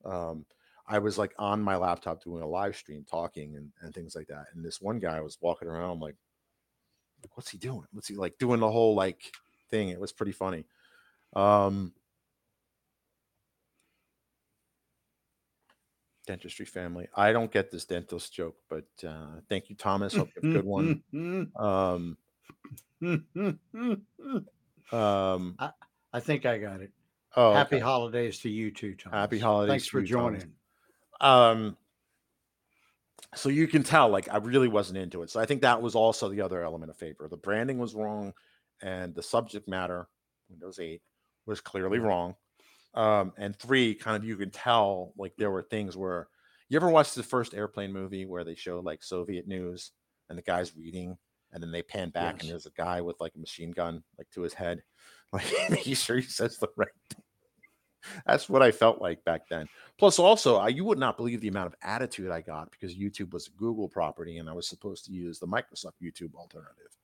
Um, 0.05 0.45
I 0.88 0.99
was 0.99 1.17
like 1.17 1.34
on 1.38 1.61
my 1.61 1.75
laptop 1.75 2.24
doing 2.24 2.41
a 2.41 2.47
live 2.47 2.78
stream 2.78 3.05
talking 3.09 3.58
and, 3.58 3.71
and 3.82 3.93
things 3.93 4.16
like 4.16 4.28
that. 4.28 4.45
And 4.54 4.63
this 4.63 4.79
one 4.79 4.99
guy 4.99 5.20
was 5.20 5.37
walking 5.41 5.67
around 5.67 5.99
like, 5.99 6.16
what's 7.33 7.49
he 7.49 7.58
doing? 7.58 7.86
What's 7.91 8.08
he 8.08 8.16
like 8.16 8.37
doing 8.37 8.62
the 8.62 8.71
whole 8.71 8.95
like 8.95 9.33
thing? 9.70 9.89
It 9.89 9.99
was 9.99 10.13
pretty 10.13 10.32
funny. 10.32 10.63
Um 11.36 11.91
dentistry 16.30 16.66
family. 16.68 17.08
I 17.16 17.32
don't 17.34 17.51
get 17.51 17.72
this 17.72 17.86
dentist 17.86 18.32
joke, 18.34 18.56
but 18.70 18.86
uh 19.06 19.42
thank 19.50 19.70
you, 19.70 19.76
Thomas. 19.76 20.16
Hope 20.16 20.30
you 20.36 20.42
have 20.43 20.51
a 20.51 20.62
good 20.62 20.66
one. 20.66 21.51
Um 21.56 22.18
um 24.92 25.58
I 26.14 26.20
think 26.20 26.46
I 26.46 26.58
got 26.60 26.82
it. 26.82 26.92
oh 27.36 27.54
Happy 27.54 27.78
okay. 27.78 27.84
holidays 27.84 28.39
to 28.39 28.50
you 28.50 28.70
too, 28.72 28.96
Tom. 28.96 29.14
Happy 29.14 29.39
holidays 29.39 29.72
Thanks 29.72 29.88
for 29.88 30.01
you, 30.01 30.08
Thomas. 30.16 30.43
joining. 30.43 30.56
um 31.22 31.78
so 33.36 33.50
you 33.50 33.68
can 33.68 33.84
tell 33.84 34.10
like 34.10 34.28
i 34.34 34.38
really 34.38 34.68
wasn't 34.68 34.97
into 34.97 35.22
it 35.22 35.30
so 35.30 35.39
i 35.39 35.46
think 35.46 35.62
that 35.62 35.80
was 35.80 35.93
also 35.93 36.30
the 36.30 36.42
other 36.42 36.64
element 36.64 36.89
of 36.89 36.97
favor 36.97 37.28
the 37.28 37.38
branding 37.38 37.78
was 37.78 37.93
wrong 37.93 38.34
and 38.82 39.14
the 39.14 39.22
subject 39.22 39.68
matter 39.68 40.08
windows 40.50 40.80
8 40.80 41.00
was 41.46 41.62
clearly 41.62 42.00
wrong 42.00 42.34
um 42.95 43.32
and 43.37 43.55
three 43.55 43.93
kind 43.93 44.16
of 44.17 44.24
you 44.24 44.36
can 44.36 44.49
tell 44.49 45.13
like 45.17 45.33
there 45.37 45.51
were 45.51 45.61
things 45.61 45.95
where 45.95 46.28
you 46.70 46.75
ever 46.75 46.89
watched 46.89 47.16
the 47.16 47.24
first 47.24 47.53
airplane 47.53 47.93
movie 47.93 48.25
where 48.25 48.43
they 48.43 48.55
show 48.55 48.79
like 48.79 49.03
soviet 49.03 49.47
news 49.47 49.91
and 50.29 50.37
the 50.37 50.41
guy's 50.43 50.75
reading 50.75 51.17
and 51.51 51.61
then 51.61 51.71
they 51.71 51.82
pan 51.83 52.09
back 52.09 52.36
Yes. 52.36 52.41
and 52.41 52.51
there's 52.51 52.66
a 52.66 52.71
guy 52.71 53.01
with 53.01 53.20
like 53.20 53.33
a 53.36 53.39
machine 53.39 53.71
gun 53.71 54.03
like 54.17 54.29
to 54.32 54.41
his 54.41 54.53
head 54.53 54.82
like 55.33 55.45
making 55.70 55.93
sure 55.95 56.17
he 56.17 56.24
says 56.24 56.57
the 56.57 56.67
right 56.78 56.89
thing 57.11 57.24
that's 58.25 58.49
what 58.49 58.63
i 58.63 58.71
felt 58.71 59.01
like 59.01 59.24
back 59.24 59.47
then 59.49 59.67
Plus, 59.99 60.17
also, 60.17 60.55
I, 60.55 60.70
you 60.70 60.86
would 60.86 60.97
not 60.97 61.17
believe 61.17 61.41
the 61.41 61.49
amount 61.49 61.67
of 61.67 61.75
attitude 61.82 62.32
I 62.32 62.39
got 62.39 62.71
because 62.71 62.95
YouTube 62.95 63.33
was 63.33 63.47
a 63.47 63.51
Google 63.59 63.89
property 63.89 64.37
and 64.37 64.49
I 64.49 64.53
was 64.53 64.66
supposed 64.66 65.03
to 65.07 65.11
use 65.11 65.39
the 65.39 65.45
Microsoft 65.45 65.95
YouTube 66.01 66.33
alternative, 66.36 66.95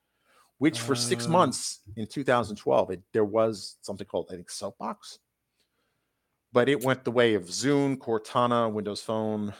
which 0.59 0.79
for 0.79 0.95
six 0.95 1.27
months 1.27 1.81
in 1.97 2.07
2012, 2.07 2.91
it, 2.91 3.01
there 3.11 3.25
was 3.25 3.75
something 3.81 4.07
called, 4.07 4.29
I 4.31 4.35
think, 4.35 4.49
Soapbox. 4.49 5.19
But 6.55 6.69
it 6.69 6.85
went 6.85 7.03
the 7.03 7.11
way 7.11 7.33
of 7.33 7.43
Zune, 7.47 7.97
Cortana, 7.97 8.71
Windows 8.71 9.01
Phone, 9.01 9.53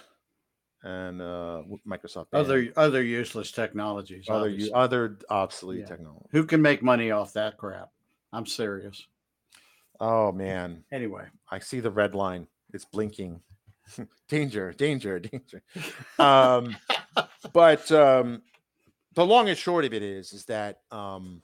and 0.81 1.21
uh, 1.21 1.63
Microsoft. 1.85 2.31
Band. 2.31 2.45
Other 2.45 2.71
other 2.77 3.03
useless 3.03 3.51
technologies. 3.51 4.27
other, 4.29 4.45
obviously. 4.47 4.71
other 4.73 5.17
obsolete 5.29 5.79
Yeah. 5.81 5.85
technology. 5.87 6.25
Who 6.31 6.45
can 6.45 6.61
make 6.61 6.81
money 6.81 7.11
off 7.11 7.33
that 7.33 7.57
crap? 7.57 7.89
I'm 8.31 8.45
serious. 8.45 9.05
Oh 9.99 10.31
man, 10.31 10.85
Anyway, 10.89 11.25
I 11.51 11.59
see 11.59 11.81
the 11.81 11.91
red 11.91 12.15
line. 12.15 12.47
It's 12.73 12.85
blinking. 12.85 13.41
danger, 14.29 14.71
danger, 14.71 15.19
danger. 15.31 15.61
Um, 16.17 16.77
but 17.51 17.91
um, 17.91 18.41
the 19.15 19.25
long 19.25 19.49
and 19.49 19.57
short 19.57 19.83
of 19.83 19.93
it 19.93 20.01
is, 20.01 20.31
is 20.31 20.45
that 20.45 20.79
um, 20.91 21.41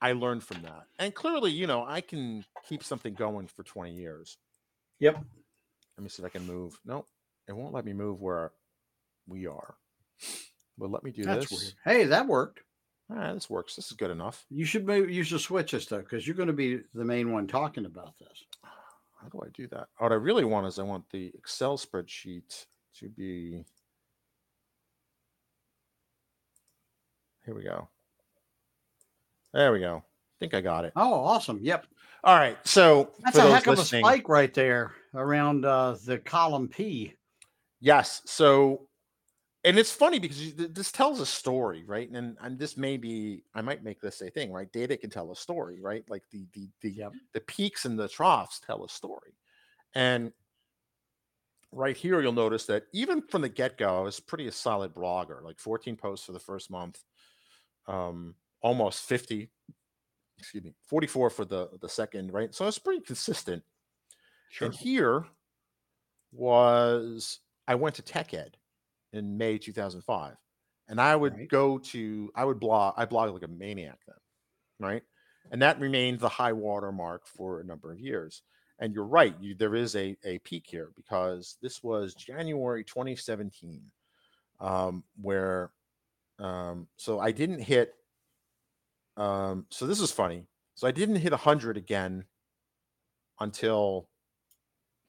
I 0.00 0.12
learned 0.12 0.44
from 0.44 0.62
that, 0.62 0.84
and 0.98 1.14
clearly, 1.14 1.52
you 1.52 1.66
know, 1.66 1.84
I 1.86 2.00
can 2.00 2.44
keep 2.68 2.84
something 2.84 3.14
going 3.14 3.46
for 3.46 3.62
20 3.62 3.92
years. 3.92 4.36
Yep. 5.00 5.14
Let 5.96 6.02
me 6.02 6.08
see 6.08 6.22
if 6.22 6.26
I 6.26 6.30
can 6.30 6.46
move. 6.46 6.78
No, 6.84 7.06
it 7.48 7.56
won't 7.56 7.72
let 7.74 7.84
me 7.84 7.92
move 7.92 8.20
where 8.20 8.52
we 9.26 9.46
are. 9.46 9.74
But 10.78 10.90
let 10.90 11.02
me 11.02 11.10
do 11.10 11.24
that's 11.24 11.48
this. 11.48 11.60
weird. 11.60 11.74
Hey, 11.84 12.04
that 12.04 12.26
worked. 12.26 12.60
All 13.08 13.16
right, 13.16 13.32
this 13.32 13.48
works. 13.48 13.76
This 13.76 13.86
is 13.86 13.92
good 13.92 14.10
enough. 14.10 14.44
You 14.50 14.64
should 14.64 14.86
move. 14.86 15.10
You 15.10 15.22
should 15.22 15.40
switch 15.40 15.70
this 15.72 15.86
though, 15.86 15.98
because 15.98 16.26
you're 16.26 16.36
going 16.36 16.48
to 16.48 16.52
be 16.52 16.80
the 16.92 17.04
main 17.04 17.32
one 17.32 17.46
talking 17.46 17.86
about 17.86 18.18
this. 18.18 18.44
How 18.62 19.28
do 19.28 19.40
I 19.42 19.48
do 19.54 19.66
that? 19.68 19.86
What 19.98 20.12
I 20.12 20.16
really 20.16 20.44
want 20.44 20.66
is 20.66 20.78
I 20.78 20.82
want 20.82 21.08
the 21.10 21.32
Excel 21.34 21.78
spreadsheet 21.78 22.66
to 22.98 23.08
be. 23.08 23.64
Here 27.44 27.54
we 27.54 27.62
go. 27.62 27.88
There 29.56 29.72
we 29.72 29.80
go. 29.80 29.96
I 30.04 30.36
think 30.38 30.52
I 30.52 30.60
got 30.60 30.84
it. 30.84 30.92
Oh, 30.96 31.14
awesome. 31.14 31.58
Yep. 31.62 31.86
All 32.24 32.36
right. 32.36 32.58
So 32.64 33.12
That's 33.24 33.38
for 33.38 33.46
a 33.46 33.50
heck 33.50 33.66
of 33.66 33.78
a 33.78 33.84
spike 33.84 34.28
right 34.28 34.52
there 34.52 34.92
around 35.14 35.64
uh, 35.64 35.96
the 36.04 36.18
column 36.18 36.68
P. 36.68 37.14
Yes. 37.80 38.20
So, 38.26 38.86
and 39.64 39.78
it's 39.78 39.90
funny 39.90 40.18
because 40.18 40.52
this 40.54 40.92
tells 40.92 41.20
a 41.20 41.26
story, 41.26 41.84
right? 41.86 42.10
And 42.10 42.36
and 42.42 42.58
this 42.58 42.76
may 42.76 42.98
be 42.98 43.44
I 43.54 43.62
might 43.62 43.82
make 43.82 43.98
this 43.98 44.20
a 44.20 44.28
thing, 44.28 44.52
right? 44.52 44.70
Data 44.70 44.94
can 44.94 45.08
tell 45.08 45.32
a 45.32 45.36
story, 45.36 45.80
right? 45.80 46.04
Like 46.10 46.24
the 46.30 46.46
the 46.52 46.68
the 46.82 46.90
Yep. 46.90 47.12
the 47.32 47.40
peaks 47.40 47.86
and 47.86 47.98
the 47.98 48.08
troughs 48.08 48.60
tell 48.60 48.84
a 48.84 48.90
story. 48.90 49.38
And 49.94 50.32
right 51.72 51.96
here, 51.96 52.20
you'll 52.20 52.32
notice 52.32 52.66
that 52.66 52.84
even 52.92 53.22
from 53.22 53.40
the 53.40 53.48
get 53.48 53.78
go, 53.78 53.96
I 53.96 54.02
was 54.02 54.20
pretty 54.20 54.48
a 54.48 54.52
solid 54.52 54.94
blogger, 54.94 55.42
like 55.42 55.58
14 55.58 55.96
posts 55.96 56.26
for 56.26 56.32
the 56.32 56.38
first 56.38 56.70
month, 56.70 57.02
um, 57.86 58.34
almost 58.66 59.04
50, 59.04 59.50
excuse 60.38 60.64
me, 60.64 60.74
44 60.88 61.30
for 61.30 61.44
the 61.44 61.68
the 61.80 61.88
second, 61.88 62.32
right? 62.32 62.54
So 62.54 62.66
it's 62.66 62.78
pretty 62.78 63.00
consistent. 63.00 63.62
And 64.60 64.74
here 64.74 65.26
was 66.32 67.40
I 67.68 67.74
went 67.76 67.96
to 67.96 68.02
Tech 68.02 68.34
Ed 68.34 68.56
in 69.12 69.36
May 69.38 69.58
2005. 69.58 70.36
And 70.88 71.00
I 71.00 71.16
would 71.16 71.34
Right. 71.34 71.48
go 71.48 71.78
to 71.78 72.30
I 72.34 72.44
would 72.44 72.60
blog 72.60 72.94
I 72.96 73.06
blogged 73.06 73.32
like 73.32 73.42
a 73.42 73.48
maniac 73.48 74.00
then, 74.06 74.16
right? 74.80 75.02
And 75.50 75.62
that 75.62 75.80
remained 75.80 76.20
the 76.20 76.28
high 76.28 76.52
water 76.52 76.92
mark 76.92 77.26
for 77.26 77.60
a 77.60 77.64
number 77.64 77.92
of 77.92 78.00
years. 78.00 78.42
And 78.78 78.94
you're 78.94 79.06
right, 79.06 79.34
you, 79.40 79.54
there 79.54 79.74
is 79.74 79.96
a, 79.96 80.16
a 80.24 80.38
peak 80.40 80.66
here 80.68 80.90
because 80.96 81.56
this 81.62 81.82
was 81.82 82.14
January 82.14 82.84
2017, 82.84 83.90
um, 84.60 85.04
where 85.20 85.72
um, 86.38 86.88
so 86.96 87.18
I 87.20 87.32
didn't 87.32 87.60
hit 87.60 87.94
um, 89.16 89.66
so 89.70 89.86
this 89.86 90.00
is 90.00 90.10
funny. 90.10 90.46
So 90.74 90.86
I 90.86 90.90
didn't 90.90 91.16
hit 91.16 91.32
100 91.32 91.76
again 91.76 92.24
until 93.40 94.08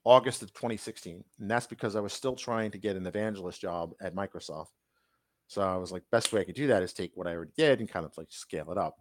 August 0.03 0.41
of 0.41 0.53
2016. 0.53 1.23
And 1.39 1.51
that's 1.51 1.67
because 1.67 1.95
I 1.95 1.99
was 1.99 2.13
still 2.13 2.35
trying 2.35 2.71
to 2.71 2.77
get 2.77 2.95
an 2.95 3.05
evangelist 3.05 3.59
job 3.59 3.93
at 4.01 4.15
Microsoft. 4.15 4.67
So 5.47 5.61
I 5.61 5.75
was 5.77 5.91
like, 5.91 6.03
best 6.11 6.31
way 6.31 6.41
I 6.41 6.43
could 6.43 6.55
do 6.55 6.67
that 6.67 6.83
is 6.83 6.93
take 6.93 7.11
what 7.15 7.27
I 7.27 7.31
already 7.31 7.51
did 7.57 7.79
and 7.79 7.89
kind 7.89 8.05
of 8.05 8.17
like 8.17 8.27
scale 8.29 8.71
it 8.71 8.77
up. 8.77 8.97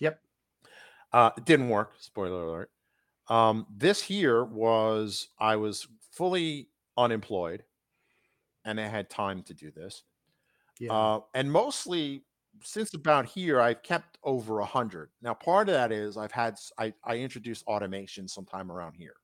Yep. 0.00 0.18
Uh, 1.12 1.30
it 1.36 1.44
didn't 1.44 1.68
work. 1.68 1.92
Spoiler 1.98 2.44
alert. 2.44 2.70
Um, 3.28 3.66
this 3.74 4.02
here 4.02 4.44
was 4.44 5.28
I 5.38 5.56
was 5.56 5.86
fully 6.10 6.68
unemployed 6.96 7.62
and 8.64 8.80
I 8.80 8.88
had 8.88 9.08
time 9.10 9.42
to 9.44 9.54
do 9.54 9.70
this. 9.70 10.02
Yeah. 10.78 10.92
Uh, 10.92 11.20
and 11.34 11.50
mostly 11.50 12.24
since 12.62 12.94
about 12.94 13.26
here, 13.26 13.60
I've 13.60 13.82
kept 13.82 14.18
over 14.22 14.60
a 14.60 14.64
hundred. 14.64 15.10
Now, 15.22 15.34
part 15.34 15.68
of 15.68 15.74
that 15.74 15.92
is 15.92 16.16
I've 16.16 16.32
had 16.32 16.56
I 16.78 17.16
introduced 17.16 17.64
automation 17.66 18.28
sometime 18.28 18.70
around 18.70 18.94
here. 18.94 19.14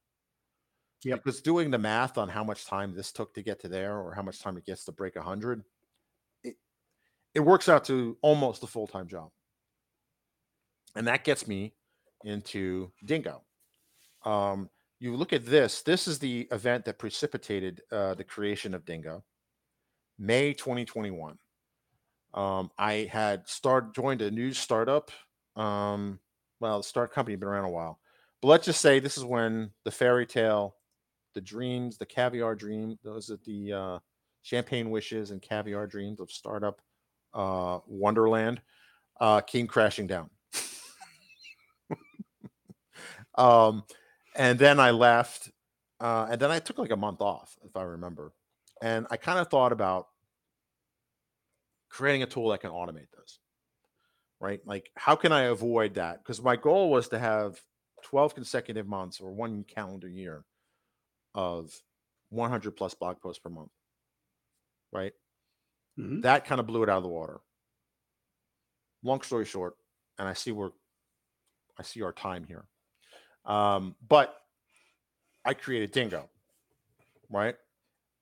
Yeah, 1.05 1.15
Because 1.15 1.41
doing 1.41 1.71
the 1.71 1.79
math 1.79 2.19
on 2.19 2.29
how 2.29 2.43
much 2.43 2.67
time 2.67 2.95
this 2.95 3.13
took 3.13 3.33
to 3.35 3.43
get 3.43 3.61
to 3.61 3.69
there, 3.69 3.99
or 3.99 4.15
how 4.15 4.23
much 4.23 4.41
time 4.41 4.57
it 4.57 4.67
gets 4.67 4.85
to 4.87 4.93
break 4.93 5.17
a 5.17 5.23
hundred, 5.23 5.63
it 6.43 6.57
it 7.35 7.41
works 7.41 7.69
out 7.69 7.85
to 7.87 8.17
almost 8.23 8.63
a 8.63 8.67
full 8.67 8.87
time 8.87 9.07
job. 9.07 9.31
And 10.97 11.07
that 11.07 11.25
gets 11.25 11.47
me 11.47 11.75
into 12.25 12.91
Dingo. 13.05 13.43
Um, 14.25 14.71
you 14.99 15.15
look 15.15 15.33
at 15.33 15.47
this. 15.47 15.83
This 15.83 16.09
is 16.09 16.19
the 16.19 16.49
event 16.51 16.85
that 16.87 16.99
precipitated 16.99 17.83
uh, 17.93 18.15
the 18.15 18.25
creation 18.25 18.75
of 18.75 18.85
Dingo. 18.85 19.23
May 20.19 20.53
2021 20.53 21.39
um, 22.35 22.71
I 22.79 23.09
had 23.11 23.49
started 23.49 23.95
joined 23.95 24.23
a 24.23 24.31
new 24.31 24.53
startup. 24.53 25.11
Um, 25.57 26.21
well, 26.61 26.79
the 26.79 26.85
start 26.85 27.13
company 27.13 27.33
had 27.33 27.41
been 27.41 27.49
around 27.49 27.65
a 27.65 27.71
while, 27.71 28.01
but 28.43 28.49
let's 28.49 28.67
just 28.67 28.81
say 28.81 29.01
this 29.01 29.17
is 29.17 29.25
when 29.25 29.71
the 29.85 29.91
fairy 29.91 30.27
tale, 30.27 30.77
the 31.35 31.41
dreams, 31.41 31.99
the 31.99 32.07
caviar 32.07 32.55
dream, 32.55 32.99
those 33.03 33.31
are 33.31 33.39
the 33.45 33.73
uh, 33.73 33.99
champagne 34.43 34.91
wishes 34.91 35.31
and 35.31 35.43
caviar 35.43 35.87
dreams 35.87 36.21
of 36.21 36.31
startup 36.31 36.81
uh, 37.35 37.79
Wonderland 37.87 38.61
uh, 39.21 39.41
came 39.41 39.67
crashing 39.67 40.07
down. 40.07 40.31
um, 43.37 43.85
and 44.37 44.59
then 44.59 44.81
I 44.81 44.91
left, 44.91 45.51
uh, 46.01 46.29
and 46.31 46.41
then 46.41 46.51
I 46.51 46.59
took 46.59 46.79
like 46.79 46.91
a 46.91 46.97
month 46.97 47.21
off, 47.21 47.57
if 47.65 47.77
I 47.77 47.83
remember, 47.83 48.33
and 48.81 49.07
I 49.11 49.17
kind 49.17 49.39
of 49.39 49.49
thought 49.49 49.73
about 49.73 50.09
creating 51.89 52.23
a 52.23 52.27
tool 52.27 52.51
that 52.51 52.61
can 52.61 52.71
automate 52.71 53.11
this 53.17 53.39
right? 54.41 54.61
Like 54.65 54.91
how 54.97 55.17
can 55.17 55.33
i 55.33 55.43
avoid 55.43 55.95
that? 55.95 56.19
Because 56.23 56.41
my 56.43 56.57
goal 56.57 56.91
was 56.91 57.09
to 57.09 57.19
have 57.19 57.61
12 58.05 58.35
consecutive 58.35 58.87
months 58.87 59.21
or 59.21 59.33
one 59.33 59.65
calendar 59.65 60.09
year 60.09 60.45
of 61.35 61.73
100 62.31 62.73
plus 62.73 62.95
blog 62.95 63.21
posts 63.21 63.41
per 63.41 63.51
month 63.51 63.71
right? 64.93 65.13
Mhm. 65.99 66.23
that 66.23 66.45
kind 66.45 66.61
of 66.61 66.67
blew 66.67 66.83
it 66.83 66.89
out 66.89 66.99
of 66.99 67.03
the 67.03 67.09
water. 67.09 67.41
Long 69.03 69.21
story 69.23 69.45
short 69.45 69.75
and 70.19 70.27
i 70.29 70.33
see 70.33 70.53
where 70.53 70.71
i 71.79 71.83
see 71.83 72.03
our 72.03 72.13
time 72.13 72.45
here 72.45 72.67
um 73.45 73.95
but 74.07 74.37
i 75.45 75.55
created 75.55 75.93
dingo 75.93 76.29
right? 77.31 77.57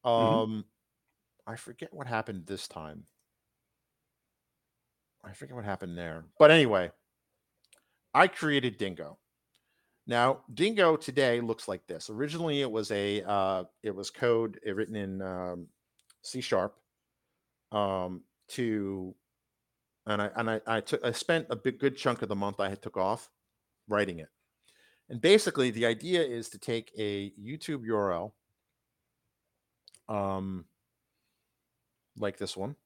Um 0.04 0.64
i 1.46 1.56
forget 1.56 1.92
what 1.94 2.06
happened 2.06 2.46
this 2.46 2.68
time 2.68 3.06
I 5.26 5.32
forget 5.32 5.56
what 5.56 5.64
happened 5.64 5.98
there. 5.98 6.24
But 6.38 6.50
anyway, 6.50 6.90
I 8.14 8.28
created 8.28 8.78
Dingo. 8.78 9.18
Now, 10.06 10.42
Dingo 10.54 10.96
today 10.96 11.40
looks 11.40 11.66
like 11.66 11.86
this. 11.88 12.08
Originally, 12.08 12.60
it 12.60 12.70
was 12.70 12.92
a 12.92 13.22
uh, 13.22 13.64
it 13.82 13.94
was 13.94 14.10
code 14.10 14.60
uh, 14.66 14.72
written 14.72 14.94
in 14.94 15.20
um, 15.20 15.66
C 16.22 16.40
sharp 16.40 16.76
um, 17.72 18.22
to, 18.50 19.14
and 20.06 20.22
I 20.22 20.30
and 20.36 20.48
I 20.48 20.60
I 20.66 20.80
took 20.80 21.04
I 21.04 21.10
spent 21.10 21.48
a 21.50 21.56
big 21.56 21.80
good 21.80 21.96
chunk 21.96 22.22
of 22.22 22.28
the 22.28 22.36
month 22.36 22.60
I 22.60 22.68
had 22.68 22.80
took 22.80 22.96
off 22.96 23.28
writing 23.88 24.20
it. 24.20 24.28
And 25.08 25.20
basically, 25.20 25.72
the 25.72 25.86
idea 25.86 26.22
is 26.22 26.48
to 26.50 26.58
take 26.58 26.92
a 26.96 27.32
YouTube 27.32 27.84
URL, 27.84 28.32
um, 30.08 30.66
like 32.16 32.38
this 32.38 32.56
one. 32.56 32.76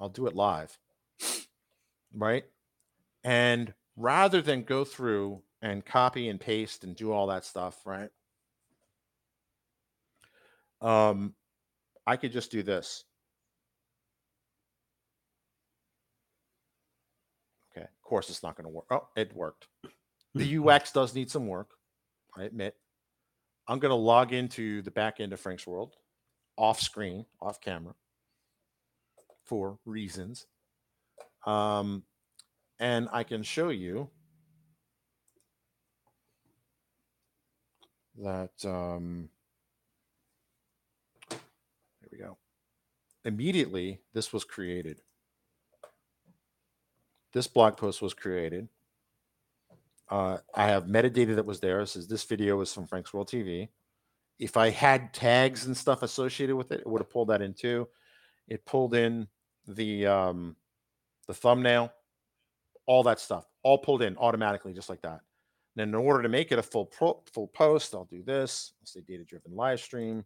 I'll 0.00 0.08
do 0.08 0.26
it 0.26 0.34
live. 0.34 0.76
Right? 2.12 2.44
And 3.22 3.72
rather 3.96 4.42
than 4.42 4.62
go 4.62 4.84
through 4.84 5.42
and 5.62 5.84
copy 5.84 6.28
and 6.28 6.40
paste 6.40 6.84
and 6.84 6.94
do 6.94 7.12
all 7.12 7.28
that 7.28 7.44
stuff, 7.44 7.80
right? 7.86 8.10
Um, 10.80 11.34
I 12.06 12.16
could 12.16 12.32
just 12.32 12.50
do 12.50 12.62
this. 12.62 13.04
Okay, 17.72 17.84
of 17.84 18.02
course 18.02 18.28
it's 18.28 18.42
not 18.42 18.56
going 18.56 18.64
to 18.64 18.70
work. 18.70 18.86
Oh, 18.90 19.08
it 19.16 19.34
worked. 19.34 19.68
The 20.34 20.58
UX 20.64 20.92
does 20.92 21.14
need 21.14 21.30
some 21.30 21.46
work, 21.46 21.70
I 22.36 22.42
admit. 22.42 22.76
I'm 23.66 23.78
going 23.78 23.90
to 23.90 23.96
log 23.96 24.34
into 24.34 24.82
the 24.82 24.90
back 24.90 25.20
end 25.20 25.32
of 25.32 25.40
Frank's 25.40 25.66
World 25.66 25.96
off 26.58 26.80
screen, 26.80 27.24
off 27.40 27.60
camera 27.60 27.94
for 29.44 29.78
reasons. 29.86 30.46
Um, 31.46 32.04
and 32.80 33.08
I 33.12 33.24
can 33.24 33.42
show 33.42 33.70
you 33.70 34.10
that 38.22 38.52
um, 38.64 39.28
here 42.00 42.08
we 42.12 42.18
go. 42.18 42.38
Immediately, 43.24 44.00
this 44.14 44.32
was 44.32 44.44
created. 44.44 45.02
This 47.32 47.46
blog 47.48 47.76
post 47.76 48.02
was 48.02 48.14
created 48.14 48.68
Uh, 50.10 50.38
I 50.54 50.68
have 50.68 50.86
metadata 50.86 51.36
that 51.36 51.46
was 51.46 51.60
there. 51.60 51.80
It 51.80 51.88
says 51.88 52.08
this 52.08 52.24
video 52.24 52.60
is 52.62 52.72
from 52.72 52.86
Frank's 52.86 53.14
World 53.14 53.28
TV. 53.28 53.68
If 54.38 54.56
I 54.56 54.70
had 54.70 55.14
tags 55.14 55.66
and 55.66 55.76
stuff 55.76 56.02
associated 56.02 56.56
with 56.56 56.72
it, 56.72 56.80
it 56.80 56.88
would 56.88 57.00
have 57.02 57.10
pulled 57.10 57.28
that 57.30 57.42
in 57.42 57.54
too. 57.54 57.88
It 58.48 58.64
pulled 58.66 58.94
in 58.94 59.28
the 59.66 60.06
um, 60.06 60.56
the 61.26 61.34
thumbnail, 61.34 61.92
all 62.86 63.02
that 63.04 63.20
stuff, 63.20 63.46
all 63.62 63.78
pulled 63.78 64.02
in 64.02 64.16
automatically, 64.18 64.72
just 64.72 64.88
like 64.88 65.02
that. 65.02 65.20
And 65.76 65.76
then 65.76 65.88
in 65.88 65.94
order 65.94 66.22
to 66.22 66.28
make 66.28 66.52
it 66.52 66.58
a 66.58 66.62
full 66.62 66.86
pro, 66.86 67.20
full 67.32 67.48
post, 67.48 67.94
I'll 67.94 68.04
do 68.04 68.22
this. 68.22 68.72
I'll 68.80 68.86
say 68.86 69.00
data 69.00 69.24
driven 69.24 69.56
live 69.56 69.80
stream, 69.80 70.24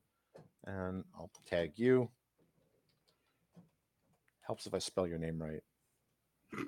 and 0.66 1.04
I'll 1.14 1.30
tag 1.46 1.72
you. 1.76 2.10
Helps 4.42 4.66
if 4.66 4.74
I 4.74 4.78
spell 4.78 5.06
your 5.06 5.18
name 5.18 5.40
right. 5.40 5.62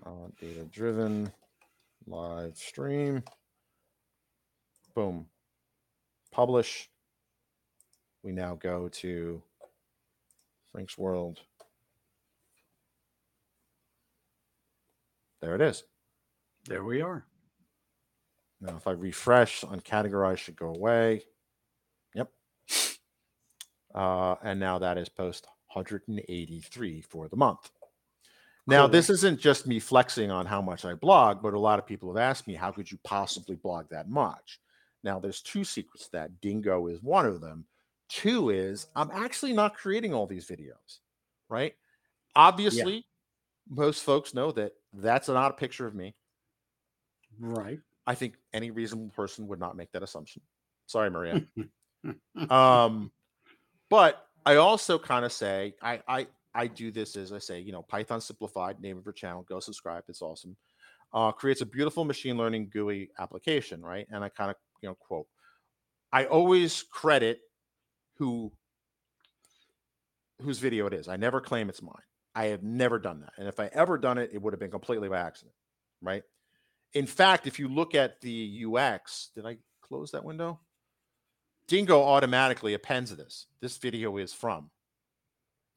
Uh, 0.07 0.29
data 0.41 0.65
driven 0.65 1.33
live 2.07 2.57
stream. 2.57 3.23
Boom. 4.95 5.27
Publish. 6.31 6.91
We 8.23 8.33
now 8.33 8.55
go 8.55 8.89
to 8.89 9.43
Frank's 10.73 10.97
World. 10.97 11.41
There 15.41 15.55
it 15.55 15.61
is. 15.61 15.85
There 16.67 16.85
we 16.85 17.01
are. 17.01 17.25
Now, 18.61 18.77
if 18.77 18.87
I 18.87 18.93
refresh, 18.93 19.63
uncategorized 19.63 20.39
should 20.39 20.57
go 20.57 20.75
away. 20.75 21.23
Yep. 22.15 22.31
Uh, 23.95 24.35
and 24.43 24.61
now 24.61 24.79
that 24.79 24.99
is 24.99 25.09
post 25.09 25.47
183 25.73 27.01
for 27.01 27.29
the 27.29 27.37
month. 27.37 27.71
Now, 28.67 28.87
this 28.87 29.11
isn't 29.11 29.41
just 29.41 29.67
me 29.67 29.81
flexing 29.81 30.31
on 30.31 30.47
how 30.47 30.63
much 30.63 30.85
I 30.85 30.95
blog, 30.95 31.43
but 31.43 31.55
a 31.55 31.59
lot 31.59 31.79
of 31.79 31.87
people 31.87 32.15
have 32.15 32.23
asked 32.23 32.47
me, 32.47 32.55
how 32.55 32.71
could 32.71 32.91
you 32.91 32.99
possibly 33.03 33.57
blog 33.57 33.87
that 33.91 34.09
much? 34.09 34.61
Now, 35.03 35.19
there's 35.19 35.41
two 35.41 35.65
secrets 35.65 36.05
to 36.05 36.13
that. 36.13 36.41
Dingo 36.41 36.87
is 36.87 37.03
one 37.03 37.27
of 37.27 37.41
them. 37.41 37.65
Two 38.11 38.51
is 38.51 38.89
I'm 38.97 39.11
actually 39.13 39.53
not 39.53 39.77
creating 39.77 40.13
all 40.13 40.27
these 40.27 40.47
videos, 40.47 40.99
right? 41.49 41.75
Obviously, 42.35 43.07
most 43.69 44.03
folks 44.03 44.35
know 44.35 44.51
that 44.53 44.73
that's 44.93 45.29
not 45.29 45.53
a 45.53 45.55
picture 45.55 45.87
of 45.87 45.95
me. 45.95 46.15
Right. 47.39 47.79
I 48.07 48.15
think 48.17 48.35
any 48.53 48.73
reasonable 48.73 49.11
person 49.11 49.47
would 49.47 49.61
not 49.61 49.77
make 49.77 49.93
that 49.93 50.03
assumption. 50.03 50.43
Sorry, 50.87 51.09
Maria. 51.09 51.45
um, 52.51 53.13
but 53.89 54.27
I 54.45 54.57
also 54.57 54.99
kind 54.99 55.25
of 55.25 55.33
say 55.33 55.75
I 55.81 56.01
I 56.09 56.27
I 56.53 56.67
do 56.67 56.91
this 56.91 57.15
as 57.15 57.33
I 57.33 57.39
say, 57.39 57.61
you 57.61 57.71
know, 57.71 57.83
Python 57.83 58.21
simplified, 58.21 58.81
name 58.81 58.99
of 58.99 59.05
your 59.05 59.13
channel, 59.13 59.43
go 59.49 59.61
subscribe. 59.61 60.03
It's 60.09 60.23
awesome. 60.23 60.57
Uh, 61.13 61.31
creates 61.31 61.61
a 61.61 61.67
beautiful 61.67 62.05
machine 62.05 62.37
learning 62.37 62.71
GUI 62.73 63.11
application, 63.21 63.83
right? 63.83 64.07
And 64.11 64.25
I 64.25 64.29
kind 64.31 64.51
of 64.51 64.57
you 64.83 64.89
know 64.89 64.97
quote, 64.97 65.29
I 66.13 66.25
always 66.25 66.83
credit 66.83 67.41
who 68.21 68.53
whose 70.43 70.59
video 70.59 70.87
it 70.87 70.93
is. 70.93 71.09
I 71.09 71.17
never 71.17 71.41
claim 71.41 71.69
it's 71.69 71.83
mine. 71.83 71.95
I 72.35 72.47
have 72.47 72.63
never 72.63 72.99
done 72.99 73.21
that. 73.21 73.33
And 73.39 73.49
if 73.49 73.59
I 73.59 73.69
ever 73.73 73.99
done 73.99 74.19
it, 74.19 74.31
it 74.33 74.41
would 74.41 74.53
have 74.53 74.61
been 74.61 74.71
completely 74.71 75.09
by 75.09 75.19
accident, 75.19 75.55
right? 76.01 76.23
In 76.93 77.07
fact, 77.07 77.47
if 77.47 77.59
you 77.59 77.67
look 77.67 77.95
at 77.95 78.21
the 78.21 78.65
UX, 78.67 79.31
did 79.35 79.47
I 79.47 79.57
close 79.81 80.13
that 80.13 80.25
window? 80.25 80.61
Dingo 81.67 82.03
automatically 82.03 82.75
appends 82.75 83.15
this. 83.17 83.47
This 83.61 83.79
video 83.79 84.17
is 84.19 84.33
from. 84.33 84.71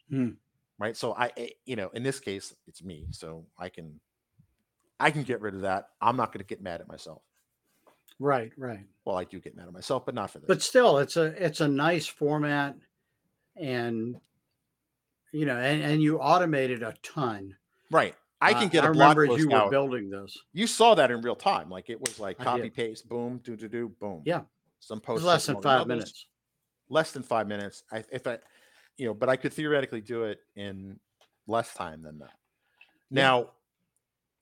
Hmm. 0.09 0.29
Right. 0.77 0.97
So 0.97 1.13
I, 1.13 1.31
eh, 1.37 1.49
you 1.65 1.75
know, 1.75 1.89
in 1.93 2.03
this 2.03 2.19
case, 2.19 2.53
it's 2.67 2.83
me. 2.83 3.07
So 3.11 3.45
I 3.57 3.69
can, 3.69 3.99
I 4.99 5.11
can 5.11 5.23
get 5.23 5.39
rid 5.39 5.55
of 5.55 5.61
that. 5.61 5.89
I'm 6.01 6.17
not 6.17 6.33
going 6.33 6.39
to 6.39 6.45
get 6.45 6.61
mad 6.61 6.81
at 6.81 6.87
myself. 6.87 7.21
Right. 8.19 8.51
Right. 8.57 8.85
Well, 9.05 9.17
I 9.17 9.23
do 9.25 9.39
get 9.39 9.55
mad 9.55 9.67
at 9.67 9.73
myself, 9.73 10.05
but 10.05 10.15
not 10.15 10.31
for 10.31 10.39
this. 10.39 10.47
But 10.47 10.61
still, 10.61 10.97
it's 10.99 11.17
a 11.17 11.23
it's 11.43 11.61
a 11.61 11.67
nice 11.67 12.05
format, 12.07 12.75
and 13.55 14.15
you 15.31 15.45
know, 15.45 15.57
and, 15.57 15.81
and 15.81 16.01
you 16.01 16.19
automated 16.19 16.83
a 16.83 16.93
ton. 17.03 17.55
right. 17.91 18.15
I 18.41 18.53
can 18.53 18.63
Uh, 18.65 18.67
get 18.71 18.83
I 18.83 18.87
a 18.89 18.91
blog 18.91 19.15
remember 19.17 19.27
post 19.27 19.39
you 19.39 19.49
were 19.49 19.69
building 19.69 20.09
this. 20.09 20.37
You 20.51 20.67
saw 20.67 20.95
that 20.95 21.09
in 21.11 21.21
real 21.21 21.35
time. 21.35 21.69
Like 21.69 21.89
it 21.89 21.97
was 22.01 22.19
like 22.19 22.41
I 22.41 22.43
copy 22.43 22.63
did. 22.63 22.73
paste, 22.75 23.07
boom, 23.07 23.39
do 23.41 23.55
do 23.55 23.69
do, 23.69 23.87
boom. 24.01 24.21
Yeah. 24.25 24.41
Some 24.81 24.99
posts 24.99 25.25
less 25.25 25.45
than 25.45 25.61
five 25.61 25.87
minutes. 25.87 26.27
less 26.89 27.13
than 27.13 27.23
five 27.23 27.47
minutes. 27.47 27.83
I, 27.89 28.03
if 28.11 28.27
I, 28.27 28.39
you 28.97 29.05
know, 29.05 29.13
but 29.13 29.29
I 29.29 29.37
could 29.37 29.53
theoretically 29.53 30.01
do 30.01 30.23
it 30.25 30.41
in 30.57 30.99
less 31.47 31.73
time 31.73 32.01
than 32.03 32.19
that. 32.19 32.33
Now, 33.09 33.51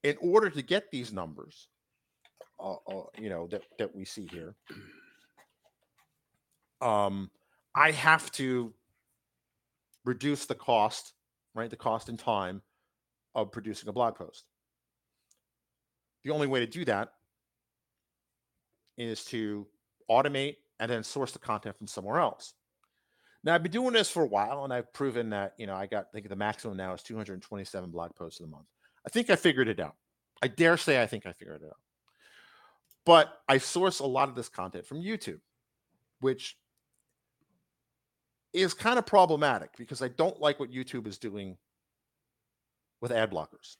in 0.02 0.18
order 0.20 0.50
to 0.50 0.62
get 0.64 0.90
these 0.90 1.14
numbers, 1.14 1.68
uh, 2.62 2.76
uh, 2.88 3.04
you 3.18 3.30
know, 3.30 3.48
that 3.48 3.64
that 3.80 3.96
we 3.96 4.06
see 4.06 4.28
here, 4.32 4.56
um, 6.82 7.30
I 7.76 7.92
have 7.92 8.32
to 8.34 8.74
reduce 10.06 10.46
the 10.46 10.56
cost, 10.56 11.14
right? 11.54 11.70
The 11.70 11.76
cost 11.76 12.10
and 12.10 12.20
time 12.20 12.62
of 13.36 13.52
producing 13.52 13.90
a 13.90 13.94
blog 13.94 14.16
post. 14.16 14.46
The 16.24 16.32
only 16.32 16.48
way 16.48 16.60
to 16.60 16.68
do 16.68 16.86
that 16.86 17.14
is 18.98 19.24
to 19.26 19.66
automate 20.10 20.58
and 20.80 20.92
then 20.92 21.04
source 21.04 21.32
the 21.32 21.40
content 21.40 21.78
from 21.78 21.88
somewhere 21.88 22.20
else. 22.20 22.54
Now 23.44 23.56
I've 23.56 23.64
been 23.64 23.72
doing 23.72 23.94
this 23.94 24.10
for 24.10 24.24
a 24.24 24.28
while 24.28 24.64
and 24.64 24.74
I've 24.74 24.92
proven 24.94 25.30
that, 25.32 25.54
you 25.58 25.66
know, 25.66 25.76
I 25.76 25.88
got 25.88 26.08
I 26.12 26.14
think 26.14 26.30
the 26.30 26.36
maximum 26.36 26.78
now 26.78 26.94
is 26.94 27.02
227 27.02 27.90
blog 27.90 28.16
posts 28.16 28.40
a 28.42 28.48
month. 28.48 28.68
I 29.06 29.10
think 29.10 29.30
I 29.30 29.36
figured 29.36 29.68
it 29.68 29.80
out. 29.80 29.96
I 30.44 30.48
dare 30.48 30.78
say 30.78 31.02
I 31.02 31.08
think 31.08 31.26
I 31.26 31.32
figured 31.32 31.62
it 31.62 31.68
out. 31.68 31.78
But 33.06 33.42
I 33.48 33.58
source 33.58 34.00
a 34.00 34.06
lot 34.06 34.30
of 34.30 34.36
this 34.36 34.50
content 34.50 34.86
from 34.86 35.02
YouTube, 35.02 35.40
which 36.20 36.58
is 38.54 38.74
kind 38.74 39.00
of 39.00 39.06
problematic 39.06 39.72
because 39.78 40.02
I 40.02 40.10
don't 40.10 40.40
like 40.40 40.60
what 40.60 40.72
YouTube 40.72 41.08
is 41.08 41.18
doing 41.18 41.58
with 43.02 43.12
ad 43.12 43.32
blockers. 43.32 43.78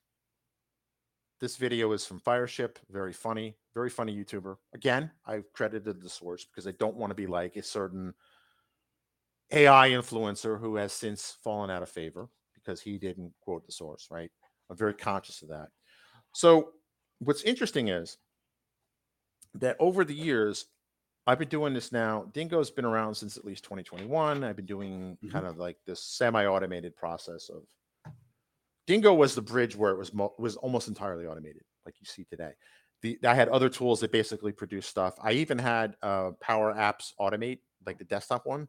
This 1.40 1.58
video 1.58 1.92
is 1.92 2.06
from 2.06 2.20
Fireship, 2.20 2.80
very 2.90 3.14
funny, 3.14 3.56
very 3.74 3.90
funny 3.90 4.16
YouTuber. 4.16 4.58
Again, 4.74 5.12
I've 5.26 5.52
credited 5.54 6.02
the 6.02 6.10
source 6.10 6.46
because 6.46 6.68
I 6.68 6.72
don't 6.80 6.96
want 6.96 7.12
to 7.12 7.16
be 7.16 7.28
like 7.28 7.56
a 7.56 7.64
certain 7.64 8.14
AI 9.52 9.90
influencer 9.90 10.60
who 10.60 10.76
has 10.76 10.94
since 10.94 11.38
fallen 11.44 11.70
out 11.70 11.84
of 11.84 11.90
favor 11.90 12.30
because 12.54 12.80
he 12.80 12.98
didn't 12.98 13.34
quote 13.42 13.66
the 13.66 13.72
source, 13.72 14.08
right? 14.12 14.30
I'm 14.70 14.78
very 14.78 14.94
conscious 14.94 15.42
of 15.42 15.50
that. 15.50 15.70
So, 16.34 16.70
what's 17.20 17.44
interesting 17.44 17.90
is 17.90 18.18
that 19.56 19.76
over 19.80 20.04
the 20.06 20.14
years, 20.14 20.66
I've 21.28 21.40
been 21.40 21.50
doing 21.50 21.74
this 21.74 21.92
now. 21.92 22.24
Dingo's 22.34 22.72
been 22.72 22.86
around 22.86 23.16
since 23.16 23.38
at 23.38 23.46
least 23.46 23.64
2021. 23.64 24.44
I've 24.44 24.56
been 24.56 24.66
doing 24.66 25.18
Mhm. 25.24 25.32
kind 25.32 25.46
of 25.46 25.58
like 25.58 25.78
this 25.86 26.04
semi-automated 26.04 26.96
process 26.96 27.50
of 27.50 27.66
Dingo 28.88 29.14
was 29.14 29.36
the 29.36 29.42
bridge 29.42 29.76
where 29.76 29.92
it 29.92 29.98
was 29.98 30.14
mo- 30.14 30.34
was 30.40 30.56
almost 30.58 30.88
entirely 30.88 31.26
automated, 31.28 31.64
like 31.86 32.00
you 32.00 32.06
see 32.06 32.24
today. 32.26 32.54
The 33.02 33.18
I 33.24 33.34
had 33.36 33.48
other 33.50 33.70
tools 33.70 34.00
that 34.02 34.12
basically 34.12 34.52
produce 34.52 34.88
stuff. 34.88 35.16
I 35.22 35.34
even 35.34 35.58
had 35.60 35.96
uh, 36.02 36.32
Power 36.42 36.74
Apps 36.74 37.14
Automate, 37.20 37.60
like 37.86 38.00
the 38.00 38.04
desktop 38.06 38.46
one. 38.46 38.68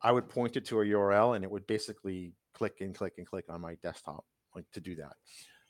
I 0.00 0.12
would 0.12 0.28
point 0.28 0.56
it 0.56 0.64
to 0.66 0.80
a 0.80 0.84
URL 0.84 1.34
and 1.34 1.44
it 1.44 1.50
would 1.50 1.66
basically 1.66 2.34
click 2.54 2.80
and 2.80 2.94
click 2.94 3.14
and 3.18 3.26
click 3.26 3.46
on 3.48 3.60
my 3.60 3.74
desktop, 3.76 4.24
like 4.54 4.70
to 4.72 4.80
do 4.80 4.94
that. 4.96 5.16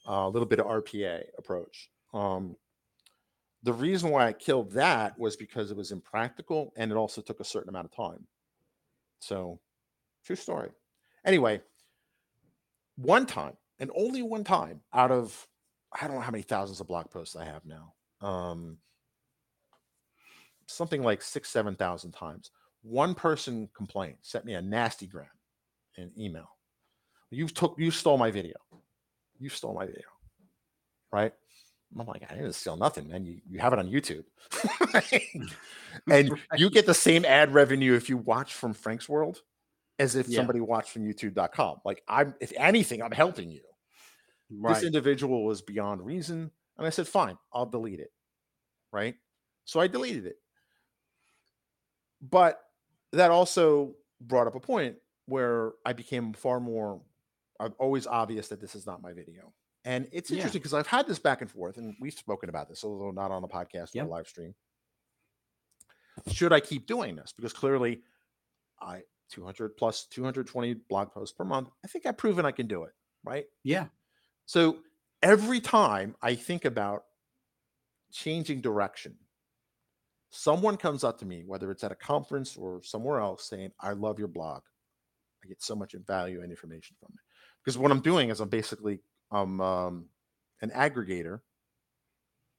Uh, 0.06 0.26
a 0.26 0.28
little 0.28 0.46
bit 0.46 0.60
of 0.60 0.66
RPA 0.66 1.24
approach. 1.38 1.90
Um, 2.12 2.56
the 3.66 3.72
reason 3.72 4.10
why 4.10 4.28
I 4.28 4.32
killed 4.32 4.70
that 4.72 5.18
was 5.18 5.36
because 5.36 5.72
it 5.72 5.76
was 5.76 5.90
impractical 5.90 6.72
and 6.76 6.92
it 6.92 6.96
also 6.96 7.20
took 7.20 7.40
a 7.40 7.44
certain 7.44 7.68
amount 7.68 7.86
of 7.86 7.92
time. 7.92 8.24
So, 9.18 9.58
true 10.24 10.36
story. 10.36 10.70
Anyway, 11.24 11.60
one 12.94 13.26
time 13.26 13.56
and 13.80 13.90
only 13.96 14.22
one 14.22 14.44
time 14.44 14.80
out 14.94 15.10
of 15.10 15.48
I 15.92 16.06
don't 16.06 16.14
know 16.14 16.22
how 16.22 16.30
many 16.30 16.42
thousands 16.42 16.80
of 16.80 16.86
blog 16.86 17.10
posts 17.10 17.34
I 17.34 17.44
have 17.44 17.62
now. 17.64 17.94
Um, 18.20 18.78
something 20.66 21.02
like 21.02 21.20
six, 21.20 21.50
seven 21.50 21.74
thousand 21.74 22.12
times. 22.12 22.52
One 22.82 23.16
person 23.16 23.68
complained, 23.76 24.18
sent 24.22 24.44
me 24.44 24.54
a 24.54 24.62
nasty 24.62 25.08
gram 25.08 25.26
an 25.96 26.12
email. 26.16 26.50
You 27.30 27.48
took, 27.48 27.74
you 27.78 27.90
stole 27.90 28.18
my 28.18 28.30
video. 28.30 28.54
You 29.38 29.48
stole 29.48 29.74
my 29.74 29.86
video, 29.86 30.04
right? 31.12 31.32
I'm 31.98 32.06
like, 32.06 32.24
I 32.30 32.34
didn't 32.34 32.52
steal 32.54 32.76
nothing, 32.76 33.08
man. 33.08 33.24
You, 33.24 33.40
you 33.48 33.58
have 33.58 33.72
it 33.72 33.78
on 33.78 33.88
YouTube. 33.88 34.24
and 36.10 36.30
you 36.56 36.70
get 36.70 36.86
the 36.86 36.94
same 36.94 37.24
ad 37.24 37.54
revenue 37.54 37.94
if 37.94 38.08
you 38.08 38.16
watch 38.16 38.54
from 38.54 38.74
Frank's 38.74 39.08
World 39.08 39.42
as 39.98 40.14
if 40.14 40.28
Yeah. 40.28 40.38
somebody 40.38 40.60
watched 40.60 40.90
from 40.90 41.04
youtube.com. 41.04 41.78
Like 41.84 42.02
I'm 42.08 42.34
if 42.40 42.52
anything, 42.56 43.02
I'm 43.02 43.12
helping 43.12 43.50
you. 43.50 43.62
Right. 44.50 44.74
This 44.74 44.84
individual 44.84 45.44
was 45.44 45.62
beyond 45.62 46.04
reason. 46.04 46.50
And 46.78 46.86
I 46.86 46.90
said, 46.90 47.08
fine, 47.08 47.38
I'll 47.52 47.66
delete 47.66 48.00
it. 48.00 48.12
Right. 48.92 49.16
So 49.64 49.80
I 49.80 49.86
deleted 49.86 50.26
it. 50.26 50.36
But 52.20 52.60
that 53.12 53.30
also 53.30 53.94
brought 54.20 54.46
up 54.46 54.54
a 54.54 54.60
point 54.60 54.96
where 55.26 55.72
I 55.84 55.92
became 55.92 56.32
far 56.32 56.60
more 56.60 57.00
uh, 57.58 57.70
always 57.78 58.06
obvious 58.06 58.48
that 58.48 58.60
this 58.60 58.74
is 58.74 58.86
not 58.86 59.02
my 59.02 59.12
video. 59.12 59.52
And 59.86 60.08
it's 60.10 60.30
Yeah. 60.30 60.38
interesting 60.38 60.60
because 60.60 60.74
I've 60.74 60.88
had 60.88 61.06
this 61.06 61.20
back 61.20 61.42
and 61.42 61.50
forth, 61.50 61.76
and 61.78 61.96
we've 62.00 62.12
spoken 62.12 62.48
about 62.48 62.68
this, 62.68 62.82
although 62.82 63.12
not 63.12 63.30
on 63.30 63.40
the 63.40 63.48
podcast 63.48 63.94
Yep. 63.94 64.06
or 64.06 64.08
live 64.08 64.26
stream. 64.26 64.54
Should 66.32 66.52
I 66.52 66.60
keep 66.60 66.86
doing 66.86 67.14
this? 67.14 67.32
Because 67.32 67.52
clearly, 67.52 68.02
I 68.80 69.04
200 69.28 69.76
plus 69.76 70.06
220 70.06 70.74
blog 70.74 71.12
posts 71.12 71.36
per 71.36 71.44
month. 71.44 71.70
I 71.84 71.88
think 71.88 72.04
I've 72.04 72.18
proven 72.18 72.44
I 72.44 72.50
can 72.52 72.66
do 72.66 72.82
it, 72.82 72.94
right? 73.24 73.46
Yeah. 73.62 73.88
So 74.44 74.82
every 75.22 75.60
time 75.60 76.16
I 76.20 76.34
think 76.34 76.64
about 76.64 77.06
changing 78.10 78.62
direction, 78.62 79.16
someone 80.30 80.76
comes 80.76 81.04
up 81.04 81.18
to 81.18 81.26
me, 81.26 81.44
whether 81.44 81.70
it's 81.70 81.84
at 81.84 81.92
a 81.92 81.96
conference 81.96 82.56
or 82.56 82.82
somewhere 82.82 83.20
else, 83.20 83.48
saying, 83.48 83.72
I 83.80 83.92
love 83.92 84.18
your 84.18 84.28
blog. 84.28 84.62
I 85.44 85.48
get 85.48 85.62
so 85.62 85.76
much 85.76 85.92
value 85.92 86.42
and 86.42 86.50
information 86.50 86.96
from 86.98 87.14
it. 87.14 87.20
Because 87.62 87.78
what 87.78 87.90
I'm 87.92 88.00
doing 88.00 88.30
is 88.30 88.40
I'm 88.40 88.48
basically 88.48 89.00
um, 89.30 89.60
um 89.60 90.08
an 90.62 90.70
aggregator. 90.70 91.40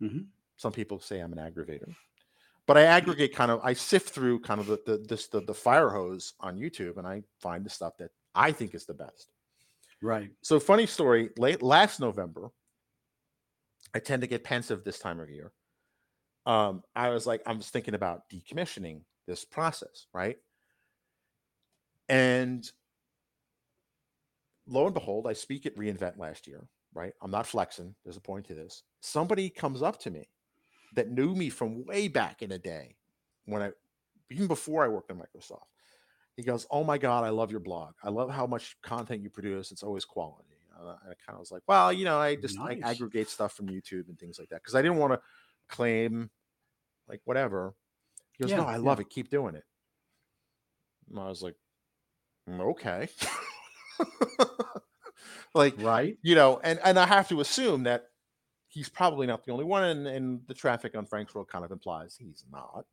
Mhm. 0.02 0.28
Some 0.58 0.74
people 0.74 1.00
say 1.00 1.20
I'm 1.20 1.34
an 1.34 1.40
aggravator. 1.40 1.96
But 2.66 2.78
I 2.78 2.84
aggregate 2.84 3.34
kind 3.34 3.50
of 3.50 3.62
I 3.64 3.74
sift 3.74 4.10
through 4.10 4.42
kind 4.42 4.60
of 4.60 4.68
the 4.68 4.80
the 4.86 4.98
this 4.98 5.28
the, 5.28 5.42
the 5.42 5.54
fire 5.54 5.90
hose 5.90 6.34
on 6.40 6.58
YouTube 6.58 6.98
and 6.98 7.08
I 7.08 7.24
find 7.40 7.66
the 7.66 7.70
stuff 7.70 7.98
that 7.98 8.12
I 8.36 8.52
think 8.52 8.76
is 8.76 8.86
the 8.86 8.94
best. 8.94 9.30
Right. 10.02 10.30
So 10.42 10.60
funny 10.60 10.86
story, 10.86 11.30
late 11.38 11.64
last 11.64 12.00
November, 12.00 12.50
I 13.96 14.00
tend 14.00 14.22
to 14.22 14.28
get 14.28 14.44
pensive 14.44 14.84
this 14.84 15.00
time 15.00 15.20
of 15.20 15.30
year. 15.30 15.52
Um, 16.46 16.84
I 16.96 17.10
was 17.10 17.26
like, 17.26 17.42
I 17.46 17.54
was 17.54 17.70
thinking 17.70 17.96
about 17.96 18.30
decommissioning 18.30 19.02
this 19.26 19.44
process, 19.44 20.08
right? 20.14 20.38
And 22.10 22.70
lo 24.68 24.86
and 24.86 24.94
behold, 24.94 25.28
I 25.28 25.34
speak 25.34 25.66
at 25.66 25.78
re:Invent 25.78 26.18
last 26.20 26.48
year, 26.48 26.70
right? 26.94 27.14
I'm 27.22 27.32
not 27.32 27.48
flexing. 27.48 27.96
There's 28.04 28.18
a 28.18 28.22
point 28.22 28.46
to 28.48 28.56
this. 28.56 28.84
Somebody 29.02 29.50
comes 29.50 29.82
up 29.82 30.00
to 30.02 30.12
me 30.12 30.30
that 30.96 31.10
knew 31.10 31.36
me 31.36 31.50
from 31.50 31.86
way 31.86 32.08
back 32.08 32.42
in 32.42 32.50
the 32.52 32.60
day 32.60 32.98
when 33.46 33.62
I, 33.62 33.74
even 34.32 34.48
before 34.48 34.84
I 34.86 34.90
worked 34.90 35.12
at 35.12 35.18
Microsoft. 35.18 35.68
He 36.36 36.44
goes, 36.44 36.68
"Oh 36.72 36.84
my 36.84 36.98
God, 36.98 37.24
I 37.26 37.30
love 37.30 37.52
your 37.52 37.60
blog. 37.62 37.96
I 38.04 38.10
love 38.10 38.30
how 38.30 38.48
much 38.48 38.80
content 38.82 39.24
you 39.24 39.30
produce. 39.30 39.72
It's 39.72 39.84
always 39.84 40.06
quality." 40.06 40.64
Uh, 40.78 40.98
and 41.04 41.12
I 41.12 41.16
kind 41.16 41.36
of 41.36 41.40
was 41.40 41.52
like, 41.52 41.64
"Well, 41.68 41.94
you 41.94 42.06
know, 42.06 42.20
I 42.20 42.36
just 42.38 42.58
I 42.62 42.78
aggregate 42.84 43.30
stuff 43.30 43.54
from 43.56 43.68
YouTube 43.70 44.10
and 44.10 44.20
things 44.20 44.40
like 44.40 44.50
that 44.50 44.58
because 44.64 44.76
I 44.76 44.82
didn't 44.84 44.98
want 44.98 45.14
to 45.14 45.22
claim 45.70 46.32
like 47.08 47.22
whatever." 47.26 47.76
He 48.34 48.44
goes, 48.44 48.54
Yeah, 48.54 48.58
"No, 48.58 48.66
I 48.68 48.78
yeah. 48.78 48.78
love 48.78 49.00
it. 49.02 49.10
Keep 49.10 49.30
doing 49.30 49.56
it." 49.56 49.66
And 51.10 51.20
I 51.20 51.28
was 51.28 51.42
like, 51.42 51.56
"Mm, 52.50 52.62
"Okay." 52.72 53.10
like 55.56 55.78
Right. 55.78 56.18
you 56.22 56.36
know, 56.36 56.60
and 56.64 56.80
and 56.84 56.98
I 57.00 57.06
have 57.06 57.30
to 57.30 57.42
assume 57.42 57.84
that 57.84 58.08
he's 58.68 58.90
probably 58.90 59.28
not 59.28 59.46
the 59.46 59.52
only 59.54 59.66
one, 59.66 59.84
and, 59.86 60.08
and 60.08 60.48
the 60.48 60.54
traffic 60.54 60.96
on 60.96 61.06
Frank's 61.06 61.36
World 61.36 61.50
kind 61.50 61.66
of 61.66 61.72
implies 61.72 62.18
he's 62.18 62.46
not. 62.52 62.86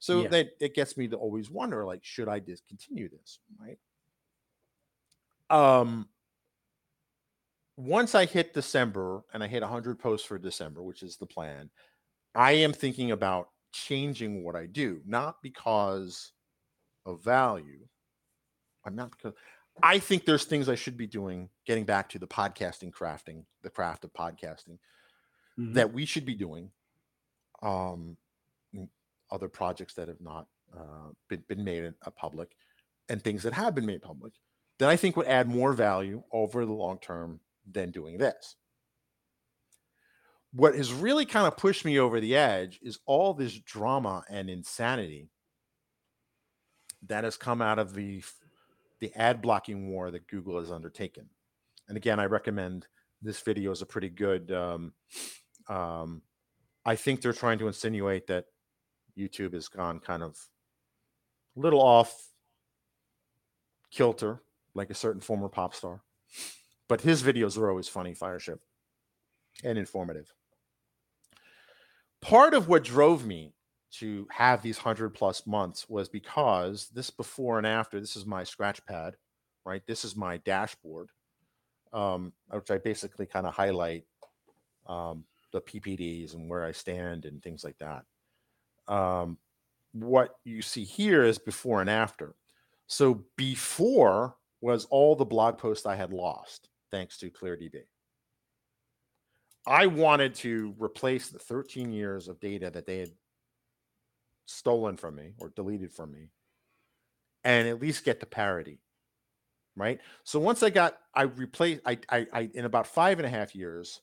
So 0.00 0.24
Yeah. 0.24 0.28
that 0.28 0.50
it 0.60 0.74
gets 0.74 0.96
me 0.96 1.08
to 1.08 1.16
always 1.16 1.50
wonder, 1.50 1.86
like, 1.86 2.04
should 2.04 2.28
I 2.28 2.40
discontinue 2.40 3.08
this? 3.10 3.40
Right. 3.60 3.78
Um. 5.50 6.08
Once 7.76 8.14
I 8.14 8.26
hit 8.26 8.52
December 8.54 9.24
and 9.32 9.42
I 9.42 9.48
hit 9.48 9.62
100 9.62 9.98
posts 9.98 10.26
for 10.26 10.38
December, 10.38 10.82
which 10.82 11.02
is 11.02 11.16
the 11.16 11.26
plan, 11.26 11.70
I 12.34 12.52
am 12.52 12.72
thinking 12.72 13.10
about 13.12 13.50
changing 13.72 14.44
what 14.44 14.56
I 14.56 14.66
do, 14.66 15.02
not 15.06 15.42
because 15.42 16.32
of 17.06 17.22
value. 17.24 17.88
I'm 18.84 18.96
not 18.96 19.12
because 19.12 19.34
I 19.82 19.98
think 19.98 20.24
there's 20.24 20.44
things 20.44 20.68
I 20.68 20.74
should 20.74 20.96
be 20.96 21.06
doing, 21.06 21.48
getting 21.66 21.84
back 21.84 22.08
to 22.10 22.18
the 22.18 22.26
podcasting 22.26 22.90
crafting, 22.90 23.44
the 23.62 23.70
craft 23.70 24.04
of 24.04 24.12
podcasting 24.12 24.78
Mhm. 25.58 25.74
that 25.74 25.92
we 25.92 26.04
should 26.04 26.24
be 26.26 26.34
doing. 26.34 26.72
Um, 27.62 28.16
other 29.30 29.48
projects 29.48 29.94
that 29.94 30.08
have 30.08 30.20
not 30.20 30.48
uh, 30.74 31.10
been, 31.28 31.40
been 31.48 31.62
made 31.64 31.84
in- 31.84 31.94
uh, 32.02 32.10
public 32.10 32.56
and 33.10 33.22
things 33.22 33.42
that 33.42 33.52
have 33.52 33.74
been 33.74 33.84
made 33.84 34.00
public 34.02 34.32
that 34.78 34.88
I 34.88 34.96
think 34.96 35.16
would 35.16 35.26
add 35.26 35.48
more 35.48 35.74
value 35.74 36.22
over 36.32 36.64
the 36.64 36.72
long 36.72 36.98
term 36.98 37.40
than 37.70 37.90
doing 37.90 38.16
this. 38.18 38.56
What 40.52 40.74
has 40.74 40.92
really 40.92 41.26
kind 41.26 41.46
of 41.46 41.56
pushed 41.58 41.84
me 41.84 41.98
over 41.98 42.20
the 42.20 42.36
edge 42.36 42.78
is 42.82 42.98
all 43.06 43.32
this 43.34 43.58
drama 43.58 44.24
and 44.28 44.48
insanity 44.50 45.30
that 47.02 47.24
has 47.24 47.36
come 47.36 47.60
out 47.62 47.78
of 47.78 47.94
the 47.94 48.22
the 49.02 49.12
ad 49.16 49.42
blocking 49.42 49.88
war 49.90 50.12
that 50.12 50.28
Google 50.28 50.60
has 50.60 50.70
undertaken. 50.70 51.28
And 51.88 51.96
again, 51.96 52.20
I 52.20 52.26
recommend 52.26 52.86
this 53.20 53.40
video 53.40 53.72
is 53.72 53.82
a 53.82 53.86
pretty 53.86 54.08
good. 54.08 54.52
Um, 54.52 54.92
um, 55.68 56.22
I 56.86 56.94
think 56.94 57.20
they're 57.20 57.32
trying 57.32 57.58
to 57.58 57.66
insinuate 57.66 58.28
that 58.28 58.44
YouTube 59.18 59.54
has 59.54 59.66
gone 59.66 59.98
kind 59.98 60.22
of 60.22 60.38
a 61.56 61.60
little 61.60 61.82
off 61.82 62.28
kilter, 63.90 64.40
like 64.72 64.90
a 64.90 64.94
certain 64.94 65.20
former 65.20 65.48
pop 65.48 65.74
star. 65.74 66.02
But 66.88 67.00
his 67.00 67.24
videos 67.24 67.58
are 67.58 67.68
always 67.68 67.88
funny, 67.88 68.14
Fireship, 68.14 68.60
and 69.64 69.78
informative. 69.78 70.32
Part 72.20 72.54
of 72.54 72.68
what 72.68 72.84
drove 72.84 73.26
me 73.26 73.54
to 73.98 74.26
have 74.30 74.62
these 74.62 74.78
100 74.78 75.10
plus 75.10 75.46
months 75.46 75.88
was 75.88 76.08
because 76.08 76.88
this 76.94 77.10
before 77.10 77.58
and 77.58 77.66
after, 77.66 78.00
this 78.00 78.16
is 78.16 78.26
my 78.26 78.44
scratch 78.44 78.84
pad, 78.86 79.16
right? 79.64 79.82
This 79.86 80.04
is 80.04 80.16
my 80.16 80.38
dashboard, 80.38 81.10
um, 81.92 82.32
which 82.50 82.70
I 82.70 82.78
basically 82.78 83.26
kind 83.26 83.46
of 83.46 83.54
highlight 83.54 84.04
um, 84.86 85.24
the 85.52 85.60
PPDs 85.60 86.34
and 86.34 86.48
where 86.48 86.64
I 86.64 86.72
stand 86.72 87.26
and 87.26 87.42
things 87.42 87.64
like 87.64 87.76
that. 87.78 88.04
Um, 88.92 89.38
what 89.92 90.36
you 90.44 90.62
see 90.62 90.84
here 90.84 91.22
is 91.22 91.38
before 91.38 91.80
and 91.80 91.90
after. 91.90 92.34
So 92.86 93.24
before 93.36 94.36
was 94.60 94.86
all 94.86 95.14
the 95.14 95.24
blog 95.24 95.58
posts 95.58 95.86
I 95.86 95.96
had 95.96 96.12
lost 96.12 96.70
thanks 96.90 97.18
to 97.18 97.30
ClearDB. 97.30 97.82
I 99.66 99.86
wanted 99.86 100.34
to 100.36 100.74
replace 100.78 101.28
the 101.28 101.38
13 101.38 101.92
years 101.92 102.28
of 102.28 102.40
data 102.40 102.70
that 102.70 102.86
they 102.86 102.98
had 102.98 103.10
stolen 104.46 104.96
from 104.96 105.16
me 105.16 105.32
or 105.38 105.52
deleted 105.54 105.92
from 105.92 106.12
me 106.12 106.28
and 107.44 107.68
at 107.68 107.80
least 107.80 108.04
get 108.04 108.20
to 108.20 108.26
parity. 108.26 108.78
Right. 109.74 110.00
So 110.24 110.38
once 110.38 110.62
I 110.62 110.68
got, 110.68 110.98
I 111.14 111.22
replaced, 111.22 111.80
I, 111.86 111.98
I, 112.10 112.26
I, 112.32 112.50
in 112.52 112.66
about 112.66 112.86
five 112.86 113.18
and 113.18 113.26
a 113.26 113.30
half 113.30 113.54
years, 113.54 114.02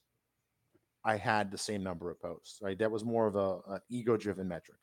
I 1.06 1.16
had 1.16 1.52
the 1.52 1.58
same 1.60 1.84
number 1.84 2.10
of 2.10 2.20
posts, 2.20 2.60
right? 2.62 2.78
That 2.78 2.92
was 2.92 3.06
more 3.06 3.28
of 3.28 3.36
a, 3.36 3.60
an 3.74 3.82
ego 3.90 4.18
driven 4.18 4.48
metric, 4.48 4.80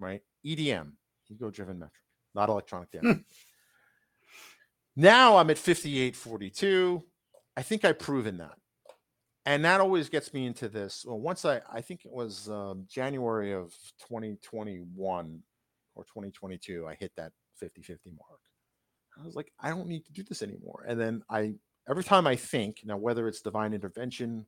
right? 0.00 0.20
EDM, 0.44 0.92
ego 1.30 1.50
driven 1.50 1.78
metric, 1.78 2.02
not 2.34 2.48
electronic 2.48 2.90
data. 2.90 3.14
Hmm. 3.14 3.20
now 4.96 5.36
I'm 5.36 5.48
at 5.50 5.58
5842. 5.58 7.04
I 7.56 7.62
think 7.62 7.84
I've 7.84 7.98
proven 7.98 8.38
that. 8.38 8.58
And 9.48 9.64
that 9.64 9.80
always 9.80 10.10
gets 10.10 10.34
me 10.34 10.44
into 10.44 10.68
this. 10.68 11.06
Well, 11.06 11.18
once 11.18 11.46
I, 11.46 11.62
I 11.72 11.80
think 11.80 12.04
it 12.04 12.12
was 12.12 12.50
um, 12.50 12.84
January 12.86 13.54
of 13.54 13.74
2021 14.06 15.42
or 15.94 16.04
2022, 16.04 16.86
I 16.86 16.94
hit 16.94 17.12
that 17.16 17.32
50 17.56 17.80
50 17.80 18.10
mark. 18.10 18.40
I 19.18 19.24
was 19.24 19.34
like, 19.34 19.50
I 19.58 19.70
don't 19.70 19.86
need 19.86 20.04
to 20.04 20.12
do 20.12 20.22
this 20.22 20.42
anymore. 20.42 20.84
And 20.86 21.00
then 21.00 21.22
I, 21.30 21.54
every 21.88 22.04
time 22.04 22.26
I 22.26 22.36
think, 22.36 22.82
now 22.84 22.98
whether 22.98 23.26
it's 23.26 23.40
divine 23.40 23.72
intervention, 23.72 24.44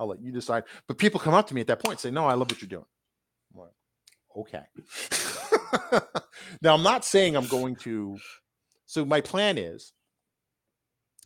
I'll 0.00 0.08
let 0.08 0.20
you 0.20 0.32
decide. 0.32 0.64
But 0.88 0.98
people 0.98 1.20
come 1.20 1.34
up 1.34 1.46
to 1.46 1.54
me 1.54 1.60
at 1.60 1.68
that 1.68 1.78
point 1.78 1.92
and 1.92 2.00
say, 2.00 2.10
No, 2.10 2.26
I 2.26 2.34
love 2.34 2.50
what 2.50 2.60
you're 2.60 2.68
doing. 2.68 2.86
I'm 3.54 3.60
like, 3.60 3.70
okay. 4.36 6.00
now, 6.60 6.74
I'm 6.74 6.82
not 6.82 7.04
saying 7.04 7.36
I'm 7.36 7.46
going 7.46 7.76
to. 7.76 8.18
So, 8.86 9.04
my 9.04 9.20
plan 9.20 9.58
is, 9.58 9.92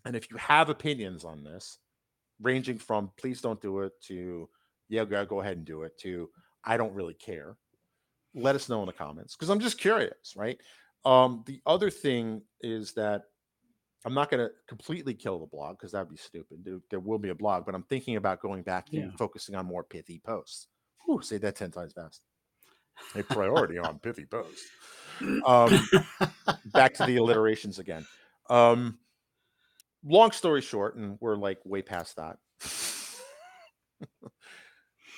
and 0.04 0.14
if 0.14 0.30
you 0.30 0.36
have 0.36 0.68
opinions 0.68 1.24
on 1.24 1.42
this, 1.42 1.78
ranging 2.40 2.78
from 2.78 3.10
please 3.16 3.40
don't 3.40 3.60
do 3.60 3.80
it 3.80 3.92
to 4.08 4.48
yeah, 4.88 5.04
go 5.04 5.24
go 5.24 5.40
ahead 5.40 5.56
and 5.56 5.66
do 5.66 5.82
it 5.82 5.98
to 5.98 6.28
I 6.64 6.76
don't 6.76 6.94
really 6.94 7.14
care. 7.14 7.56
Let 8.34 8.56
us 8.56 8.68
know 8.68 8.80
in 8.80 8.86
the 8.86 8.92
comments 8.92 9.36
because 9.36 9.48
I'm 9.50 9.60
just 9.60 9.78
curious, 9.78 10.34
right? 10.36 10.60
Um, 11.04 11.44
the 11.46 11.60
other 11.66 11.90
thing 11.90 12.42
is 12.60 12.94
that 12.94 13.24
I'm 14.04 14.14
not 14.14 14.30
going 14.30 14.46
to 14.46 14.52
completely 14.68 15.14
kill 15.14 15.38
the 15.38 15.46
blog 15.46 15.78
because 15.78 15.92
that'd 15.92 16.10
be 16.10 16.16
stupid. 16.16 16.64
There, 16.64 16.78
there 16.90 17.00
will 17.00 17.18
be 17.18 17.30
a 17.30 17.34
blog, 17.34 17.64
but 17.64 17.74
I'm 17.74 17.84
thinking 17.84 18.16
about 18.16 18.40
going 18.40 18.62
back 18.62 18.86
to 18.90 18.96
Yeah. 18.96 19.10
focusing 19.16 19.54
on 19.54 19.66
more 19.66 19.82
pithy 19.84 20.20
posts. 20.24 20.68
Ooh, 21.08 21.20
say 21.22 21.38
that 21.38 21.56
10 21.56 21.70
times 21.70 21.92
fast. 21.92 22.22
A 23.14 23.22
priority 23.22 23.78
on 23.78 23.98
pithy 23.98 24.26
posts. 24.26 24.66
Um, 25.46 25.88
back 26.66 26.94
to 26.94 27.04
the 27.04 27.16
alliterations 27.18 27.78
again. 27.78 28.06
Um, 28.50 28.98
long 30.04 30.32
story 30.32 30.60
short, 30.60 30.96
and 30.96 31.18
we're 31.20 31.36
like 31.36 31.58
way 31.64 31.82
past 31.82 32.16
that. 32.16 32.38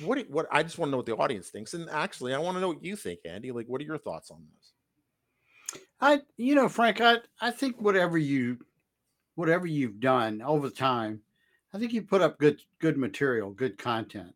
what? 0.01 0.19
What? 0.31 0.47
I 0.51 0.63
just 0.63 0.79
want 0.79 0.89
to 0.89 0.91
know 0.93 0.97
what 0.99 1.07
the 1.07 1.17
audience 1.17 1.49
thinks, 1.49 1.75
and 1.75 1.89
actually, 1.91 2.35
I 2.35 2.39
want 2.39 2.57
to 2.57 2.61
know 2.61 2.69
what 2.69 2.85
you 2.85 2.97
think, 2.97 3.21
Andy. 3.25 3.53
Like, 3.53 3.67
what 3.67 3.81
are 3.81 3.85
your 3.85 3.99
thoughts 3.99 4.31
on 4.31 4.45
this? 4.55 5.83
I, 6.01 6.21
you 6.37 6.55
know, 6.55 6.69
Frank, 6.69 7.01
I, 7.01 7.19
I 7.41 7.51
think 7.51 7.81
whatever 7.81 8.19
you, 8.19 8.59
whatever 9.35 9.67
you've 9.67 10.01
done 10.01 10.43
over 10.43 10.71
time, 10.71 11.23
I 11.73 11.79
think 11.79 11.93
you 11.93 12.03
put 12.03 12.23
up 12.23 12.39
good 12.39 12.61
good 12.79 12.97
material, 12.97 13.51
good 13.51 13.79
content. 13.79 14.35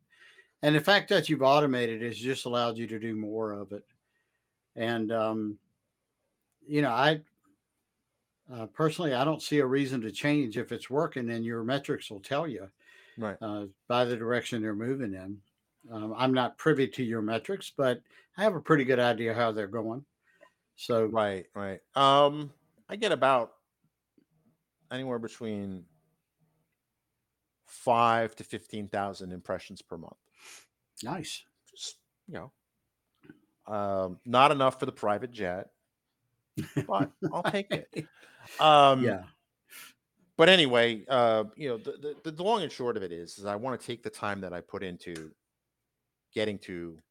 And 0.62 0.74
the 0.74 0.80
fact 0.80 1.08
that 1.08 1.28
you've 1.28 1.42
automated 1.42 2.02
has 2.02 2.18
just 2.18 2.44
allowed 2.44 2.76
you 2.76 2.86
to 2.88 2.98
do 2.98 3.14
more 3.14 3.52
of 3.52 3.72
it. 3.72 3.84
And 4.76 5.10
um, 5.12 5.58
you 6.66 6.82
know, 6.82 6.90
I 6.90 7.20
uh, 8.52 8.66
personally, 8.66 9.14
I 9.14 9.24
don't 9.24 9.42
see 9.42 9.58
a 9.58 9.66
reason 9.66 10.00
to 10.02 10.10
change 10.12 10.56
if 10.58 10.72
it's 10.72 10.90
working, 10.90 11.30
and 11.30 11.44
your 11.44 11.64
metrics 11.64 12.10
will 12.10 12.20
tell 12.20 12.46
you 12.48 12.70
Right. 13.16 13.38
uh, 13.40 13.66
by 13.88 14.04
the 14.04 14.16
direction 14.16 14.62
they're 14.62 14.74
moving 14.74 15.14
in. 15.14 15.42
Um, 15.90 16.14
I'm 16.16 16.34
not 16.34 16.58
privy 16.58 16.88
to 16.88 17.04
your 17.04 17.22
metrics, 17.22 17.72
but 17.76 18.02
I 18.36 18.42
have 18.44 18.56
a 18.56 18.60
pretty 18.62 18.84
good 18.84 19.00
idea 19.00 19.34
how 19.34 19.52
they're 19.52 19.68
going. 19.68 20.06
So, 20.76 21.12
Right. 21.12 21.46
Right. 21.54 21.80
Um, 21.94 22.52
I 22.88 22.96
get 22.96 23.12
about 23.12 23.54
anywhere 24.90 25.18
between 25.18 25.86
five 27.66 28.34
to 28.36 28.44
fifteen 28.44 28.88
thousand 28.88 29.32
impressions 29.32 29.80
per 29.82 29.96
month. 29.96 30.18
nice. 31.02 31.44
Just 31.66 31.98
you 32.26 32.34
know, 32.34 32.52
um, 33.66 34.20
not 34.24 34.50
enough 34.52 34.78
for 34.78 34.86
the 34.86 34.92
private 34.92 35.30
jet, 35.30 35.68
but 36.86 37.12
I'll 37.32 37.44
take 37.44 37.74
it. 37.74 37.90
Um, 38.58 39.18
yeah. 39.18 39.26
but 40.36 40.48
anyway, 40.48 41.04
uh, 41.08 41.44
you 41.56 41.68
know, 41.68 41.76
the, 41.76 42.16
the 42.24 42.30
the 42.30 42.42
long 42.42 42.62
and 42.62 42.72
short 42.72 42.96
of 42.96 43.02
it 43.02 43.12
is, 43.12 43.38
is 43.38 43.44
I 43.44 43.56
want 43.56 43.78
to 43.80 43.86
take 43.86 44.02
the 44.02 44.10
time 44.10 44.40
that 44.40 44.52
I 44.52 44.60
put 44.60 44.82
into 44.82 45.34
getting 46.32 46.58
to 46.60 47.02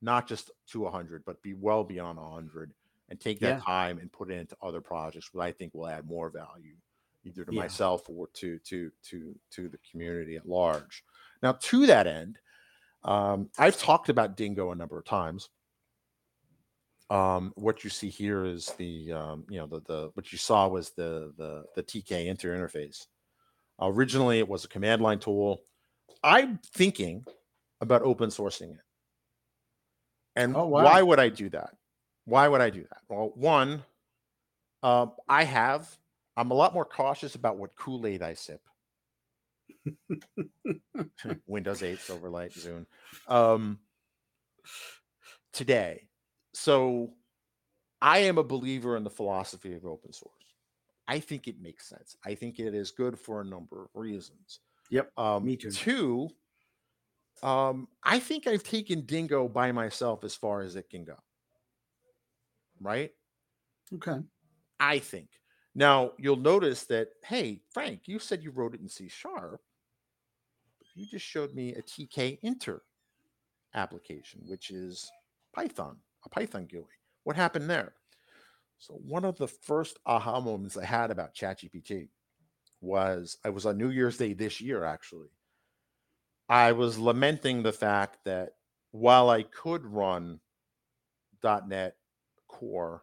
not 0.00 0.28
just 0.28 0.50
to 0.68 0.80
100, 0.80 1.24
but 1.24 1.42
be 1.42 1.54
well 1.54 1.84
beyond 1.84 2.18
100, 2.18 2.74
and 3.08 3.20
take 3.20 3.40
that 3.40 3.58
Yeah. 3.58 3.62
time 3.64 3.98
and 3.98 4.12
put 4.12 4.30
it 4.30 4.34
into 4.34 4.56
other 4.62 4.80
projects 4.80 5.30
that 5.32 5.40
I 5.40 5.52
think 5.52 5.74
will 5.74 5.86
add 5.86 6.06
more 6.06 6.28
value, 6.30 6.76
either 7.24 7.44
to 7.44 7.52
Yeah. 7.52 7.52
myself 7.52 8.08
or 8.08 8.28
to 8.34 8.58
to 8.60 8.90
to 9.04 9.38
to 9.50 9.68
the 9.68 9.78
community 9.90 10.36
at 10.36 10.46
large. 10.48 11.04
Now, 11.42 11.52
to 11.52 11.86
that 11.86 12.06
end, 12.06 12.38
um, 13.04 13.50
I've 13.58 13.78
talked 13.78 14.08
about 14.10 14.36
Dingo 14.36 14.72
a 14.72 14.76
number 14.76 14.98
of 14.98 15.06
times. 15.06 15.50
Um, 17.08 17.52
what 17.54 17.84
you 17.84 17.90
see 17.90 18.08
here 18.08 18.44
is 18.44 18.66
the 18.78 19.12
um, 19.12 19.44
you 19.48 19.58
know 19.58 19.66
the 19.66 19.80
the 19.80 20.10
what 20.14 20.32
you 20.32 20.38
saw 20.38 20.66
was 20.68 20.90
the 20.90 21.32
the 21.36 21.64
the 21.76 21.82
Tkinter 21.82 22.56
interface. 22.56 23.06
Originally, 23.80 24.38
it 24.38 24.48
was 24.48 24.64
a 24.64 24.68
command 24.68 25.02
line 25.02 25.18
tool. 25.18 25.60
I'm 26.22 26.58
thinking 26.74 27.24
about 27.80 28.02
open 28.02 28.30
sourcing 28.30 28.72
it. 28.72 28.80
And 30.34 30.56
Oh, 30.56 30.66
wow. 30.66 30.82
why 30.84 31.02
would 31.02 31.20
I 31.20 31.28
do 31.28 31.48
that? 31.50 31.70
Why 32.24 32.48
would 32.48 32.60
I 32.60 32.70
do 32.70 32.82
that? 32.82 32.98
Well, 33.08 33.32
one, 33.34 33.84
um, 34.82 35.12
I 35.28 35.44
have. 35.44 35.88
I'm 36.36 36.50
a 36.50 36.54
lot 36.54 36.74
more 36.74 36.84
cautious 36.84 37.34
about 37.34 37.56
what 37.56 37.76
Kool 37.76 38.06
Aid 38.06 38.22
I 38.22 38.34
sip. 38.34 38.60
Windows 41.46 41.82
8, 41.82 41.98
Silverlight, 41.98 42.52
Zune. 42.52 42.86
Um, 43.28 43.78
today. 45.52 46.08
So 46.56 47.10
I 48.00 48.20
am 48.20 48.38
a 48.38 48.42
believer 48.42 48.96
in 48.96 49.04
the 49.04 49.10
philosophy 49.10 49.74
of 49.74 49.84
open 49.84 50.10
source. 50.10 50.32
I 51.06 51.20
think 51.20 51.48
it 51.48 51.60
makes 51.60 51.86
sense. 51.86 52.16
I 52.24 52.34
think 52.34 52.58
it 52.58 52.74
is 52.74 52.90
good 52.90 53.18
for 53.18 53.42
a 53.42 53.44
number 53.44 53.82
of 53.82 53.88
reasons. 53.94 54.60
Yep. 54.90 55.12
Um, 55.18 55.44
me 55.44 55.56
too. 55.56 55.70
Two, 55.70 56.28
um, 57.42 57.88
I 58.02 58.18
think 58.18 58.46
I've 58.46 58.62
taken 58.62 59.02
Dingo 59.02 59.48
by 59.48 59.70
myself 59.70 60.24
as 60.24 60.34
far 60.34 60.62
as 60.62 60.76
it 60.76 60.88
can 60.88 61.04
go. 61.04 61.16
Right? 62.80 63.10
Okay. 63.94 64.20
I 64.80 64.98
think. 64.98 65.28
Now 65.74 66.12
you'll 66.18 66.36
notice 66.36 66.84
that, 66.84 67.08
hey, 67.22 67.60
Frank, 67.70 68.02
you 68.06 68.18
said 68.18 68.42
you 68.42 68.50
wrote 68.50 68.74
it 68.74 68.80
in 68.80 68.88
C 68.88 69.08
sharp. 69.08 69.60
You 70.94 71.04
just 71.06 71.26
showed 71.26 71.54
me 71.54 71.74
a 71.74 71.82
Tkinter 71.82 72.80
application, 73.74 74.40
which 74.46 74.70
is 74.70 75.10
Python, 75.54 75.98
a 76.26 76.28
Python 76.28 76.66
GUI. 76.66 76.84
What 77.24 77.36
happened 77.36 77.70
there? 77.70 77.94
So 78.78 78.94
one 78.94 79.24
of 79.24 79.38
the 79.38 79.48
first 79.48 79.98
aha 80.04 80.40
moments 80.40 80.76
I 80.76 80.84
had 80.84 81.10
about 81.10 81.34
ChatGPT 81.34 82.08
was 82.82 83.38
I 83.44 83.48
was 83.48 83.64
on 83.64 83.78
New 83.78 83.88
Year's 83.88 84.18
Day 84.18 84.34
this 84.34 84.60
year, 84.60 84.84
actually. 84.84 85.28
I 86.48 86.72
was 86.72 86.98
lamenting 86.98 87.62
the 87.62 87.72
fact 87.72 88.18
that 88.24 88.50
while 88.90 89.30
I 89.30 89.42
could 89.44 89.84
run 89.86 90.40
.NET 91.42 91.96
Core 92.48 93.02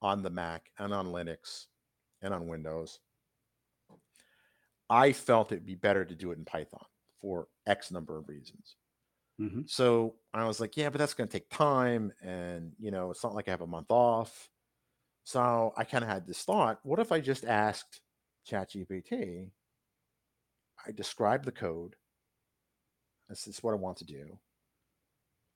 on 0.00 0.22
the 0.22 0.30
Mac 0.30 0.70
and 0.78 0.92
on 0.92 1.06
Linux 1.06 1.66
and 2.22 2.32
on 2.32 2.48
Windows, 2.48 2.98
I 4.90 5.12
felt 5.12 5.52
it'd 5.52 5.66
be 5.66 5.74
better 5.74 6.04
to 6.04 6.14
do 6.14 6.30
it 6.30 6.38
in 6.38 6.44
Python 6.44 6.84
for 7.20 7.48
X 7.66 7.90
number 7.90 8.18
of 8.18 8.28
reasons. 8.28 8.76
Hmm 9.38 9.64
So 9.66 10.16
I 10.32 10.44
was 10.46 10.60
like, 10.60 10.76
yeah, 10.76 10.90
but 10.90 10.98
that's 10.98 11.14
going 11.14 11.28
to 11.28 11.32
take 11.32 11.48
time. 11.50 12.12
And, 12.22 12.74
you 12.78 12.90
know, 12.90 13.10
it's 13.10 13.24
not 13.24 13.34
like 13.34 13.48
I 13.48 13.52
have 13.52 13.60
a 13.62 13.66
month 13.66 13.90
off. 13.90 14.50
So 15.24 15.72
I 15.76 15.84
kind 15.84 16.04
of 16.04 16.10
had 16.10 16.26
this 16.26 16.44
thought 16.44 16.80
what 16.84 17.00
if 17.00 17.12
I 17.12 17.20
just 17.20 17.44
asked 17.44 18.00
ChatGPT? 18.48 19.50
I 20.86 20.92
described 20.92 21.46
the 21.46 21.50
code. 21.52 21.96
This 23.28 23.46
is 23.46 23.62
what 23.62 23.72
I 23.72 23.76
want 23.76 23.98
to 23.98 24.04
do. 24.06 24.38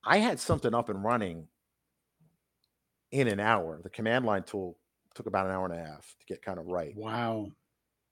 I 0.03 0.19
had 0.19 0.41
something 0.41 0.75
up 0.75 0.89
and 0.89 1.05
running 1.05 1.51
in 3.11 3.29
an 3.29 3.41
hour. 3.41 3.81
The 3.83 3.91
command 3.91 4.25
line 4.25 4.45
tool 4.45 4.79
took 5.15 5.27
about 5.27 5.47
an 5.47 5.53
hour 5.53 5.65
and 5.65 5.75
a 5.75 5.85
half 5.85 6.15
to 6.21 6.27
get 6.27 6.43
kind 6.43 6.59
of 6.59 6.67
right 6.67 6.97
Wow. 6.97 7.53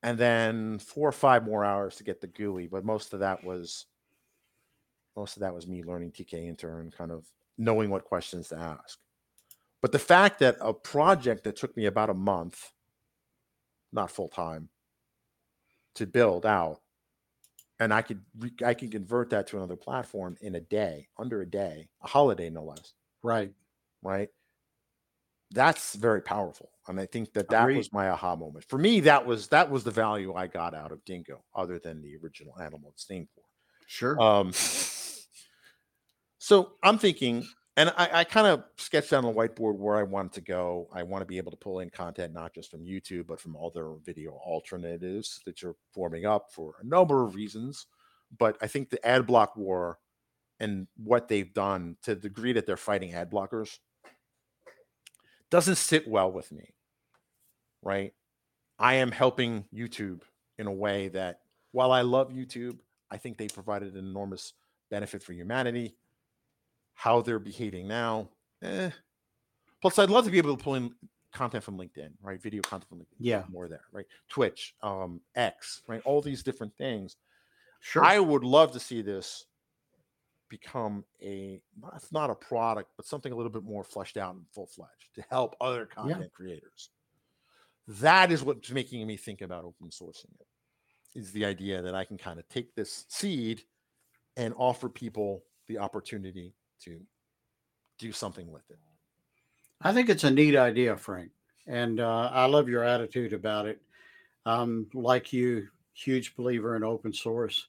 and 0.02 0.18
then 0.18 0.78
four 0.78 1.09
or 1.09 1.12
five 1.12 1.44
more 1.44 1.64
hours 1.64 1.97
to 1.97 2.05
get 2.05 2.20
the 2.20 2.26
GUI. 2.26 2.66
But 2.66 2.84
most 2.84 3.12
of 3.12 3.20
that 3.20 3.43
was 3.44 3.86
most 5.16 5.36
of 5.36 5.40
that 5.40 5.55
was 5.55 5.66
me 5.66 5.82
learning 5.82 6.12
Tkinter 6.12 6.80
and 6.80 6.93
kind 6.93 7.10
of 7.10 7.26
knowing 7.59 7.90
what 7.90 8.05
questions 8.05 8.48
to 8.48 8.56
ask. 8.56 8.98
But 9.82 9.93
the 9.93 9.98
fact 9.98 10.38
that 10.40 10.56
a 10.60 10.72
project 10.74 11.44
that 11.44 11.56
took 11.56 11.76
me 11.76 11.86
about 11.86 12.10
a 12.10 12.14
month, 12.14 12.72
not 13.93 14.10
full 14.10 14.28
time, 14.28 14.68
to 15.94 16.06
build 16.06 16.44
out, 16.44 16.80
and 17.78 17.93
I 17.93 18.02
could 18.02 18.22
re- 18.38 18.52
I 18.64 18.74
can 18.74 18.90
convert 18.90 19.30
that 19.30 19.47
to 19.48 19.56
another 19.59 19.76
platform 19.76 20.36
in 20.40 20.55
a 20.55 20.60
day, 20.60 21.09
under 21.18 21.43
a 21.43 21.47
day, 21.47 21.88
a 22.02 22.09
holiday 22.09 22.51
no 22.51 22.64
less 22.64 22.94
Right. 23.22 23.52
right? 24.02 24.28
That's 25.52 25.94
very 25.94 26.20
powerful, 26.22 26.70
and 26.88 26.98
I 27.01 27.06
think 27.06 27.32
that 27.34 27.48
that 27.51 27.62
Agreed. 27.62 27.76
was 27.76 27.93
my 27.93 28.09
aha 28.10 28.34
moment. 28.34 28.64
For 28.64 28.78
me, 28.78 29.01
that 29.01 29.24
was 29.24 29.48
that 29.48 29.70
was 29.70 29.84
the 29.84 29.90
value 29.93 30.34
I 30.34 30.48
got 30.48 30.74
out 30.74 30.90
of 30.90 31.05
Dingo, 31.05 31.44
other 31.55 31.78
than 31.78 32.02
the 32.02 32.16
original 32.16 32.59
animal 32.60 32.90
it's 32.93 33.09
named 33.09 33.28
for. 33.34 33.43
Sure. 33.86 34.20
Um, 34.20 34.52
so 36.47 36.74
I'm 36.81 36.97
thinking, 36.97 37.44
and 37.77 37.93
I, 37.97 38.20
I 38.20 38.23
kind 38.24 38.47
of 38.47 38.62
sketched 38.77 39.10
down 39.10 39.24
on 39.24 39.35
the 39.35 39.36
whiteboard 39.36 39.78
where 39.78 39.97
I 39.97 40.05
want 40.05 40.32
to 40.35 40.40
go. 40.40 40.89
I 40.93 41.02
want 41.02 41.23
to 41.23 41.27
be 41.27 41.39
able 41.39 41.51
to 41.51 41.56
pull 41.56 41.81
in 41.81 41.90
content 41.90 42.32
not 42.32 42.55
just 42.55 42.70
from 42.70 42.85
YouTube, 42.85 43.27
but 43.27 43.40
from 43.40 43.56
other 43.56 43.94
video 44.05 44.31
alternatives 44.47 45.40
that 45.44 45.60
you're 45.60 45.74
forming 45.93 46.24
up 46.24 46.52
for 46.52 46.74
a 46.81 46.86
number 46.86 47.24
of 47.24 47.35
reasons. 47.35 47.86
But 48.39 48.59
I 48.60 48.68
think 48.68 48.90
the 48.90 49.05
ad 49.05 49.27
block 49.27 49.56
war 49.56 49.98
and 50.60 50.86
what 50.97 51.27
they've 51.27 51.52
done 51.52 51.97
to 52.05 52.14
the 52.14 52.20
degree 52.20 52.52
that 52.52 52.64
they're 52.64 52.77
fighting 52.77 53.12
ad 53.12 53.28
blockers 53.28 53.78
doesn't 55.51 55.78
sit 55.78 56.06
well 56.06 56.31
with 56.31 56.52
me. 56.52 56.74
Right. 57.82 58.12
I 58.78 58.94
am 58.94 59.10
helping 59.10 59.64
YouTube 59.74 60.20
in 60.59 60.68
a 60.68 60.73
way 60.73 61.09
that 61.09 61.40
while 61.73 61.90
I 61.90 62.02
love 62.02 62.31
YouTube, 62.31 62.78
I 63.10 63.16
think 63.16 63.36
they 63.36 63.48
provided 63.48 63.94
an 63.94 64.06
enormous 64.06 64.52
benefit 64.93 65.24
for 65.24 65.32
humanity. 65.32 65.97
How 66.97 67.20
they're 67.20 67.39
behaving 67.39 67.86
now, 67.86 68.28
eh. 68.62 68.90
Plus, 69.81 69.98
I'd 69.98 70.10
love 70.10 70.24
to 70.24 70.31
be 70.31 70.39
able 70.39 70.56
to 70.56 70.62
pull 70.62 70.74
in 70.74 70.93
content 71.32 71.62
from 71.62 71.78
LinkedIn, 71.78 72.10
right? 72.23 72.43
Video 72.43 72.62
content 72.62 72.89
from 72.89 72.98
LinkedIn. 72.98 73.20
Yeah. 73.20 73.44
More 73.48 73.68
there, 73.68 73.85
right? 73.93 74.06
Twitch, 74.28 74.74
um, 74.82 75.20
X, 75.35 75.82
right? 75.86 76.02
All 76.05 76.20
these 76.20 76.43
different 76.43 76.77
things. 76.77 77.16
Sure. 77.81 78.02
I 78.02 78.18
would 78.18 78.43
love 78.43 78.73
to 78.73 78.81
see 78.81 79.02
this 79.02 79.44
become 80.48 81.05
a 81.23 81.60
it's 81.94 82.12
not 82.12 82.31
a 82.31 82.35
product, 82.35 82.90
but 82.97 83.06
something 83.06 83.32
a 83.32 83.36
little 83.36 83.51
bit 83.52 83.64
more 83.64 83.85
fleshed 83.85 84.16
out 84.16 84.35
and 84.35 84.44
full 84.52 84.66
fledged 84.66 85.14
to 85.14 85.23
help 85.28 85.55
other 85.60 85.86
content 85.86 86.32
creators. 86.32 86.90
That 87.86 88.32
is 88.32 88.43
what's 88.43 88.70
making 88.70 89.06
me 89.06 89.16
think 89.16 89.43
about 89.43 89.64
open 89.64 89.90
sourcing 89.90 90.35
it. 90.40 90.47
Is 91.14 91.32
the 91.32 91.44
idea 91.44 91.82
that 91.82 91.94
I 91.94 92.05
can 92.05 92.18
kind 92.18 92.39
of 92.39 92.48
take 92.48 92.74
this 92.74 93.05
seed 93.09 93.62
and 94.36 94.55
offer 94.56 94.89
people 94.89 95.44
the 95.68 95.78
opportunity 95.78 96.55
to 96.85 97.01
do 97.98 98.12
something 98.12 98.51
with 98.51 98.69
it. 98.70 98.78
I 99.82 99.93
think 99.93 100.09
it's 100.09 100.24
a 100.24 100.31
neat 100.31 100.57
idea, 100.57 100.97
Frank, 100.97 101.31
and 101.66 102.01
uh, 102.01 102.31
I 102.32 102.47
love 102.47 102.69
your 102.69 102.82
attitude 102.82 103.32
about 103.32 103.66
it. 103.66 103.81
Um, 104.47 104.86
like 104.94 105.32
you, 105.32 105.69
huge 105.93 106.36
believer 106.36 106.77
in 106.77 106.85
open 106.85 107.12
source, 107.12 107.69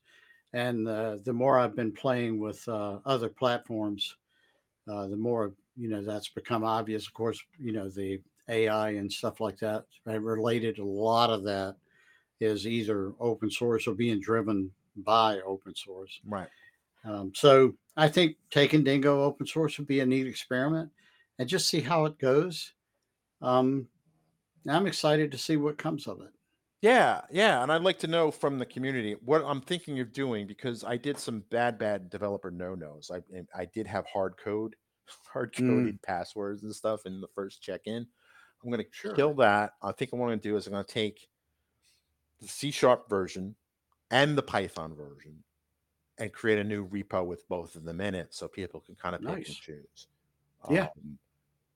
and 0.54 0.88
uh, 0.88 1.18
the 1.24 1.34
more 1.34 1.60
I've 1.60 1.76
been 1.76 1.92
playing 1.92 2.40
with 2.40 2.68
uh, 2.68 3.00
other 3.06 3.30
platforms, 3.30 4.16
uh, 4.88 5.08
the 5.08 5.18
more 5.18 5.54
you 5.76 5.90
know 5.90 6.02
that's 6.02 6.30
become 6.30 6.64
obvious. 6.64 7.08
Of 7.08 7.14
course, 7.14 7.42
you 7.60 7.74
know 7.74 7.90
the 7.90 8.22
AI 8.48 8.92
and 8.92 9.12
stuff 9.12 9.42
like 9.42 9.58
that. 9.60 9.86
I 10.08 10.14
related 10.14 10.80
a 10.80 10.86
lot 10.86 11.30
of 11.30 11.44
that, 11.44 11.76
is 12.40 12.68
either 12.68 13.14
open 13.20 13.50
source 13.50 13.88
or 13.88 13.96
being 13.96 14.20
driven 14.22 14.72
by 14.98 15.40
open 15.42 15.76
source. 15.76 16.20
Right. 16.26 16.50
Um, 17.04 17.32
so 17.36 17.74
I 17.98 18.08
think 18.10 18.38
taking 18.52 18.84
Dingo 18.84 19.24
open 19.24 19.48
source 19.48 19.78
would 19.78 19.88
be 19.88 20.00
a 20.00 20.06
neat 20.06 20.28
experiment 20.28 20.92
and 21.40 21.50
just 21.50 21.68
see 21.70 21.82
how 21.82 22.06
it 22.06 22.20
goes. 22.20 22.74
Um, 23.42 23.90
I'm 24.68 24.88
excited 24.88 25.32
to 25.32 25.38
see 25.38 25.58
what 25.58 25.78
comes 25.78 26.08
of 26.08 26.22
it. 26.22 26.34
Yeah, 26.82 27.22
yeah, 27.32 27.64
and 27.64 27.72
I'd 27.72 27.82
like 27.82 27.98
to 28.00 28.08
know 28.08 28.30
from 28.30 28.60
the 28.60 28.66
community 28.66 29.14
what 29.14 29.44
I'm 29.44 29.62
thinking 29.62 30.00
of 30.00 30.12
doing 30.14 30.46
because 30.46 30.84
I 30.84 30.96
did 30.98 31.18
some 31.18 31.40
bad, 31.50 31.80
bad 31.80 32.10
developer 32.10 32.52
no-nos. 32.52 33.10
I 33.10 33.22
I 33.56 33.66
did 33.66 33.88
have 33.88 34.06
hard 34.06 34.38
code, 34.38 34.76
hard 35.34 35.54
coded 35.54 36.02
passwords 36.04 36.64
and 36.64 36.76
stuff 36.76 37.06
in 37.08 37.20
the 37.20 37.28
first 37.30 37.64
check-in. 37.64 38.08
I'm 38.64 38.70
going 38.72 38.84
to 38.84 38.92
Sure. 38.92 39.16
kill 39.16 39.34
that. 39.36 39.74
I 39.82 39.92
think 39.92 40.12
what 40.12 40.20
I'm 40.20 40.28
going 40.28 40.40
to 40.40 40.50
do 40.50 40.56
is 40.56 40.68
I'm 40.68 40.74
going 40.74 40.86
to 40.86 40.94
take 40.94 41.30
the 42.40 42.48
C 42.48 42.72
sharp 42.72 43.10
version 43.10 43.56
and 44.12 44.38
the 44.38 44.44
Python 44.44 44.96
version 44.96 45.44
and 46.20 46.32
create 46.34 46.60
a 46.60 46.64
new 46.64 46.88
repo 46.88 47.26
with 47.26 47.48
both 47.48 47.76
of 47.76 47.84
them 47.84 48.02
in 48.02 48.16
it 48.16 48.34
so 48.34 48.48
people 48.48 48.80
can 48.80 48.96
kind 48.96 49.16
of 49.16 49.22
pick 49.22 49.48
and 49.48 49.56
choose. 49.56 50.08
Yeah. 50.70 50.84
Um, 50.84 51.18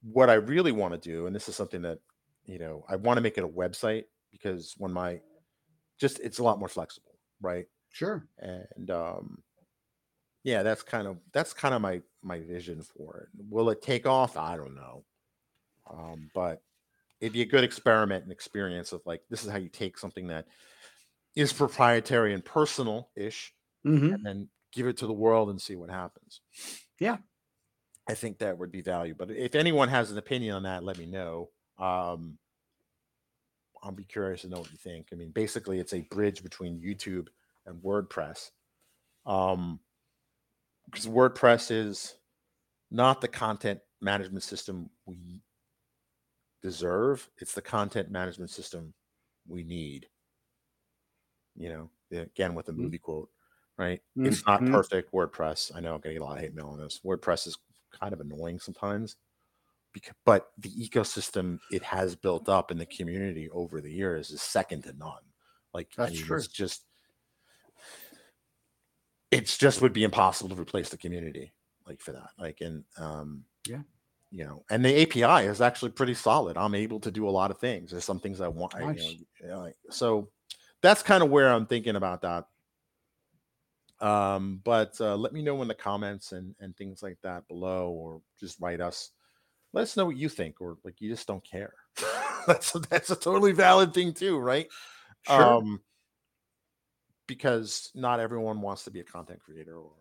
what 0.04 0.30
I 0.30 0.34
really 0.34 0.72
want 0.72 0.94
to 0.94 1.00
do, 1.00 1.28
and 1.28 1.36
this 1.36 1.48
is 1.48 1.56
something 1.56 1.84
that, 1.84 2.00
you 2.46 2.58
know, 2.58 2.84
I 2.90 2.96
want 2.96 3.18
to 3.18 3.22
make 3.22 3.38
it 3.38 3.44
a 3.44 3.48
website 3.48 4.06
because 4.32 4.74
when 4.78 4.92
my 4.92 5.20
just 6.00 6.20
it's 6.20 6.40
a 6.40 6.44
lot 6.44 6.60
more 6.60 6.68
flexible, 6.68 7.16
right? 7.42 7.68
Sure. 7.92 8.28
And 8.40 8.90
um 8.90 9.44
yeah, 10.44 10.64
that's 10.64 10.82
kind 10.82 11.08
of 11.08 11.18
that's 11.32 11.54
kind 11.54 11.76
of 11.76 11.82
my 11.82 12.02
my 12.24 12.40
vision 12.40 12.82
for 12.82 13.18
it. 13.18 13.46
Will 13.50 13.70
it 13.70 13.82
take 13.82 14.08
off? 14.08 14.38
I 14.38 14.58
don't 14.58 14.76
know. 14.76 15.04
Um, 15.90 16.32
but 16.34 16.64
it'd 17.20 17.34
be 17.34 17.42
a 17.42 17.46
good 17.46 17.64
experiment 17.64 18.24
and 18.24 18.32
experience 18.32 18.92
of 18.92 19.02
like 19.06 19.22
this 19.30 19.44
is 19.44 19.52
how 19.52 19.58
you 19.58 19.70
take 19.70 19.98
something 19.98 20.28
that 20.28 20.48
is 21.36 21.54
proprietary 21.54 22.34
and 22.34 22.44
personal 22.44 23.10
ish 23.16 23.54
hmm 23.84 24.14
and 24.14 24.26
then 24.26 24.50
give 24.72 24.88
it 24.88 24.98
to 24.98 25.08
the 25.08 25.14
world 25.14 25.50
and 25.50 25.62
see 25.62 25.76
what 25.76 25.90
happens. 25.90 26.42
Yeah. 27.00 27.18
I 28.08 28.14
think 28.14 28.40
that 28.40 28.58
would 28.58 28.72
be 28.72 28.82
value. 28.82 29.16
But 29.16 29.32
if 29.32 29.56
anyone 29.56 29.90
has 29.90 30.12
an 30.12 30.18
opinion 30.18 30.56
on 30.56 30.64
that, 30.64 30.84
let 30.84 30.98
me 30.98 31.06
know. 31.06 31.50
Um, 31.78 32.38
I'll 33.84 33.92
be 33.92 34.04
curious 34.04 34.42
to 34.42 34.48
know 34.50 34.60
what 34.60 34.72
you 34.72 34.78
think. 34.78 35.10
I 35.12 35.16
mean, 35.16 35.32
basically, 35.32 35.80
it's 35.80 35.94
a 35.94 36.02
bridge 36.02 36.44
between 36.44 36.82
YouTube 36.82 37.28
and 37.66 37.82
WordPress. 37.82 38.52
Um, 39.26 39.80
because 40.86 41.08
WordPress 41.08 41.72
is 41.72 42.18
not 42.90 43.22
the 43.22 43.28
content 43.28 43.80
management 44.02 44.44
system 44.44 44.90
we 45.06 45.42
deserve, 46.62 47.30
it's 47.38 47.54
the 47.54 47.62
content 47.62 48.12
management 48.12 48.52
system 48.52 48.94
we 49.48 49.64
need. 49.64 50.08
You 51.56 51.70
know, 51.70 51.92
again 52.12 52.56
with 52.56 52.66
the 52.68 52.74
Mhm. 52.74 52.78
movie 52.78 52.98
quote, 52.98 53.30
right? 53.82 54.02
It's 54.24 54.46
not 54.48 54.62
Mhm. 54.62 54.72
perfect. 54.72 55.12
WordPress. 55.14 55.76
I 55.76 55.80
know 55.80 55.96
I'm 55.96 56.02
getting 56.02 56.20
a 56.20 56.24
lot 56.24 56.38
of 56.38 56.44
hate 56.44 56.54
mail 56.54 56.68
on 56.70 56.80
this. 56.80 57.02
WordPress 57.04 57.48
is 57.48 57.58
kind 57.92 58.14
of 58.14 58.22
annoying 58.22 58.60
sometimes, 58.60 59.18
because, 59.94 60.16
but 60.26 60.52
the 60.58 60.70
ecosystem 60.72 61.60
it 61.72 61.84
has 61.84 62.16
built 62.16 62.50
up 62.50 62.72
in 62.72 62.78
the 62.78 62.86
community 62.88 63.50
over 63.52 63.82
the 63.82 63.92
years 63.92 64.32
is 64.32 64.42
second 64.42 64.84
to 64.84 64.94
none. 64.94 65.24
Like, 65.74 65.90
I 66.06 66.10
That's 66.10 66.12
mean, 66.12 66.28
true. 66.28 66.38
it's 66.38 66.48
just, 66.48 66.86
it's 69.32 69.58
just 69.58 69.82
would 69.82 69.94
be 69.94 70.04
impossible 70.04 70.56
to 70.56 70.62
replace 70.62 70.90
the 70.90 70.98
community 70.98 71.54
like 71.88 72.02
for 72.02 72.12
that. 72.12 72.32
Like, 72.38 72.62
and 72.62 72.84
um, 72.98 73.46
Yeah. 73.66 73.84
you 74.32 74.46
know, 74.46 74.64
and 74.70 74.84
the 74.86 75.02
API 75.04 75.48
is 75.48 75.62
actually 75.62 75.92
pretty 75.92 76.14
solid. 76.14 76.58
I'm 76.58 76.76
able 76.76 77.00
to 77.02 77.12
do 77.12 77.28
a 77.28 77.32
lot 77.32 77.52
of 77.52 77.60
things. 77.60 77.92
There's 77.92 78.06
some 78.06 78.20
things 78.20 78.42
I 78.42 78.48
want. 78.48 78.74
Nice. 78.76 78.98
know, 78.98 79.10
you 79.42 79.48
know, 79.48 79.74
so 79.90 80.32
that's 80.82 81.04
kind 81.04 81.24
of 81.24 81.30
where 81.30 81.52
I'm 81.52 81.66
thinking 81.66 81.96
about 81.96 82.22
that. 82.22 82.48
Um, 84.02 84.60
but 84.64 85.00
uh, 85.00 85.16
let 85.16 85.32
me 85.32 85.44
know 85.44 85.62
in 85.62 85.68
the 85.68 85.76
comments 85.76 86.32
and 86.32 86.56
and 86.60 86.76
things 86.76 87.04
like 87.04 87.18
that 87.22 87.48
below, 87.48 87.90
or 87.92 88.22
just 88.40 88.60
write 88.60 88.82
us. 88.82 89.12
Let 89.74 89.84
us 89.84 89.96
know 89.96 90.06
what 90.06 90.18
you 90.18 90.28
think, 90.28 90.60
or 90.60 90.78
like 90.84 91.00
you 91.00 91.10
just 91.10 91.28
don't 91.28 91.44
care. 91.44 91.74
that's 92.48 92.76
a, 92.76 92.80
that's 92.80 93.12
a 93.12 93.16
totally 93.16 93.52
valid 93.52 93.94
thing 93.94 94.14
too, 94.14 94.38
right? 94.40 94.68
Sure. 95.28 95.58
Um, 95.58 95.82
because 97.28 97.92
not 97.94 98.20
everyone 98.20 98.60
wants 98.60 98.84
to 98.86 98.92
be 98.92 99.00
a 99.00 99.04
content 99.04 99.40
creator, 99.40 99.78
or 99.78 99.92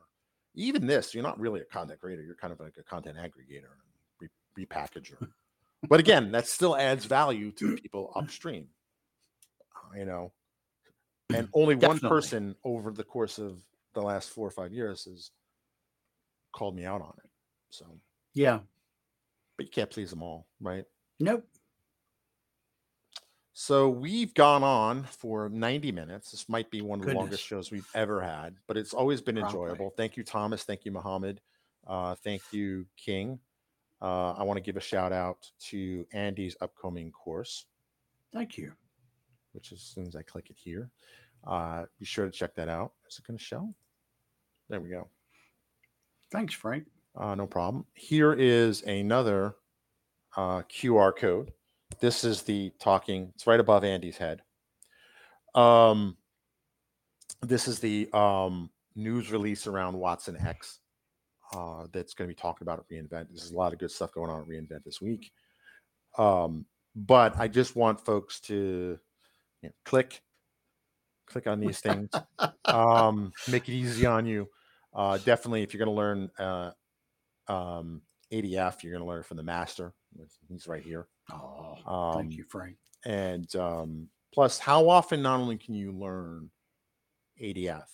even 0.55 0.87
this. 0.87 1.15
You're 1.15 1.23
not 1.23 1.39
really 1.39 1.61
a 1.61 1.65
content 1.65 2.01
creator. 2.01 2.23
You're 2.23 2.35
kind 2.35 2.53
of 2.53 2.61
like 2.61 2.77
a 2.79 2.83
content 2.83 3.19
aggregator, 3.19 3.69
and 3.69 4.31
re- 4.57 4.65
repackager. 4.67 5.29
but 5.89 6.01
again, 6.01 6.33
that 6.33 6.49
still 6.49 6.75
adds 6.75 7.05
value 7.05 7.53
to 7.53 7.77
people 7.83 8.13
upstream. 8.17 8.67
You 9.95 10.07
know, 10.07 10.33
and 11.35 11.49
only 11.53 11.75
one 11.75 11.99
person 11.99 12.55
over 12.65 12.93
the 12.93 13.05
course 13.05 13.39
of 13.39 13.61
the 13.95 14.03
last 14.03 14.31
four 14.31 14.47
or 14.47 14.51
five 14.51 14.73
years 14.73 15.05
has 15.05 15.31
called 16.53 16.77
me 16.77 16.85
out 16.85 17.01
on 17.01 17.15
it. 17.23 17.31
So, 17.71 17.87
yeah. 18.35 18.61
but 19.57 19.67
you 19.67 19.73
can't 19.73 19.91
please 19.91 20.11
them 20.11 20.23
all, 20.23 20.47
right? 20.61 20.85
Nope. 21.19 21.45
So 23.53 23.91
we've 23.91 24.33
gone 24.33 24.63
on 24.65 25.05
for 25.05 25.51
90 25.51 25.93
minutes. 25.93 26.31
This 26.31 26.49
might 26.49 26.71
be 26.71 26.81
one 26.81 26.99
of 27.01 27.07
the 27.07 27.13
longest 27.13 27.45
shows 27.45 27.71
we've 27.71 27.87
ever 27.95 28.21
had, 28.23 28.57
but 28.67 28.79
it's 28.79 28.95
always 28.95 29.21
been 29.21 29.37
Probably. 29.37 29.61
enjoyable. 29.61 29.93
Thank 29.99 30.17
you, 30.17 30.25
Thomas. 30.25 30.63
Thank 30.63 30.87
you, 30.87 30.93
Mohammed. 30.93 31.43
Uh, 31.87 32.15
thank 32.25 32.41
you, 32.53 32.87
King. 32.97 33.39
Uh, 34.01 34.33
I 34.33 34.45
want 34.45 34.57
to 34.57 34.63
give 34.63 34.79
a 34.79 34.81
shout 34.81 35.13
out 35.13 35.47
to 35.69 36.07
Andy's 36.15 36.57
upcoming 36.63 37.13
course, 37.13 37.67
Thank 38.33 38.57
you. 38.57 38.73
which 39.53 39.73
as 39.73 39.83
soon 39.83 40.07
as 40.07 40.17
I 40.17 40.23
click 40.23 40.49
it 40.49 40.57
here, 40.59 40.91
uh, 41.47 41.85
be 41.99 42.05
sure 42.05 42.27
to 42.27 42.33
check 42.33 42.55
that 42.57 42.69
out. 42.69 42.93
Is 43.09 43.19
it 43.19 43.27
going 43.27 43.39
to 43.39 43.45
show? 43.45 43.75
There 44.69 44.81
we 44.81 44.91
go. 44.91 45.09
Thanks, 46.31 46.55
Frank. 46.55 46.85
Uh, 47.17 47.35
no 47.35 47.47
problem. 47.47 47.87
Here 47.95 48.33
is 48.33 48.83
another 48.83 49.57
uh, 50.37 50.63
QR 50.63 51.17
code. 51.17 51.53
This 52.01 52.25
is 52.25 52.43
the 52.43 52.73
talking. 52.79 53.33
It's 53.35 53.47
right 53.47 53.59
above 53.59 53.83
Andy's 53.83 54.17
head. 54.17 54.43
Um, 55.55 56.17
this 57.43 57.67
is 57.67 57.81
the 57.81 58.09
um, 58.13 58.71
news 58.95 59.33
release 59.33 59.67
around 59.67 59.99
Watson 59.99 60.37
X 60.37 60.79
uh, 61.53 61.87
that's 61.93 62.15
going 62.15 62.29
to 62.29 62.35
be 62.35 62.41
talking 62.41 62.65
about 62.65 62.79
at 62.79 62.85
re:Invent. 62.89 63.29
There's 63.29 63.51
a 63.51 63.57
lot 63.57 63.73
of 63.73 63.79
good 63.79 63.91
stuff 63.91 64.13
going 64.13 64.31
on 64.31 64.41
at 64.41 64.47
re:Invent 64.47 64.85
this 64.85 65.01
week. 65.01 65.33
Um, 66.17 66.65
but 66.95 67.39
I 67.39 67.49
just 67.49 67.77
want 67.77 68.01
folks 68.01 68.41
to 68.43 68.99
you 69.63 69.69
know, 69.69 69.71
click, 69.85 70.23
click 71.31 71.47
on 71.47 71.61
these 71.61 71.81
things 71.87 72.11
um, 72.67 73.33
make 73.49 73.69
it 73.69 73.73
easy 73.73 74.07
on 74.07 74.27
you. 74.27 74.49
Uh, 74.95 75.19
definitely, 75.19 75.63
if 75.63 75.73
you're 75.73 75.85
going 75.85 75.95
to 75.95 76.01
learn 76.01 76.31
uh, 76.39 76.71
um, 77.53 78.03
ADF, 78.33 78.83
you're 78.83 78.93
going 78.93 79.05
to 79.05 79.09
learn 79.09 79.23
from 79.23 79.37
the 79.37 79.43
master. 79.43 79.93
He's 80.49 80.67
right 80.67 80.83
here. 80.83 81.07
Oh, 81.33 81.77
Um, 81.87 82.15
thank 82.15 82.37
you, 82.37 82.45
Frank. 82.49 82.77
And 83.05 83.55
um, 83.57 84.09
plus, 84.35 84.59
how 84.59 84.89
often 84.89 85.23
not 85.23 85.41
only 85.41 85.57
can 85.57 85.75
you 85.75 85.93
learn 85.93 86.51
ADF 87.41 87.87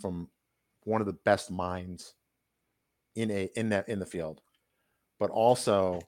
from 0.00 0.28
one 0.84 1.00
of 1.00 1.06
the 1.06 1.12
best 1.24 1.50
minds 1.50 2.14
in 3.14 3.30
a 3.30 3.48
in 3.56 3.70
that 3.70 3.88
in 3.88 3.98
the 3.98 4.06
field, 4.06 4.40
but 5.18 5.30
also 5.30 6.00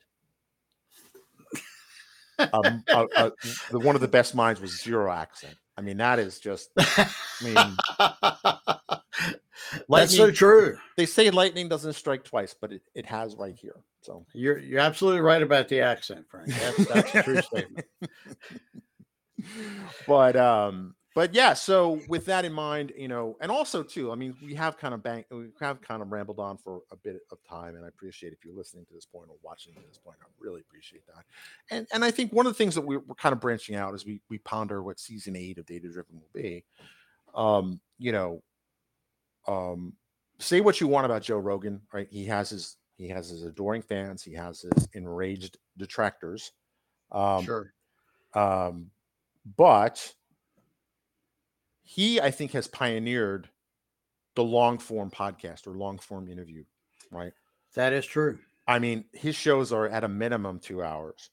um, 2.52 2.85
uh, 2.89 3.06
uh, 3.16 3.31
the, 3.70 3.78
one 3.78 3.94
of 3.94 4.01
the 4.01 4.09
best 4.09 4.35
minds 4.35 4.61
was 4.61 4.82
zero 4.82 5.11
accent. 5.11 5.56
I 5.77 5.81
mean, 5.81 5.97
that 5.98 6.19
is 6.19 6.39
just. 6.39 6.70
I 6.78 7.09
mean, 7.43 7.77
That's 9.89 10.16
so 10.16 10.31
true. 10.31 10.77
they 10.97 11.06
say 11.06 11.31
lightning 11.31 11.69
doesn't 11.69 11.94
strike 11.94 12.24
twice, 12.24 12.55
but 12.59 12.73
it, 12.73 12.82
it 12.94 13.06
has 13.06 13.35
right 13.36 13.56
here. 13.56 13.77
So 14.02 14.24
You're 14.35 14.59
you're 14.59 14.81
absolutely 14.81 15.23
right 15.23 15.43
about 15.43 15.69
the 15.69 15.81
accent, 15.81 16.27
Frank. 16.31 16.48
That's, 16.48 16.86
that's 16.86 17.15
a 17.15 17.23
true 17.23 17.43
statement. 17.43 17.86
but 20.06 20.36
um 20.36 20.94
but 21.15 21.32
yeah 21.32 21.55
so 21.55 22.01
with 22.09 22.27
that 22.27 22.45
in 22.45 22.53
mind 22.53 22.93
you 22.97 23.09
know 23.09 23.36
and 23.41 23.51
also 23.51 23.82
too 23.82 24.12
i 24.12 24.15
mean 24.15 24.35
we 24.45 24.55
have 24.55 24.77
kind 24.77 24.93
of 24.93 25.03
bank 25.03 25.24
we 25.31 25.47
have 25.61 25.81
kind 25.81 26.03
of 26.03 26.11
rambled 26.12 26.41
on 26.41 26.57
for 26.57 26.82
a 26.91 26.97
bit 26.97 27.16
of 27.31 27.39
time 27.49 27.77
and 27.77 27.85
i 27.85 27.89
appreciate 27.89 28.32
if 28.32 28.45
you're 28.45 28.55
listening 28.55 28.85
to 28.85 28.93
this 28.93 29.07
point 29.07 29.28
or 29.28 29.36
watching 29.43 29.73
to 29.74 29.81
this 29.89 29.99
point 29.99 30.16
i 30.20 30.27
really 30.41 30.61
appreciate 30.61 31.07
that. 31.07 31.24
And 31.70 31.86
and 31.93 32.05
i 32.05 32.11
think 32.11 32.32
one 32.32 32.47
of 32.47 32.53
the 32.53 32.59
things 32.59 32.74
that 32.74 32.82
we're, 32.82 33.01
we're 33.01 33.15
kind 33.15 33.32
of 33.32 33.41
branching 33.41 33.77
out 33.77 33.95
as 33.95 34.05
we 34.05 34.20
we 34.28 34.39
ponder 34.39 34.82
what 34.82 34.99
season 35.01 35.36
eight 35.36 35.59
of 35.59 35.66
data 35.66 35.89
driven 35.89 36.16
will 36.16 36.43
be. 36.43 36.65
Um 37.35 37.81
you 37.99 38.12
know 38.12 38.43
um 39.47 39.95
say 40.39 40.61
what 40.61 40.81
you 40.81 40.89
want 40.89 41.07
about 41.07 41.23
joe 41.23 41.39
rogan 41.39 41.81
right? 41.93 42.09
He 42.11 42.24
has 42.27 42.51
his 42.51 42.77
he 42.97 43.09
has 43.09 43.28
his 43.28 43.45
adoring 43.45 43.82
fans 43.82 44.23
he 44.23 44.35
has 44.35 44.62
his 44.62 44.89
enraged 44.95 45.59
detractors. 45.77 46.53
Um 47.12 47.45
sure. 47.45 47.73
um, 48.35 48.91
but 49.57 50.12
he, 51.85 52.20
I 52.20 52.31
think, 52.31 52.52
has 52.52 52.66
pioneered 52.66 53.48
the 54.35 54.43
long 54.43 54.78
form 54.78 55.11
podcast 55.11 55.66
or 55.69 55.73
long 55.77 55.98
form 55.98 56.28
interview, 56.28 56.65
right? 57.12 57.32
That 57.74 57.93
is 57.93 58.05
true. 58.06 58.39
I 58.66 58.78
mean, 58.78 59.05
his 59.12 59.36
shows 59.36 59.73
are 59.73 59.86
at 59.89 60.02
a 60.05 60.09
minimum 60.09 60.59
two 60.59 60.82
hours, 60.82 61.31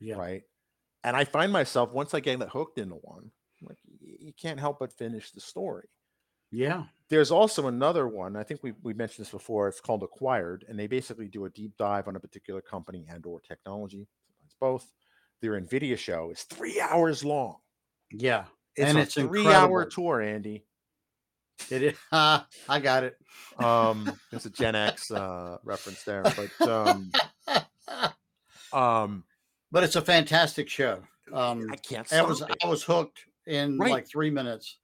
Yeah. 0.00 0.16
right? 0.16 0.42
and 1.04 1.16
I 1.16 1.24
find 1.24 1.50
myself 1.52 1.92
once 1.92 2.12
I 2.12 2.20
get 2.20 2.40
hooked 2.42 2.76
into 2.78 2.96
one, 2.96 3.30
like 3.62 3.78
you 4.00 4.32
can't 4.32 4.60
help 4.60 4.78
but 4.80 4.92
finish 4.92 5.30
the 5.30 5.40
story. 5.40 5.88
Yeah. 6.50 6.84
There's 7.08 7.30
also 7.30 7.68
another 7.68 8.06
one. 8.08 8.36
I 8.36 8.42
think 8.42 8.62
we 8.62 8.72
we 8.82 8.92
mentioned 8.94 9.24
this 9.24 9.32
before. 9.32 9.68
It's 9.68 9.80
called 9.80 10.02
Acquired, 10.02 10.64
and 10.68 10.78
they 10.78 10.86
basically 10.86 11.28
do 11.28 11.44
a 11.46 11.50
deep 11.50 11.76
dive 11.78 12.08
on 12.08 12.16
a 12.16 12.20
particular 12.20 12.60
company 12.60 13.06
and 13.08 13.24
or 13.26 13.40
technology. 13.40 14.06
Sometimes 14.26 14.54
both. 14.60 14.92
Their 15.40 15.52
Nvidia 15.60 15.96
show 15.96 16.30
is 16.30 16.42
three 16.42 16.80
hours 16.80 17.24
long. 17.24 17.56
Yeah. 18.10 18.44
And 18.78 18.98
it's 18.98 19.16
And 19.16 19.26
a 19.26 19.28
it's 19.28 19.42
three-hour 19.42 19.86
tour, 19.86 20.20
Andy. 20.20 20.64
It 21.70 21.82
is. 21.82 21.98
I 22.12 22.44
got 22.82 23.04
it. 23.04 23.16
Um, 23.58 24.18
there's 24.30 24.46
a 24.46 24.50
Gen 24.50 24.74
X 24.74 25.10
uh, 25.10 25.58
reference 25.64 26.02
there, 26.04 26.24
but 26.36 26.68
um, 26.68 27.12
um, 28.72 29.24
but 29.72 29.84
it's 29.84 29.96
a 29.96 30.02
fantastic 30.02 30.68
show. 30.68 31.02
Um, 31.32 31.70
I 31.72 31.76
can't. 31.76 32.10
I 32.12 32.22
was 32.22 32.40
it. 32.40 32.56
I 32.62 32.68
was 32.68 32.82
hooked 32.84 33.18
in 33.46 33.78
Right. 33.78 33.90
like 33.90 34.08
three 34.08 34.30
minutes, 34.30 34.78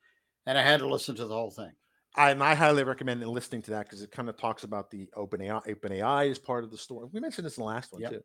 and 0.46 0.58
I 0.58 0.62
had 0.62 0.80
to 0.80 0.88
listen 0.88 1.14
to 1.16 1.26
the 1.26 1.34
whole 1.34 1.50
thing. 1.50 1.72
I, 2.16 2.30
and 2.30 2.42
I 2.42 2.54
highly 2.54 2.84
recommend 2.84 3.26
listening 3.26 3.62
to 3.62 3.72
that 3.72 3.86
because 3.86 4.02
it 4.02 4.10
kind 4.12 4.28
of 4.28 4.36
talks 4.36 4.62
about 4.64 4.90
the 4.90 5.08
OpenAI. 5.16 5.68
Open 5.68 5.92
AI 5.92 6.24
is 6.24 6.38
part 6.38 6.62
of 6.64 6.70
the 6.70 6.78
story. 6.78 7.08
We 7.12 7.20
mentioned 7.20 7.44
this 7.46 7.56
in 7.56 7.62
the 7.62 7.66
last 7.66 7.92
one 7.92 8.02
Yep. 8.02 8.10
too. 8.12 8.20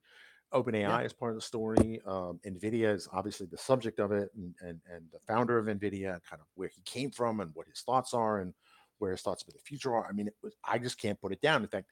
OpenAI 0.53 0.81
Yeah. 0.81 1.01
is 1.01 1.13
part 1.13 1.31
of 1.31 1.35
the 1.37 1.41
story. 1.41 2.01
Um, 2.05 2.39
NVIDIA 2.45 2.93
is 2.95 3.07
obviously 3.13 3.45
the 3.45 3.57
subject 3.57 3.99
of 3.99 4.11
it, 4.11 4.29
and, 4.35 4.55
and 4.61 4.81
and 4.91 5.05
the 5.11 5.19
founder 5.19 5.57
of 5.57 5.65
NVIDIA, 5.67 6.19
kind 6.23 6.41
of 6.41 6.47
where 6.55 6.69
he 6.69 6.81
came 6.83 7.11
from 7.11 7.39
and 7.39 7.51
what 7.53 7.67
his 7.67 7.81
thoughts 7.81 8.13
are, 8.13 8.39
and 8.39 8.53
where 8.97 9.11
his 9.11 9.21
thoughts 9.21 9.43
for 9.43 9.51
the 9.51 9.59
future 9.59 9.93
are. 9.95 10.07
I 10.07 10.11
mean, 10.11 10.27
it 10.27 10.35
was, 10.43 10.55
I 10.63 10.77
just 10.79 10.99
can't 10.99 11.19
put 11.21 11.31
it 11.31 11.41
down. 11.41 11.61
In 11.61 11.67
fact, 11.69 11.87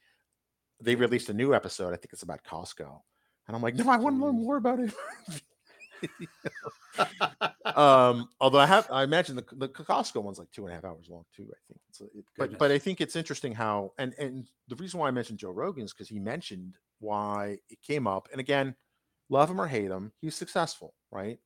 they 0.81 0.95
released 0.95 1.29
a 1.29 1.33
new 1.33 1.53
episode. 1.53 1.93
I 1.93 1.97
think 1.97 2.13
it's 2.13 2.23
about 2.23 2.43
Costco, 2.43 2.99
and 3.47 3.55
I'm 3.55 3.61
like, 3.61 3.75
no, 3.75 3.89
I 3.89 3.97
want 3.97 4.17
to 4.19 4.25
learn 4.25 4.35
more 4.43 4.57
about 4.57 4.79
it. 4.79 4.93
um 7.75 8.29
although 8.39 8.59
i 8.59 8.65
have 8.65 8.87
i 8.91 9.03
imagine 9.03 9.35
the, 9.35 9.45
the 9.53 9.69
costco 9.69 10.21
one's 10.21 10.39
like 10.39 10.51
two 10.51 10.63
and 10.65 10.71
a 10.71 10.75
half 10.75 10.85
hours 10.85 11.07
long 11.09 11.23
too 11.35 11.43
i 11.51 11.59
think. 11.67 11.79
It's 11.89 12.01
it, 12.01 12.09
but 12.37 12.57
but 12.57 12.71
i 12.71 12.77
think 12.79 13.01
it's 13.01 13.15
interesting 13.15 13.53
how 13.53 13.93
and 13.97 14.13
and 14.17 14.47
the 14.67 14.75
reason 14.75 14.99
why 14.99 15.07
i 15.07 15.11
mentioned 15.11 15.39
joe 15.39 15.51
rogan 15.51 15.85
is 15.85 15.93
because 15.93 16.09
he 16.09 16.19
mentioned 16.19 16.75
why 16.99 17.57
it 17.69 17.81
came 17.81 18.07
up 18.07 18.27
and 18.31 18.39
again 18.39 18.75
love 19.29 19.49
him 19.49 19.61
or 19.61 19.67
hate 19.67 19.91
him 19.91 20.11
he's 20.21 20.35
successful 20.35 20.93
right? 21.11 21.39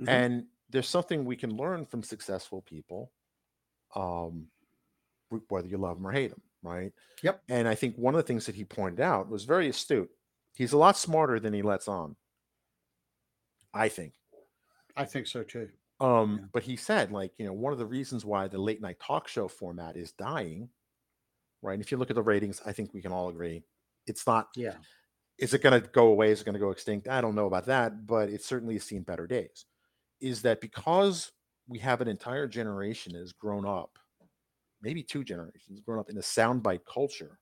Mhm. 0.00 0.08
and 0.08 0.44
there's 0.70 0.88
something 0.88 1.24
we 1.24 1.36
can 1.36 1.56
learn 1.56 1.84
from 1.84 2.02
successful 2.02 2.62
people 2.62 3.10
um 3.94 4.46
whether 5.48 5.66
you 5.68 5.76
love 5.78 5.96
them 5.96 6.06
or 6.06 6.12
hate 6.12 6.30
them 6.30 6.42
right? 6.62 6.92
Yep. 7.22 7.42
and 7.48 7.68
i 7.68 7.74
think 7.74 7.96
one 7.96 8.14
of 8.14 8.18
the 8.18 8.26
things 8.26 8.46
that 8.46 8.54
he 8.54 8.64
pointed 8.64 9.00
out 9.00 9.28
was 9.28 9.44
very 9.44 9.68
astute. 9.68 10.10
He's 10.54 10.72
a 10.72 10.78
lot 10.78 10.96
smarter 10.96 11.38
than 11.38 11.52
he 11.52 11.62
lets 11.62 11.86
on 11.86 12.16
i 13.78 13.88
think 13.88 14.14
I 14.96 15.04
think 15.04 15.26
so 15.28 15.44
too. 15.44 15.70
um, 16.00 16.40
Yeah. 16.40 16.46
but 16.52 16.62
he 16.64 16.76
said, 16.76 17.12
like, 17.12 17.32
you 17.38 17.46
know, 17.46 17.52
one 17.52 17.72
of 17.72 17.78
the 17.78 17.86
reasons 17.86 18.24
why 18.24 18.48
the 18.48 18.58
late 18.58 18.80
night 18.80 18.98
talk 19.00 19.28
show 19.28 19.46
format 19.48 19.96
is 19.96 20.12
dying, 20.12 20.70
right? 21.62 21.74
And 21.74 21.82
if 21.82 21.90
you 21.92 21.98
look 21.98 22.10
at 22.10 22.16
the 22.16 22.22
ratings, 22.22 22.60
I 22.66 22.72
think 22.72 22.94
we 22.94 23.02
can 23.02 23.12
all 23.12 23.28
agree 23.28 23.64
it's 24.06 24.26
not. 24.26 24.48
Yeah. 24.56 24.76
Is 25.38 25.54
it 25.54 25.62
going 25.62 25.80
to 25.80 25.88
go 25.88 26.08
away? 26.08 26.32
Is 26.32 26.40
it 26.40 26.44
going 26.44 26.54
to 26.54 26.58
go 26.60 26.70
extinct? 26.70 27.08
I 27.08 27.20
don't 27.20 27.34
know 27.36 27.46
about 27.46 27.66
that, 27.66 28.06
but 28.06 28.28
it 28.30 28.42
certainly 28.42 28.74
has 28.74 28.84
seen 28.84 29.02
better 29.02 29.26
days. 29.26 29.66
Is 30.20 30.42
that 30.42 30.60
because 30.60 31.32
we 31.68 31.78
have 31.80 32.00
an 32.00 32.08
entire 32.08 32.48
generation 32.48 33.12
that 33.12 33.20
has 33.20 33.32
grown 33.32 33.66
up, 33.66 33.98
maybe 34.82 35.02
two 35.02 35.24
generations, 35.24 35.80
grown 35.80 35.98
up 36.00 36.10
in 36.10 36.18
a 36.18 36.22
soundbite 36.22 36.84
culture? 36.86 37.38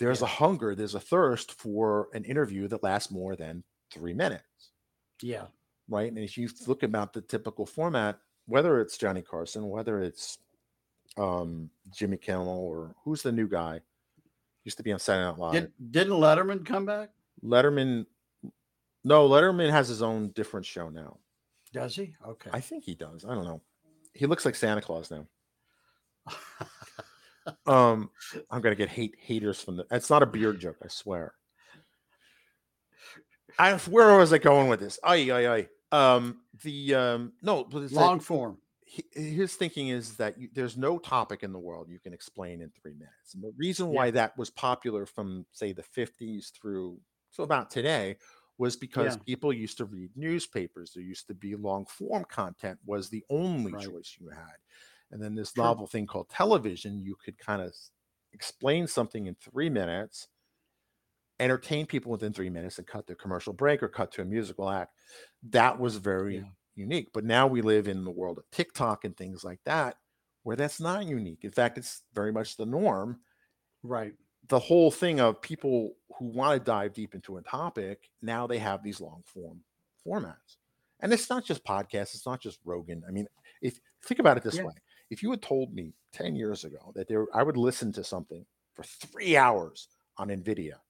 There's 0.00 0.20
Yeah. 0.20 0.26
a 0.26 0.26
hunger, 0.26 0.74
there's 0.74 0.94
a 0.96 1.00
thirst 1.00 1.52
for 1.52 2.08
an 2.14 2.24
interview 2.24 2.68
that 2.68 2.82
lasts 2.82 3.10
more 3.12 3.36
than 3.36 3.64
three 3.92 4.14
minutes 4.14 4.72
Yeah. 5.22 5.46
right? 5.88 6.08
And 6.08 6.18
if 6.18 6.36
you 6.36 6.48
look 6.66 6.82
about 6.82 7.12
the 7.12 7.20
typical 7.20 7.66
format, 7.66 8.18
whether 8.46 8.80
it's 8.80 8.98
Johnny 8.98 9.22
Carson, 9.22 9.68
whether 9.68 10.00
it's 10.00 10.38
um, 11.16 11.70
Jimmy 11.90 12.16
Kimmel, 12.16 12.48
or 12.48 12.94
who's 13.04 13.22
the 13.22 13.32
new 13.32 13.48
guy, 13.48 13.80
used 14.64 14.76
to 14.78 14.82
be 14.82 14.92
on 14.92 14.98
Saturday 14.98 15.26
Night 15.26 15.38
Live. 15.38 15.52
Did, 15.52 15.72
didn't 15.90 16.14
Letterman 16.14 16.64
come 16.66 16.86
back? 16.86 17.10
Letterman, 17.42 18.06
no, 19.04 19.28
Letterman 19.28 19.70
has 19.70 19.88
his 19.88 20.02
own 20.02 20.30
different 20.30 20.66
show 20.66 20.88
now. 20.88 21.18
Does 21.72 21.96
he? 21.96 22.14
Okay. 22.26 22.50
I 22.52 22.60
think 22.60 22.84
he 22.84 22.94
does. 22.94 23.24
I 23.24 23.34
don't 23.34 23.44
know. 23.44 23.60
He 24.12 24.26
looks 24.26 24.44
like 24.44 24.54
Santa 24.54 24.80
Claus 24.80 25.10
now. 25.10 25.26
Um, 27.66 28.10
I'm 28.50 28.62
gonna 28.62 28.74
get 28.74 28.88
hate 28.88 29.16
haters 29.20 29.60
from 29.60 29.76
the. 29.76 29.86
It's 29.90 30.08
not 30.08 30.22
a 30.22 30.26
beard 30.26 30.60
joke, 30.60 30.76
I 30.82 30.88
swear. 30.88 31.34
I 33.58 33.76
where 33.78 34.16
was 34.16 34.32
I 34.32 34.38
going 34.38 34.68
with 34.68 34.80
this? 34.80 34.98
Ay 35.04 35.30
ay 35.30 35.46
ay. 35.46 35.68
Um, 35.92 36.40
the 36.62 36.94
um, 36.94 37.32
no, 37.42 37.64
but 37.64 37.82
it's 37.84 37.94
that- 37.94 38.00
Long 38.00 38.20
form. 38.20 38.58
he- 38.84 39.04
his 39.12 39.54
thinking 39.54 39.88
is 39.88 40.16
that 40.16 40.38
you, 40.38 40.48
there's 40.52 40.76
no 40.76 40.98
topic 40.98 41.42
in 41.42 41.52
the 41.52 41.58
world 41.58 41.88
you 41.88 42.00
can 42.00 42.12
explain 42.12 42.60
in 42.60 42.70
three 42.70 42.94
minutes. 42.94 43.34
And 43.34 43.42
the 43.42 43.52
reason 43.56 43.88
why 43.88 44.10
that 44.12 44.36
was 44.36 44.50
popular 44.50 45.06
from, 45.06 45.46
say, 45.52 45.72
the 45.72 45.82
50s 45.82 46.50
through 46.52 47.00
to 47.34 47.42
about 47.42 47.70
today 47.70 48.16
was 48.58 48.76
because 48.76 49.16
Yeah. 49.16 49.22
people 49.24 49.52
used 49.52 49.78
to 49.78 49.84
read 49.84 50.10
newspapers. 50.16 50.92
There 50.94 51.02
used 51.02 51.26
to 51.28 51.34
be 51.34 51.54
long 51.56 51.86
form 51.86 52.24
content 52.24 52.78
was 52.84 53.08
the 53.10 53.24
only 53.30 53.72
Right. 53.72 53.84
choice 53.84 54.16
you 54.20 54.28
had. 54.30 54.56
And 55.10 55.22
then 55.22 55.34
this 55.34 55.52
True. 55.52 55.64
novel 55.64 55.86
thing 55.86 56.06
called 56.06 56.28
television, 56.28 57.00
you 57.00 57.14
could 57.16 57.38
kind 57.38 57.62
of 57.62 57.74
explain 58.32 58.86
something 58.88 59.26
in 59.26 59.34
three 59.36 59.70
minutes, 59.70 60.28
entertain 61.40 61.86
people 61.86 62.12
within 62.12 62.32
three 62.32 62.50
minutes, 62.50 62.78
and 62.78 62.86
cut 62.86 63.06
to 63.06 63.12
a 63.14 63.16
commercial 63.16 63.52
break 63.52 63.82
or 63.82 63.88
cut 63.88 64.12
to 64.12 64.22
a 64.22 64.24
musical 64.24 64.70
act. 64.70 64.94
That 65.42 65.78
was 65.78 65.96
very 65.96 66.36
Yeah. 66.36 66.50
unique. 66.76 67.12
But 67.12 67.24
now 67.24 67.46
we 67.46 67.62
live 67.62 67.88
in 67.88 68.04
the 68.04 68.10
world 68.10 68.38
of 68.38 68.50
TikTok 68.50 69.04
and 69.04 69.16
things 69.16 69.44
like 69.44 69.60
that, 69.64 69.98
where 70.42 70.56
that's 70.56 70.80
not 70.80 71.06
unique. 71.06 71.44
In 71.44 71.50
fact, 71.50 71.78
it's 71.78 72.02
very 72.14 72.32
much 72.32 72.56
the 72.56 72.66
norm. 72.66 73.20
Right. 73.82 74.14
The 74.48 74.58
whole 74.58 74.90
thing 74.90 75.20
of 75.20 75.40
people 75.40 75.96
who 76.18 76.26
want 76.26 76.58
to 76.58 76.64
dive 76.64 76.92
deep 76.92 77.14
into 77.14 77.38
a 77.38 77.42
topic, 77.42 78.10
now 78.22 78.46
they 78.46 78.58
have 78.58 78.82
these 78.82 79.00
long 79.00 79.22
form 79.26 79.64
formats. 80.06 80.56
And 81.00 81.12
it's 81.12 81.30
not 81.30 81.44
just 81.44 81.64
podcasts, 81.64 82.14
it's 82.14 82.26
not 82.26 82.40
just 82.40 82.60
Rogan. 82.64 83.02
I 83.08 83.10
mean, 83.10 83.26
if 83.62 83.80
think 84.02 84.20
about 84.20 84.36
it 84.36 84.42
this 84.42 84.56
Yeah. 84.56 84.62
way. 84.62 84.74
If 85.10 85.22
you 85.22 85.30
had 85.30 85.42
told 85.42 85.72
me 85.72 85.94
10 86.12 86.36
years 86.36 86.64
ago 86.64 86.92
that 86.94 87.08
there 87.08 87.26
I 87.34 87.42
would 87.42 87.56
listen 87.56 87.92
to 87.92 88.04
something 88.04 88.46
for 88.74 88.82
three 88.84 89.36
hours 89.36 89.88
on 90.16 90.28
NVIDIA, 90.28 90.80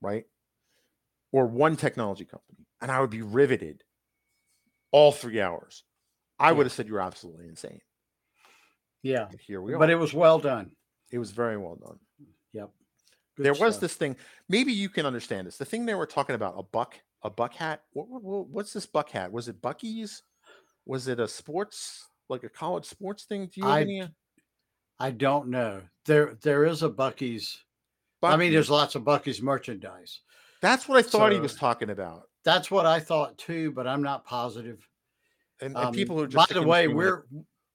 right? 0.00 0.24
Or 1.32 1.46
one 1.46 1.76
technology 1.76 2.24
company, 2.24 2.66
and 2.80 2.90
I 2.90 3.00
would 3.00 3.10
be 3.10 3.22
riveted 3.22 3.82
all 4.92 5.12
three 5.12 5.40
hours. 5.40 5.84
I 6.38 6.48
Yeah. 6.48 6.52
would 6.52 6.66
have 6.66 6.72
said 6.72 6.88
you're 6.88 7.00
absolutely 7.00 7.48
insane. 7.48 7.80
Yeah. 9.02 9.26
But 9.30 9.40
here 9.40 9.60
we 9.60 9.74
are. 9.74 9.78
But 9.78 9.90
it 9.90 9.96
was 9.96 10.12
well 10.14 10.38
done. 10.38 10.70
it 11.12 11.18
was 11.18 11.30
very 11.30 11.56
well 11.56 11.76
done. 11.76 11.98
Yep. 12.52 12.70
Good 13.36 13.44
there 13.44 13.54
was 13.54 13.78
this 13.78 13.94
thing. 13.94 14.16
Maybe 14.48 14.72
you 14.72 14.88
can 14.88 15.06
understand 15.06 15.46
this. 15.46 15.56
The 15.56 15.64
thing 15.64 15.86
they 15.86 15.94
were 15.94 16.06
talking 16.06 16.34
about 16.34 16.54
a 16.58 16.62
buck, 16.64 17.00
a 17.22 17.30
buck 17.30 17.54
hat. 17.54 17.84
What, 17.92 18.08
what- 18.08 18.22
what- 18.22 18.48
what's 18.48 18.72
this 18.72 18.86
buck 18.86 19.10
hat? 19.10 19.30
Was 19.30 19.46
it 19.48 19.60
Buc-ee's? 19.62 20.22
Was 20.84 21.06
it 21.08 21.20
a 21.20 21.28
sports 21.28 22.08
like 22.28 22.42
a 22.44 22.48
college 22.48 22.86
sports 22.86 23.24
thing? 23.24 23.46
Do 23.46 23.60
you 23.60 23.66
I- 23.66 23.80
any? 23.82 24.08
I 24.98 25.10
don't 25.12 25.48
know. 25.48 25.82
There 26.06 26.34
there 26.42 26.64
is 26.64 26.82
a 26.82 26.88
Buc-ee's. 26.90 27.64
I 28.22 28.36
mean, 28.36 28.52
there's 28.52 28.70
lots 28.70 28.94
of 28.94 29.02
Buc-ee's 29.02 29.42
merchandise. 29.42 30.20
that's 30.60 30.88
what 30.88 30.98
I 30.98 31.02
thought 31.02 31.32
he 31.32 31.38
was 31.40 31.54
talking 31.54 31.90
about. 31.90 32.28
That's 32.44 32.70
what 32.70 32.86
I 32.86 33.00
thought 33.00 33.36
too, 33.38 33.72
but 33.72 33.86
I'm 33.86 34.02
not 34.02 34.24
positive. 34.24 34.86
And, 35.60 35.76
and 35.76 35.86
Um, 35.86 35.94
people 35.94 36.16
who 36.16 36.24
are 36.24 36.26
just 36.28 36.48
by 36.48 36.54
the 36.54 36.66
way, 36.66 36.88
we're 36.88 37.24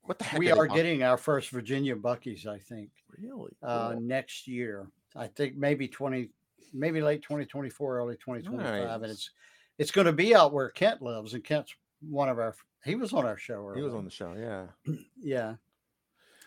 what 0.03 0.17
the 0.17 0.23
heck 0.25 0.39
we 0.39 0.51
are, 0.51 0.59
are 0.59 0.67
getting 0.67 1.03
our 1.03 1.17
first 1.17 1.49
Virginia 1.51 1.95
Buc-ee's, 1.95 2.47
I 2.47 2.57
think, 2.57 2.89
really 3.17 3.51
uh, 3.63 3.91
Cool. 3.91 4.01
next 4.01 4.47
year. 4.47 4.87
I 5.15 5.27
think 5.27 5.55
maybe 5.57 5.87
20, 5.87 6.29
maybe 6.73 7.01
late 7.01 7.21
2024, 7.21 7.97
early 7.97 8.15
2025. 8.15 9.03
And 9.03 9.11
it's 9.11 9.29
it's 9.77 9.91
going 9.91 10.07
to 10.07 10.13
be 10.13 10.33
out 10.35 10.53
where 10.53 10.69
Kent 10.69 11.01
lives. 11.01 11.33
And 11.33 11.43
Kent's 11.43 11.73
one 12.01 12.29
of 12.29 12.39
our, 12.39 12.55
he 12.83 12.95
was 12.95 13.13
on 13.13 13.25
our 13.25 13.37
show. 13.37 13.71
he 13.75 13.81
was 13.81 13.93
on 13.93 14.05
the 14.05 14.11
show. 14.11 14.33
Yeah. 14.37 14.95
Yeah. 15.21 15.55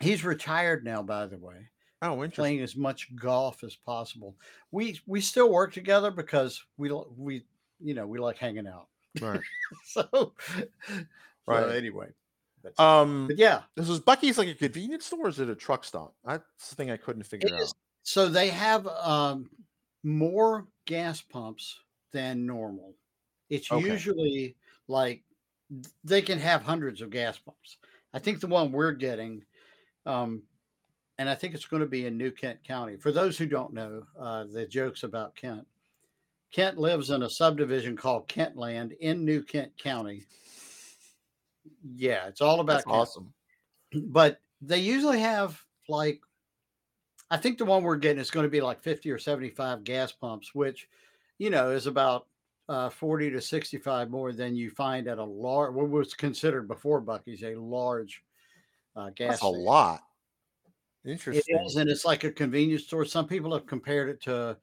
He's 0.01 0.25
retired 0.25 0.85
now, 0.85 1.03
by 1.03 1.27
the 1.27 1.39
way, 1.39 1.69
Oh, 2.05 2.13
interesting. 2.15 2.33
playing 2.43 2.61
as 2.61 2.77
much 2.77 3.15
golf 3.17 3.65
as 3.65 3.75
possible. 3.77 4.37
We 4.71 5.01
we 5.07 5.21
still 5.21 5.51
work 5.51 5.73
together 5.73 6.11
because 6.11 6.63
we 6.77 6.91
we 7.17 7.45
you 7.81 7.95
know 7.95 8.07
we 8.07 8.19
like 8.19 8.39
hanging 8.39 8.67
out. 8.67 8.89
Right. 9.21 9.41
so, 9.85 10.07
so 10.13 10.33
Right. 11.47 11.75
anyway, 11.77 12.09
but, 12.63 12.79
Um, 12.81 13.27
but 13.29 13.39
yeah, 13.39 13.63
this 13.77 13.89
is 13.89 14.01
Buc-ee's 14.01 14.39
like 14.39 14.49
a 14.49 14.55
convenience 14.55 15.07
store. 15.07 15.27
Or 15.27 15.29
is 15.29 15.41
it 15.41 15.49
a 15.49 15.55
truck 15.55 15.85
stop? 15.85 16.15
That's 16.25 16.71
the 16.71 16.77
thing 16.77 16.91
I 16.91 16.97
couldn't 16.97 17.25
figure 17.25 17.49
It 17.49 17.55
out. 17.55 17.61
is- 17.63 17.75
so 18.03 18.29
they 18.29 18.49
have 18.51 18.87
um, 18.87 19.49
more 20.03 20.67
gas 20.85 21.23
pumps 21.23 21.81
than 22.13 22.45
normal. 22.45 22.95
It's 23.49 23.71
Okay. 23.73 23.83
usually 23.83 24.57
like 24.89 25.23
they 26.05 26.21
can 26.21 26.39
have 26.39 26.63
hundreds 26.63 27.01
of 27.01 27.09
gas 27.11 27.39
pumps. 27.39 27.79
I 28.13 28.19
think 28.19 28.41
the 28.41 28.47
one 28.47 28.73
we're 28.73 28.93
getting, 28.93 29.43
um, 30.07 30.43
and 31.19 31.29
I 31.29 31.35
think 31.35 31.55
it's 31.55 31.67
going 31.67 31.83
to 31.83 31.89
be 31.89 32.07
in 32.07 32.17
New 32.17 32.31
Kent 32.31 32.59
County. 32.65 32.97
For 32.97 33.13
those 33.13 33.39
who 33.39 33.47
don't 33.47 33.73
know, 33.73 34.05
uh, 34.19 34.45
the 34.53 34.67
jokes 34.67 35.03
about 35.03 35.37
Kent. 35.37 35.67
Kent 36.53 36.79
lives 36.79 37.11
in 37.11 37.23
a 37.23 37.31
subdivision 37.31 37.97
called 37.97 38.29
Kentland 38.29 38.93
in 39.01 39.25
New 39.25 39.43
Kent 39.43 39.73
County. 39.77 40.25
Yeah, 41.97 42.27
it's 42.27 42.41
all 42.41 42.61
about 42.61 42.85
awesome. 42.87 43.33
But 43.93 44.41
they 44.61 44.79
usually 44.79 45.21
have 45.21 45.61
like, 45.89 46.21
I 47.31 47.37
think 47.37 47.59
the 47.59 47.65
one 47.65 47.85
we're 47.85 47.97
getting 47.97 48.21
is 48.21 48.31
going 48.31 48.45
to 48.45 48.51
be 48.51 48.61
like 48.61 48.83
50 48.83 49.09
or 49.11 49.19
75 49.19 49.85
gas 49.85 50.11
pumps, 50.11 50.53
which, 50.53 50.89
you 51.39 51.51
know, 51.51 51.71
is 51.71 51.87
about 51.87 52.27
uh, 52.69 52.91
40 52.91 53.31
to 53.31 53.41
65 53.41 54.11
more 54.11 54.33
than 54.33 54.57
you 54.57 54.71
find 54.71 55.07
at 55.07 55.19
a 55.19 55.25
large, 55.25 55.75
what 55.75 55.89
was 55.89 56.15
considered 56.15 56.67
before 56.67 57.01
Buc-ee's 57.01 57.45
a 57.45 57.55
large 57.55 58.23
uh, 58.97 59.11
gas 59.11 59.41
That's 59.41 59.43
a 59.43 59.47
station. 59.47 59.65
Interesting. 61.05 61.59
is, 61.67 61.77
and 61.77 61.91
it's 61.91 62.05
like 62.05 62.25
a 62.25 62.33
convenience 62.33 62.85
store. 62.85 63.05
Some 63.05 63.27
people 63.27 63.53
have 63.53 63.67
compared 63.67 64.09
it 64.09 64.23
to 64.23 64.57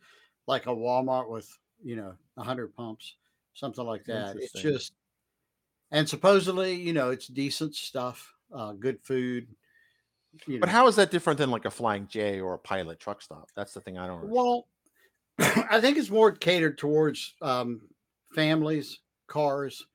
like 0.48 0.66
a 0.66 0.70
Walmart 0.70 1.30
with, 1.30 1.50
you 1.84 1.96
know, 1.96 2.16
100 2.36 2.76
pumps, 2.76 3.16
something 3.54 3.86
like 3.86 4.06
that. 4.06 4.38
It's 4.38 4.52
just, 4.52 4.94
and 5.92 6.08
supposedly, 6.08 6.74
you 6.74 6.94
know, 6.94 7.12
it's 7.12 7.28
decent 7.28 7.76
stuff, 7.76 8.34
uh, 8.54 8.74
good 8.74 9.00
food. 9.04 9.48
You 10.48 10.60
But 10.60 10.70
how 10.70 10.88
is 10.88 10.96
that 10.96 11.12
different 11.12 11.38
than 11.38 11.52
like 11.52 11.66
a 11.66 11.72
Flying 11.72 12.08
J 12.08 12.40
or 12.40 12.54
a 12.54 12.60
Pilot 12.60 13.00
truck 13.00 13.22
stop? 13.22 13.50
That's 13.56 13.74
the 13.74 13.82
thing 13.82 13.98
I 13.98 14.08
don't. 14.08 14.30
Well, 14.30 14.68
I 15.40 15.82
think 15.82 15.98
it's 15.98 16.10
more 16.10 16.32
catered 16.32 16.78
towards 16.78 17.36
um, 17.42 17.82
families, 18.34 19.00
cars. 19.28 19.86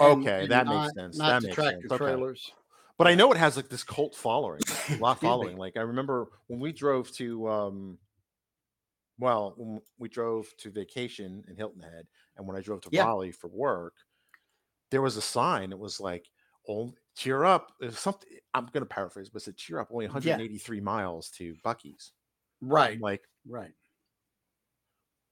Okay, 0.00 0.46
that 0.46 0.66
makes 0.66 0.94
sense. 0.94 1.18
Not 1.18 1.28
That 1.28 1.42
the 1.42 1.48
makes 1.48 1.54
tractor 1.54 1.88
sense. 1.88 2.00
Okay. 2.00 2.44
But 2.96 3.08
I 3.08 3.14
know 3.14 3.32
it 3.32 3.38
has 3.38 3.56
like 3.56 3.68
this 3.68 3.82
cult 3.82 4.14
following, 4.14 4.60
a 4.90 4.96
lot 5.00 5.20
following. 5.20 5.56
Like 5.56 5.76
I 5.76 5.80
remember 5.80 6.28
when 6.46 6.60
we 6.60 6.72
drove 6.72 7.10
to, 7.12 7.48
um, 7.48 7.98
well, 9.18 9.54
when 9.56 9.80
we 9.98 10.08
drove 10.08 10.54
to 10.58 10.70
vacation 10.70 11.44
in 11.48 11.56
Hilton 11.56 11.82
Head, 11.82 12.06
and 12.36 12.46
when 12.46 12.56
I 12.56 12.60
drove 12.60 12.80
to 12.82 12.88
Yeah. 12.92 13.04
Raleigh 13.04 13.32
for 13.32 13.48
work, 13.48 13.94
there 14.90 15.02
was 15.02 15.16
a 15.16 15.22
sign. 15.22 15.72
It 15.72 15.78
was 15.78 16.00
like, 16.00 16.30
"Oh, 16.68 16.92
cheer 17.16 17.44
up!" 17.44 17.72
There's 17.80 17.98
something. 17.98 18.28
I'm 18.54 18.66
going 18.66 18.82
to 18.82 18.86
paraphrase, 18.86 19.28
but 19.30 19.42
it 19.42 19.44
said, 19.44 19.56
"Cheer 19.56 19.80
up! 19.80 19.88
Only 19.92 20.06
183 20.06 20.80
miles 20.80 21.30
to 21.30 21.54
Buc-ee's." 21.64 22.12
Right, 22.60 22.94
I'm 22.94 23.00
like, 23.00 23.22
right. 23.46 23.72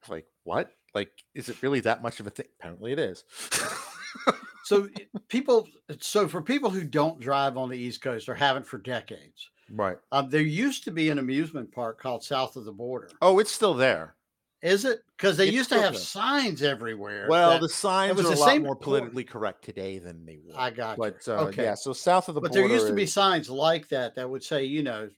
like 0.08 0.26
what? 0.44 0.70
Like, 0.94 1.10
is 1.34 1.48
it 1.48 1.62
really 1.62 1.80
that 1.80 2.02
much 2.02 2.20
of 2.20 2.26
a 2.26 2.30
thing? 2.30 2.46
Apparently, 2.58 2.92
it 2.92 2.98
is. 2.98 3.24
So 4.64 4.88
people, 5.28 5.68
so 6.00 6.28
for 6.28 6.40
people 6.42 6.70
who 6.70 6.84
don't 6.84 7.18
drive 7.20 7.56
on 7.56 7.68
the 7.68 7.78
East 7.78 8.00
Coast 8.00 8.28
or 8.28 8.34
haven't 8.34 8.66
for 8.66 8.78
decades, 8.78 9.50
right. 9.70 9.96
um, 10.12 10.30
there 10.30 10.40
used 10.42 10.84
to 10.84 10.90
be 10.90 11.10
an 11.10 11.18
amusement 11.18 11.72
park 11.72 12.00
called 12.00 12.22
South 12.22 12.56
of 12.56 12.64
the 12.64 12.72
Border. 12.72 13.10
Oh, 13.20 13.38
it's 13.38 13.50
still 13.52 13.74
there. 13.74 14.14
Is 14.62 14.84
it? 14.84 15.00
Because 15.16 15.36
they 15.36 15.46
It's 15.48 15.54
used 15.56 15.70
to 15.70 15.80
have 15.80 15.94
there. 15.94 16.00
signs 16.00 16.62
everywhere. 16.62 17.26
Well, 17.28 17.58
the 17.58 17.68
signs 17.68 18.16
was 18.16 18.26
are 18.26 18.34
a 18.34 18.36
lot 18.36 18.60
more 18.62 18.76
politically 18.76 19.24
correct 19.24 19.64
today 19.64 19.98
than 19.98 20.24
they 20.24 20.38
were. 20.46 20.54
I 20.56 20.70
got 20.70 20.96
you. 20.96 21.02
But 21.02 21.26
uh, 21.28 21.46
Okay. 21.48 21.64
yeah, 21.64 21.74
so 21.74 21.92
south 21.92 22.28
of 22.28 22.36
the 22.36 22.40
Border. 22.40 22.50
but 22.52 22.54
border. 22.54 22.68
there 22.68 22.76
used 22.76 22.86
to 22.86 22.94
be 22.94 23.02
is- 23.02 23.12
signs 23.12 23.50
like 23.50 23.88
that 23.88 24.14
that 24.14 24.30
would 24.30 24.44
say, 24.44 24.64
you 24.64 24.84
know, 24.84 25.10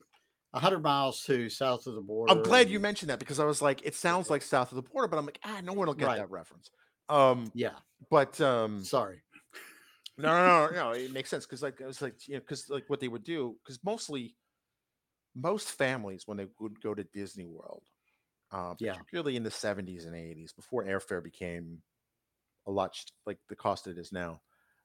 100 0.53 0.83
miles 0.83 1.23
to 1.25 1.51
south 1.51 1.87
of 1.87 1.95
the 1.95 2.01
border. 2.01 2.33
I'm 2.33 2.43
glad 2.43 2.71
you 2.71 2.81
mentioned 2.81 3.11
that 3.11 3.19
because 3.19 3.39
I 3.41 3.45
was 3.45 3.61
like, 3.61 3.85
it 3.85 3.95
sounds 3.95 4.31
like 4.31 4.41
south 4.41 4.71
of 4.73 4.77
the 4.77 4.83
border, 4.83 5.09
but 5.09 5.19
I'm 5.19 5.27
like, 5.27 5.41
ah, 5.45 5.61
no 5.63 5.75
one 5.75 5.89
will 5.89 5.95
get 5.95 6.07
Right. 6.07 6.19
that 6.19 6.31
reference. 6.31 6.71
Um, 7.11 7.51
Yeah, 7.55 7.73
but 8.09 8.41
um, 8.41 8.83
sorry. 8.83 9.21
No, 10.17 10.29
no, 10.33 10.67
no, 10.69 10.73
no, 10.73 10.93
it 10.93 11.13
makes 11.13 11.31
sense 11.31 11.47
because 11.47 11.63
like 11.63 11.81
I 11.83 11.87
was 11.87 12.03
like, 12.03 12.29
you 12.29 12.35
know, 12.35 12.41
because 12.41 12.69
like 12.71 12.85
what 12.89 13.01
they 13.01 13.09
would 13.09 13.25
do, 13.25 13.57
because 13.65 13.79
mostly, 13.85 14.37
most 15.35 15.71
families 15.73 16.27
when 16.27 16.37
they 16.37 16.49
would 16.61 16.81
go 16.81 16.95
to 16.95 17.05
Disney 17.05 17.47
World, 17.47 17.85
uh, 18.53 18.75
Yeah. 18.79 18.95
particularly 18.97 19.37
in 19.37 19.43
the 19.43 19.51
70s 19.51 20.07
and 20.07 20.17
80s, 20.17 20.53
before 20.55 20.85
airfare 20.85 21.23
became 21.23 21.83
a 22.67 22.71
lot 22.73 22.97
like 23.27 23.39
the 23.49 23.57
cost 23.57 23.87
it 23.89 23.99
is 23.99 24.13
now. 24.13 24.43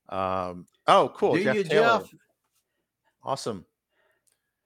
Um, 0.09 0.67
oh, 0.87 1.09
cool, 1.15 1.37
Do 1.37 1.39
Jeff 1.39 1.57
you, 1.57 1.63
Taylor, 1.63 2.09
Jeff? 2.09 2.13
awesome. 3.23 3.65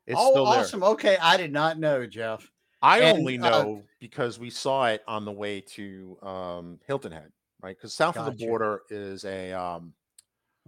It's 0.06 0.22
oh, 0.22 0.26
still 0.26 0.48
there. 0.48 0.61
awesome. 0.61 0.84
Okay, 0.84 1.18
I 1.18 1.38
did 1.38 1.52
not 1.52 1.80
know, 1.80 2.06
Jeff. 2.06 2.49
I 2.81 3.02
And, 3.02 3.15
only 3.15 3.38
uh, 3.41 3.65
know 3.68 3.88
because 3.99 4.40
we 4.40 4.49
saw 4.49 4.88
it 4.88 5.03
on 5.07 5.26
the 5.26 5.31
way 5.31 5.61
to 5.61 6.18
um, 6.22 6.80
Hilton 6.85 7.11
Head, 7.11 7.31
right? 7.61 7.76
Because 7.76 7.94
south 7.94 8.19
of 8.19 8.26
the 8.26 8.31
border 8.31 8.81
is 8.90 9.23
a 9.26 9.53
um, 9.53 9.94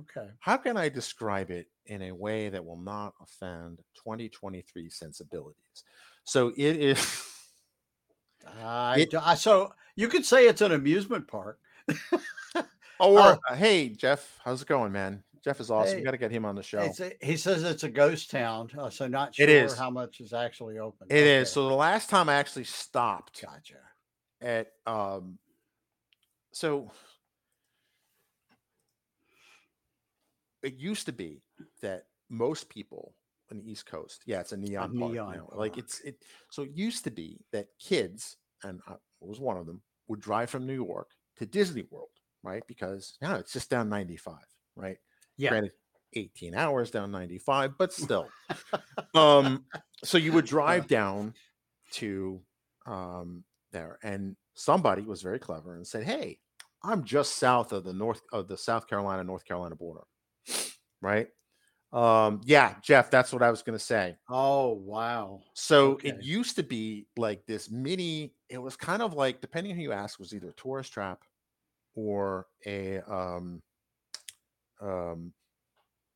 Okay. 0.02 0.28
how 0.40 0.58
can 0.58 0.76
I 0.76 0.90
describe 0.90 1.52
it 1.52 1.68
in 1.86 2.02
a 2.04 2.12
way 2.12 2.50
that 2.50 2.64
will 2.66 2.78
not 2.80 3.14
offend 3.22 3.80
2023 3.96 4.90
sensibilities? 4.90 5.84
So 6.26 6.50
it 6.58 6.76
is. 6.78 7.22
I, 8.62 9.00
It- 9.00 9.14
I 9.16 9.36
so 9.36 9.74
you 9.96 10.08
could 10.08 10.26
say 10.26 10.48
it's 10.48 10.62
an 10.62 10.72
amusement 10.74 11.28
park. 11.28 11.60
Or 12.98 13.20
Oh. 13.20 13.38
uh, 13.50 13.56
hey 13.56 13.90
Jeff, 13.90 14.40
how's 14.46 14.62
it 14.62 14.70
going, 14.70 14.94
man? 14.94 15.22
Jeff 15.44 15.60
is 15.60 15.70
awesome. 15.70 15.98
Hey, 15.98 16.04
Got 16.06 16.12
to 16.12 16.18
get 16.18 16.32
him 16.32 16.46
on 16.46 16.56
the 16.56 16.64
show. 16.64 16.80
It's 16.80 17.02
a, 17.02 17.12
he 17.22 17.36
says 17.36 17.62
it's 17.64 17.84
a 17.84 17.90
ghost 17.90 18.32
town, 18.32 18.70
uh, 18.80 18.90
so 18.90 19.06
not 19.08 19.36
sure 19.36 19.44
It 19.44 19.50
is. 19.50 19.78
how 19.78 19.90
much 19.90 20.22
is 20.22 20.32
actually 20.32 20.80
open. 20.80 21.06
It 21.10 21.18
is. 21.18 21.50
Okay, 21.50 21.54
So 21.54 21.68
the 21.68 21.76
last 21.76 22.10
time 22.10 22.30
I 22.30 22.36
actually 22.36 22.64
stopped 22.64 23.42
gotcha. 23.42 23.76
at 24.42 24.68
um, 24.88 25.38
so 26.54 26.90
it 30.66 30.76
used 30.78 31.06
to 31.06 31.14
be 31.14 31.42
that 31.82 32.06
most 32.30 32.70
people 32.70 33.14
on 33.52 33.58
the 33.58 33.72
East 33.72 33.86
Coast, 33.86 34.24
yeah, 34.26 34.40
it's 34.40 34.52
a 34.52 34.58
neon, 34.58 34.98
park 34.98 35.12
neon 35.12 35.34
now. 35.34 35.50
Like 35.54 35.74
park. 35.74 35.84
it's 35.84 36.00
it. 36.02 36.24
So 36.50 36.64
it 36.64 36.72
used 36.74 37.04
to 37.04 37.12
be 37.12 37.40
that 37.52 37.68
kids, 37.80 38.38
and 38.64 38.82
I 38.88 38.96
was 39.22 39.40
one 39.40 39.58
of 39.58 39.66
them, 39.66 39.82
would 40.08 40.20
drive 40.20 40.50
from 40.50 40.66
New 40.66 40.74
York 40.74 41.10
to 41.38 41.46
Disney 41.46 41.84
World, 41.92 42.10
right? 42.44 42.64
Because 42.68 43.18
now 43.22 43.36
it's 43.36 43.54
just 43.54 43.70
down 43.70 43.90
95, 43.90 44.36
right? 44.76 44.98
Yeah. 45.38 45.50
Granted, 45.50 45.72
18 46.14 46.56
hours 46.56 46.92
down 46.92 47.12
95, 47.12 47.78
but 47.78 47.94
still. 47.94 48.28
um, 49.14 49.66
so 50.04 50.18
you 50.18 50.32
would 50.34 50.46
drive 50.46 50.88
down 50.88 51.34
to 51.92 52.42
um 52.88 53.44
there, 53.72 54.00
and 54.04 54.36
somebody 54.56 55.04
was 55.04 55.22
very 55.22 55.40
clever 55.40 55.76
and 55.76 55.86
said, 55.86 56.04
Hey, 56.04 56.40
I'm 56.84 57.04
just 57.04 57.38
south 57.38 57.72
of 57.72 57.84
the 57.84 57.94
north 57.94 58.22
of 58.32 58.48
the 58.48 58.58
South 58.58 58.88
Carolina, 58.88 59.24
North 59.24 59.46
Carolina 59.46 59.76
border. 59.76 60.04
Right. 61.06 61.27
Um, 61.94 62.41
yeah, 62.45 62.76
Jeff, 62.82 63.11
that's 63.11 63.32
what 63.32 63.44
I 63.44 63.52
was 63.52 63.61
gonna 63.61 63.77
say. 63.77 64.18
Oh 64.27 64.69
wow. 64.69 65.44
So 65.53 65.94
Okay. 65.94 66.10
it 66.10 66.23
used 66.23 66.56
to 66.56 66.64
be 66.64 67.07
like 67.15 67.45
this 67.45 67.69
mini, 67.69 68.34
it 68.49 68.57
was 68.57 68.76
kind 68.76 69.03
of 69.03 69.14
like, 69.14 69.40
depending 69.40 69.72
on 69.72 69.77
who 69.77 69.84
you 69.84 69.91
ask, 69.91 70.19
was 70.19 70.34
either 70.34 70.49
a 70.49 70.53
tourist 70.53 70.91
trap 70.91 71.22
or 71.95 72.48
a 72.65 72.99
um 73.02 73.61
um 74.82 75.32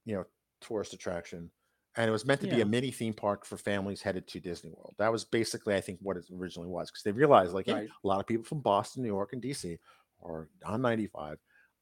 you 0.05 0.15
know 0.15 0.25
tourist 0.59 0.93
attraction. 0.93 1.51
And 1.95 2.07
it 2.07 2.11
was 2.11 2.25
meant 2.25 2.41
to 2.41 2.47
be 2.47 2.61
a 2.61 2.65
mini 2.65 2.91
theme 2.91 3.13
park 3.13 3.45
for 3.45 3.57
families 3.57 4.01
headed 4.01 4.27
to 4.29 4.39
Disney 4.39 4.71
World. 4.71 4.95
That 4.99 5.11
was 5.11 5.25
basically, 5.25 5.75
I 5.75 5.81
think, 5.81 5.99
what 6.01 6.17
it 6.17 6.25
originally 6.33 6.69
was 6.69 6.89
because 6.89 7.03
they 7.03 7.11
realized, 7.11 7.53
like, 7.53 7.65
hey, 7.65 7.87
a 8.03 8.07
lot 8.07 8.19
of 8.21 8.27
people 8.27 8.45
from 8.45 8.61
Boston, 8.61 9.03
New 9.03 9.09
York, 9.09 9.33
and 9.33 9.41
DC 9.41 9.77
are 10.23 10.49
on 10.65 10.81
95. 10.81 11.39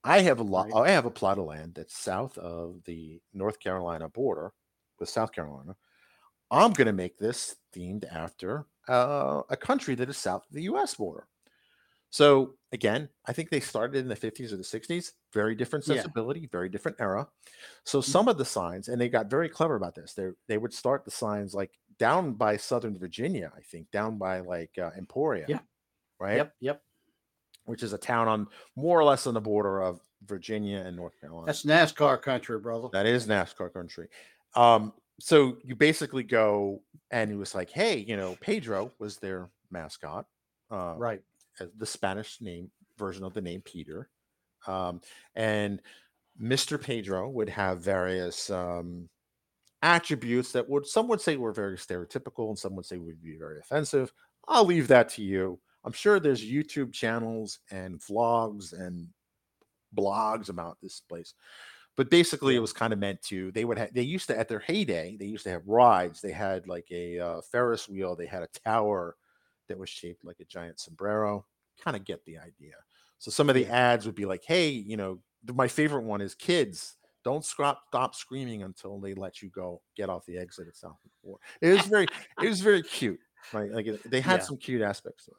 I 0.08 0.22
have 0.22 0.40
a 0.40 0.44
lot. 0.44 0.72
Right. 0.74 0.88
I 0.88 0.92
have 0.92 1.06
a 1.06 1.12
plot 1.12 1.38
of 1.38 1.46
land 1.46 1.76
that's 1.76 1.98
south 1.98 2.38
of 2.38 2.84
the 2.86 3.22
North 3.34 3.60
Carolina 3.60 4.10
border 4.10 4.54
with 5.00 5.10
South 5.10 5.32
Carolina. 5.32 5.76
I'm 6.50 6.74
going 6.74 6.88
to 6.88 6.94
make 6.94 7.18
this 7.18 7.58
themed 7.76 8.06
after 8.12 8.66
uh, 8.88 9.44
a 9.50 9.58
country 9.58 9.96
that 9.96 10.10
is 10.10 10.18
south 10.18 10.46
of 10.48 10.54
the 10.54 10.64
U.S. 10.64 10.96
border. 10.96 11.28
So 12.10 12.56
again, 12.72 13.10
I 13.26 13.34
think 13.34 13.50
they 13.50 13.60
started 13.60 13.98
in 13.98 14.08
the 14.08 14.16
50s 14.16 14.54
or 14.54 14.58
the 14.58 14.64
60s. 14.64 15.14
Very 15.34 15.56
different 15.56 15.86
Yeah. 15.86 15.96
sensibility, 15.96 16.48
very 16.48 16.70
different 16.70 16.98
era. 17.02 17.28
So 17.84 18.02
some 18.02 18.28
of 18.28 18.38
the 18.38 18.46
signs, 18.46 18.88
and 18.88 19.00
they 19.00 19.10
got 19.10 19.30
very 19.30 19.50
clever 19.50 19.76
about 19.76 19.96
this. 19.96 20.14
They 20.14 20.30
they 20.48 20.58
would 20.58 20.74
start 20.74 21.06
the 21.06 21.12
signs 21.12 21.54
like 21.54 21.72
down 22.00 22.34
by 22.34 22.58
Southern 22.58 22.98
Virginia, 22.98 23.52
I 23.56 23.62
think, 23.62 23.92
down 23.92 24.18
by 24.18 24.40
like 24.40 24.78
uh, 24.78 24.92
Emporia, 24.98 25.46
Yeah. 25.50 25.60
right, 26.20 26.38
Yep. 26.38 26.54
Yep. 26.62 26.84
Which 27.68 27.84
is 27.84 27.94
a 27.94 27.98
town 27.98 28.28
on 28.28 28.48
more 28.76 29.00
or 29.00 29.04
less 29.04 29.28
on 29.28 29.34
the 29.34 29.42
border 29.42 29.82
of 29.82 30.00
Virginia 30.26 30.80
and 30.80 30.96
North 30.96 31.20
Carolina. 31.20 31.46
That's 31.46 31.64
NASCAR 31.64 32.22
country, 32.22 32.58
brother. 32.60 32.88
That 32.92 33.06
is 33.06 33.28
NASCAR 33.28 33.72
country. 33.72 34.08
Um, 34.56 34.94
so 35.20 35.58
you 35.64 35.76
basically 35.76 36.24
go 36.24 36.82
and 37.12 37.32
it 37.32 37.36
was 37.36 37.54
like, 37.54 37.70
hey, 37.70 37.98
you 37.98 38.18
know, 38.18 38.38
Pedro 38.42 38.92
was 39.00 39.18
their 39.18 39.50
mascot, 39.70 40.26
uh, 40.72 40.96
right. 40.98 41.22
the 41.78 41.86
Spanish 41.86 42.40
name 42.42 42.72
version 42.98 43.24
of 43.24 43.34
the 43.34 43.42
name 43.42 43.62
Peter. 43.62 44.10
Um, 44.66 45.02
and 45.36 45.82
Mr. 46.42 46.82
Pedro 46.82 47.30
would 47.30 47.50
have 47.50 47.82
various 47.82 48.50
um, 48.50 49.10
attributes 49.82 50.52
that 50.54 50.68
would 50.70 50.86
some 50.86 51.08
would 51.08 51.22
say 51.22 51.38
were 51.38 51.52
very 51.52 51.78
stereotypical 51.78 52.50
and 52.50 52.58
some 52.58 52.76
would 52.76 52.86
say 52.86 52.98
would 52.98 53.22
be 53.22 53.38
very 53.38 53.60
offensive. 53.60 54.14
I'll 54.48 54.66
leave 54.66 54.88
that 54.88 55.10
to 55.10 55.22
you. 55.22 55.60
I'm 55.88 55.94
sure 55.94 56.20
there's 56.20 56.44
YouTube 56.44 56.92
channels 56.92 57.60
and 57.72 57.98
vlogs 58.02 58.74
and 58.74 59.08
blogs 59.98 60.50
about 60.50 60.78
this 60.84 61.00
place. 61.00 61.34
But 61.96 62.10
basically, 62.10 62.58
it 62.58 62.60
was 62.60 62.74
kind 62.74 62.92
of 62.92 63.00
meant 63.00 63.22
to. 63.24 63.52
They 63.54 63.64
would 63.66 63.78
have. 63.78 63.94
They 63.94 64.02
used 64.04 64.28
to 64.28 64.38
at 64.38 64.50
their 64.50 64.60
heyday. 64.60 65.16
They 65.18 65.26
used 65.26 65.46
to 65.46 65.50
have 65.50 65.66
rides. 65.66 66.20
They 66.22 66.34
had 66.34 66.68
like 66.68 66.88
a 66.92 67.18
uh, 67.20 67.42
Ferris 67.52 67.88
wheel. 67.88 68.16
They 68.18 68.26
had 68.28 68.44
a 68.44 68.50
tower 68.66 69.16
that 69.70 69.80
was 69.80 69.90
shaped 69.90 70.26
like 70.26 70.42
a 70.42 70.46
giant 70.46 70.80
sombrero. 70.80 71.46
kind 71.82 71.96
of 71.96 72.04
get 72.04 72.24
the 72.26 72.38
idea. 72.38 72.76
So 73.18 73.32
some 73.32 73.48
of 73.50 73.56
the 73.56 73.66
ads 73.68 74.06
would 74.06 74.14
be 74.16 74.26
like, 74.26 74.44
"Hey, 74.44 74.70
you 74.70 74.98
know, 74.98 75.20
my 75.56 75.70
favorite 75.70 76.04
one 76.04 76.20
is 76.22 76.36
kids." 76.36 76.98
Don't 77.24 77.44
stop 77.46 77.82
stop 77.88 78.14
screaming 78.14 78.62
until 78.64 79.00
they 79.00 79.14
let 79.16 79.42
you 79.42 79.50
go 79.50 79.82
get 79.96 80.10
off 80.10 80.26
the 80.26 80.38
exit 80.38 80.68
at 80.68 80.76
South 80.76 80.98
of 81.04 81.10
the 81.12 81.28
Border. 81.28 81.42
It 81.62 81.70
was 81.78 81.86
very 81.88 82.08
it 82.44 82.48
was 82.50 82.60
very 82.62 82.84
cute. 82.84 83.20
Like, 83.54 83.72
like 83.72 83.88
it- 83.88 84.12
they 84.12 84.22
had 84.22 84.42
Yeah. 84.42 84.46
some 84.46 84.58
cute 84.58 84.82
aspects 84.84 85.26
to 85.26 85.32
it. 85.32 85.38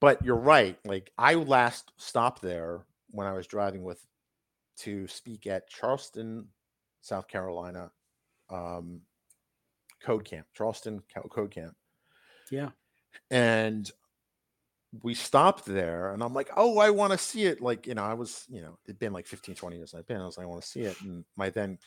But 0.00 0.24
you're 0.24 0.36
right. 0.36 0.78
Like 0.84 1.12
I 1.18 1.34
last 1.34 1.92
stopped 1.96 2.42
there 2.42 2.86
when 3.10 3.26
I 3.26 3.32
was 3.32 3.46
driving 3.46 3.82
with 3.82 4.04
to 4.78 5.06
speak 5.06 5.46
at 5.46 5.68
Charleston, 5.68 6.48
South 7.02 7.28
Carolina, 7.28 7.92
um, 8.48 9.02
Code 10.02 10.24
Camp, 10.24 10.46
Charleston 10.54 11.02
Code 11.30 11.50
Camp, 11.50 11.74
Yeah. 12.50 12.70
and 13.30 13.90
we 15.04 15.14
stopped 15.14 15.66
there 15.66 16.12
and 16.12 16.20
i'm 16.20 16.34
like 16.34 16.50
oh 16.56 16.78
i 16.78 16.90
want 16.90 17.12
to 17.12 17.18
see 17.18 17.44
it 17.44 17.60
like 17.60 17.86
you 17.86 17.94
know 17.94 18.02
i 18.02 18.12
was 18.12 18.44
you 18.48 18.60
know 18.60 18.76
it'd 18.84 18.98
been 18.98 19.12
like 19.12 19.24
15 19.24 19.54
20 19.54 19.76
years 19.76 19.94
i've 19.94 20.06
been 20.08 20.20
i 20.20 20.26
was 20.26 20.36
like 20.36 20.44
i 20.44 20.48
want 20.48 20.60
to 20.60 20.66
see 20.66 20.80
it 20.80 21.00
and 21.02 21.24
my 21.36 21.48
then 21.48 21.78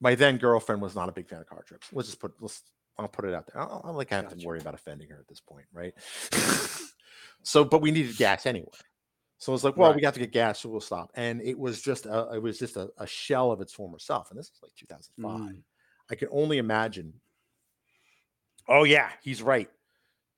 my 0.00 0.14
then 0.14 0.38
girlfriend 0.38 0.80
was 0.80 0.94
not 0.94 1.10
a 1.10 1.12
big 1.12 1.28
fan 1.28 1.40
of 1.42 1.46
car 1.46 1.62
trips 1.62 1.88
let's 1.92 2.08
just 2.08 2.20
put 2.20 2.32
let's 2.40 2.62
i'll 2.98 3.08
put 3.08 3.24
it 3.24 3.34
out 3.34 3.46
there 3.46 3.60
i 3.60 3.64
don't, 3.66 3.84
I 3.84 3.88
don't 3.88 4.12
i 4.12 4.14
have 4.16 4.24
Gotcha. 4.24 4.36
to 4.36 4.46
worry 4.46 4.60
about 4.60 4.74
offending 4.74 5.08
her 5.10 5.18
at 5.18 5.28
this 5.28 5.40
point 5.40 5.66
right 5.72 5.94
so 7.42 7.64
but 7.64 7.80
we 7.80 7.90
needed 7.90 8.16
gas 8.16 8.46
anyway 8.46 8.68
so 9.38 9.52
I 9.52 9.54
was 9.54 9.64
like, 9.64 9.76
well, 9.76 9.90
we 9.90 9.96
Right. 9.96 10.02
got 10.02 10.14
to 10.14 10.20
get 10.20 10.32
gas, 10.32 10.60
so 10.60 10.70
we'll 10.70 10.80
stop. 10.80 11.10
And 11.14 11.42
it 11.42 11.58
was 11.58 11.82
just 11.82 12.06
a, 12.06 12.30
it 12.34 12.42
was 12.42 12.58
just 12.58 12.76
a, 12.76 12.88
a 12.98 13.06
shell 13.06 13.52
of 13.52 13.60
its 13.60 13.72
former 13.72 13.98
self. 13.98 14.30
And 14.30 14.38
this 14.38 14.46
is 14.46 14.58
like 14.62 14.74
2005. 14.76 15.40
Mm. 15.40 15.62
I 16.10 16.14
can 16.14 16.28
only 16.30 16.58
imagine. 16.58 17.12
Oh 18.68 18.84
yeah, 18.84 19.10
he's 19.22 19.42
right. 19.42 19.68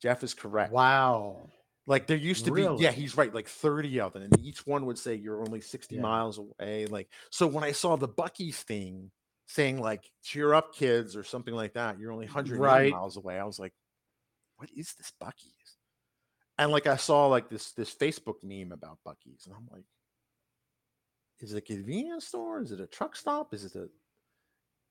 Jeff 0.03 0.23
is 0.25 0.35
correct. 0.35 0.73
Wow. 0.73 1.49
Like 1.87 2.07
there 2.07 2.17
used 2.17 2.45
to 2.47 2.51
be, 2.53 2.63
yeah, 2.79 2.91
he's 2.91 3.17
right. 3.17 3.33
Like 3.33 3.49
30 3.49 4.01
of 4.01 4.13
them, 4.13 4.23
and 4.25 4.45
each 4.45 4.67
one 4.67 4.85
would 4.87 4.99
say 4.99 5.15
you're 5.15 5.41
only 5.41 5.61
60 5.61 5.95
Yeah. 5.95 6.03
miles 6.03 6.39
away. 6.39 6.87
Like 6.87 7.09
so, 7.31 7.47
when 7.47 7.65
I 7.65 7.73
saw 7.73 7.97
the 7.97 8.09
Buc-ee's 8.09 8.63
thing 8.63 9.11
saying 9.49 9.81
like 9.81 10.05
"cheer 10.23 10.55
up, 10.55 10.73
kids" 10.75 11.17
or 11.17 11.25
something 11.25 11.55
like 11.55 11.73
that, 11.75 11.99
you're 11.99 12.13
only 12.13 12.27
100 12.27 12.61
Right. 12.61 12.93
miles 12.93 13.17
away. 13.17 13.39
I 13.41 13.45
was 13.45 13.59
like, 13.59 13.73
what 14.59 14.71
is 14.77 14.95
this 14.95 15.13
Buc-ee's? 15.21 15.77
And 16.59 16.71
like 16.71 16.87
I 16.87 16.97
saw 16.97 17.27
like 17.27 17.49
this 17.49 17.73
this 17.73 17.93
Facebook 17.95 18.37
meme 18.45 18.73
about 18.73 18.99
Buc-ee's, 19.07 19.47
and 19.47 19.55
I'm 19.57 19.67
like, 19.73 19.85
is 21.41 21.53
it 21.53 21.59
a 21.59 21.61
convenience 21.61 22.27
store? 22.27 22.61
Is 22.63 22.73
it 22.73 22.81
a 22.81 22.87
truck 22.87 23.17
stop? 23.17 23.55
Is 23.55 23.65
it 23.65 23.75
a 23.75 23.89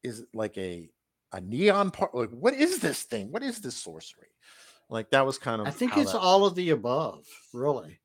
is 0.04 0.22
it 0.22 0.28
like 0.34 0.58
a 0.58 0.90
a 1.34 1.42
neon 1.42 1.92
part? 1.92 2.16
Like 2.16 2.30
what 2.32 2.54
is 2.54 2.80
this 2.80 3.04
thing? 3.04 3.32
What 3.32 3.44
is 3.44 3.60
this 3.60 3.76
sorcery? 3.76 4.30
Like 4.90 5.10
that 5.12 5.26
was 5.26 5.38
kind 5.38 5.60
of 5.62 5.68
I 5.68 5.72
think 5.72 5.98
it's 5.98 6.14
that- 6.14 6.20
all 6.20 6.46
of 6.46 6.56
the 6.56 6.70
above, 6.72 7.26
really. 7.54 8.00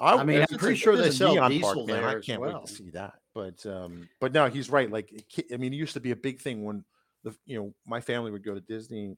I, 0.00 0.16
I 0.16 0.24
mean, 0.24 0.40
I'm 0.40 0.58
pretty 0.58 0.74
a- 0.74 0.76
sure 0.76 0.96
they 0.96 1.12
sell 1.12 1.48
diesel 1.48 1.84
I 1.84 1.86
there 1.86 2.18
as 2.18 2.24
can't 2.24 2.40
wait 2.42 2.52
well. 2.52 2.62
to 2.66 2.72
see 2.72 2.90
that. 2.90 3.14
But 3.34 3.64
um, 3.66 4.08
but 4.20 4.32
no, 4.32 4.48
he's 4.48 4.70
right. 4.70 4.90
Like, 4.90 5.12
it 5.12 5.46
I 5.52 5.56
mean, 5.56 5.72
it 5.72 5.76
used 5.76 5.94
to 5.94 6.00
be 6.00 6.12
a 6.12 6.16
big 6.16 6.40
thing 6.40 6.64
when 6.64 6.84
the 7.24 7.36
you 7.46 7.58
know 7.58 7.74
my 7.84 8.00
family 8.00 8.30
would 8.30 8.44
go 8.44 8.54
to 8.54 8.60
Disney 8.60 9.16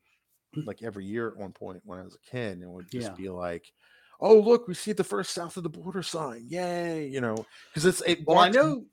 like 0.64 0.82
every 0.82 1.04
year 1.04 1.28
at 1.28 1.36
one 1.36 1.52
point 1.52 1.82
when 1.84 1.98
I 1.98 2.02
was 2.02 2.14
a 2.14 2.30
kid, 2.30 2.54
and 2.54 2.62
it 2.62 2.68
would 2.68 2.90
just 2.90 3.08
Yeah. 3.08 3.14
be 3.16 3.28
like, 3.28 3.72
"Oh, 4.20 4.40
look, 4.40 4.68
we 4.68 4.74
see 4.74 4.92
the 4.92 5.04
first 5.04 5.32
south 5.32 5.56
of 5.56 5.62
the 5.62 5.68
border 5.68 6.02
sign! 6.02 6.46
Yay!" 6.48 7.06
You 7.08 7.20
know, 7.20 7.46
because 7.70 7.84
it's 7.84 8.00
it. 8.02 8.26
Well, 8.26 8.38
I 8.38 8.48
know. 8.48 8.86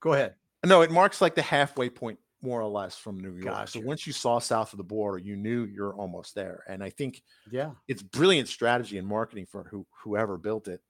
Go 0.00 0.12
ahead. 0.12 0.36
No, 0.64 0.82
it 0.82 0.90
marks 0.90 1.20
like 1.20 1.34
the 1.34 1.42
halfway 1.42 1.90
point, 1.90 2.18
more 2.42 2.60
or 2.60 2.68
less, 2.68 2.96
from 2.96 3.18
New 3.18 3.36
York. 3.36 3.44
Gotcha. 3.44 3.72
So 3.72 3.80
once 3.80 4.06
you 4.06 4.12
saw 4.12 4.38
south 4.38 4.72
of 4.72 4.76
the 4.76 4.84
border, 4.84 5.18
you 5.18 5.36
knew 5.36 5.64
you're 5.64 5.94
almost 5.94 6.34
there. 6.34 6.64
And 6.68 6.82
I 6.82 6.90
think 6.90 7.22
Yeah. 7.50 7.72
it's 7.88 8.02
brilliant 8.02 8.48
strategy 8.48 8.98
and 8.98 9.06
marketing 9.06 9.46
for 9.46 9.64
who 9.64 9.86
whoever 10.02 10.38
built 10.38 10.68
it 10.68 10.80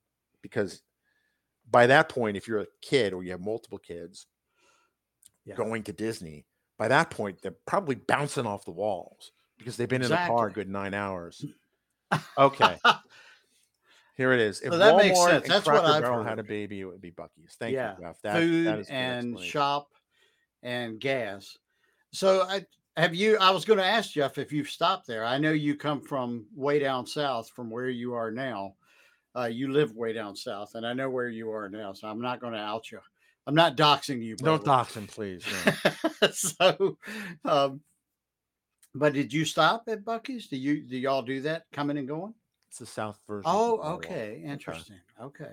because 0.43 0.83
by 1.71 1.87
that 1.87 2.09
point 2.09 2.37
if 2.37 2.47
you're 2.49 2.61
a 2.61 2.67
kid 2.83 3.13
or 3.13 3.23
you 3.23 3.31
have 3.31 3.41
multiple 3.41 3.79
kids 3.79 4.27
Yeah. 5.45 5.55
going 5.55 5.83
to 5.85 5.93
disney 5.93 6.47
by 6.79 6.89
that 6.89 7.11
point 7.11 7.41
they're 7.43 7.57
probably 7.67 7.95
bouncing 7.95 8.47
off 8.47 8.65
the 8.65 8.71
walls 8.71 9.33
because 9.59 9.77
they've 9.77 9.89
been 9.89 10.03
in 10.03 10.11
the 10.11 10.17
car 10.19 10.49
a 10.49 10.53
good 10.53 10.69
nine 10.69 10.95
hours 10.95 11.45
okay 12.39 12.79
here 14.17 14.33
it 14.33 14.41
is 14.41 14.61
if 14.61 14.73
So 14.73 14.79
that 14.79 14.97
makes 14.97 15.19
Walmart 15.19 15.29
sense. 15.29 15.45
and 15.45 15.53
That's 15.53 15.67
what 15.67 15.85
I've 15.85 16.03
Barrel 16.03 16.23
had 16.25 16.39
a 16.39 16.43
baby 16.43 16.81
it 16.81 16.85
would 16.85 17.01
be 17.01 17.11
Buc-ee's 17.13 17.57
thank 17.59 17.75
Yeah. 17.75 17.97
you 17.97 18.05
Jeff. 18.05 18.21
That, 18.23 18.41
Food 18.41 18.67
that 18.67 18.79
is 18.81 18.89
and 18.89 19.41
shop 19.41 19.89
and 20.63 21.01
gas. 21.01 21.57
So 22.13 22.43
I 22.43 22.65
have 22.97 23.15
you 23.15 23.39
I 23.39 23.51
was 23.51 23.65
going 23.65 23.79
to 23.79 23.85
ask 23.85 24.11
Jeff 24.13 24.37
if 24.39 24.53
you've 24.53 24.69
stopped 24.69 25.07
there. 25.07 25.25
I 25.25 25.39
know 25.39 25.53
you 25.53 25.77
come 25.77 26.01
from 26.03 26.47
way 26.55 26.79
down 26.79 27.07
south 27.07 27.51
from 27.51 27.71
where 27.71 27.89
you 27.89 28.15
are 28.15 28.31
now. 28.31 28.75
Uh, 29.35 29.45
you 29.45 29.73
live 29.73 29.95
way 29.95 30.13
down 30.13 30.37
south, 30.37 30.75
and 30.75 30.87
I 30.87 30.93
know 30.93 31.09
where 31.09 31.29
you 31.29 31.51
are 31.53 31.69
now, 31.69 31.93
so 31.93 32.07
I'm 32.09 32.21
not 32.21 32.41
going 32.41 32.53
to 32.53 32.59
out 32.59 32.91
you. 32.91 32.99
I'm 33.47 33.55
not 33.55 33.77
doxing 33.77 34.23
you. 34.23 34.37
don't 34.37 34.65
dox 34.65 34.97
him 34.97 35.07
please 35.07 35.45
no. 36.21 36.29
so, 36.33 36.99
um, 37.45 37.81
but 38.95 39.15
did 39.15 39.33
you 39.33 39.45
stop 39.45 39.85
at 39.89 40.05
Buc-ee's? 40.05 40.49
Do 40.49 40.57
you 40.57 40.83
do 40.83 40.97
y'all 40.97 41.23
do 41.23 41.41
that 41.43 41.65
coming 41.73 41.99
and 41.99 42.07
going? 42.07 42.35
it's 42.69 42.79
the 42.79 42.87
south 42.87 43.19
version 43.27 43.45
Oh, 43.47 43.95
okay, 43.95 44.43
interesting. 44.45 45.01
Okay, 45.21 45.53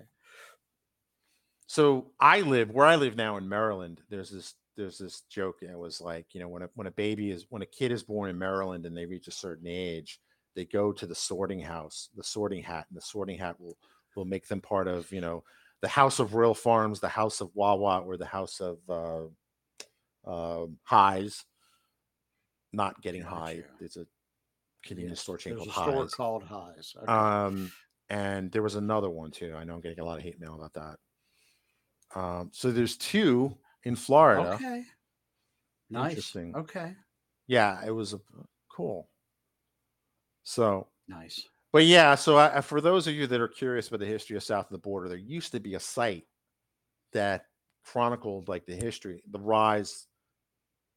so 1.67 2.11
I 2.19 2.41
live 2.41 2.71
where 2.71 2.85
I 2.85 2.95
live 2.95 3.15
now 3.15 3.37
in 3.37 3.47
Maryland. 3.47 4.01
There's 4.09 4.29
this 4.29 4.55
there's 4.75 4.97
this 4.97 5.21
joke. 5.29 5.57
And 5.61 5.69
it 5.69 5.77
was 5.77 6.01
like 6.01 6.25
you 6.31 6.39
know 6.39 6.47
when 6.47 6.63
a 6.63 6.69
when 6.75 6.87
a 6.87 6.91
baby 6.91 7.29
is 7.29 7.45
when 7.49 7.61
a 7.61 7.67
kid 7.67 7.91
is 7.91 8.03
born 8.03 8.29
in 8.29 8.39
Maryland 8.39 8.85
and 8.85 8.97
they 8.97 9.05
reach 9.05 9.27
a 9.27 9.31
certain 9.31 9.67
age, 9.67 10.19
they 10.55 10.65
go 10.65 10.91
to 10.91 11.05
the 11.05 11.15
sorting 11.15 11.59
house, 11.61 12.09
the 12.15 12.23
sorting 12.23 12.63
hat, 12.63 12.85
and 12.89 12.97
the 12.97 13.01
sorting 13.01 13.37
hat 13.37 13.59
will 13.59 13.77
will 14.15 14.25
make 14.25 14.47
them 14.47 14.61
part 14.61 14.87
of 14.87 15.11
you 15.11 15.21
know 15.21 15.43
the 15.81 15.87
house 15.87 16.19
of 16.19 16.33
Royal 16.33 16.53
Farms, 16.55 16.99
the 16.99 17.07
house 17.09 17.41
of 17.41 17.51
Wawa, 17.55 17.99
or 18.01 18.17
the 18.17 18.25
house 18.25 18.59
of 18.59 18.77
uh, 18.89 19.25
uh, 20.25 20.67
High's. 20.83 21.45
Not 22.71 23.01
getting 23.01 23.23
high. 23.23 23.63
It's 23.81 23.97
a 23.97 24.05
convenience 24.85 25.17
Yes, 25.17 25.23
store 25.23 25.37
chain 25.37 25.55
called 25.55 25.69
a 25.69 25.71
store 25.71 25.93
High's. 26.03 26.13
called 26.13 26.43
High's. 26.43 26.95
Okay. 26.97 27.11
Um, 27.11 27.71
and 28.09 28.51
there 28.51 28.61
was 28.61 28.75
another 28.75 29.09
one 29.09 29.31
too. 29.31 29.55
I 29.55 29.63
know 29.63 29.73
I'm 29.75 29.81
getting 29.81 29.99
a 29.99 30.05
lot 30.05 30.17
of 30.19 30.23
hate 30.23 30.39
mail 30.39 30.55
about 30.55 30.73
that. 32.13 32.19
Um, 32.19 32.49
so 32.53 32.71
there's 32.71 32.97
two 32.97 33.57
in 33.83 33.95
Florida. 33.95 34.53
okay, 34.55 34.83
nice. 35.89 36.11
Interesting. 36.11 36.55
Okay, 36.55 36.95
Yeah, 37.47 37.83
it 37.85 37.91
was 37.91 38.13
a, 38.13 38.19
cool. 38.69 39.08
So, 40.49 40.87
nice. 41.07 41.47
but 41.71 41.85
yeah, 41.85 42.15
so 42.15 42.39
I, 42.39 42.61
for 42.61 42.81
those 42.81 43.05
of 43.05 43.13
you 43.13 43.27
that 43.27 43.39
are 43.39 43.47
curious 43.47 43.87
about 43.87 43.99
the 43.99 44.07
history 44.07 44.35
of 44.35 44.41
south 44.41 44.65
of 44.65 44.71
the 44.71 44.79
border, 44.79 45.07
there 45.07 45.15
used 45.15 45.51
to 45.51 45.59
be 45.59 45.75
a 45.75 45.79
site 45.79 46.25
that 47.13 47.45
chronicled 47.85 48.47
like 48.47 48.65
the 48.65 48.75
history, 48.75 49.21
the 49.29 49.39
rise. 49.39 50.07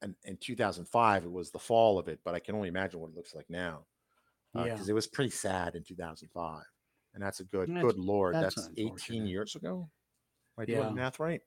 And 0.00 0.14
in 0.24 0.38
2005, 0.38 1.24
it 1.24 1.30
was 1.30 1.50
the 1.50 1.58
fall 1.58 1.98
of 1.98 2.08
it, 2.08 2.20
but 2.24 2.34
I 2.34 2.38
can 2.38 2.54
only 2.54 2.68
imagine 2.68 2.98
what 2.98 3.10
it 3.10 3.16
looks 3.16 3.34
like 3.34 3.44
now. 3.50 3.84
Uh, 4.56 4.64
yeah. 4.64 4.72
because 4.72 4.88
it 4.88 4.94
was 4.94 5.06
pretty 5.06 5.30
sad 5.30 5.74
in 5.74 5.82
2005 5.82 6.62
and 7.14 7.22
that's 7.22 7.40
a 7.40 7.44
good 7.44 7.68
That's- 7.68 7.82
good 7.82 7.98
lord 7.98 8.34
that's 8.34 8.54
that's, 8.54 8.68
18 8.76 9.26
years 9.26 9.56
ago 9.56 9.88
Am 10.58 10.62
I 10.62 10.66
doing 10.66 10.78
Yeah. 10.78 10.90
math 10.90 11.18
right 11.18 11.40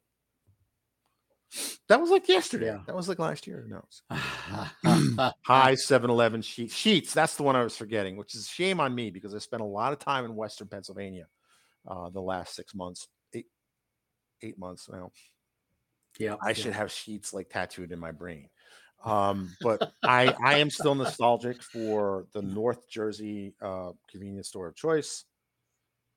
that 1.87 1.99
was 2.01 2.09
like 2.09 2.27
yesterday 2.27 2.67
Yeah. 2.67 2.79
that 2.87 2.95
was 2.95 3.07
like 3.09 3.19
last 3.19 3.47
year 3.47 3.65
no 3.67 3.83
high 5.41 5.73
7-eleven 5.73 6.41
Sheetz 6.41 6.71
Sheetz 6.71 7.13
that's 7.13 7.35
the 7.35 7.43
one 7.43 7.55
i 7.55 7.63
was 7.63 7.77
forgetting 7.77 8.17
which 8.17 8.35
is 8.35 8.45
a 8.45 8.49
shame 8.49 8.79
on 8.79 8.93
me 8.93 9.09
because 9.09 9.33
i 9.33 9.39
spent 9.39 9.61
a 9.61 9.65
lot 9.65 9.93
of 9.93 9.99
time 9.99 10.25
in 10.25 10.35
western 10.35 10.67
pennsylvania 10.67 11.27
uh, 11.87 12.09
the 12.09 12.21
last 12.21 12.55
six 12.55 12.73
months 12.75 13.07
eight 13.33 13.45
eight 14.41 14.57
months 14.59 14.89
now 14.91 15.11
yeah, 16.17 16.35
I 16.41 16.53
should 16.53 16.73
have 16.73 16.87
Sheetz 16.87 17.33
like 17.33 17.49
tattooed 17.49 17.91
in 17.91 17.99
my 17.99 18.11
brain. 18.11 18.47
Um, 19.03 19.51
but 19.61 19.91
I 20.03 20.33
I 20.41 20.59
am 20.59 20.69
still 20.69 20.95
nostalgic 20.95 21.61
for 21.61 22.25
the 22.33 22.41
North 22.61 22.89
Jersey 22.89 23.53
uh, 23.61 23.91
convenience 24.09 24.47
store 24.47 24.67
of 24.67 24.75
choice, 24.75 25.25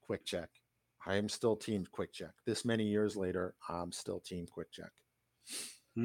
QuickChek. 0.08 0.46
I 1.04 1.16
am 1.16 1.28
still 1.28 1.56
team 1.56 1.84
QuickChek. 1.92 2.30
This 2.46 2.64
many 2.64 2.84
years 2.84 3.16
later, 3.16 3.54
I'm 3.68 3.90
still 3.92 4.20
team 4.20 4.46
QuickChek. 4.46 4.90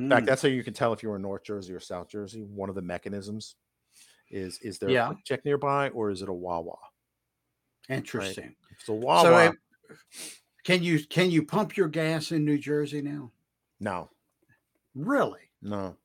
In 0.10 0.16
fact, 0.16 0.26
Mm, 0.26 0.28
that's 0.28 0.42
how 0.42 0.48
you 0.50 0.64
can 0.64 0.74
tell 0.74 0.94
if 0.94 1.04
you're 1.04 1.16
in 1.16 1.22
North 1.22 1.44
Jersey 1.44 1.74
or 1.74 1.80
South 1.80 2.10
Jersey. 2.10 2.44
One 2.44 2.70
of 2.70 2.76
the 2.76 2.82
mechanisms 2.82 3.56
is 4.30 4.60
is 4.62 4.80
there 4.80 4.90
Yeah. 4.90 5.10
a 5.10 5.16
QuickChek 5.16 5.46
nearby 5.46 5.90
or 5.90 6.12
is 6.12 6.22
it 6.24 6.30
a 6.30 6.34
Wawa? 6.34 6.78
interesting. 7.90 8.56
If 8.72 8.80
it's 8.80 8.90
a 8.90 8.94
Wawa, 8.94 9.54
So, 9.54 9.54
can 10.64 10.84
you 10.84 11.06
can 11.08 11.32
you 11.32 11.46
pump 11.46 11.78
your 11.78 11.88
gas 11.88 12.32
in 12.32 12.46
New 12.46 12.58
Jersey 12.58 13.02
now? 13.02 13.32
no, 13.80 14.10
Really? 14.96 15.42
No, 15.62 15.98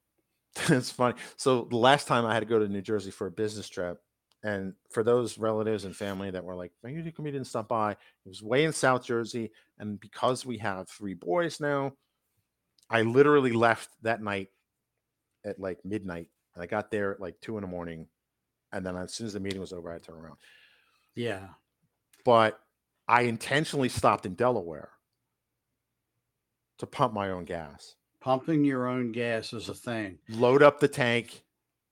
it's 0.71 0.91
funny. 0.93 1.19
So 1.37 1.65
the 1.67 1.77
last 1.79 2.09
time 2.09 2.27
I 2.27 2.35
had 2.35 2.41
to 2.41 2.47
go 2.47 2.59
to 2.61 2.69
New 2.69 2.83
Jersey 2.83 3.11
for 3.13 3.29
a 3.29 3.33
business 3.33 3.69
trip, 3.69 4.03
and 4.45 4.75
for 4.93 5.03
those 5.05 5.39
relatives 5.39 5.85
and 5.85 5.97
family 5.97 6.31
that 6.33 6.45
were 6.45 6.57
like, 6.57 6.73
"Why 6.83 6.91
you 6.91 7.13
come 7.13 7.27
you 7.27 7.33
didn't 7.33 7.49
stop 7.49 7.69
by?" 7.69 7.93
It 7.93 7.99
was 8.27 8.43
way 8.43 8.65
in 8.65 8.73
South 8.73 9.05
Jersey, 9.05 9.53
and 9.79 10.01
because 10.01 10.47
we 10.47 10.59
have 10.59 10.89
three 10.91 11.15
boys 11.15 11.61
now, 11.61 11.95
I 12.91 13.03
literally 13.03 13.53
left 13.53 13.91
that 14.03 14.23
night 14.23 14.49
at 15.45 15.59
like 15.61 15.85
midnight, 15.85 16.29
and 16.55 16.63
I 16.63 16.67
got 16.67 16.91
there 16.91 17.13
at 17.13 17.21
like 17.21 17.41
two 17.41 17.57
in 17.57 17.63
the 17.63 17.69
morning, 17.69 18.07
and 18.73 18.85
then 18.85 18.97
as 18.97 19.15
soon 19.15 19.27
as 19.27 19.33
the 19.35 19.41
meeting 19.41 19.61
was 19.61 19.73
over, 19.73 19.93
I 19.93 19.99
turned 19.99 20.23
around. 20.25 20.37
Yeah. 21.15 21.49
But 22.25 22.59
I 23.07 23.23
intentionally 23.23 23.89
stopped 23.89 24.27
in 24.27 24.35
Delaware 24.35 24.91
to 26.79 26.87
pump 26.87 27.13
my 27.13 27.31
own 27.31 27.45
gas, 27.45 27.95
Pumping 28.21 28.65
your 28.65 28.87
own 28.89 29.13
gas 29.13 29.53
is 29.53 29.69
a 29.69 29.75
thing. 29.75 30.19
load 30.29 30.63
up 30.63 30.81
the 30.81 30.89
tank, 30.89 31.43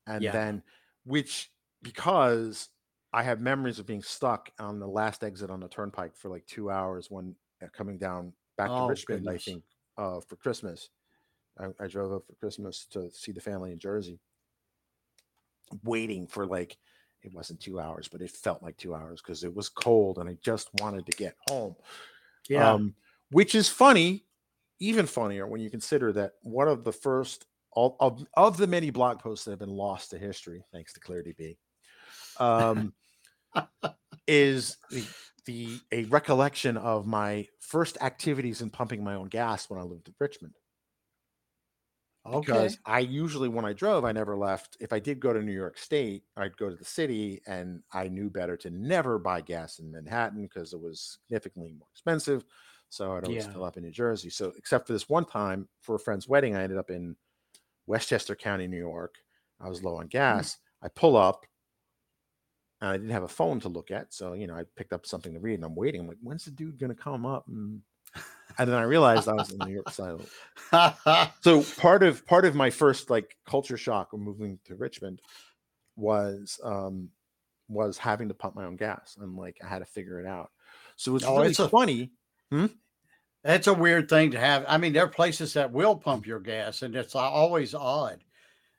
and 0.07 0.23
Yeah. 0.23 0.33
then 0.33 0.63
which 1.05 1.51
because 1.83 2.69
I 3.13 3.23
have 3.23 3.41
memories 3.41 3.79
of 3.79 3.87
being 3.87 4.03
stuck 4.03 4.51
on 4.59 4.79
the 4.81 4.89
last 4.89 5.23
exit 5.25 5.51
on 5.51 5.61
the 5.61 5.69
turnpike 5.69 6.17
for 6.17 6.29
like 6.29 6.45
two 6.47 6.71
hours 6.71 7.11
when 7.11 7.35
uh, 7.63 7.67
coming 7.73 7.97
down 7.97 8.33
back 8.59 8.69
to 8.69 8.75
Oh, 8.75 8.89
Richmond, 8.89 9.29
I 9.29 9.39
think, 9.39 9.65
uh, 9.99 10.21
for 10.21 10.37
Christmas. 10.37 10.91
I, 11.59 11.67
I 11.81 11.87
drove 11.87 12.13
up 12.13 12.27
for 12.27 12.35
Christmas 12.35 12.87
to 12.93 13.11
see 13.11 13.33
the 13.33 13.41
family 13.41 13.73
in 13.73 13.79
Jersey, 13.79 14.19
waiting 15.85 16.27
for 16.27 16.47
like 16.47 16.77
it 17.23 17.33
wasn't 17.33 17.61
two 17.61 17.81
hours, 17.81 18.09
but 18.09 18.21
it 18.21 18.31
felt 18.31 18.63
like 18.63 18.77
two 18.77 18.95
hours 18.95 19.21
because 19.21 19.43
it 19.43 19.55
was 19.55 19.69
cold 19.69 20.19
and 20.19 20.29
I 20.29 20.37
just 20.43 20.71
wanted 20.81 21.07
to 21.07 21.17
get 21.17 21.35
home. 21.49 21.75
Yeah. 22.49 22.73
Um, 22.73 22.95
which 23.31 23.55
is 23.55 23.69
funny, 23.69 24.25
even 24.79 25.07
funnier 25.07 25.47
when 25.47 25.61
you 25.61 25.71
consider 25.71 26.13
that 26.13 26.35
one 26.43 26.69
of 26.69 26.85
the 26.85 26.93
first 26.93 27.47
all, 27.73 27.97
of, 28.01 28.25
of 28.35 28.57
the 28.57 28.67
many 28.67 28.91
blog 28.91 29.19
posts 29.19 29.45
that 29.45 29.51
have 29.53 29.59
been 29.59 29.69
lost 29.69 30.11
to 30.11 30.19
history, 30.19 30.65
thanks 30.73 30.93
to 30.93 31.01
ClearDB, 31.01 31.57
um, 32.39 32.93
is 34.29 34.77
the, 34.91 35.05
the 35.47 35.81
a 35.93 36.05
recollection 36.05 36.77
of 36.77 37.07
my 37.07 37.49
first 37.61 37.99
activities 38.03 38.61
in 38.63 38.71
pumping 38.71 39.03
my 39.03 39.15
own 39.15 39.29
gas 39.29 39.71
when 39.71 39.81
I 39.81 39.85
lived 39.85 40.09
in 40.09 40.15
Richmond. 40.21 40.55
okay. 42.27 42.53
Because 42.53 42.79
I 42.85 43.01
usually, 43.01 43.49
when 43.49 43.65
I 43.65 43.73
drove, 43.73 44.05
I 44.05 44.13
never 44.13 44.37
left. 44.37 44.77
If 44.81 44.93
I 44.93 44.99
did 44.99 45.21
go 45.21 45.33
to 45.33 45.43
New 45.43 45.53
York 45.53 45.79
State, 45.79 46.25
I'd 46.37 46.57
go 46.57 46.69
to 46.69 46.77
the 46.77 46.85
city, 46.85 47.41
and 47.47 47.83
I 47.93 48.09
knew 48.09 48.31
better 48.31 48.57
to 48.59 48.71
never 48.71 49.19
buy 49.19 49.41
gas 49.41 49.79
in 49.79 49.91
Manhattan 49.91 50.43
because 50.43 50.73
it 50.73 50.81
was 50.81 51.19
significantly 51.29 51.73
more 51.73 51.89
expensive. 51.93 52.45
So 52.89 53.13
I'd 53.17 53.25
always 53.25 53.47
Yeah. 53.47 53.53
fill 53.53 53.65
up 53.65 53.77
in 53.77 53.85
New 53.85 53.91
Jersey. 53.91 54.31
So, 54.31 54.53
except 54.57 54.87
for 54.87 54.93
this 54.93 55.09
one 55.09 55.25
time 55.25 55.69
for 55.81 55.95
a 55.97 55.99
friend's 56.01 56.29
wedding, 56.29 56.57
I 56.57 56.63
ended 56.63 56.79
up 56.79 56.91
in 56.91 57.17
Westchester 57.87 58.35
County, 58.35 58.67
New 58.67 58.79
York. 58.79 59.17
I 59.61 59.69
was 59.69 59.83
low 59.83 59.97
on 59.97 60.07
mm. 60.07 60.11
gas. 60.11 60.59
I 60.83 60.89
pull 60.89 61.17
up, 61.17 61.47
and 62.81 62.91
I 62.91 62.97
didn't 62.97 63.11
have 63.11 63.23
a 63.23 63.29
phone 63.29 63.61
to 63.61 63.69
look 63.69 63.91
at. 63.91 64.13
So, 64.13 64.33
you 64.35 64.47
know, 64.47 64.55
I 64.55 64.65
picked 64.77 64.93
up 64.93 65.07
something 65.07 65.33
to 65.35 65.41
read, 65.41 65.55
and 65.55 65.65
I'm 65.65 65.75
waiting. 65.75 66.01
I'm 66.03 66.09
like, 66.09 66.19
when's 66.23 66.45
the 66.45 66.51
dude 66.51 66.79
going 66.79 66.95
to 66.95 67.01
come 67.01 67.25
up? 67.25 67.47
And, 67.49 67.81
and 68.59 68.69
then 68.71 68.77
I 68.77 68.83
realized 68.83 69.29
I 69.29 69.33
was 69.35 69.51
in 69.51 69.59
New 69.59 69.73
York 69.75 69.91
side. 69.91 70.21
So 71.41 71.63
part 71.79 72.03
of 72.03 72.27
part 72.27 72.45
of 72.45 72.55
my 72.55 72.71
first 72.71 73.11
like 73.11 73.37
culture 73.47 73.77
shock 73.77 74.13
of 74.13 74.21
moving 74.21 74.59
to 74.67 74.75
Richmond 74.75 75.21
was 75.97 76.61
um 76.63 77.09
was 77.69 77.99
having 77.99 78.29
to 78.29 78.35
pump 78.35 78.55
my 78.55 78.65
own 78.65 78.77
gas. 78.77 79.17
and 79.21 79.37
like 79.37 79.59
I 79.65 79.67
had 79.69 79.81
to 79.81 79.85
figure 79.85 80.21
it 80.21 80.27
out. 80.27 80.51
So 80.97 81.17
it's 81.17 81.25
Oh, 81.25 81.37
really 81.37 81.49
it's 81.51 81.59
a- 81.59 81.69
funny. 81.69 82.11
That's 83.45 83.67
a 83.69 83.75
weird 83.75 84.09
thing 84.09 84.33
to 84.33 84.39
have. 84.41 84.65
I 84.67 84.77
mean, 84.77 84.93
there 84.93 85.05
are 85.05 85.09
places 85.09 85.53
that 85.55 85.73
will 85.73 85.95
pump 85.97 86.27
your 86.27 86.41
gas, 86.41 86.83
and 86.83 86.97
it's 86.97 87.15
always 87.15 87.75
odd 87.75 88.25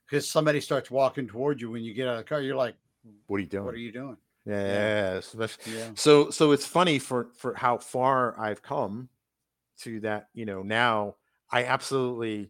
because 0.05 0.29
somebody 0.29 0.59
starts 0.61 0.91
walking 0.91 1.27
toward 1.27 1.61
you 1.61 1.71
when 1.71 1.83
you 1.83 1.93
get 1.93 2.07
out 2.07 2.13
of 2.15 2.17
the 2.19 2.23
car. 2.25 2.41
You're 2.41 2.55
like, 2.55 2.75
What 3.27 3.37
are 3.37 3.39
you 3.39 3.47
doing? 3.47 3.65
"What 3.65 3.73
are 3.75 3.77
you 3.79 3.91
doing?" 3.91 4.17
yeah, 4.45 4.53
yeah, 4.65 4.73
yeah, 4.73 5.13
especially- 5.17 5.75
Yeah. 5.77 5.91
So 5.95 6.29
so 6.29 6.51
it's 6.51 6.65
funny 6.65 6.99
for 6.99 7.29
for 7.35 7.53
how 7.55 7.77
far 7.77 8.39
I've 8.39 8.61
come 8.61 9.09
to 9.79 9.99
that, 10.01 10.29
you 10.33 10.45
know, 10.45 10.63
now 10.63 11.15
I 11.51 11.65
absolutely 11.65 12.49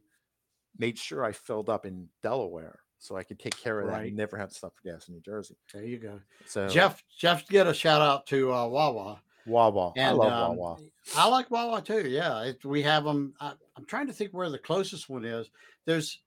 made 0.78 0.98
sure 0.98 1.24
I 1.26 1.32
filled 1.32 1.70
up 1.70 1.86
in 1.86 2.08
Delaware 2.22 2.80
so 3.00 3.16
I 3.18 3.24
could 3.24 3.40
take 3.40 3.58
care 3.58 3.80
of 3.80 3.88
that 3.88 3.94
Right. 3.94 4.08
and 4.08 4.16
never 4.18 4.38
have 4.38 4.50
to 4.50 4.56
stop 4.56 4.76
for 4.76 4.84
gas 4.84 5.08
in 5.08 5.16
New 5.16 5.22
Jersey. 5.22 5.56
There 5.74 5.84
you 5.84 5.98
go. 6.00 6.20
So 6.46 6.68
Jeff, 6.68 7.04
Jeff, 7.18 7.48
get 7.48 7.68
a 7.68 7.74
shout 7.74 8.02
out 8.02 8.26
to 8.28 8.54
uh, 8.54 8.68
Wawa. 8.68 9.22
Wawa. 9.46 9.94
I 9.96 10.00
And, 10.02 10.18
love 10.18 10.52
um, 10.52 10.58
Wawa. 10.58 10.78
I 11.16 11.28
like 11.28 11.50
Wawa 11.52 11.82
too. 11.82 12.08
Yeah, 12.10 12.44
it, 12.44 12.64
we 12.66 12.82
have 12.84 13.04
them. 13.04 13.34
I, 13.40 13.54
I'm 13.76 13.86
trying 13.86 14.08
to 14.08 14.14
think 14.14 14.32
where 14.34 14.50
the 14.50 14.58
closest 14.58 15.10
one 15.10 15.26
is. 15.26 15.50
There's 15.86 16.22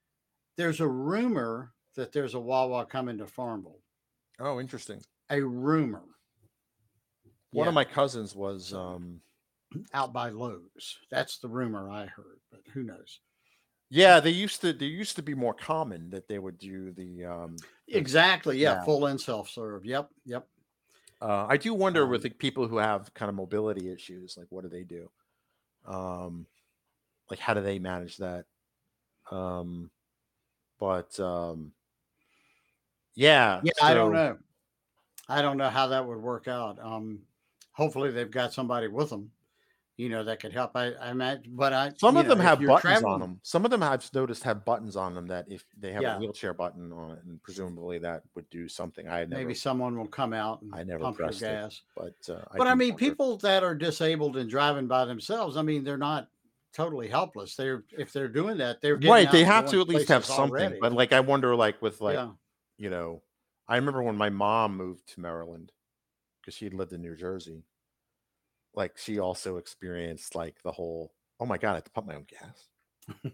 there's 0.57 0.81
a 0.81 0.89
rumor 0.89 1.73
that 1.97 2.13
there's 2.13 2.35
a 2.35 2.41
Wawa 2.41 2.87
coming 2.87 3.19
to 3.19 3.27
Farmville. 3.27 3.80
Oh, 4.41 4.59
interesting. 4.61 5.01
A 5.31 5.41
rumor 5.43 6.03
One 7.53 7.65
Yeah. 7.65 7.69
of 7.69 7.75
my 7.75 7.85
cousins 7.85 8.35
was 8.35 8.73
um 8.75 9.21
out 9.93 10.13
by 10.13 10.31
Lowe's. 10.31 10.99
That's 11.11 11.39
the 11.39 11.49
rumor 11.49 11.91
I 11.91 12.07
heard, 12.07 12.41
but 12.51 12.61
who 12.73 12.83
knows? 12.83 13.21
yeah, 13.91 14.21
they 14.21 14.31
used 14.31 14.61
to 14.63 14.73
they 14.73 14.87
used 14.87 15.17
to 15.17 15.23
be 15.23 15.35
more 15.35 15.55
common 15.55 16.11
that 16.11 16.27
they 16.29 16.39
would 16.39 16.59
do 16.59 16.93
the 16.93 17.25
um 17.27 17.57
Exactly. 17.89 18.59
Yeah, 18.59 18.75
Yeah. 18.75 18.85
full 18.85 19.07
in 19.09 19.19
self 19.19 19.51
serve. 19.51 19.85
Yep. 19.85 20.11
Yep. 20.25 20.47
uh 21.21 21.47
I 21.49 21.57
do 21.57 21.75
wonder 21.75 22.07
with 22.07 22.21
Um, 22.25 22.31
the 22.31 22.31
people 22.31 22.67
who 22.69 22.79
have 22.79 23.13
kind 23.15 23.29
of 23.29 23.35
mobility 23.35 23.91
issues, 23.93 24.37
like 24.37 24.47
what 24.51 24.63
do 24.63 24.69
they 24.71 24.85
do? 24.85 25.11
Um 25.87 26.47
like 27.31 27.39
how 27.41 27.55
do 27.55 27.61
they 27.63 27.79
manage 27.79 28.17
that? 28.19 28.47
Um 29.31 29.91
but 30.79 31.19
um 31.21 31.73
yeah, 33.21 33.61
Yeah, 33.63 33.73
I 33.83 33.93
don't 33.95 34.13
know. 34.13 34.39
I 35.29 35.43
don't 35.43 35.59
know 35.59 35.69
how 35.69 35.87
that 35.89 36.07
would 36.07 36.19
work 36.19 36.49
out. 36.49 36.79
Um, 36.83 37.21
hopefully 37.73 38.11
they've 38.11 38.31
got 38.31 38.53
somebody 38.53 38.89
with 38.89 39.11
them, 39.11 39.31
you 39.97 40.09
know, 40.09 40.25
that 40.25 40.41
could 40.41 40.53
help. 40.53 40.73
I, 40.75 40.93
I 40.95 41.11
imagine, 41.11 41.53
but 41.55 41.73
I 41.73 41.93
Some 41.99 42.17
of 42.17 42.27
them 42.27 42.39
know, 42.39 42.45
if 42.45 42.59
have 42.59 42.67
buttons 42.67 43.05
on 43.05 43.21
them. 43.21 43.41
Some 43.43 43.65
of 43.67 43.71
them 43.71 43.83
I've 43.83 44.09
noticed 44.15 44.43
have 44.45 44.65
buttons 44.65 44.97
on 44.97 45.15
them 45.15 45.27
that 45.29 45.45
if 45.49 45.65
they 45.79 45.93
have 45.93 46.03
Yeah. 46.03 46.17
a 46.17 46.19
wheelchair 46.19 46.55
button 46.55 46.93
on 46.93 47.13
it, 47.13 47.19
and 47.25 47.41
presumably 47.43 47.99
that 47.99 48.23
would 48.35 48.49
do 48.49 48.67
something. 48.69 49.07
I 49.07 49.21
never, 49.27 49.43
Maybe 49.43 49.55
someone 49.55 49.99
will 49.99 50.09
come 50.09 50.33
out 50.33 50.63
and 50.63 50.75
I 50.75 50.83
never 50.83 51.05
pump 51.05 51.17
pressed 51.19 51.43
it, 51.43 51.47
gas. 51.47 51.83
but 51.95 52.15
uh, 52.29 52.43
But 52.57 52.67
I 52.67 52.73
do 52.73 52.79
mean, 52.79 52.93
wonder. 52.95 53.05
people 53.05 53.37
that 53.39 53.63
are 53.63 53.75
disabled 53.75 54.39
and 54.39 54.49
driving 54.49 54.89
by 54.89 55.05
themselves, 55.05 55.59
I 55.59 55.63
mean, 55.63 55.85
they're 55.85 55.99
not 55.99 56.29
totally 56.73 57.09
helpless. 57.09 57.55
They're 57.55 57.85
if 57.99 58.13
they're 58.13 58.29
doing 58.29 58.57
that, 58.59 58.81
they're 58.81 58.97
getting 58.97 59.13
right? 59.13 59.31
They 59.31 59.45
have 59.45 59.71
to 59.71 59.81
at 59.81 59.89
least 59.89 60.09
have 60.09 60.25
something. 60.25 60.57
already. 60.57 60.79
But 60.81 60.93
like, 60.95 61.13
I 61.13 61.21
wonder, 61.21 61.55
like 61.55 61.81
with 61.83 62.01
like 62.01 62.15
yeah, 62.17 62.31
you 62.81 62.89
know, 62.89 63.23
I 63.69 63.77
remember 63.77 64.03
when 64.03 64.17
my 64.17 64.31
mom 64.31 64.77
moved 64.77 65.07
to 65.15 65.21
Maryland 65.21 65.71
because 66.41 66.55
she 66.55 66.65
had 66.65 66.73
lived 66.73 66.95
in 66.95 67.03
New 67.03 67.15
Jersey. 67.15 67.63
Like 68.75 68.97
she 68.97 69.19
also 69.19 69.59
experienced 69.59 70.35
like 70.35 70.57
the 70.65 70.73
whole, 70.73 71.13
oh 71.39 71.47
my 71.47 71.59
god, 71.59 71.73
I 71.73 71.75
have 71.75 71.85
to 71.85 71.91
pump 71.91 72.07
my 72.07 72.15
own 72.15 72.27
gas, 72.27 72.69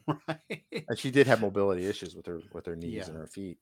right. 0.28 0.84
and 0.88 0.98
she 0.98 1.10
did 1.10 1.26
have 1.28 1.40
mobility 1.40 1.86
issues 1.86 2.16
with 2.16 2.26
her 2.26 2.40
with 2.52 2.66
her 2.66 2.74
knees 2.74 3.06
and 3.06 3.16
her 3.16 3.26
feet. 3.28 3.58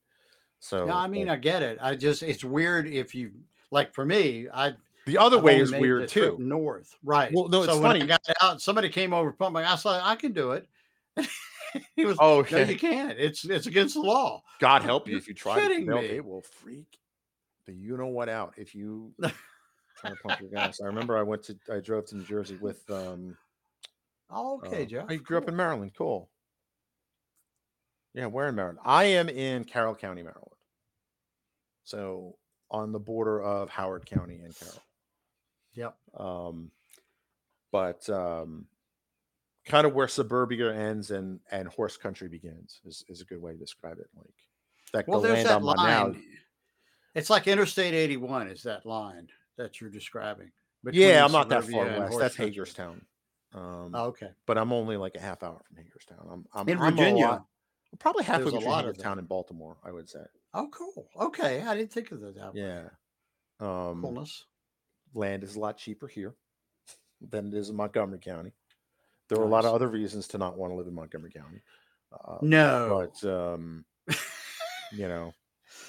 So 0.59 0.85
No, 0.85 0.93
I 0.93 1.07
mean, 1.07 1.29
I 1.29 1.35
get 1.35 1.61
it. 1.61 1.77
I 1.81 1.95
just 1.95 2.23
it's 2.23 2.43
weird 2.43 2.87
if 2.87 3.13
you 3.13 3.31
like 3.71 3.93
for 3.93 4.05
me, 4.05 4.47
I 4.51 4.73
the 5.05 5.19
other 5.19 5.37
I've 5.37 5.43
way 5.43 5.59
is 5.59 5.71
weird 5.71 6.07
too. 6.07 6.37
North, 6.39 6.95
right? 7.03 7.31
Well, 7.31 7.47
no, 7.49 7.61
it's 7.61 7.73
so 7.73 7.79
when 7.79 7.91
funny. 7.91 8.01
I 8.03 8.05
got 8.07 8.21
out, 8.41 8.61
somebody 8.61 8.89
came 8.89 9.13
over 9.13 9.31
to 9.31 9.37
pump 9.37 9.53
my. 9.53 9.69
I 9.69 9.75
said, 9.75 9.99
I 10.01 10.15
can 10.15 10.31
do 10.31 10.53
it. 10.53 10.67
he 11.95 12.05
was, 12.05 12.17
Oh, 12.19 12.45
no, 12.51 12.57
you 12.59 12.77
can't. 12.77 13.17
It's 13.17 13.45
it's 13.45 13.67
against 13.67 13.95
the 13.95 14.01
law. 14.01 14.41
God 14.59 14.81
help 14.83 15.07
you 15.07 15.17
if 15.17 15.27
you 15.27 15.33
try. 15.33 15.55
to- 15.55 15.61
kidding 15.61 15.85
they'll- 15.85 16.01
me. 16.01 16.07
They 16.07 16.19
will 16.21 16.41
freak 16.41 16.97
the 17.65 17.73
you 17.73 17.97
know 17.97 18.07
what 18.07 18.29
out 18.29 18.53
if 18.57 18.75
you 18.75 19.13
try 19.97 20.09
to 20.11 20.15
pump 20.17 20.39
your 20.41 20.49
gas. 20.53 20.79
I 20.81 20.85
remember 20.85 21.17
I 21.17 21.23
went 21.23 21.43
to 21.43 21.57
I 21.71 21.79
drove 21.79 22.05
to 22.07 22.17
New 22.17 22.23
Jersey 22.23 22.57
with 22.61 22.87
um 22.89 23.37
Oh, 24.29 24.57
okay, 24.65 24.83
uh, 24.83 24.85
Jeff. 24.85 25.05
I 25.07 25.15
grew 25.17 25.37
up 25.37 25.47
in. 25.47 25.55
Maryland. 25.55 25.91
Cool. 25.97 26.29
Yeah, 28.15 28.25
we're 28.27 28.47
in 28.47 28.55
Maryland. 28.55 28.79
I 28.83 29.03
am 29.05 29.29
in 29.29 29.65
Carroll 29.65 29.93
County, 29.93 30.23
Maryland. 30.23 30.51
So 31.83 32.37
on 32.71 32.91
the 32.91 32.99
border 32.99 33.41
of 33.43 33.69
Howard 33.69 34.05
County 34.05 34.39
and 34.43 34.55
Carroll. 34.57 34.81
Yep. 35.75 35.95
Um, 36.17 36.71
but 37.71 38.09
um, 38.09 38.65
kind 39.65 39.85
of 39.87 39.93
where 39.93 40.07
suburbia 40.07 40.73
ends 40.73 41.11
and 41.11 41.39
and 41.51 41.67
horse 41.67 41.97
country 41.97 42.27
begins 42.27 42.81
is, 42.85 43.03
is 43.09 43.21
a 43.21 43.25
good 43.25 43.41
way 43.41 43.53
to 43.53 43.57
describe 43.57 43.97
it. 43.99 44.07
Like 44.15 44.27
that 44.93 45.07
Well, 45.07 45.21
the 45.21 45.29
there's 45.29 45.45
land 45.45 45.65
that 45.65 45.75
I'm 45.79 45.87
now. 45.87 46.03
line. 46.07 46.23
It's 47.15 47.29
like 47.29 47.47
Interstate 47.47 47.93
81 47.93 48.47
is 48.49 48.63
that 48.63 48.85
line 48.85 49.27
that 49.57 49.79
you're 49.79 49.89
describing. 49.89 50.51
Yeah, 50.91 51.23
I'm 51.25 51.31
not 51.31 51.49
that 51.49 51.63
far 51.63 51.85
west. 51.85 52.19
That's 52.19 52.35
country. 52.35 52.51
Hagerstown. 52.51 53.01
Um, 53.53 53.91
Oh, 53.95 54.05
okay. 54.07 54.29
but 54.45 54.57
I'm 54.57 54.71
only 54.73 54.97
like 54.97 55.15
a 55.15 55.19
half 55.21 55.41
hour 55.41 55.61
from 55.65 55.77
Hagerstown. 55.77 56.27
I'm, 56.29 56.45
I'm 56.53 56.67
In 56.69 56.77
I'm 56.77 56.95
Virginia, 56.95 57.25
lot- 57.25 57.45
probably 57.99 58.25
half 58.25 58.41
there's 58.41 58.51
a 58.51 58.59
lot 58.59 58.79
of 58.83 58.87
Hagerstown 58.91 59.17
in 59.19 59.25
Baltimore. 59.25 59.77
I 59.83 59.91
would 59.91 60.09
say. 60.09 60.19
Oh, 60.53 60.67
cool. 60.71 61.07
Okay, 61.19 61.61
I 61.61 61.75
didn't 61.75 61.91
think 61.93 62.11
of 62.11 62.19
that. 62.21 62.51
Yeah. 62.53 62.83
Um, 63.61 64.01
Coolness. 64.01 64.43
land 65.13 65.43
is 65.45 65.55
a 65.55 65.59
lot 65.59 65.77
cheaper 65.77 66.07
here 66.07 66.35
than 67.21 67.47
it 67.47 67.53
is 67.53 67.69
in 67.69 67.75
Montgomery 67.77 68.19
County. 68.19 68.51
There 69.29 69.39
are 69.39 69.43
a 69.45 69.49
lot 69.49 69.65
of 69.65 69.73
other 69.73 69.87
reasons 69.87 70.27
to 70.29 70.37
not 70.37 70.57
want 70.57 70.71
to 70.71 70.75
live 70.77 70.87
in 70.87 70.93
Montgomery 70.93 71.31
County. 71.31 71.61
Uh, 72.13 72.37
No. 72.41 73.09
but 73.21 73.29
um, 73.29 73.85
you 74.91 75.07
know, 75.07 75.33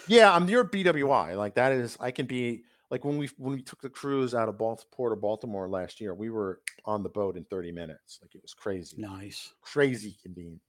yeah, 0.09 0.33
I'm 0.35 0.47
near 0.47 0.65
BWI. 0.65 1.37
Like 1.37 1.55
that 1.55 1.73
is, 1.73 1.97
I 2.01 2.11
can 2.11 2.27
be 2.27 2.65
like 2.91 3.05
when 3.05 3.19
we 3.19 3.29
when 3.37 3.55
we 3.55 3.63
took 3.63 3.83
the 3.83 3.91
cruise 3.91 4.35
out 4.35 4.49
of 4.49 4.57
Balt- 4.59 4.87
Port 4.93 5.13
of 5.13 5.21
Baltimore 5.21 5.69
last 5.69 6.01
year, 6.01 6.15
we 6.15 6.31
were 6.31 6.61
on 6.85 7.03
the 7.03 7.09
boat 7.09 7.37
in 7.37 7.45
30 7.45 7.73
minutes. 7.73 8.19
Like 8.23 8.35
it 8.35 8.43
was 8.43 8.55
crazy, 8.55 8.97
nice. 8.99 9.53
crazy 9.61 10.17
convenient. 10.23 10.61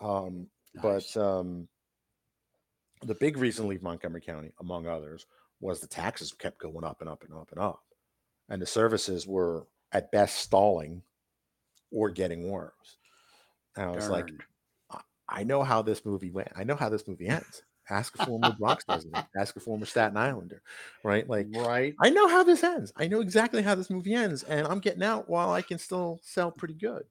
Um, 0.00 0.46
nice. 0.74 1.14
but 1.14 1.20
um, 1.20 1.68
the 3.02 3.14
big 3.14 3.36
reason 3.38 3.64
to 3.64 3.68
leave 3.70 3.82
Montgomery 3.82 4.20
County, 4.20 4.52
among 4.60 4.86
others, 4.86 5.26
was 5.60 5.80
the 5.80 5.86
taxes 5.86 6.32
kept 6.32 6.58
going 6.60 6.84
up 6.84 7.00
and 7.00 7.08
up 7.08 7.24
and 7.24 7.32
up 7.32 7.50
and 7.52 7.60
up, 7.60 7.82
and 8.48 8.60
the 8.60 8.66
services 8.66 9.26
were 9.26 9.66
at 9.92 10.12
best 10.12 10.36
stalling 10.36 11.02
or 11.90 12.10
getting 12.10 12.50
worse. 12.50 12.98
And 13.76 13.86
I 13.86 13.90
was 13.92 14.10
like, 14.10 14.32
I 15.28 15.44
know 15.44 15.62
how 15.62 15.82
this 15.82 16.04
movie 16.04 16.30
went. 16.30 16.48
I 16.56 16.64
know 16.64 16.76
how 16.76 16.88
this 16.88 17.06
movie 17.06 17.28
ends. 17.28 17.62
Ask 17.90 18.14
a 18.14 18.18
former 18.18 18.52
Bronx 18.58 18.84
resident. 18.88 19.24
Ask 19.36 19.56
a 19.56 19.60
former 19.60 19.86
Staten 19.86 20.16
Islander, 20.16 20.62
right? 21.02 21.28
Like, 21.28 21.48
right. 21.50 21.94
I 22.02 22.10
know 22.10 22.28
how 22.28 22.44
this 22.44 22.62
ends. 22.64 22.92
I 22.96 23.08
know 23.08 23.20
exactly 23.20 23.62
how 23.62 23.74
this 23.74 23.90
movie 23.90 24.14
ends, 24.14 24.42
and 24.44 24.66
I'm 24.66 24.80
getting 24.80 25.02
out 25.02 25.28
while 25.28 25.50
I 25.52 25.62
can 25.62 25.78
still 25.78 26.20
sell 26.22 26.50
pretty 26.50 26.74
good. 26.74 27.04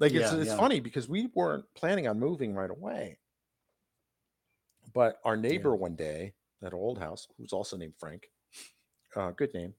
Like 0.00 0.14
it's 0.14 0.30
Yeah, 0.30 0.34
it's 0.34 0.52
yeah. 0.52 0.56
funny 0.58 0.80
because 0.80 1.08
we 1.08 1.28
weren't 1.34 1.66
planning 1.74 2.08
on 2.08 2.20
moving 2.20 2.54
right 2.54 2.70
away, 2.70 3.18
but 4.92 5.20
our 5.24 5.36
neighbor 5.36 5.74
one 5.74 5.96
day 5.96 6.34
at 6.62 6.72
our 6.72 6.78
old 6.78 6.98
house, 6.98 7.26
who's 7.36 7.52
also 7.52 7.76
named 7.76 7.94
Frank, 7.98 8.30
uh, 9.16 9.32
good 9.32 9.54
name, 9.54 9.74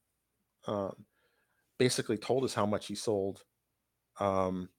um, 0.67 1.05
basically 1.79 2.17
told 2.17 2.43
us 2.45 2.53
how 2.53 2.65
much 2.65 2.87
he 2.87 2.95
sold. 2.95 3.43
Um, 4.19 4.69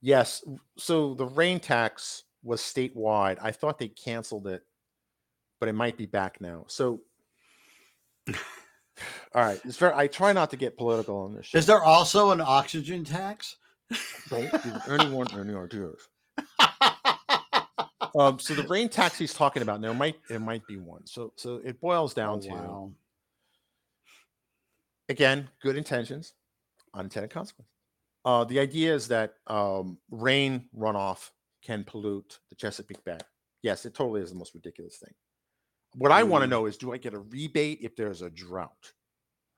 yes, 0.00 0.44
so 0.76 1.14
the 1.14 1.26
rain 1.26 1.60
tax 1.60 2.24
was 2.42 2.60
statewide. 2.60 3.38
I 3.42 3.52
thought 3.52 3.78
they 3.78 3.88
canceled 3.88 4.46
it, 4.46 4.62
but 5.58 5.68
it 5.68 5.74
might 5.74 5.96
be 5.96 6.06
back 6.06 6.40
now. 6.40 6.64
So. 6.68 7.00
All 9.34 9.42
right, 9.42 9.60
it's 9.64 9.76
very. 9.78 9.94
I 9.94 10.06
try 10.08 10.32
not 10.32 10.50
to 10.50 10.56
get 10.56 10.76
political 10.76 11.16
on 11.18 11.34
this. 11.34 11.46
Show. 11.46 11.58
Is 11.58 11.66
there 11.66 11.82
also 11.82 12.32
an 12.32 12.40
oxygen 12.40 13.02
tax? 13.04 13.56
Don't 14.28 14.50
give 14.50 14.82
anyone 14.88 15.26
any 15.38 15.54
ideas. 15.54 16.08
Um, 18.14 18.40
so 18.40 18.54
the 18.54 18.64
rain 18.64 18.88
tax 18.88 19.18
he's 19.18 19.32
talking 19.32 19.62
about 19.62 19.80
there 19.80 19.94
might 19.94 20.16
it 20.28 20.40
might 20.40 20.66
be 20.66 20.76
one. 20.76 21.06
So 21.06 21.32
so 21.36 21.60
it 21.64 21.80
boils 21.80 22.12
down 22.12 22.38
Oh, 22.38 22.40
to 22.40 22.48
wow. 22.48 22.90
again 25.08 25.48
good 25.62 25.76
intentions, 25.76 26.32
unintended 26.92 27.30
consequences. 27.30 27.72
Uh, 28.24 28.44
the 28.44 28.58
idea 28.60 28.94
is 28.94 29.08
that 29.08 29.34
um, 29.46 29.98
rain 30.10 30.68
runoff 30.76 31.30
can 31.64 31.84
pollute 31.84 32.38
the 32.50 32.54
Chesapeake 32.54 33.04
Bay. 33.04 33.18
Yes, 33.62 33.86
it 33.86 33.94
totally 33.94 34.20
is 34.22 34.30
the 34.30 34.36
most 34.38 34.54
ridiculous 34.54 34.98
thing. 34.98 35.14
What 35.96 36.12
I 36.12 36.22
want 36.22 36.42
to 36.42 36.46
Mm. 36.46 36.50
know 36.50 36.66
is, 36.66 36.76
do 36.76 36.92
I 36.92 36.98
get 36.98 37.14
a 37.14 37.18
rebate 37.18 37.80
if 37.82 37.96
there's 37.96 38.22
a 38.22 38.30
drought? 38.30 38.92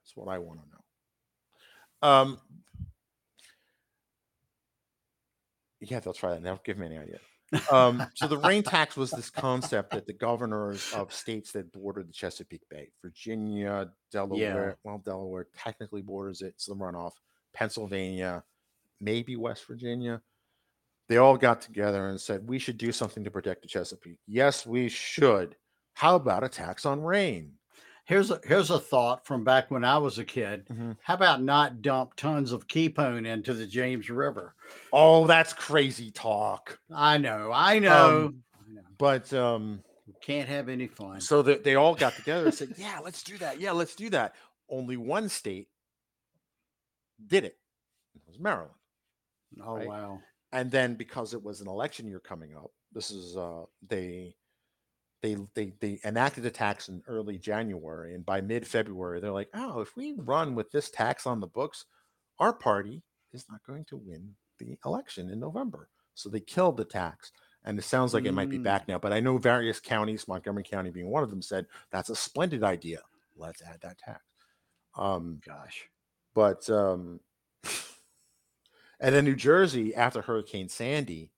That's 0.02 0.16
what 0.16 0.28
I 0.32 0.38
want 0.38 0.60
to 0.62 0.68
know. 0.68 2.08
Um, 2.08 2.40
yeah, 5.80 6.00
they'll 6.00 6.12
try 6.12 6.30
that. 6.30 6.42
Now, 6.42 6.58
give 6.64 6.78
me 6.78 6.86
any 6.86 6.98
idea. 6.98 7.18
Um, 7.70 8.02
so 8.14 8.26
the 8.26 8.38
rain 8.38 8.62
tax 8.62 8.96
was 8.96 9.10
this 9.10 9.28
concept 9.28 9.90
that 9.90 10.06
the 10.06 10.12
governors 10.14 10.90
of 10.94 11.12
states 11.12 11.52
that 11.52 11.70
bordered 11.70 12.08
the 12.08 12.12
Chesapeake 12.12 12.66
Bay, 12.70 12.88
Virginia, 13.02 13.90
Delaware, 14.10 14.68
yeah. 14.68 14.74
well, 14.84 14.98
Delaware 15.04 15.48
technically 15.56 16.00
borders 16.00 16.40
it, 16.40 16.46
it's 16.46 16.64
the 16.64 16.74
runoff, 16.74 17.12
Pennsylvania, 17.52 18.42
maybe 19.02 19.36
West 19.36 19.66
Virginia. 19.66 20.22
They 21.08 21.18
all 21.18 21.36
got 21.36 21.60
together 21.60 22.08
and 22.08 22.18
said, 22.18 22.48
we 22.48 22.58
should 22.58 22.78
do 22.78 22.92
something 22.92 23.24
to 23.24 23.30
protect 23.30 23.60
the 23.62 23.68
Chesapeake. 23.68 24.18
Yes, 24.26 24.64
we 24.64 24.88
should. 24.88 25.56
How 25.94 26.14
about 26.16 26.44
a 26.44 26.48
tax 26.48 26.86
on 26.86 27.02
rain? 27.02 27.52
Here's 28.04 28.30
a 28.30 28.40
here's 28.44 28.70
a 28.70 28.80
thought 28.80 29.26
from 29.26 29.44
back 29.44 29.70
when 29.70 29.84
I 29.84 29.98
was 29.98 30.18
a 30.18 30.24
kid. 30.24 30.66
Mhm. 30.68 30.96
How 31.02 31.14
about 31.14 31.40
not 31.42 31.82
dump 31.82 32.14
tons 32.16 32.50
of 32.50 32.66
Kepone 32.66 33.26
into 33.26 33.54
the 33.54 33.66
James 33.66 34.10
River? 34.10 34.54
Oh, 34.92 35.26
that's 35.26 35.52
crazy 35.52 36.10
talk. 36.10 36.78
I 36.92 37.18
know, 37.18 37.52
I 37.54 37.78
know. 37.78 38.26
Um, 38.26 38.42
I 38.68 38.72
know. 38.74 38.80
But 38.98 39.32
um, 39.32 39.84
Can't 40.20 40.48
have 40.48 40.68
any 40.68 40.88
fun. 40.88 41.20
so 41.20 41.42
that 41.42 41.62
they 41.62 41.76
all 41.76 41.94
got 41.94 42.16
together 42.16 42.46
and 42.46 42.54
said, 42.54 42.74
yeah, 42.78 42.98
let's 43.04 43.22
do 43.22 43.38
that. 43.38 43.60
Yeah, 43.60 43.70
let's 43.72 43.94
do 43.94 44.10
that. 44.10 44.34
Only 44.68 44.96
one 44.96 45.28
state 45.28 45.68
did 47.24 47.44
it. 47.44 47.56
It 48.16 48.22
was 48.26 48.38
Maryland. 48.40 48.72
Oh 49.64 49.76
right? 49.76 49.88
wow. 49.88 50.20
and 50.52 50.70
then 50.70 50.94
because 50.94 51.34
it 51.34 51.42
was 51.42 51.60
an 51.60 51.68
election 51.68 52.06
year 52.06 52.20
coming 52.20 52.54
up 52.56 52.70
this 52.92 53.10
is 53.10 53.36
uh 53.36 53.62
they 53.88 54.34
they 55.22 55.36
they 55.54 55.72
they 55.80 55.98
enacted 56.04 56.44
a 56.46 56.50
tax 56.50 56.88
in 56.88 57.02
early 57.06 57.38
january 57.38 58.14
and 58.14 58.24
by 58.26 58.40
mid-february 58.40 59.20
they're 59.20 59.30
like 59.30 59.48
oh 59.54 59.80
if 59.80 59.96
we 59.96 60.14
run 60.18 60.54
with 60.54 60.70
this 60.72 60.90
tax 60.90 61.26
on 61.26 61.40
the 61.40 61.46
books 61.46 61.84
our 62.38 62.52
party 62.52 63.02
is 63.32 63.44
not 63.50 63.60
going 63.66 63.84
to 63.84 63.96
win 63.96 64.30
the 64.58 64.76
election 64.84 65.30
in 65.30 65.38
november 65.40 65.88
so 66.14 66.28
they 66.28 66.40
killed 66.40 66.76
the 66.76 66.84
tax 66.84 67.32
and 67.64 67.78
it 67.78 67.82
sounds 67.82 68.12
like 68.12 68.24
it 68.24 68.32
might 68.34 68.50
be 68.50 68.58
Mm. 68.58 68.64
back 68.64 68.88
now 68.88 68.98
but 68.98 69.12
i 69.12 69.20
know 69.20 69.38
various 69.38 69.80
counties 69.80 70.26
montgomery 70.28 70.64
county 70.64 70.90
being 70.90 71.08
one 71.10 71.22
of 71.22 71.30
them 71.30 71.42
said 71.42 71.66
that's 71.90 72.10
a 72.10 72.16
splendid 72.16 72.62
idea 72.64 72.98
let's 73.36 73.62
add 73.62 73.78
that 73.82 73.98
tax 73.98 74.20
um 74.96 75.40
Gosh. 75.46 75.88
but 76.34 76.68
um 76.68 77.20
and 79.02 79.14
then 79.14 79.26
New 79.26 79.36
Jersey 79.36 79.94
after 79.96 80.22
Hurricane 80.22 80.70
Sandy 80.70 81.32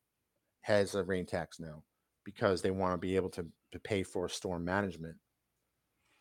has 0.63 0.95
a 0.95 1.05
rain 1.05 1.27
tax 1.27 1.61
now 1.61 1.85
because 2.25 2.63
they 2.63 2.73
want 2.73 2.95
to 2.95 2.99
be 2.99 3.17
able 3.17 3.31
to 3.31 3.49
to 3.73 3.81
pay 3.81 4.03
for 4.05 4.29
storm 4.29 4.65
management. 4.65 5.19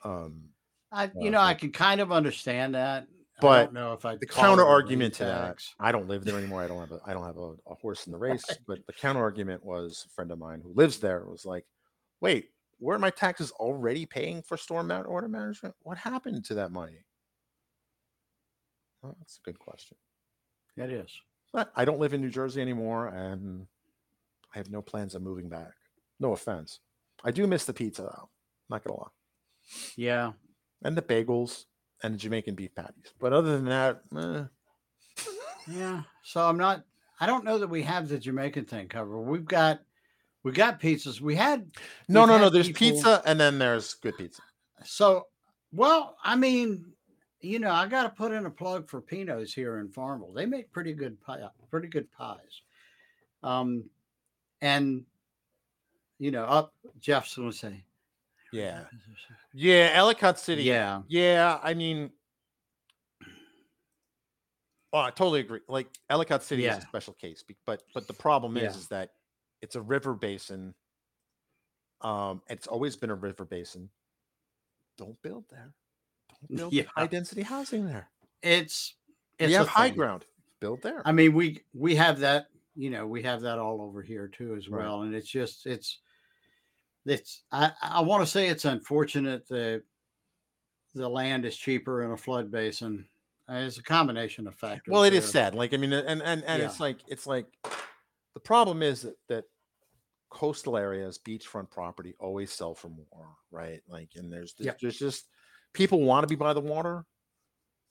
Um 0.03 0.53
I 0.91 1.11
you 1.18 1.32
know, 1.32 1.41
I 1.41 1.53
can 1.56 1.72
kind 1.72 2.02
of 2.02 2.11
understand 2.11 2.76
that. 2.76 3.07
I 3.40 3.49
But 3.49 3.49
don't 3.52 3.74
know 3.74 3.94
if 3.94 4.06
I 4.06 4.20
the 4.20 4.28
counter 4.28 4.64
argument 4.64 5.15
to 5.15 5.26
that, 5.26 5.57
I 5.80 5.91
don't 5.91 6.07
live 6.07 6.24
there 6.24 6.38
anymore. 6.38 6.64
I 6.64 6.68
don't 6.68 6.80
have 6.80 6.91
a 6.91 6.99
I 7.06 7.14
don't 7.14 7.26
have 7.26 7.38
a, 7.38 7.56
a 7.68 7.76
horse 7.76 8.06
in 8.06 8.11
the 8.11 8.18
race. 8.18 8.57
But 8.65 8.86
the 8.88 8.94
counter 8.94 9.22
argument 9.22 9.64
was 9.64 10.06
a 10.07 10.10
friend 10.10 10.32
of 10.32 10.40
mine 10.40 10.61
who 10.61 10.74
lives 10.74 10.99
there 10.99 11.26
was 11.26 11.45
like, 11.45 11.65
wait, 12.22 12.52
weren't 12.80 13.02
my 13.02 13.10
taxes 13.10 13.52
already 13.53 14.06
paying 14.06 14.41
for 14.44 14.57
storm 14.57 14.91
order 14.91 15.28
management? 15.28 15.76
What 15.82 15.98
happened 15.98 16.45
to 16.45 16.56
that 16.56 16.72
money? 16.72 17.06
Well, 19.02 19.15
that's 19.20 19.38
a 19.38 19.41
good 19.41 19.60
question. 19.60 19.98
It 20.78 20.91
is. 20.91 21.20
But 21.53 21.71
I 21.75 21.85
don't 21.85 21.99
live 21.99 22.13
in 22.13 22.21
New 22.21 22.30
Jersey 22.31 22.61
anymore, 22.61 23.07
and 23.07 23.67
I 24.53 24.57
have 24.57 24.69
no 24.71 24.81
plans 24.81 25.13
of 25.15 25.21
moving 25.21 25.49
back. 25.49 25.73
No 26.19 26.34
offense. 26.34 26.80
I 27.23 27.31
do 27.31 27.45
miss 27.47 27.65
the 27.65 27.73
pizza, 27.73 28.01
though. 28.03 28.30
Not 28.69 28.84
gonna 28.84 28.99
lie, 28.99 29.07
Yeah. 29.95 30.34
and 30.84 30.97
the 30.97 31.01
bagels 31.01 31.65
and 32.01 32.13
the 32.13 32.17
Jamaican 32.17 32.55
beef 32.55 32.73
patties. 32.75 33.13
But 33.19 33.34
other 33.34 33.55
than 33.55 33.65
that, 33.65 34.01
eh, 34.17 34.45
Yeah. 35.67 36.03
So 36.23 36.47
I'm 36.47 36.57
not 36.57 36.84
I 37.19 37.25
don't 37.25 37.45
know 37.45 37.57
that 37.59 37.67
we 37.69 37.84
have 37.84 38.09
the 38.09 38.17
Jamaican 38.17 38.65
thing 38.65 38.89
covered. 38.89 39.21
We've 39.21 39.45
got 39.45 39.80
we 40.43 40.51
got 40.51 40.81
pizzas. 40.81 41.21
We 41.21 41.35
had 41.35 41.71
no, 42.09 42.25
no, 42.25 42.38
no. 42.38 42.49
There's 42.49 42.67
people- 42.67 42.97
pizza, 42.97 43.21
and 43.25 43.39
then 43.39 43.59
there's 43.59 43.93
good 43.93 44.17
pizza. 44.17 44.41
so 44.84 45.27
well, 45.71 46.17
I 46.23 46.35
mean, 46.35 46.93
you 47.44 47.60
know, 47.60 47.72
I 47.72 47.88
got 47.88 48.03
to 48.03 48.10
put 48.10 48.32
in 48.32 48.45
a 48.45 48.49
plug 48.49 48.90
for 48.90 49.02
Pino's 49.02 49.53
here 49.53 49.80
in 49.80 49.90
Farmville. 49.90 50.32
They 50.34 50.45
make 50.45 50.72
pretty 50.72 50.94
good 50.94 51.20
pie, 51.22 51.41
pretty 51.70 51.90
good 51.90 52.10
pies. 52.11 52.61
Um, 53.44 53.84
and 54.61 55.03
you 56.20 56.32
know, 56.32 56.45
up 56.45 56.74
Jeff's 57.02 57.36
to 57.36 57.52
say, 57.52 57.84
Yeah, 58.53 58.86
yeah. 59.53 59.91
Ellicott 59.94 60.40
City. 60.40 60.64
yeah, 60.64 61.02
yeah. 61.10 61.60
I 61.61 61.74
mean, 61.74 62.11
oh, 64.94 64.99
I 64.99 65.10
totally 65.10 65.41
agree. 65.41 65.60
Like 65.68 65.88
Ellicott 66.10 66.44
City 66.44 66.65
is 66.65 66.78
a 66.78 66.82
special 66.82 67.14
case, 67.14 67.44
but 67.65 67.84
but 67.94 68.07
the 68.07 68.14
problem 68.14 68.56
is, 68.56 68.64
Yeah. 68.64 68.70
is 68.70 68.88
that 68.88 69.10
it's 69.61 69.76
a 69.76 69.82
river 69.82 70.14
basin. 70.14 70.74
Um, 72.02 72.41
it's 72.49 72.68
always 72.68 72.95
been 72.95 73.10
a 73.10 73.15
river 73.15 73.44
basin. 73.45 73.90
Don't 74.98 75.22
build 75.22 75.45
there. 75.49 75.74
Build 76.49 76.74
Yeah. 76.74 76.84
high 76.95 77.07
density 77.07 77.41
housing 77.41 77.86
there. 77.86 78.10
it's 78.41 78.95
it's 79.40 79.53
a 79.53 79.57
have 79.60 79.68
high 79.68 79.90
thing. 79.90 79.98
ground. 79.98 80.26
Build 80.60 80.82
there. 80.82 81.02
I 81.06 81.11
mean, 81.11 81.34
we 81.34 81.64
we 81.74 81.95
have 81.95 82.20
that, 82.20 82.48
you 82.76 82.90
know, 82.90 83.06
we 83.07 83.22
have 83.24 83.41
that 83.41 83.60
all 83.60 83.82
over 83.82 84.02
here 84.02 84.28
too 84.28 84.56
as 84.56 84.70
Right. 84.70 84.84
well. 84.84 85.02
And 85.03 85.14
it's 85.14 85.30
just 85.30 85.65
it's 85.65 85.99
it's 87.06 87.44
I, 87.52 87.72
I 87.82 88.02
want 88.02 88.22
to 88.24 88.28
say 88.28 88.48
it's 88.48 88.65
unfortunate 88.65 89.48
that 89.49 89.84
the 90.94 91.10
land 91.10 91.45
is 91.45 91.57
cheaper 91.57 92.03
in 92.03 92.11
a 92.11 92.18
flood 92.18 92.52
basin. 92.52 93.07
Uh, 93.49 93.56
It's 93.56 93.78
a 93.78 93.84
combination 93.84 94.48
of 94.48 94.56
factors. 94.56 94.91
well, 94.91 95.03
it 95.03 95.14
is 95.14 95.30
sad. 95.30 95.53
Like 95.56 95.74
I 95.74 95.78
mean, 95.78 95.91
and 95.91 96.22
and 96.22 96.44
and 96.45 96.61
Yeah. 96.61 96.65
it's 96.65 96.80
like 96.80 96.99
it's 97.07 97.28
like 97.28 97.48
the 98.34 98.40
problem 98.40 98.82
is 98.82 99.02
that 99.02 99.18
that 99.28 99.45
coastal 100.30 100.78
areas, 100.78 101.20
beachfront 101.20 101.70
property, 101.70 102.15
always 102.20 102.52
sell 102.52 102.74
for 102.74 102.90
more, 102.90 103.36
right? 103.52 103.82
Like, 103.88 104.11
and 104.15 104.32
there's 104.32 104.53
there's, 104.53 104.65
Yep. 104.68 104.80
there's 104.80 104.98
just 104.98 105.28
people 105.74 106.02
want 106.02 106.24
to 106.24 106.28
be 106.28 106.36
by 106.36 106.54
the 106.54 106.62
water, 106.62 107.06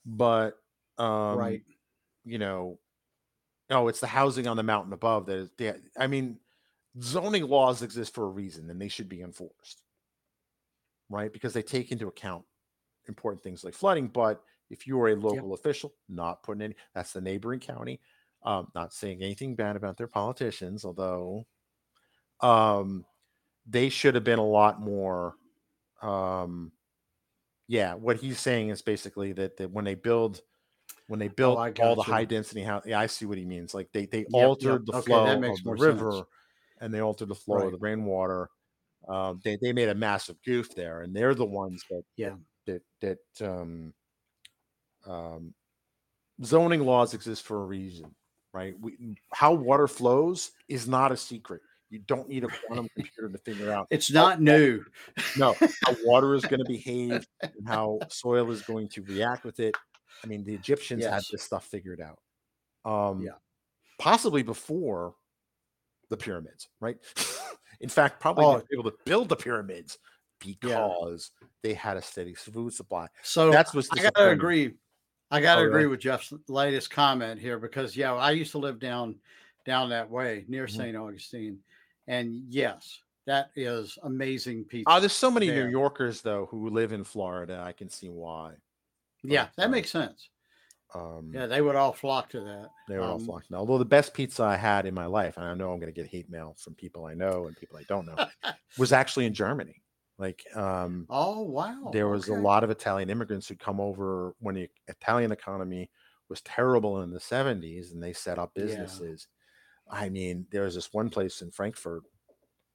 but 0.05 0.57
um, 0.97 1.37
right. 1.37 1.61
you 2.25 2.37
know, 2.37 2.79
oh, 3.69 3.87
it's 3.87 3.99
the 3.99 4.07
housing 4.07 4.47
on 4.47 4.57
the 4.57 4.63
mountain 4.63 4.93
above 4.93 5.25
that 5.27 5.37
is. 5.37 5.49
Yeah, 5.57 5.73
I 5.97 6.07
mean, 6.07 6.39
zoning 7.01 7.47
laws 7.47 7.81
exist 7.81 8.13
for 8.13 8.25
a 8.25 8.29
reason, 8.29 8.69
and 8.69 8.81
they 8.81 8.87
should 8.87 9.09
be 9.09 9.21
enforced, 9.21 9.83
right? 11.09 11.31
Because 11.31 11.53
they 11.53 11.63
take 11.63 11.91
into 11.91 12.07
account 12.07 12.43
important 13.07 13.43
things 13.43 13.63
like 13.63 13.73
flooding. 13.73 14.07
But 14.07 14.41
if 14.69 14.87
you 14.87 14.99
are 15.01 15.09
a 15.09 15.15
local 15.15 15.53
official, 15.53 15.93
not 16.09 16.43
putting 16.43 16.61
any, 16.61 16.75
that's 16.95 17.13
the 17.13 17.21
neighboring 17.21 17.59
county. 17.59 17.99
Um, 18.45 18.67
not 18.75 18.91
saying 18.93 19.21
anything 19.21 19.55
bad 19.55 19.77
about 19.77 19.95
their 19.95 20.07
politicians, 20.07 20.83
although, 20.83 21.45
um, 22.41 23.05
they 23.65 23.87
should 23.87 24.15
have 24.15 24.25
been 24.25 24.39
a 24.39 24.45
lot 24.45 24.81
more. 24.81 25.35
Um, 26.01 26.73
yeah, 27.67 27.93
what 27.95 28.17
he's 28.17 28.39
saying 28.39 28.69
is 28.69 28.81
basically 28.81 29.33
that, 29.33 29.57
that 29.57 29.71
when 29.71 29.85
they 29.85 29.95
build, 29.95 30.41
when 31.07 31.19
they 31.19 31.27
built 31.29 31.59
Oh, 31.59 31.71
all 31.79 31.95
the 31.95 32.01
gotcha. 32.01 32.11
high 32.11 32.25
density 32.25 32.61
house, 32.63 32.83
yeah, 32.85 32.99
I 32.99 33.07
see 33.07 33.25
what 33.25 33.37
he 33.37 33.45
means. 33.45 33.73
Like 33.73 33.89
they 33.93 34.05
they 34.05 34.25
yep. 34.29 34.31
altered 34.33 34.85
the 34.85 34.93
Okay, 34.93 35.03
flow 35.03 35.25
of 35.37 35.41
the 35.41 35.41
more 35.65 35.77
sense. 35.77 35.79
river, 35.99 36.25
and 36.81 36.93
they 36.93 36.99
altered 37.01 37.29
the 37.29 37.35
flow 37.35 37.57
Right. 37.57 37.67
of 37.67 37.71
the 37.73 37.79
rainwater. 37.79 38.49
Um, 39.07 39.41
they 39.43 39.57
they 39.61 39.73
made 39.73 39.89
a 39.89 39.95
massive 39.95 40.37
goof 40.43 40.73
there, 40.75 41.01
and 41.01 41.15
they're 41.15 41.35
the 41.35 41.45
ones 41.45 41.83
that 41.89 42.03
Yeah. 42.17 42.35
that 42.65 42.81
that 43.01 43.19
um, 43.41 43.93
um, 45.05 45.53
zoning 46.43 46.81
laws 46.81 47.13
exist 47.13 47.43
for 47.43 47.61
a 47.61 47.65
reason, 47.65 48.15
right? 48.53 48.75
We, 48.79 49.17
how 49.33 49.53
water 49.53 49.87
flows 49.87 50.51
is 50.67 50.87
not 50.87 51.11
a 51.11 51.17
secret. 51.17 51.61
You 51.93 51.99
don't 51.99 52.27
need 52.27 52.43
a 52.43 52.49
quantum 52.49 52.89
computer 52.95 53.29
to 53.29 53.37
figure 53.37 53.71
out 53.71 53.85
It's 53.91 54.09
not 54.11 54.41
new. 54.41 54.83
no 55.37 55.55
how 55.85 55.95
water 56.03 56.33
is 56.33 56.43
going 56.45 56.59
to 56.59 56.65
behave 56.65 57.27
and 57.55 57.67
how 57.67 57.99
soil 58.09 58.49
is 58.51 58.63
going 58.63 58.89
to 58.89 59.03
react 59.03 59.45
with 59.45 59.59
it. 59.59 59.75
I 60.23 60.27
mean, 60.27 60.43
the 60.43 60.55
Egyptians 60.55 61.05
had 61.05 61.23
this 61.29 61.43
stuff 61.43 61.65
figured 61.65 62.01
out. 62.01 62.19
Um, 62.83 63.23
Yeah. 63.23 63.33
possibly 63.99 64.41
before 64.43 65.15
the 66.09 66.17
pyramids, 66.17 66.67
right? 66.79 66.97
In 67.79 67.89
fact, 67.89 68.19
probably 68.19 68.45
Oh. 68.45 68.61
able 68.71 68.83
to 68.89 68.93
build 69.05 69.29
the 69.29 69.35
pyramids 69.35 69.99
because 70.39 71.31
they 71.61 71.73
had 71.75 71.97
a 71.97 72.01
steady 72.01 72.33
food 72.33 72.73
supply. 72.73 73.07
So 73.21 73.51
That's 73.51 73.73
what's 73.73 73.89
I 73.91 74.01
gotta 74.01 74.29
agree. 74.31 74.73
I 75.31 75.41
gotta 75.41 75.61
Oh, 75.61 75.67
agree 75.67 75.85
with 75.87 75.99
Jeff's 75.99 76.33
latest 76.47 76.89
comment 76.89 77.39
here 77.39 77.59
because 77.59 77.95
yeah, 77.95 78.13
I 78.13 78.31
used 78.31 78.51
to 78.51 78.57
live 78.57 78.79
down 78.79 79.19
down 79.65 79.89
that 79.89 80.09
way 80.09 80.45
near 80.47 80.65
Mhm. 80.65 80.71
St. 80.71 80.97
Augustine, 80.97 81.59
and 82.07 82.43
yes, 82.49 83.01
that 83.25 83.51
is 83.55 83.97
amazing 84.03 84.65
pizza. 84.65 84.91
Oh, 84.91 84.99
there's 84.99 85.13
so 85.13 85.31
many 85.31 85.47
there. 85.49 85.65
New 85.65 85.71
Yorkers 85.71 86.21
though 86.21 86.45
who 86.47 86.69
live 86.69 86.91
in 86.91 87.03
Florida. 87.03 87.61
I 87.65 87.71
can 87.71 87.89
see 87.89 88.09
why. 88.09 88.55
yeah, 89.23 89.47
that 89.57 89.67
uh, 89.67 89.69
makes 89.69 89.89
sense. 89.89 90.29
Um, 90.93 91.31
Yeah, 91.33 91.47
they 91.47 91.61
would 91.61 91.75
all 91.75 91.93
flock 91.93 92.29
to 92.31 92.41
that. 92.41 92.69
they 92.87 92.97
were 92.97 93.03
all 93.03 93.15
Um, 93.15 93.25
flocking. 93.25 93.55
Although 93.55 93.77
the 93.79 93.85
best 93.85 94.13
pizza 94.13 94.43
I 94.43 94.55
had 94.57 94.85
in 94.85 94.93
my 94.93 95.05
life, 95.07 95.37
and 95.37 95.45
I 95.45 95.53
know 95.55 95.71
I'm 95.71 95.79
going 95.79 95.91
to 95.93 95.99
get 96.01 96.09
hate 96.09 96.29
mail 96.29 96.55
from 96.59 96.75
people 96.75 97.05
I 97.05 97.13
know 97.15 97.47
and 97.47 97.57
people 97.57 97.77
I 97.77 97.83
don't 97.83 98.05
know, 98.05 98.15
was 98.77 98.93
actually 98.93 99.25
in 99.25 99.33
Germany. 99.33 99.81
Like, 100.19 100.45
um, 100.55 101.07
Oh 101.09 101.41
wow! 101.41 101.89
there 101.91 102.07
was 102.07 102.27
a 102.27 102.33
lot 102.35 102.63
of 102.63 102.69
Italian 102.69 103.09
immigrants 103.09 103.47
who'd 103.47 103.59
come 103.59 103.79
over 103.81 104.35
when 104.39 104.55
the 104.55 104.69
Italian 104.87 105.31
economy 105.31 105.89
was 106.29 106.41
terrible 106.41 107.01
in 107.01 107.11
the 107.11 107.19
70s 107.19 107.91
and 107.93 108.01
they 108.01 108.13
set 108.13 108.37
up 108.37 108.53
businesses. 108.53 109.27
I 109.93 110.09
mean, 110.09 110.45
there 110.51 110.63
was 110.63 110.75
this 110.75 110.91
one 110.93 111.09
place 111.09 111.41
in 111.41 111.51
Frankfurt. 111.51 112.03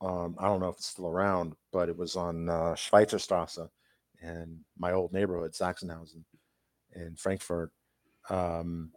Um, 0.01 0.37
I 0.39 0.47
don't 0.47 0.61
know 0.61 0.69
if 0.69 0.77
it's 0.77 0.87
still 0.87 1.09
around, 1.09 1.55
but 1.73 1.89
it 1.89 1.97
was 1.97 2.15
on 2.17 2.49
uh, 2.49 2.75
Schweizerstrasse 2.75 3.69
and 4.23 4.61
my 4.79 4.93
old 4.93 5.13
neighborhood, 5.13 5.53
Sachsenhausen 5.53 6.23
in 6.95 7.17
Frankfurt. 7.17 7.73
Um, 8.31 8.93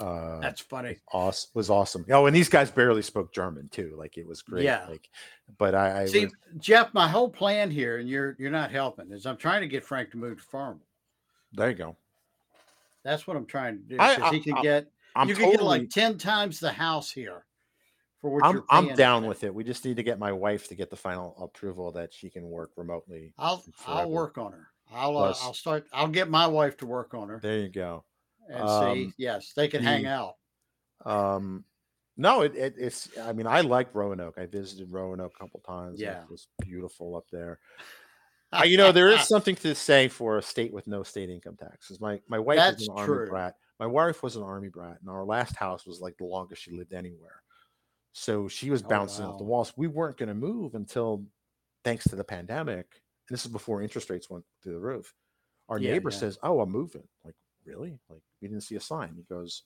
uh, 0.00 0.40
That's 0.40 0.60
funny. 0.62 0.96
awesome 1.12 1.50
was 1.54 1.68
awesome. 1.70 2.04
Oh, 2.10 2.26
and 2.26 2.34
these 2.34 2.48
guys 2.48 2.70
barely 2.70 3.02
spoke 3.02 3.32
German 3.34 3.68
too. 3.68 3.94
Like 3.96 4.16
it 4.18 4.26
was 4.26 4.42
great. 4.42 4.64
Yeah. 4.64 4.86
Like, 4.88 5.08
but 5.58 5.74
I, 5.74 6.02
I 6.02 6.06
See, 6.06 6.24
was- 6.24 6.34
Jeff, 6.58 6.92
my 6.94 7.06
whole 7.06 7.28
plan 7.28 7.70
here, 7.70 7.98
and 7.98 8.08
you're 8.08 8.34
you're 8.38 8.50
not 8.50 8.70
helping, 8.72 9.12
is 9.12 9.26
I'm 9.26 9.36
trying 9.36 9.60
to 9.60 9.68
get 9.68 9.84
Frank 9.84 10.10
to 10.12 10.16
move 10.16 10.38
to 10.38 10.44
Farmville. 10.44 10.86
there 11.52 11.68
you 11.68 11.76
go. 11.76 11.96
That's 13.04 13.26
what 13.26 13.36
I'm 13.36 13.46
trying 13.46 13.76
to 13.78 13.82
do. 13.84 13.96
I- 14.00 14.16
Because 14.16 14.32
he 14.32 14.40
can 14.40 14.54
I- 14.58 14.62
get 14.62 14.86
I'm 15.14 15.28
you 15.28 15.34
totally, 15.34 15.50
can 15.52 15.58
get 15.58 15.64
like 15.66 15.90
ten 15.90 16.18
times 16.18 16.58
the 16.60 16.72
house 16.72 17.10
here 17.10 17.44
for 18.20 18.30
what 18.30 18.44
I'm 18.44 18.62
I'm 18.70 18.94
down 18.94 19.26
with 19.26 19.44
it. 19.44 19.54
We 19.54 19.64
just 19.64 19.84
need 19.84 19.96
to 19.96 20.02
get 20.02 20.18
my 20.18 20.32
wife 20.32 20.68
to 20.68 20.74
get 20.74 20.90
the 20.90 20.96
final 20.96 21.34
approval 21.40 21.90
that 21.92 22.12
she 22.12 22.30
can 22.30 22.48
work 22.48 22.70
remotely. 22.76 23.32
I'll 23.38 23.64
I'll 23.86 24.10
work 24.10 24.38
on 24.38 24.52
her. 24.52 24.68
I'll 24.92 25.16
uh, 25.16 25.34
I'll 25.42 25.54
start. 25.54 25.86
I'll 25.92 26.08
get 26.08 26.28
my 26.28 26.46
wife 26.46 26.76
to 26.78 26.86
work 26.86 27.14
on 27.14 27.28
her 27.28 27.38
There 27.42 27.58
you 27.58 27.68
go. 27.68 28.04
and 28.48 28.68
see. 28.68 29.04
um, 29.06 29.14
Yes, 29.16 29.52
they 29.54 29.68
can 29.68 29.82
hang 29.82 30.06
out. 30.06 30.34
Um, 31.04 31.64
no, 32.16 32.42
it, 32.42 32.54
it 32.56 32.74
it's. 32.76 33.08
I 33.22 33.32
mean, 33.32 33.46
I 33.46 33.60
like 33.62 33.94
Roanoke. 33.94 34.36
I 34.36 34.46
visited 34.46 34.90
Roanoke 34.92 35.32
a 35.34 35.38
couple 35.38 35.60
times. 35.60 36.00
Yeah. 36.00 36.22
it 36.22 36.30
was 36.30 36.48
beautiful 36.60 37.16
up 37.16 37.24
there. 37.32 37.58
Uh, 38.52 38.64
you 38.64 38.76
know, 38.76 38.92
there 38.92 39.08
is 39.08 39.20
something 39.28 39.54
to 39.56 39.74
say 39.74 40.08
for 40.08 40.36
a 40.38 40.42
state 40.42 40.72
with 40.72 40.86
no 40.86 41.02
state 41.02 41.30
income 41.30 41.56
taxes. 41.56 42.00
My 42.00 42.20
my 42.28 42.38
wife 42.38 42.58
That's 42.58 42.80
was 42.80 42.88
an 42.88 43.04
true. 43.06 43.16
army 43.20 43.30
brat. 43.30 43.54
My 43.78 43.86
wife 43.86 44.22
was 44.22 44.36
an 44.36 44.42
army 44.42 44.68
brat, 44.68 44.98
and 45.00 45.08
our 45.08 45.24
last 45.24 45.56
house 45.56 45.86
was 45.86 46.00
like 46.00 46.18
the 46.18 46.24
longest 46.26 46.62
she 46.62 46.72
lived 46.72 46.92
anywhere. 46.92 47.39
So 48.12 48.48
she 48.48 48.70
was 48.70 48.82
Oh, 48.82 48.88
bouncing 48.88 49.24
off 49.24 49.38
the 49.38 49.44
walls. 49.44 49.72
We 49.76 49.86
weren't 49.86 50.16
going 50.16 50.28
to 50.28 50.34
move 50.34 50.74
until, 50.74 51.24
thanks 51.84 52.04
to 52.08 52.16
the 52.16 52.24
pandemic. 52.24 52.86
And 53.28 53.34
this 53.36 53.44
is 53.44 53.52
before 53.52 53.82
interest 53.82 54.10
rates 54.10 54.28
went 54.28 54.44
through 54.62 54.74
the 54.74 54.80
roof. 54.80 55.14
Our 55.68 55.78
Yeah, 55.78 55.92
neighbor 55.92 56.10
yeah. 56.10 56.16
says, 56.16 56.38
"Oh, 56.42 56.60
I'm 56.60 56.70
moving." 56.70 57.06
Like, 57.24 57.36
really? 57.64 58.00
Like, 58.08 58.22
we 58.42 58.48
didn't 58.48 58.64
see 58.64 58.74
a 58.74 58.80
sign. 58.80 59.14
He 59.14 59.22
goes, 59.22 59.62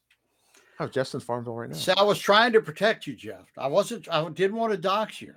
"Oh, 0.78 0.84
in 0.86 1.20
Farmville 1.20 1.56
right 1.56 1.70
now." 1.70 1.76
So 1.76 1.94
I 1.96 2.02
was 2.02 2.18
trying 2.18 2.52
to 2.52 2.60
protect 2.60 3.06
you, 3.06 3.14
Jeff. 3.16 3.46
I 3.56 3.68
wasn't. 3.68 4.06
I 4.10 4.28
didn't 4.28 4.56
want 4.56 4.72
to 4.72 4.78
dox 4.78 5.22
you. 5.22 5.34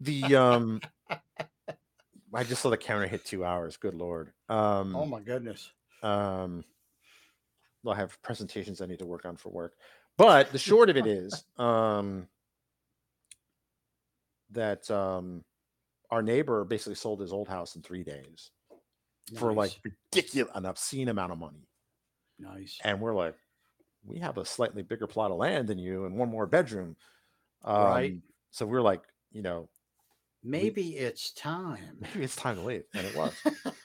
The 0.00 0.36
um, 0.36 0.80
I 2.34 2.44
just 2.44 2.60
saw 2.60 2.68
the 2.68 2.76
counter 2.76 3.06
hit 3.06 3.24
two 3.24 3.44
hours. 3.44 3.76
Good 3.78 3.94
lord. 3.94 4.32
Um, 4.48 4.94
Oh 4.94 5.06
my 5.06 5.20
goodness. 5.20 5.70
um 6.02 6.64
well, 7.82 7.94
I 7.94 7.98
have 7.98 8.20
presentations 8.22 8.80
I 8.80 8.86
need 8.86 8.98
to 8.98 9.06
work 9.06 9.24
on 9.26 9.36
for 9.36 9.50
work. 9.50 9.74
But 10.16 10.52
the 10.52 10.58
short 10.58 10.90
of 10.90 10.96
it 10.96 11.06
is 11.06 11.44
um 11.58 12.28
that 14.50 14.90
um 14.90 15.44
our 16.10 16.22
neighbor 16.22 16.64
basically 16.64 16.94
sold 16.94 17.20
his 17.20 17.32
old 17.32 17.48
house 17.48 17.74
in 17.76 17.82
three 17.82 18.04
days 18.04 18.50
for 19.36 19.52
like 19.52 19.72
ridiculous 19.82 20.52
an 20.54 20.66
obscene 20.66 21.08
amount 21.08 21.32
of 21.32 21.38
money. 21.38 21.66
nice. 22.38 22.78
And 22.84 23.00
we're 23.00 23.14
like, 23.14 23.34
we 24.04 24.18
have 24.18 24.38
a 24.38 24.44
slightly 24.44 24.82
bigger 24.82 25.06
plot 25.06 25.30
of 25.30 25.38
land 25.38 25.66
than 25.66 25.78
you 25.78 26.04
and 26.04 26.16
one 26.16 26.28
more 26.28 26.46
bedroom. 26.46 26.96
Um, 27.64 27.84
Right. 27.84 28.16
So 28.50 28.66
we're 28.66 28.82
like, 28.82 29.02
you 29.32 29.42
know, 29.42 29.68
Maybe 30.46 30.98
it's 30.98 31.32
time. 31.32 31.96
maybe 32.00 32.22
it's 32.22 32.36
time 32.36 32.56
to 32.56 32.62
leave. 32.62 32.84
And 32.94 33.06
it 33.06 33.16
was. 33.16 33.32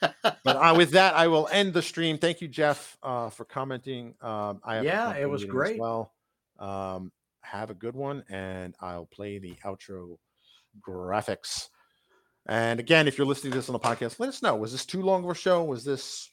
but 0.44 0.44
uh, 0.44 0.74
with 0.76 0.90
that, 0.90 1.14
I 1.14 1.26
will 1.28 1.48
end 1.50 1.72
the 1.72 1.80
stream. 1.80 2.18
Thank 2.18 2.42
you, 2.42 2.48
Jeff, 2.48 2.98
uh, 3.02 3.30
for 3.30 3.46
commenting. 3.46 4.14
Um, 4.20 4.60
I 4.62 4.82
Yeah, 4.82 5.16
it 5.16 5.28
was 5.28 5.46
great. 5.46 5.80
Well, 5.80 6.12
um, 6.60 7.10
have 7.42 7.70
a 7.70 7.74
good 7.74 7.96
one, 7.96 8.24
and 8.28 8.74
I'll 8.80 9.06
play 9.06 9.38
the 9.38 9.54
outro 9.64 10.16
graphics. 10.80 11.68
And 12.46 12.80
again, 12.80 13.08
if 13.08 13.18
you're 13.18 13.26
listening 13.26 13.52
to 13.52 13.58
this 13.58 13.68
on 13.68 13.72
the 13.72 13.80
podcast, 13.80 14.20
let 14.20 14.28
us 14.28 14.42
know. 14.42 14.56
Was 14.56 14.72
this 14.72 14.86
too 14.86 15.02
long 15.02 15.24
of 15.24 15.30
a 15.30 15.34
show? 15.34 15.64
Was 15.64 15.84
this? 15.84 16.30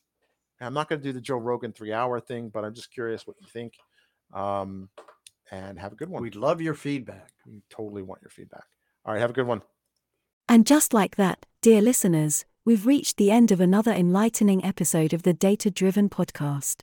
I'm 0.60 0.74
not 0.74 0.90
going 0.90 1.02
to 1.02 1.08
do 1.08 1.14
the 1.14 1.22
Joe 1.22 1.38
Rogan 1.38 1.72
three 1.72 1.94
hour 1.94 2.20
thing, 2.20 2.50
but 2.50 2.64
I'm 2.64 2.74
just 2.74 2.92
curious 2.92 3.28
what 3.28 3.38
you 3.40 3.48
think. 3.48 3.74
Um, 4.34 4.90
and 5.52 5.80
have 5.80 5.94
a 5.94 5.96
good 5.96 6.10
one. 6.10 6.22
We'd 6.22 6.36
love 6.36 6.62
your 6.62 6.74
feedback. 6.74 7.30
we 7.46 7.62
totally 7.70 8.02
want 8.02 8.22
your 8.22 8.30
feedback. 8.30 8.66
All 9.06 9.14
right, 9.14 9.22
have 9.22 9.30
a 9.30 9.34
good 9.34 9.48
one. 9.48 9.62
And 10.50 10.66
just 10.66 10.94
like 10.94 11.16
that, 11.18 11.46
dear 11.62 11.82
listeners, 11.82 12.46
we've 12.66 12.86
reached 12.86 13.18
the 13.18 13.32
end 13.32 13.52
of 13.52 13.62
another 13.62 13.92
enlightening 13.92 14.64
episode 14.64 15.14
of 15.14 15.24
the 15.24 15.34
Data 15.34 15.70
Driven 15.70 16.10
Podcast. 16.10 16.82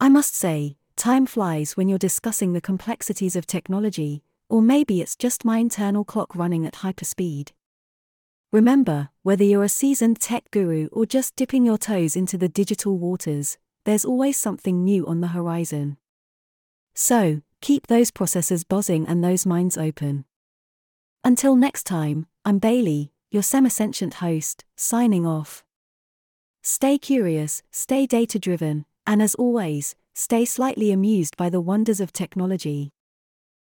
I 0.00 0.08
must 0.08 0.34
say, 0.34 0.76
time 0.96 1.26
flies 1.26 1.76
when 1.76 1.88
you're 1.88 1.98
discussing 1.98 2.52
the 2.52 2.60
complexities 2.60 3.36
of 3.36 3.46
technology, 3.46 4.22
or 4.48 4.62
maybe 4.62 5.00
it's 5.00 5.16
just 5.16 5.44
my 5.44 5.58
internal 5.58 6.04
clock 6.04 6.34
running 6.34 6.66
at 6.66 6.74
hyperspeed. 6.74 7.50
Remember, 8.52 9.08
whether 9.22 9.44
you're 9.44 9.64
a 9.64 9.68
seasoned 9.68 10.20
tech 10.20 10.50
guru 10.50 10.88
or 10.92 11.06
just 11.06 11.36
dipping 11.36 11.64
your 11.64 11.78
toes 11.78 12.16
into 12.16 12.36
the 12.36 12.48
digital 12.48 12.98
waters, 12.98 13.56
there's 13.84 14.04
always 14.04 14.36
something 14.36 14.84
new 14.84 15.06
on 15.06 15.20
the 15.22 15.28
horizon. 15.28 15.96
So, 16.94 17.40
keep 17.62 17.86
those 17.86 18.10
processors 18.10 18.68
buzzing 18.68 19.06
and 19.06 19.24
those 19.24 19.46
minds 19.46 19.78
open. 19.78 20.26
Until 21.24 21.56
next 21.56 21.84
time, 21.84 22.26
I'm 22.44 22.58
Bailey, 22.58 23.12
your 23.30 23.42
semi-sentient 23.42 24.14
host, 24.14 24.64
signing 24.76 25.26
off. 25.26 25.64
Stay 26.62 26.98
curious, 26.98 27.62
stay 27.70 28.06
data 28.06 28.38
driven, 28.38 28.84
and 29.06 29.22
as 29.22 29.34
always, 29.36 29.94
stay 30.14 30.44
slightly 30.44 30.92
amused 30.92 31.36
by 31.36 31.48
the 31.48 31.60
wonders 31.60 32.00
of 32.00 32.12
technology. 32.12 32.90